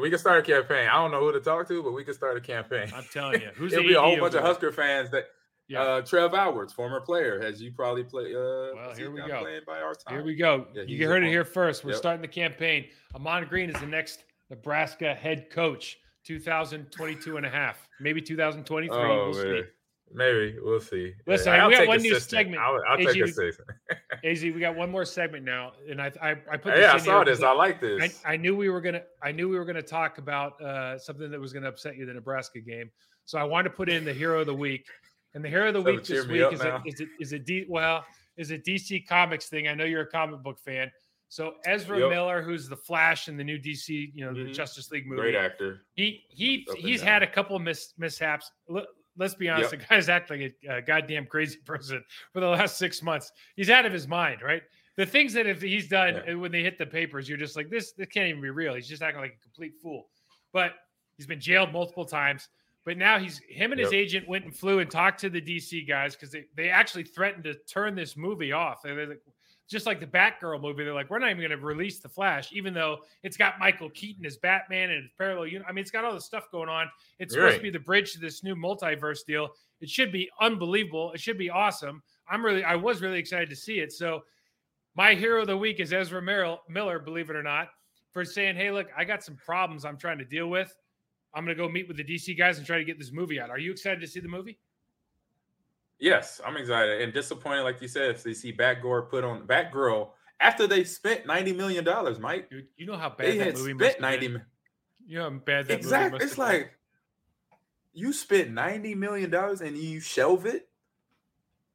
We 0.01 0.09
can 0.09 0.19
start 0.19 0.39
a 0.39 0.41
campaign. 0.41 0.87
I 0.87 0.93
don't 0.93 1.11
know 1.11 1.19
who 1.19 1.31
to 1.31 1.39
talk 1.39 1.67
to, 1.67 1.83
but 1.83 1.91
we 1.93 2.03
can 2.03 2.13
start 2.13 2.37
a 2.37 2.41
campaign. 2.41 2.91
I'm 2.93 3.05
telling 3.11 3.41
you, 3.41 3.49
who's 3.55 3.73
it'll 3.73 3.85
be 3.85 3.93
a 3.93 4.01
whole 4.01 4.19
bunch 4.19 4.33
of 4.33 4.43
Husker 4.43 4.71
fans 4.71 5.09
that. 5.11 5.25
Yeah. 5.69 5.81
Uh, 5.81 6.01
Trev 6.01 6.33
Alberts, 6.33 6.71
former 6.71 7.01
player, 7.01 7.41
as 7.43 7.61
you 7.61 7.73
probably 7.73 8.05
play. 8.05 8.33
Uh, 8.33 8.73
well, 8.73 8.93
here 8.95 9.11
we 9.11 9.19
go. 9.19 9.45
Here 10.07 10.23
we 10.23 10.33
go. 10.33 10.65
Yeah, 10.73 10.83
you 10.83 11.05
heard 11.05 11.25
it 11.25 11.27
here 11.27 11.43
first. 11.43 11.83
We're 11.83 11.91
yep. 11.91 11.97
starting 11.97 12.21
the 12.21 12.27
campaign. 12.29 12.85
Ahman 13.13 13.49
Green 13.49 13.69
is 13.69 13.77
the 13.81 13.85
next 13.85 14.23
Nebraska 14.49 15.13
head 15.13 15.49
coach, 15.49 15.97
2022 16.25 17.35
and 17.35 17.45
a 17.45 17.49
half, 17.49 17.85
maybe 17.99 18.21
2023. 18.21 18.97
Oh, 18.97 19.31
we'll. 19.33 19.63
Maybe 20.13 20.57
we'll 20.61 20.79
see. 20.79 21.13
Listen, 21.25 21.53
we 21.67 21.73
got 21.73 21.87
one 21.87 22.01
new 22.01 22.19
segment. 22.19 22.61
I'll, 22.61 22.79
I'll 22.87 22.97
take 22.97 23.15
assistant. 23.21 23.67
Az, 24.23 24.41
we 24.41 24.51
got 24.53 24.75
one 24.75 24.89
more 24.89 25.05
segment 25.05 25.45
now, 25.45 25.73
and 25.89 26.01
I 26.01 26.11
I, 26.21 26.35
I 26.51 26.57
put. 26.57 26.77
yeah, 26.77 26.93
I 26.93 26.97
saw 26.97 27.23
this. 27.23 27.43
I 27.43 27.51
like 27.51 27.81
this. 27.81 28.21
I, 28.25 28.33
I, 28.33 28.37
knew 28.37 28.55
we 28.55 28.69
were 28.69 28.81
gonna. 28.81 29.01
I 29.21 29.31
knew 29.31 29.49
we 29.49 29.57
were 29.57 29.65
gonna 29.65 29.81
talk 29.81 30.17
about 30.17 30.61
uh, 30.61 30.97
something 30.97 31.29
that 31.29 31.39
was 31.39 31.53
gonna 31.53 31.67
upset 31.67 31.97
you, 31.97 32.05
the 32.05 32.13
Nebraska 32.13 32.59
game. 32.59 32.89
So 33.25 33.37
I 33.37 33.43
wanted 33.43 33.69
to 33.69 33.75
put 33.75 33.89
in 33.89 34.05
the 34.05 34.13
hero 34.13 34.39
of 34.39 34.47
the 34.47 34.55
week, 34.55 34.85
and 35.33 35.43
the 35.43 35.49
hero 35.49 35.67
of 35.67 35.73
the 35.73 35.81
so 35.81 35.85
week 35.85 36.03
this 36.05 36.27
week 36.27 36.53
is 36.53 36.61
it, 36.61 36.73
is 36.85 36.99
it 37.01 37.09
is 37.19 37.33
it 37.33 37.45
D, 37.45 37.65
well 37.67 38.05
is 38.37 38.51
a 38.51 38.57
DC 38.57 39.05
Comics 39.07 39.47
thing. 39.47 39.67
I 39.67 39.73
know 39.73 39.83
you're 39.83 40.01
a 40.01 40.07
comic 40.07 40.41
book 40.41 40.59
fan. 40.59 40.91
So 41.29 41.55
Ezra 41.65 41.99
yep. 41.99 42.09
Miller, 42.09 42.41
who's 42.41 42.69
the 42.69 42.77
Flash 42.77 43.27
in 43.27 43.35
the 43.35 43.43
new 43.43 43.59
DC, 43.59 44.11
you 44.13 44.25
know, 44.25 44.33
the 44.33 44.41
mm-hmm. 44.41 44.53
Justice 44.53 44.91
League 44.91 45.07
movie. 45.07 45.21
Great 45.21 45.35
actor. 45.35 45.81
He 45.93 46.23
he 46.29 46.65
he's 46.77 47.01
had 47.01 47.21
a 47.21 47.27
couple 47.27 47.55
of 47.55 47.61
mis- 47.61 47.93
mishaps 47.97 48.51
let's 49.17 49.35
be 49.35 49.49
honest, 49.49 49.71
yep. 49.71 49.81
the 49.81 49.87
guy's 49.87 50.09
acting 50.09 50.41
like 50.41 50.55
a, 50.67 50.77
a 50.77 50.81
goddamn 50.81 51.25
crazy 51.25 51.57
person 51.65 52.03
for 52.33 52.39
the 52.39 52.47
last 52.47 52.77
six 52.77 53.01
months. 53.01 53.31
He's 53.55 53.69
out 53.69 53.85
of 53.85 53.93
his 53.93 54.07
mind, 54.07 54.41
right? 54.41 54.63
The 54.95 55.05
things 55.05 55.33
that 55.33 55.45
if 55.45 55.61
he's 55.61 55.87
done 55.87 56.21
yeah. 56.25 56.33
when 56.33 56.51
they 56.51 56.63
hit 56.63 56.77
the 56.77 56.85
papers, 56.85 57.29
you're 57.29 57.37
just 57.37 57.55
like, 57.55 57.69
this, 57.69 57.93
this 57.93 58.07
can't 58.07 58.29
even 58.29 58.41
be 58.41 58.49
real. 58.49 58.73
He's 58.73 58.87
just 58.87 59.01
acting 59.01 59.21
like 59.21 59.37
a 59.39 59.43
complete 59.43 59.73
fool. 59.81 60.07
But 60.53 60.73
he's 61.17 61.27
been 61.27 61.39
jailed 61.39 61.71
multiple 61.71 62.05
times. 62.05 62.49
But 62.83 62.97
now 62.97 63.19
he's 63.19 63.41
him 63.49 63.73
and 63.73 63.79
yep. 63.79 63.87
his 63.87 63.93
agent 63.93 64.29
went 64.29 64.45
and 64.45 64.55
flew 64.55 64.79
and 64.79 64.89
talked 64.89 65.19
to 65.19 65.29
the 65.29 65.41
DC 65.41 65.87
guys 65.87 66.15
because 66.15 66.31
they, 66.31 66.45
they 66.55 66.69
actually 66.69 67.03
threatened 67.03 67.43
to 67.43 67.55
turn 67.71 67.95
this 67.95 68.15
movie 68.15 68.53
off. 68.53 68.81
They're 68.81 69.05
like, 69.05 69.21
just 69.69 69.85
like 69.85 69.99
the 69.99 70.07
Batgirl 70.07 70.61
movie, 70.61 70.83
they're 70.83 70.93
like, 70.93 71.09
we're 71.09 71.19
not 71.19 71.29
even 71.29 71.41
going 71.41 71.51
to 71.51 71.65
release 71.65 71.99
the 71.99 72.07
Flash, 72.07 72.51
even 72.53 72.73
though 72.73 72.99
it's 73.23 73.35
got 73.35 73.59
Michael 73.59 73.89
Keaton 73.89 74.25
as 74.25 74.37
Batman 74.37 74.91
and 74.91 75.05
it's 75.05 75.13
parallel. 75.17 75.47
You 75.47 75.59
know, 75.59 75.65
I 75.67 75.73
mean, 75.73 75.81
it's 75.81 75.91
got 75.91 76.05
all 76.05 76.13
this 76.13 76.25
stuff 76.25 76.49
going 76.51 76.69
on. 76.69 76.89
It's 77.19 77.33
supposed 77.33 77.57
to 77.57 77.61
be 77.61 77.69
the 77.69 77.79
bridge 77.79 78.13
to 78.13 78.19
this 78.19 78.43
new 78.43 78.55
multiverse 78.55 79.25
deal. 79.25 79.49
It 79.81 79.89
should 79.89 80.11
be 80.11 80.29
unbelievable. 80.39 81.11
It 81.11 81.19
should 81.19 81.37
be 81.37 81.49
awesome. 81.49 82.01
I'm 82.29 82.43
really, 82.43 82.63
I 82.63 82.75
was 82.75 83.01
really 83.01 83.19
excited 83.19 83.49
to 83.49 83.55
see 83.55 83.79
it. 83.79 83.91
So, 83.91 84.21
my 84.95 85.13
hero 85.13 85.41
of 85.41 85.47
the 85.47 85.55
week 85.55 85.79
is 85.79 85.93
Ezra 85.93 86.21
Merrill, 86.21 86.61
Miller, 86.67 86.97
believe 86.97 87.29
it 87.29 87.35
or 87.35 87.43
not, 87.43 87.67
for 88.13 88.25
saying, 88.25 88.55
"Hey, 88.55 88.71
look, 88.71 88.87
I 88.97 89.03
got 89.03 89.23
some 89.23 89.35
problems 89.35 89.85
I'm 89.85 89.97
trying 89.97 90.17
to 90.17 90.25
deal 90.25 90.47
with. 90.47 90.75
I'm 91.35 91.45
going 91.45 91.55
to 91.55 91.63
go 91.63 91.69
meet 91.69 91.87
with 91.87 91.97
the 91.97 92.03
DC 92.03 92.35
guys 92.35 92.57
and 92.57 92.65
try 92.65 92.79
to 92.79 92.83
get 92.83 92.97
this 92.97 93.11
movie 93.11 93.39
out." 93.39 93.51
Are 93.51 93.59
you 93.59 93.71
excited 93.71 94.01
to 94.01 94.07
see 94.07 94.19
the 94.19 94.27
movie? 94.27 94.57
Yes, 95.99 96.39
I'm 96.45 96.57
excited 96.57 97.01
and 97.01 97.13
disappointed, 97.13 97.63
like 97.63 97.81
you 97.81 97.87
said, 97.87 98.11
if 98.11 98.23
they 98.23 98.33
see 98.33 98.53
Batgirl 98.53 99.09
put 99.09 99.23
on 99.23 99.47
Batgirl 99.47 100.09
after 100.39 100.67
they 100.67 100.83
spent 100.83 101.25
ninety 101.25 101.53
million 101.53 101.83
dollars, 101.83 102.19
Mike. 102.19 102.49
Dude, 102.49 102.67
you 102.77 102.85
know 102.85 102.97
how 102.97 103.09
bad 103.09 103.27
they 103.27 103.37
that 103.39 103.57
movie 103.57 103.73
spent 103.73 104.01
ninety. 104.01 104.27
You 105.07 105.17
know 105.17 105.23
how 105.23 105.29
bad 105.31 105.67
that 105.67 105.73
movie 105.73 105.73
exactly. 105.73 106.19
It's 106.21 106.35
have 106.35 106.47
been. 106.49 106.59
like 106.61 106.71
you 107.93 108.13
spent 108.13 108.51
ninety 108.51 108.93
million 108.93 109.29
dollars 109.29 109.61
and 109.61 109.75
you 109.75 109.99
shelve 109.99 110.45
it, 110.45 110.69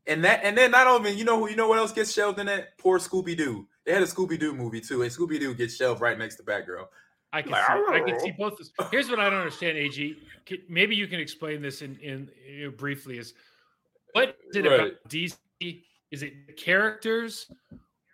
and 0.07 0.25
that, 0.25 0.41
and 0.45 0.57
then 0.57 0.71
not 0.71 0.87
only 0.87 1.11
you 1.11 1.25
know 1.25 1.39
who 1.39 1.51
you 1.51 1.57
know 1.57 1.69
what 1.69 1.79
else 1.79 1.93
gets 1.93 2.13
shelved 2.13 2.39
in 2.39 2.47
that 2.47 2.79
poor 2.79 2.99
Scooby 2.99 3.37
Doo. 3.37 3.67
They 3.85 3.93
had 3.93 4.03
a 4.03 4.07
Scooby 4.07 4.39
Doo 4.39 4.55
movie 4.55 4.81
too, 4.81 5.03
and 5.03 5.11
Scooby 5.11 5.41
Doo 5.41 5.55
gets 5.55 5.75
shelved 5.75 6.01
right 6.01 6.17
next 6.17 6.37
to 6.37 6.45
Batgirl. 6.45 6.87
I 7.33 7.43
can 7.43 7.51
Like, 7.51 7.67
see, 7.67 7.73
I 7.73 8.01
can 8.01 8.15
oh. 8.15 8.19
see 8.19 8.31
both. 8.33 8.53
Of 8.53 8.59
this. 8.59 8.71
Here's 8.91 9.09
what 9.09 9.19
I 9.19 9.31
don't 9.31 9.39
understand, 9.39 9.79
Ag. 9.79 10.17
Maybe 10.69 10.95
you 10.95 11.09
can 11.09 11.19
explain 11.19 11.63
this 11.63 11.83
in 11.83 11.97
in 11.97 12.31
you 12.49 12.67
know, 12.67 12.71
briefly. 12.71 13.19
Is 13.19 13.35
what 14.13 14.37
is 14.51 14.57
it 14.57 14.67
about 14.67 14.93
DC? 15.09 15.37
Is 16.11 16.23
it 16.23 16.57
characters, 16.57 17.51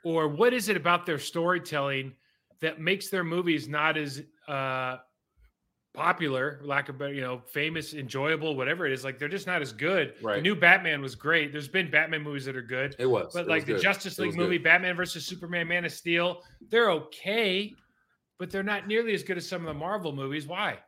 or 0.05 0.28
what 0.28 0.55
is 0.55 0.68
it 0.68 0.76
about 0.76 1.05
their 1.07 1.18
storytelling 1.18 2.14
that 2.61 2.80
makes 2.80 3.09
their 3.09 3.24
movies 3.24 3.68
not 3.68 3.96
as 3.96 4.22
uh, 4.46 4.99
popular, 5.94 6.61
lack 6.62 6.88
of 6.88 6.99
better, 6.99 7.12
you 7.12 7.20
know, 7.20 7.42
famous, 7.53 7.94
enjoyable, 7.94 8.55
whatever 8.55 8.86
it 8.86 8.92
is? 8.92 9.03
Like 9.05 9.18
they're 9.18 9.28
just 9.28 9.46
not 9.46 9.62
as 9.62 9.72
good. 9.72 10.14
The 10.22 10.40
new 10.40 10.55
Batman 10.55 11.03
was 11.03 11.14
great. 11.14 11.51
There's 11.51 11.68
been 11.68 11.90
Batman 11.90 12.22
movies 12.22 12.44
that 12.44 12.57
are 12.57 12.62
good. 12.62 12.94
It 12.99 13.07
was, 13.07 13.32
But 13.34 13.46
It 13.46 13.49
like 13.49 13.62
was 13.62 13.64
the 13.66 13.72
good. 13.74 13.82
Justice 13.82 14.18
League 14.18 14.36
movie, 14.36 14.59
good. 14.59 14.64
Batman 14.64 14.94
versus 14.94 15.26
Superman, 15.26 15.66
Man 15.66 15.84
of 15.84 15.92
Steel, 15.92 16.42
they're 16.70 16.90
okay, 16.90 17.74
but 18.38 18.51
they're 18.51 18.62
not 18.62 18.86
nearly 18.86 19.14
as 19.14 19.24
good 19.24 19.36
as 19.36 19.49
some 19.49 19.62
of 19.62 19.66
the 19.66 19.74
Marvel 19.74 20.12
movies. 20.12 20.46
Why? 20.46 20.78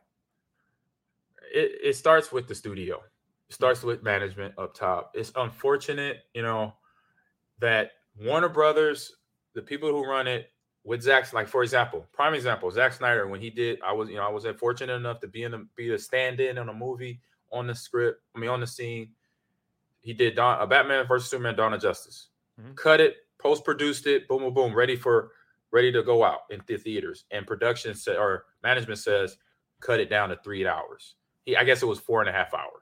it, 1.53 1.71
it 1.83 1.95
starts 1.95 2.31
with 2.31 2.47
the 2.47 2.55
studio. 2.55 3.01
It 3.51 3.55
starts 3.55 3.83
with 3.83 4.01
management 4.01 4.53
up 4.57 4.73
top. 4.73 5.11
It's 5.13 5.33
unfortunate, 5.35 6.19
you 6.33 6.41
know, 6.41 6.73
that 7.59 7.91
Warner 8.17 8.47
Brothers, 8.47 9.11
the 9.55 9.61
people 9.61 9.89
who 9.89 10.09
run 10.09 10.25
it, 10.25 10.47
with 10.85 11.01
Zack, 11.01 11.31
like 11.33 11.49
for 11.49 11.61
example, 11.61 12.07
prime 12.13 12.33
example, 12.33 12.71
Zack 12.71 12.93
Snyder, 12.93 13.27
when 13.27 13.41
he 13.41 13.49
did, 13.49 13.79
I 13.85 13.91
was, 13.91 14.07
you 14.09 14.15
know, 14.15 14.23
I 14.23 14.29
was 14.29 14.45
fortunate 14.57 14.93
enough 14.93 15.19
to 15.19 15.27
be 15.27 15.43
in 15.43 15.51
the 15.51 15.67
be 15.75 15.93
a 15.93 15.99
stand-in 15.99 16.57
on 16.57 16.69
a 16.69 16.73
movie 16.73 17.19
on 17.51 17.67
the 17.67 17.75
script. 17.75 18.21
I 18.33 18.39
mean, 18.39 18.49
on 18.49 18.61
the 18.61 18.67
scene. 18.67 19.09
He 19.99 20.13
did 20.13 20.35
Dawn, 20.37 20.61
a 20.61 20.65
Batman 20.65 21.05
versus 21.05 21.29
Superman, 21.29 21.57
Dawn 21.57 21.73
of 21.73 21.81
Justice. 21.81 22.29
Mhm. 22.59 22.77
Cut 22.77 23.01
it, 23.01 23.17
post-produced 23.37 24.07
it, 24.07 24.29
boom, 24.29 24.43
boom, 24.43 24.53
boom, 24.53 24.73
ready 24.73 24.95
for 24.95 25.33
ready 25.71 25.91
to 25.91 26.03
go 26.03 26.23
out 26.23 26.43
in 26.49 26.61
the 26.65 26.77
theaters. 26.77 27.25
And 27.31 27.45
production 27.45 27.95
said, 27.95 28.15
or 28.15 28.45
management 28.63 28.99
says, 28.99 29.37
cut 29.81 29.99
it 29.99 30.09
down 30.09 30.29
to 30.29 30.37
three 30.37 30.65
hours. 30.65 31.15
He, 31.45 31.57
I 31.57 31.65
guess 31.65 31.83
it 31.83 31.87
was 31.87 31.99
four 31.99 32.21
and 32.21 32.29
a 32.29 32.33
half 32.33 32.53
hours. 32.53 32.80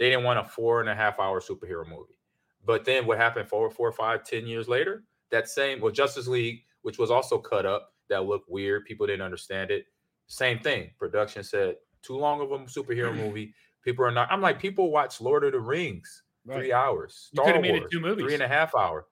They 0.00 0.08
didn't 0.08 0.24
want 0.24 0.40
a 0.40 0.44
four 0.44 0.80
and 0.80 0.88
a 0.88 0.94
half 0.94 1.20
hour 1.20 1.40
superhero 1.40 1.86
movie. 1.86 2.16
But 2.64 2.84
then 2.84 3.06
what 3.06 3.18
happened 3.18 3.48
four, 3.48 3.70
four, 3.70 3.92
five, 3.92 4.24
ten 4.24 4.46
years 4.46 4.66
later? 4.66 5.04
That 5.30 5.48
same 5.48 5.80
well, 5.80 5.92
Justice 5.92 6.26
League, 6.26 6.62
which 6.82 6.98
was 6.98 7.10
also 7.12 7.38
cut 7.38 7.66
up, 7.66 7.92
that 8.08 8.24
looked 8.24 8.50
weird. 8.50 8.86
People 8.86 9.06
didn't 9.06 9.22
understand 9.22 9.70
it. 9.70 9.84
Same 10.26 10.58
thing. 10.58 10.90
Production 10.98 11.44
said 11.44 11.76
too 12.02 12.16
long 12.16 12.40
of 12.40 12.50
a 12.50 12.58
superhero 12.64 13.14
movie. 13.24 13.54
People 13.84 14.04
are 14.04 14.10
not. 14.10 14.26
I'm 14.32 14.40
like, 14.40 14.58
people 14.58 14.90
watch 14.90 15.20
Lord 15.20 15.44
of 15.44 15.52
the 15.52 15.60
Rings 15.60 16.22
three 16.50 16.72
hours. 16.72 17.28
You 17.32 17.42
coulda 17.42 17.60
made 17.60 17.74
it 17.76 17.90
two 17.90 18.00
movies. 18.00 18.24
three 18.24 18.34
and 18.34 18.42
a 18.42 18.48
half 18.48 18.74
hour. 18.74 19.06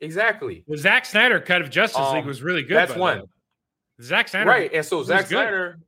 Exactly. 0.00 0.64
The 0.68 0.76
Zack 0.76 1.06
Snyder 1.06 1.38
cut 1.40 1.62
of 1.62 1.70
Justice 1.70 1.98
League 2.12 2.22
Um, 2.22 2.26
was 2.26 2.42
really 2.42 2.62
good. 2.62 2.76
That's 2.76 2.96
one. 2.96 3.22
Zack 4.02 4.28
Snyder, 4.28 4.50
Right. 4.50 4.70
And 4.74 4.84
so 4.84 5.02
Zack. 5.04 5.26
Snyder, 5.28 5.78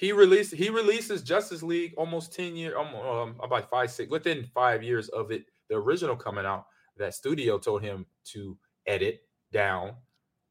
he 0.00 0.12
released 0.12 0.54
he 0.54 0.70
releases 0.70 1.20
Justice 1.20 1.62
League 1.62 1.92
almost 1.98 2.32
10 2.32 2.56
years, 2.56 2.72
um, 2.74 2.94
um, 2.94 3.34
about 3.42 3.68
five, 3.68 3.90
six, 3.90 4.10
within 4.10 4.46
five 4.54 4.82
years 4.82 5.10
of 5.10 5.30
it, 5.30 5.44
the 5.68 5.76
original 5.76 6.16
coming 6.16 6.46
out, 6.46 6.64
that 6.96 7.12
studio 7.12 7.58
told 7.58 7.82
him 7.82 8.06
to 8.24 8.56
edit 8.86 9.20
down. 9.52 9.92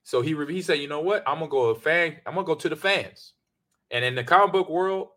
So 0.03 0.21
he 0.21 0.35
he 0.45 0.61
said, 0.61 0.77
you 0.77 0.87
know 0.87 0.99
what? 1.01 1.23
I'm 1.25 1.39
gonna 1.39 1.49
go 1.49 1.69
a 1.69 1.75
fan, 1.75 2.17
I'm 2.27 2.35
gonna 2.35 2.45
go 2.45 2.53
to 2.53 2.69
the 2.69 2.75
fans. 2.75 3.33
And 3.89 4.05
in 4.05 4.13
the 4.13 4.23
comic 4.23 4.51
book 4.51 4.69
world, 4.69 5.07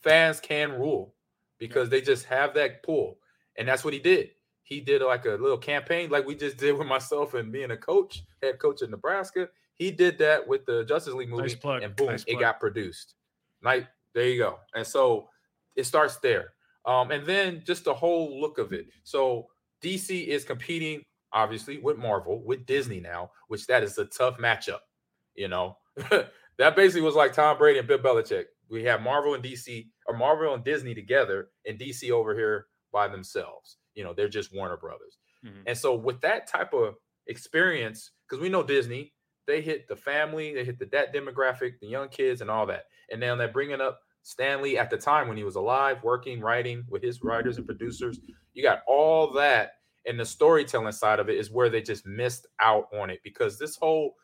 fans 0.00 0.40
can 0.40 0.72
rule 0.72 1.14
because 1.58 1.88
they 1.88 2.00
just 2.00 2.24
have 2.24 2.54
that 2.54 2.82
pull. 2.82 3.20
And 3.56 3.68
that's 3.68 3.84
what 3.84 3.94
he 3.94 4.00
did. 4.00 4.30
He 4.64 4.80
did 4.80 5.00
like 5.00 5.26
a 5.26 5.38
little 5.40 5.58
campaign, 5.58 6.10
like 6.10 6.26
we 6.26 6.34
just 6.34 6.56
did 6.56 6.76
with 6.76 6.88
myself 6.88 7.34
and 7.34 7.52
being 7.52 7.70
a 7.70 7.76
coach, 7.76 8.24
head 8.42 8.58
coach 8.58 8.82
in 8.82 8.90
Nebraska. 8.90 9.48
He 9.74 9.92
did 9.92 10.18
that 10.18 10.48
with 10.48 10.66
the 10.66 10.84
Justice 10.84 11.14
League 11.14 11.28
movie, 11.28 11.42
Nice 11.42 11.54
plug, 11.54 11.84
and 11.84 11.94
boom, 11.94 12.08
nice 12.08 12.24
it 12.26 12.40
got 12.40 12.58
produced. 12.58 13.14
Like 13.66 13.88
there 14.14 14.28
you 14.28 14.38
go. 14.38 14.60
And 14.74 14.86
so 14.86 15.28
it 15.74 15.84
starts 15.84 16.16
there. 16.18 16.54
Um, 16.86 17.10
and 17.10 17.26
then 17.26 17.62
just 17.66 17.84
the 17.84 17.94
whole 17.94 18.40
look 18.40 18.58
of 18.58 18.72
it. 18.72 18.86
So 19.02 19.48
DC 19.82 20.26
is 20.28 20.44
competing 20.44 21.02
obviously 21.32 21.78
with 21.78 21.98
Marvel, 21.98 22.42
with 22.44 22.64
Disney 22.64 23.00
now, 23.00 23.30
which 23.48 23.66
that 23.66 23.82
is 23.82 23.98
a 23.98 24.06
tough 24.06 24.38
matchup. 24.38 24.80
You 25.34 25.48
know, 25.48 25.76
that 26.58 26.76
basically 26.76 27.02
was 27.02 27.14
like 27.14 27.34
Tom 27.34 27.58
Brady 27.58 27.78
and 27.78 27.88
Bill 27.88 27.98
Belichick. 27.98 28.44
We 28.70 28.84
have 28.84 29.02
Marvel 29.02 29.34
and 29.34 29.44
DC, 29.44 29.88
or 30.06 30.16
Marvel 30.16 30.54
and 30.54 30.64
Disney 30.64 30.94
together, 30.94 31.50
and 31.66 31.78
DC 31.78 32.10
over 32.10 32.34
here 32.34 32.66
by 32.92 33.08
themselves. 33.08 33.76
You 33.94 34.04
know, 34.04 34.14
they're 34.14 34.28
just 34.28 34.54
Warner 34.54 34.76
Brothers. 34.76 35.18
Mhm. 35.44 35.62
And 35.66 35.76
so 35.78 35.94
with 35.94 36.20
that 36.22 36.46
type 36.46 36.72
of 36.72 36.96
experience, 37.26 38.12
because 38.28 38.40
we 38.40 38.48
know 38.48 38.62
Disney, 38.62 39.12
they 39.46 39.60
hit 39.62 39.88
the 39.88 39.96
family, 39.96 40.54
they 40.54 40.64
hit 40.64 40.78
the 40.78 40.86
that 40.86 41.14
demographic, 41.14 41.78
the 41.80 41.86
young 41.86 42.08
kids, 42.08 42.40
and 42.40 42.50
all 42.50 42.66
that. 42.66 42.86
And 43.10 43.20
now 43.20 43.36
they're 43.36 43.48
bringing 43.48 43.80
up 43.80 44.00
Stan 44.22 44.60
Lee 44.62 44.76
at 44.76 44.90
the 44.90 44.96
time 44.96 45.28
when 45.28 45.36
he 45.36 45.44
was 45.44 45.54
alive, 45.56 46.02
working, 46.02 46.40
writing 46.40 46.84
with 46.88 47.02
his 47.02 47.22
writers 47.22 47.58
and 47.58 47.66
producers. 47.66 48.18
You 48.54 48.62
got 48.62 48.82
all 48.88 49.32
that, 49.34 49.74
and 50.06 50.18
the 50.18 50.24
storytelling 50.24 50.92
side 50.92 51.20
of 51.20 51.28
it 51.28 51.36
is 51.36 51.50
where 51.50 51.68
they 51.68 51.80
just 51.82 52.06
missed 52.06 52.46
out 52.58 52.88
on 52.92 53.10
it 53.10 53.20
because 53.22 53.58
this 53.58 53.76
whole, 53.76 54.16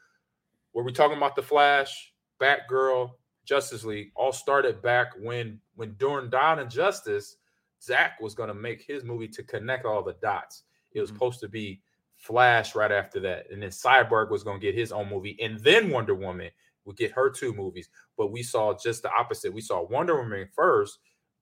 where 0.73 0.85
we're 0.85 0.91
talking 0.91 1.16
about 1.16 1.37
the 1.37 1.43
Flash, 1.43 2.12
Batgirl, 2.41 3.12
Justice 3.45 3.85
League, 3.85 4.11
all 4.16 4.33
started 4.33 4.83
back 4.83 5.12
when 5.20 5.61
when 5.77 5.95
during 5.95 6.31
Dawn 6.31 6.59
of 6.59 6.68
Justice, 6.68 7.37
Zach 7.81 8.20
was 8.20 8.35
going 8.35 8.49
to 8.49 8.55
make 8.55 8.83
his 8.83 9.05
movie 9.05 9.29
to 9.29 9.43
connect 9.43 9.85
all 9.85 10.03
the 10.03 10.14
dots. 10.14 10.64
It 10.93 11.01
was 11.01 11.11
Mhm. 11.11 11.14
supposed 11.14 11.41
to 11.41 11.49
be 11.49 11.83
Flash 12.23 12.77
right 12.77 12.93
after 12.93 13.18
that, 13.20 13.51
and 13.51 13.61
then 13.61 13.70
Cyborg 13.70 14.31
was 14.31 14.45
going 14.45 14.61
to 14.61 14.64
get 14.64 14.77
his 14.77 14.93
own 14.93 15.11
movie, 15.11 15.37
and 15.43 15.59
then 15.59 15.91
Wonder 15.91 16.14
Woman 16.14 16.51
would 16.85 16.97
get 16.97 17.11
her 17.11 17.29
two 17.29 17.53
movies. 17.53 17.89
But 18.16 18.31
we 18.31 18.45
saw 18.45 18.77
just 18.81 19.03
the 19.03 19.11
opposite. 19.12 19.53
We 19.53 19.61
saw 19.61 19.83
Wonder 19.83 20.16
Woman 20.16 20.49
first, 20.55 21.01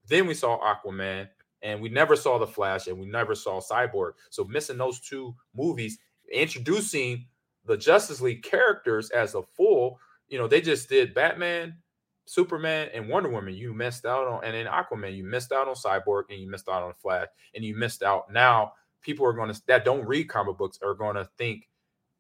then 0.09 0.27
we 0.27 0.33
saw 0.33 0.59
Aquaman, 0.59 1.29
and 1.61 1.83
we 1.83 1.91
never 1.91 2.17
saw 2.17 2.39
the 2.39 2.47
Flash, 2.47 2.87
and 2.87 2.99
we 2.99 3.07
never 3.07 3.35
saw 3.35 3.61
Cyborg. 3.61 4.13
So 4.31 4.45
missing 4.45 4.79
those 4.79 5.01
two 5.01 5.35
movies, 5.55 5.99
introducing 6.33 7.27
the 7.67 7.77
Justice 7.77 8.23
League 8.23 8.43
characters 8.43 9.11
as 9.11 9.35
a 9.35 9.43
full, 9.43 9.99
you 10.29 10.39
know, 10.39 10.49
they 10.49 10.63
just 10.63 10.89
did 10.89 11.13
Batman, 11.13 11.77
Superman, 12.25 12.89
and 12.95 13.07
Wonder 13.07 13.29
Woman. 13.29 13.53
You 13.53 13.75
missed 13.75 14.07
out 14.07 14.27
on, 14.27 14.45
and 14.45 14.55
then 14.55 14.65
Aquaman, 14.65 15.15
you 15.15 15.25
missed 15.25 15.53
out 15.53 15.69
on 15.69 15.75
Cyborg, 15.75 16.23
and 16.31 16.41
you 16.41 16.51
missed 16.51 16.71
out 16.71 16.83
on 16.83 16.95
Flash, 16.95 17.29
and 17.55 17.63
you 17.63 17.77
missed 17.77 18.03
out. 18.03 18.33
Now 18.33 18.73
people 19.03 19.27
are 19.27 19.33
going 19.33 19.53
to 19.53 19.63
that 19.67 19.85
don't 19.85 20.07
read 20.07 20.29
comic 20.29 20.57
books 20.59 20.79
are 20.83 20.95
going 20.95 21.17
to 21.17 21.25
think 21.39 21.69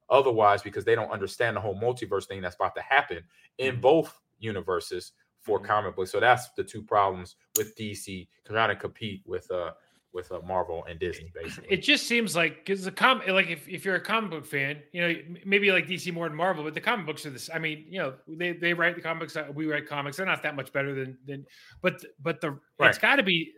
otherwise 0.09 0.63
because 0.63 0.85
they 0.85 0.95
don't 0.95 1.11
understand 1.11 1.57
the 1.57 1.61
whole 1.61 1.79
multiverse 1.79 2.27
thing 2.27 2.41
that's 2.41 2.57
about 2.57 2.75
to 2.75 2.83
happen 2.83 3.23
in 3.59 3.77
Mhm. 3.77 3.81
both 3.81 4.21
universes 4.39 5.13
for 5.41 5.61
Mhm. 5.61 5.65
comic 5.65 5.97
books. 5.97 6.11
So 6.11 6.21
that's 6.21 6.51
the 6.53 6.65
two 6.65 6.83
problems 6.83 7.37
with 7.57 7.75
DC 7.77 8.29
trying 8.45 8.69
to 8.71 8.77
compete 8.77 9.23
with 9.27 9.51
uh 9.51 9.73
with 10.13 10.33
uh, 10.33 10.41
Marvel 10.41 10.85
and 10.87 10.99
Disney 10.99 11.31
basically. 11.33 11.71
It 11.71 11.83
just 11.85 12.09
seems 12.09 12.35
like 12.35 12.57
because 12.57 12.85
the 12.85 12.91
com 12.91 13.23
like 13.29 13.47
if, 13.47 13.69
if 13.69 13.85
you're 13.85 13.95
a 13.95 14.01
comic 14.01 14.31
book 14.33 14.45
fan, 14.45 14.83
you 14.93 15.01
know, 15.01 15.15
maybe 15.45 15.71
like 15.71 15.87
DC 15.87 16.13
more 16.13 16.29
than 16.29 16.37
Marvel, 16.37 16.65
but 16.65 16.75
the 16.75 16.81
comic 16.81 17.07
books 17.07 17.25
are 17.27 17.31
this. 17.31 17.49
I 17.55 17.61
mean, 17.61 17.87
you 17.89 18.01
know, 18.01 18.17
they, 18.27 18.53
they 18.53 18.75
write 18.75 18.97
the 18.97 19.03
comics, 19.03 19.37
uh, 19.37 19.47
we 19.55 19.67
write 19.67 19.87
comics. 19.87 20.17
They're 20.17 20.27
not 20.27 20.43
that 20.43 20.57
much 20.57 20.73
better 20.73 20.97
than 20.97 21.17
than, 21.27 21.47
but 21.81 22.05
but 22.19 22.41
the 22.41 22.59
it's 22.81 22.99
got 22.99 23.17
to 23.17 23.23
be. 23.23 23.53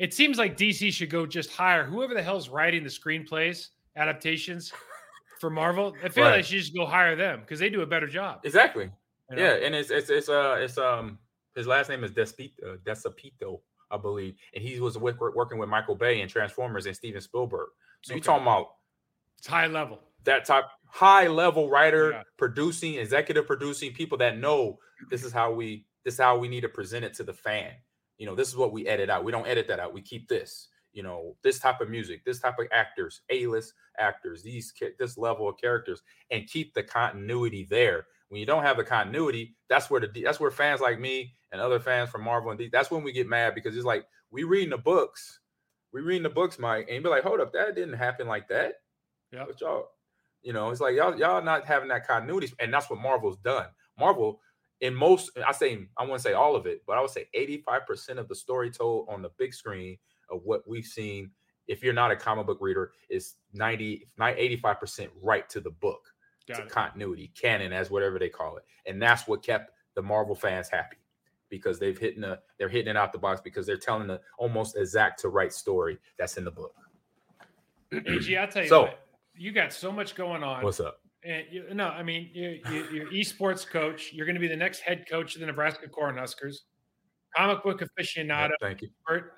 It 0.00 0.14
seems 0.14 0.38
like 0.38 0.56
DC 0.56 0.92
should 0.92 1.10
go 1.10 1.26
just 1.26 1.50
hire 1.52 1.84
whoever 1.84 2.14
the 2.14 2.22
hell's 2.22 2.48
writing 2.48 2.82
the 2.82 2.88
screenplays 2.88 3.68
adaptations 3.96 4.72
for 5.38 5.50
Marvel. 5.50 5.94
I 6.02 6.08
feel 6.08 6.24
like 6.24 6.30
Right. 6.32 6.36
they 6.38 6.42
should 6.42 6.58
just 6.60 6.74
go 6.74 6.86
hire 6.86 7.14
them 7.16 7.40
because 7.40 7.60
they 7.60 7.68
do 7.68 7.82
a 7.82 7.86
better 7.86 8.06
job. 8.06 8.40
exactly. 8.44 8.90
you 9.30 9.36
know? 9.36 9.42
Yeah, 9.42 9.52
and 9.64 9.74
it's 9.74 9.90
it's 9.90 10.08
it's 10.10 10.28
uh 10.30 10.56
it's 10.58 10.78
um 10.78 11.18
his 11.54 11.66
last 11.66 11.88
name 11.90 12.02
is 12.02 12.12
Despito, 12.12 12.78
Desapito, 12.78 13.60
I 13.90 13.98
believe, 13.98 14.36
and 14.54 14.64
he 14.64 14.80
was 14.80 14.96
with, 14.96 15.18
working 15.20 15.58
with 15.58 15.68
Michael 15.68 15.96
Bay 15.96 16.22
and 16.22 16.30
Transformers 16.30 16.86
and 16.86 16.96
Steven 16.96 17.20
Spielberg. 17.20 17.68
So 18.02 18.14
you 18.14 18.18
Okay. 18.20 18.24
talking 18.26 18.42
about 18.44 18.76
it's 19.36 19.46
high 19.46 19.66
level. 19.66 20.00
that 20.24 20.46
type 20.46 20.64
high 20.86 21.26
level 21.26 21.68
writer, 21.68 22.10
Yeah. 22.12 22.22
producing, 22.38 22.94
executive 22.94 23.46
producing, 23.46 23.92
people 23.92 24.16
that 24.18 24.38
know 24.38 24.78
this 25.10 25.24
is 25.24 25.32
how 25.32 25.52
we 25.52 25.84
this 26.04 26.14
is 26.14 26.20
how 26.20 26.38
we 26.38 26.48
need 26.48 26.62
to 26.62 26.68
present 26.70 27.04
it 27.04 27.12
to 27.14 27.22
the 27.22 27.34
fan. 27.34 27.72
You 28.20 28.26
know, 28.26 28.34
this 28.34 28.48
is 28.48 28.56
what 28.56 28.70
we 28.70 28.86
edit 28.86 29.08
out. 29.08 29.24
We 29.24 29.32
don't 29.32 29.48
edit 29.48 29.66
that 29.68 29.80
out. 29.80 29.94
We 29.94 30.02
keep 30.02 30.28
this. 30.28 30.68
You 30.92 31.02
know, 31.02 31.36
this 31.42 31.58
type 31.58 31.80
of 31.80 31.88
music, 31.88 32.22
this 32.24 32.38
type 32.38 32.58
of 32.58 32.66
actors, 32.70 33.22
A-list 33.30 33.72
actors, 33.98 34.42
these 34.42 34.74
this 34.98 35.16
level 35.16 35.48
of 35.48 35.56
characters, 35.56 36.02
and 36.30 36.46
keep 36.46 36.74
the 36.74 36.82
continuity 36.82 37.66
there. 37.70 38.06
When 38.28 38.38
you 38.38 38.44
don't 38.44 38.62
have 38.62 38.76
the 38.76 38.84
continuity, 38.84 39.56
that's 39.70 39.88
where 39.88 40.00
the 40.02 40.08
that's 40.22 40.38
where 40.38 40.50
fans 40.50 40.82
like 40.82 41.00
me 41.00 41.34
and 41.50 41.62
other 41.62 41.80
fans 41.80 42.10
from 42.10 42.24
Marvel 42.24 42.50
and 42.50 42.58
D, 42.58 42.68
that's 42.70 42.90
when 42.90 43.02
we 43.02 43.12
get 43.12 43.26
mad 43.26 43.54
because 43.54 43.74
it's 43.74 43.86
like 43.86 44.04
we 44.30 44.44
reading 44.44 44.70
the 44.70 44.78
books, 44.78 45.40
we 45.94 46.02
reading 46.02 46.24
the 46.24 46.28
books, 46.28 46.58
Mike, 46.58 46.86
and 46.88 46.96
you 46.96 47.02
be 47.02 47.08
like, 47.08 47.22
hold 47.22 47.40
up, 47.40 47.54
that 47.54 47.74
didn't 47.74 47.94
happen 47.94 48.28
like 48.28 48.48
that. 48.48 48.74
Yeah. 49.32 49.44
But 49.46 49.60
y'all, 49.62 49.86
you 50.42 50.52
know, 50.52 50.70
it's 50.70 50.80
like 50.80 50.94
y'all 50.94 51.18
y'all 51.18 51.42
not 51.42 51.64
having 51.64 51.88
that 51.88 52.06
continuity, 52.06 52.52
and 52.58 52.74
that's 52.74 52.90
what 52.90 53.00
Marvel's 53.00 53.38
done. 53.38 53.68
Marvel 53.98 54.40
in 54.80 54.94
most, 54.94 55.30
I 55.46 55.52
say 55.52 55.86
I 55.96 56.02
wouldn't 56.02 56.22
say 56.22 56.32
all 56.32 56.56
of 56.56 56.66
it, 56.66 56.82
but 56.86 56.96
I 56.96 57.00
would 57.00 57.10
say 57.10 57.26
85% 57.36 58.18
of 58.18 58.28
the 58.28 58.34
story 58.34 58.70
told 58.70 59.08
on 59.08 59.22
the 59.22 59.30
big 59.36 59.52
screen 59.52 59.98
of 60.30 60.40
what 60.44 60.66
we've 60.66 60.84
seen, 60.86 61.30
if 61.68 61.82
you're 61.82 61.92
not 61.92 62.10
a 62.10 62.16
comic 62.16 62.46
book 62.46 62.58
reader, 62.60 62.92
is 63.08 63.34
90, 63.52 64.06
85% 64.18 65.08
right 65.22 65.48
to 65.50 65.60
the 65.60 65.70
book, 65.70 66.12
Got 66.48 66.56
to 66.56 66.62
it. 66.62 66.68
continuity, 66.70 67.30
canon, 67.40 67.72
as 67.72 67.90
whatever 67.90 68.18
they 68.18 68.28
call 68.28 68.56
it. 68.56 68.64
And 68.86 69.00
that's 69.00 69.28
what 69.28 69.42
kept 69.42 69.72
the 69.94 70.02
Marvel 70.02 70.34
fans 70.34 70.68
happy 70.68 70.96
because 71.50 71.78
they've 71.78 71.98
hitting 71.98 72.22
the 72.22 72.38
they're 72.58 72.68
hitting 72.68 72.88
it 72.88 72.96
out 72.96 73.12
the 73.12 73.18
box 73.18 73.40
because 73.40 73.66
they're 73.66 73.76
telling 73.76 74.06
the 74.06 74.20
almost 74.38 74.76
exact 74.76 75.20
to 75.20 75.28
right 75.28 75.52
story 75.52 75.98
that's 76.18 76.36
in 76.36 76.44
the 76.44 76.50
book. 76.50 76.72
AG, 77.92 78.36
I'll 78.36 78.48
tell 78.48 78.62
you 78.62 78.68
so, 78.68 78.82
what, 78.82 79.00
you 79.36 79.52
got 79.52 79.72
so 79.72 79.90
much 79.92 80.14
going 80.14 80.42
on. 80.42 80.62
What's 80.62 80.80
up? 80.80 81.00
And 81.22 81.44
you, 81.50 81.64
no, 81.74 81.88
I 81.88 82.02
mean 82.02 82.30
you, 82.32 82.60
you, 82.70 82.86
you're 82.92 83.12
esports 83.12 83.66
coach. 83.66 84.12
You're 84.12 84.26
going 84.26 84.36
to 84.36 84.40
be 84.40 84.48
the 84.48 84.56
next 84.56 84.80
head 84.80 85.04
coach 85.08 85.34
of 85.34 85.40
the 85.40 85.46
Nebraska 85.46 85.86
Cornhuskers. 85.88 86.56
Comic 87.36 87.62
book 87.62 87.82
aficionado. 87.82 88.50
Yeah, 88.50 88.68
thank 88.68 88.82
you. 88.82 88.88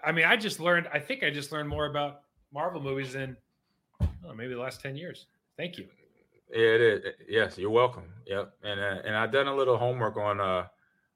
I 0.04 0.12
mean, 0.12 0.24
I 0.24 0.36
just 0.36 0.60
learned. 0.60 0.88
I 0.92 0.98
think 0.98 1.22
I 1.22 1.30
just 1.30 1.52
learned 1.52 1.68
more 1.68 1.86
about 1.86 2.20
Marvel 2.52 2.80
movies 2.80 3.12
than 3.12 3.36
oh, 4.00 4.34
maybe 4.34 4.54
the 4.54 4.60
last 4.60 4.80
ten 4.80 4.96
years. 4.96 5.26
Thank 5.58 5.76
you. 5.76 5.86
Yeah, 6.50 6.58
it 6.58 6.80
is. 6.80 7.04
Yes, 7.28 7.58
you're 7.58 7.70
welcome. 7.70 8.04
Yep. 8.26 8.52
And 8.62 8.80
uh, 8.80 9.02
and 9.04 9.16
I've 9.16 9.32
done 9.32 9.48
a 9.48 9.54
little 9.54 9.76
homework 9.76 10.16
on 10.16 10.40
uh 10.40 10.66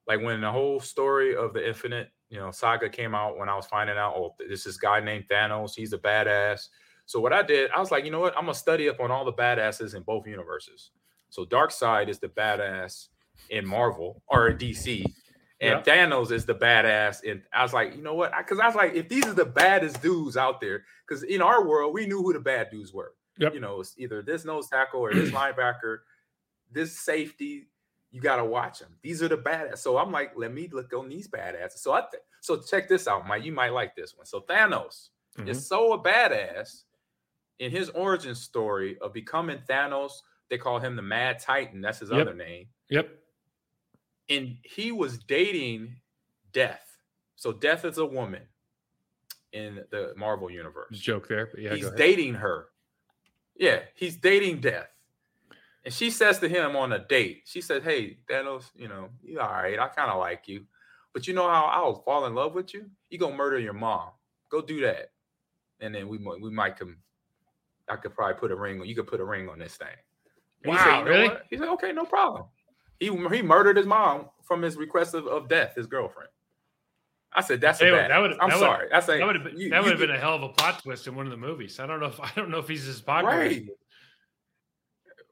like 0.06 0.20
when 0.20 0.40
the 0.40 0.50
whole 0.50 0.80
story 0.80 1.34
of 1.36 1.52
the 1.52 1.66
Infinite, 1.66 2.10
you 2.28 2.38
know, 2.38 2.50
saga 2.50 2.88
came 2.88 3.14
out 3.14 3.38
when 3.38 3.48
I 3.48 3.56
was 3.56 3.66
finding 3.66 3.96
out, 3.96 4.14
oh, 4.16 4.34
this 4.48 4.66
is 4.66 4.76
guy 4.76 5.00
named 5.00 5.24
Thanos. 5.28 5.74
He's 5.74 5.92
a 5.92 5.98
badass. 5.98 6.68
So 7.06 7.20
what 7.20 7.32
I 7.32 7.42
did, 7.42 7.70
I 7.70 7.80
was 7.80 7.90
like, 7.90 8.04
you 8.04 8.10
know 8.10 8.20
what? 8.20 8.36
I'm 8.36 8.42
gonna 8.42 8.54
study 8.54 8.88
up 8.88 9.00
on 9.00 9.10
all 9.10 9.24
the 9.24 9.32
badasses 9.32 9.94
in 9.94 10.02
both 10.02 10.26
universes. 10.26 10.90
So 11.30 11.44
Darkseid 11.44 12.08
is 12.08 12.18
the 12.18 12.28
badass 12.28 13.08
in 13.50 13.66
Marvel 13.66 14.22
or 14.26 14.52
DC, 14.52 15.04
and 15.60 15.82
yeah. 15.86 16.06
Thanos 16.06 16.32
is 16.32 16.44
the 16.44 16.54
badass. 16.54 17.28
And 17.28 17.42
I 17.52 17.62
was 17.62 17.72
like, 17.72 17.94
you 17.94 18.02
know 18.02 18.14
what? 18.14 18.32
Because 18.36 18.58
I, 18.58 18.64
I, 18.64 18.66
was 18.66 18.76
like, 18.76 18.94
if 18.94 19.08
these 19.08 19.24
are 19.26 19.34
the 19.34 19.44
baddest 19.44 20.02
dudes 20.02 20.36
out 20.36 20.60
there, 20.60 20.84
because 21.06 21.22
in 21.22 21.40
our 21.40 21.66
world 21.66 21.94
we 21.94 22.06
knew 22.06 22.22
who 22.22 22.32
the 22.32 22.40
bad 22.40 22.70
dudes 22.70 22.92
were. 22.92 23.12
Yep. 23.38 23.54
You 23.54 23.60
know, 23.60 23.80
it's 23.80 23.94
either 23.98 24.22
this 24.22 24.44
nose 24.44 24.68
tackle 24.68 25.00
or 25.00 25.12
this 25.12 25.30
linebacker, 25.32 25.98
this 26.72 26.98
safety, 26.98 27.68
you 28.10 28.20
got 28.20 28.36
to 28.36 28.44
watch 28.44 28.78
them. 28.78 28.96
These 29.02 29.22
are 29.22 29.28
the 29.28 29.36
badass. 29.36 29.78
So 29.78 29.98
I'm 29.98 30.10
like, 30.10 30.32
let 30.36 30.52
me 30.52 30.68
look 30.72 30.92
on 30.94 31.08
these 31.08 31.28
badasses. 31.28 31.78
So 31.78 31.92
I 31.92 32.00
th- 32.00 32.22
so 32.40 32.56
check 32.56 32.88
this 32.88 33.06
out, 33.06 33.26
Mike. 33.26 33.44
You 33.44 33.52
might 33.52 33.72
like 33.72 33.94
this 33.94 34.16
one. 34.16 34.26
So 34.26 34.40
Thanos 34.40 35.08
mm-hmm. 35.36 35.48
is 35.48 35.66
so 35.66 35.92
a 35.92 36.02
badass 36.02 36.84
in 37.58 37.70
his 37.70 37.88
origin 37.90 38.34
story 38.34 38.98
of 39.00 39.12
becoming 39.12 39.58
Thanos. 39.68 40.12
They 40.48 40.58
call 40.58 40.78
him 40.78 40.96
the 40.96 41.02
Mad 41.02 41.38
Titan. 41.40 41.80
That's 41.80 41.98
his 41.98 42.10
yep. 42.10 42.20
other 42.20 42.34
name. 42.34 42.66
Yep. 42.90 43.08
And 44.28 44.56
he 44.62 44.92
was 44.92 45.18
dating 45.18 45.96
Death. 46.52 46.98
So 47.36 47.52
Death 47.52 47.84
is 47.84 47.98
a 47.98 48.06
woman 48.06 48.42
in 49.52 49.80
the 49.90 50.12
Marvel 50.16 50.50
universe. 50.50 50.98
Joke 50.98 51.28
there, 51.28 51.46
but 51.46 51.60
yeah, 51.60 51.74
he's 51.74 51.90
dating 51.90 52.34
her. 52.34 52.66
Yeah, 53.56 53.80
he's 53.94 54.16
dating 54.16 54.60
Death. 54.60 54.88
And 55.84 55.94
she 55.94 56.10
says 56.10 56.40
to 56.40 56.48
him 56.48 56.74
on 56.74 56.92
a 56.92 56.98
date, 56.98 57.42
she 57.44 57.60
said, 57.60 57.84
Hey, 57.84 58.18
Thanos, 58.28 58.64
you 58.74 58.88
know, 58.88 59.08
you 59.22 59.38
all 59.40 59.48
right. 59.48 59.78
I 59.78 59.88
kind 59.88 60.10
of 60.10 60.18
like 60.18 60.48
you. 60.48 60.66
But 61.14 61.26
you 61.26 61.32
know 61.32 61.48
how 61.48 61.64
I'll 61.64 62.02
fall 62.02 62.26
in 62.26 62.34
love 62.34 62.54
with 62.54 62.74
you? 62.74 62.90
You 63.08 63.18
gonna 63.18 63.36
murder 63.36 63.58
your 63.58 63.72
mom. 63.72 64.10
Go 64.50 64.60
do 64.60 64.80
that. 64.82 65.12
And 65.80 65.94
then 65.94 66.08
we 66.08 66.18
we 66.18 66.50
might 66.50 66.76
come. 66.76 66.96
I 67.88 67.96
could 67.96 68.14
probably 68.14 68.34
put 68.34 68.50
a 68.50 68.56
ring 68.56 68.80
on. 68.80 68.86
You 68.86 68.94
could 68.94 69.06
put 69.06 69.20
a 69.20 69.24
ring 69.24 69.48
on 69.48 69.58
this 69.58 69.76
thing. 69.76 69.88
And 70.64 70.74
wow, 70.74 70.78
he 70.78 70.90
said, 70.90 71.06
really? 71.06 71.28
What? 71.28 71.42
He 71.50 71.56
said, 71.56 71.68
okay, 71.68 71.92
no 71.92 72.04
problem. 72.04 72.44
He 72.98 73.06
he 73.06 73.42
murdered 73.42 73.76
his 73.76 73.86
mom 73.86 74.26
from 74.42 74.62
his 74.62 74.76
request 74.76 75.14
of, 75.14 75.26
of 75.26 75.48
death, 75.48 75.74
his 75.76 75.86
girlfriend. 75.86 76.30
I 77.32 77.42
said 77.42 77.60
that's 77.60 77.80
a 77.82 77.90
bad. 77.90 78.10
That 78.10 78.42
I'm 78.42 78.48
that 78.48 78.58
sorry. 78.58 78.90
I 78.90 79.00
say 79.00 79.18
that 79.18 79.26
would 79.26 79.36
have 79.36 79.44
been, 79.44 79.70
that 79.70 79.82
would 79.82 79.90
have 79.90 80.00
been 80.00 80.10
a 80.10 80.18
hell 80.18 80.34
of 80.34 80.42
a 80.42 80.48
plot 80.48 80.82
twist 80.82 81.06
in 81.06 81.14
one 81.14 81.26
of 81.26 81.30
the 81.30 81.36
movies. 81.36 81.78
I 81.78 81.86
don't 81.86 82.00
know 82.00 82.06
if 82.06 82.18
I 82.20 82.30
don't 82.34 82.50
know 82.50 82.58
if 82.58 82.68
he's 82.68 82.88
as 82.88 83.00
popular. 83.00 83.36
Right. 83.36 83.66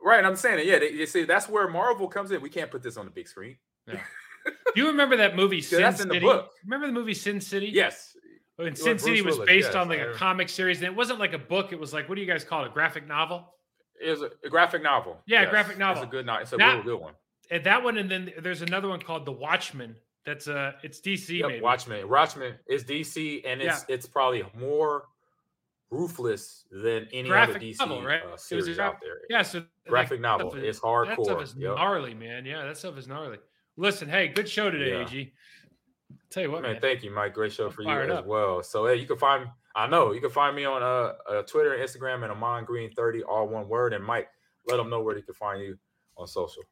Right, 0.02 0.22
I'm 0.22 0.36
saying 0.36 0.59
it. 0.59 0.66
Yeah, 0.66 0.78
they, 0.81 0.94
they 0.94 1.06
say 1.06 1.24
that's 1.24 1.48
where 1.48 1.66
Marvel 1.66 2.09
comes 2.09 2.31
in. 2.31 2.43
We 2.43 2.51
can't 2.51 2.70
put 2.70 2.82
this 2.82 2.98
on 2.98 3.06
the 3.06 3.10
big 3.10 3.26
screen. 3.26 3.56
Yeah. 3.89 4.01
Do 4.74 4.82
you 4.82 4.89
remember 4.89 5.16
that 5.16 5.35
movie 5.35 5.62
Sin 5.62 5.81
that's 5.81 6.02
City? 6.02 6.14
In 6.18 6.22
the 6.22 6.28
book. 6.28 6.51
Remember 6.64 6.86
the 6.86 6.93
movie 6.93 7.14
Sin 7.14 7.40
City? 7.40 7.70
Yes. 7.72 8.13
When 8.56 8.76
Sin 8.76 8.98
City 8.98 9.20
was 9.20 9.35
Willis, 9.35 9.48
based 9.48 9.66
yes, 9.68 9.74
on 9.74 9.89
like 9.89 10.01
a 10.01 10.12
comic 10.14 10.48
series, 10.48 10.78
and 10.78 10.86
it 10.86 10.94
wasn't 10.94 11.18
like 11.18 11.32
a 11.32 11.39
book. 11.39 11.72
It 11.72 11.81
was 11.81 11.93
like 11.93 12.09
what 12.09 12.14
do 12.14 12.20
you 12.20 12.26
guys 12.26 12.44
call 12.44 12.64
it? 12.64 12.68
A 12.68 12.70
graphic 12.70 13.06
novel. 13.06 13.52
It 14.01 14.10
was 14.10 14.22
a, 14.22 14.31
a 14.44 14.48
graphic 14.48 14.82
novel. 14.82 15.18
Yeah, 15.26 15.43
yes. 15.43 15.51
graphic 15.51 15.78
novel. 15.78 16.02
It's 16.05 16.09
a 16.09 16.10
good. 16.10 16.28
It's 16.28 16.52
a 16.52 16.56
that, 16.56 16.74
real 16.74 16.85
good 16.85 17.01
one. 17.01 17.14
And 17.51 17.64
that 17.64 17.82
one, 17.82 17.98
and 17.98 18.10
then 18.10 18.32
there's 18.40 18.62
another 18.62 18.89
one 18.89 19.01
called 19.01 19.26
The 19.26 19.32
Watchmen. 19.32 19.97
That's 20.24 20.48
uh 20.48 20.72
it's 20.82 21.01
DC. 21.01 21.40
Yep, 21.40 21.48
maybe. 21.48 21.60
Watchmen. 21.62 22.09
Watchmen 22.09 22.55
is 22.68 22.85
DC, 22.85 23.43
and 23.47 23.60
it's 23.60 23.85
yeah. 23.89 23.94
it's 23.94 24.06
probably 24.06 24.44
more 24.59 25.06
ruthless 25.90 26.64
than 26.70 27.06
any 27.12 27.28
graphic 27.28 27.56
other 27.56 27.64
DC 27.64 27.78
novel, 27.78 28.02
right? 28.05 28.22
uh, 28.22 28.36
series 28.36 28.78
out 28.78 29.01
there. 29.01 29.18
Yeah, 29.28 29.43
so 29.43 29.64
graphic 29.86 30.20
novel 30.20 30.55
is, 30.55 30.62
it's 30.62 30.81
hardcore. 30.81 31.16
That 31.16 31.24
stuff 31.24 31.43
is 31.43 31.55
yep. 31.56 31.76
gnarly, 31.76 32.14
man. 32.14 32.44
Yeah, 32.44 32.64
that 32.64 32.76
stuff 32.76 32.97
is 32.98 33.06
gnarly. 33.06 33.39
Listen, 33.76 34.09
hey, 34.09 34.28
good 34.28 34.48
show 34.48 34.70
today, 34.70 34.98
yeah. 34.98 35.02
AG. 35.02 35.32
Tell 36.35 36.43
you 36.43 36.51
what, 36.51 36.62
man, 36.62 36.73
man, 36.73 36.81
Thank 36.81 37.05
you, 37.05 37.12
Mike. 37.12 37.32
Great 37.32 37.52
show 37.52 37.66
I'm 37.66 37.70
for 37.70 37.82
you 37.82 37.90
as 37.90 38.11
up. 38.11 38.27
well. 38.27 38.61
So, 38.65 38.86
hey, 38.86 38.97
you 38.97 39.06
can 39.06 39.16
find. 39.16 39.47
I 39.77 39.86
know 39.86 40.12
you 40.12 40.20
can 40.20 40.31
find 40.31 40.56
me 40.56 40.65
on 40.65 40.82
uh, 40.82 41.12
uh 41.31 41.43
Twitter 41.43 41.74
and 41.74 41.89
Instagram 41.89 42.24
and 42.24 42.32
Ahman 42.32 42.65
Green 42.65 42.90
thirty, 42.90 43.23
all 43.23 43.47
one 43.47 43.69
word. 43.69 43.93
And 43.93 44.05
Mike, 44.05 44.27
let 44.66 44.78
them 44.78 44.90
know 44.90 45.01
where 45.01 45.15
they 45.15 45.23
can 45.23 45.35
find 45.35 45.62
you 45.62 45.78
on 46.16 46.27
social. 46.27 46.65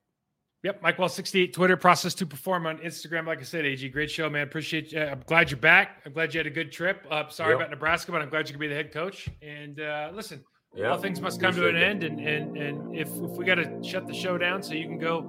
Yep, 0.65 0.83
Mike 0.83 0.97
Wahle 0.97 1.11
68 1.11 1.53
Twitter 1.53 1.77
process 1.77 2.15
to 2.15 2.27
perform 2.27 2.67
on 2.67 2.79
Instagram. 2.79 3.27
Like 3.27 3.41
I 3.41 3.43
said, 3.43 3.65
AG, 3.65 3.89
great 3.89 4.11
show, 4.11 4.29
man. 4.31 4.43
Appreciate 4.43 4.93
you. 4.93 5.01
I'm 5.01 5.23
glad 5.27 5.51
you're 5.51 5.59
back. 5.59 6.03
I'm 6.07 6.13
glad 6.13 6.35
you 6.35 6.39
had 6.39 6.47
a 6.47 6.51
good 6.51 6.71
trip. 6.71 7.05
Uh, 7.11 7.29
sorry 7.29 7.51
yep. 7.51 7.61
about 7.61 7.71
Nebraska, 7.71 8.13
but 8.13 8.23
I'm 8.23 8.31
glad 8.31 8.49
you 8.49 8.55
could 8.55 8.61
be 8.61 8.69
the 8.69 8.75
head 8.75 8.93
coach. 8.93 9.29
And 9.43 9.81
uh, 9.81 10.11
listen, 10.13 10.45
yep. 10.75 10.91
all 10.91 10.99
things 10.99 11.21
must 11.21 11.41
come 11.41 11.55
to 11.55 11.69
an 11.69 11.77
end. 11.77 12.03
And 12.03 12.21
and 12.21 12.57
and 12.57 12.97
if, 12.97 13.09
if 13.09 13.31
we 13.33 13.45
got 13.45 13.57
to 13.57 13.83
shut 13.83 14.09
the 14.09 14.15
show 14.15 14.39
down 14.39 14.63
so 14.63 14.75
you 14.75 14.87
can 14.87 14.99
go 14.99 15.21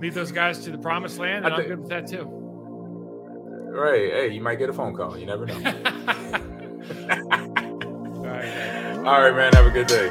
lead 0.00 0.12
those 0.12 0.32
guys 0.32 0.62
to 0.64 0.70
the 0.70 0.78
promised 0.78 1.18
land, 1.18 1.46
then 1.46 1.52
I'm 1.52 1.66
good 1.66 1.80
with 1.80 1.88
that 1.88 2.06
too. 2.06 2.47
Right. 3.68 4.12
Hey, 4.12 4.28
you 4.28 4.40
might 4.40 4.56
get 4.56 4.70
a 4.70 4.72
phone 4.72 4.94
call. 4.94 5.18
You 5.18 5.26
never 5.26 5.46
know. 5.46 5.54
all 9.04 9.20
right. 9.20 9.34
Man. 9.34 9.52
Have 9.52 9.66
a 9.66 9.70
good 9.70 9.86
day. 9.86 10.10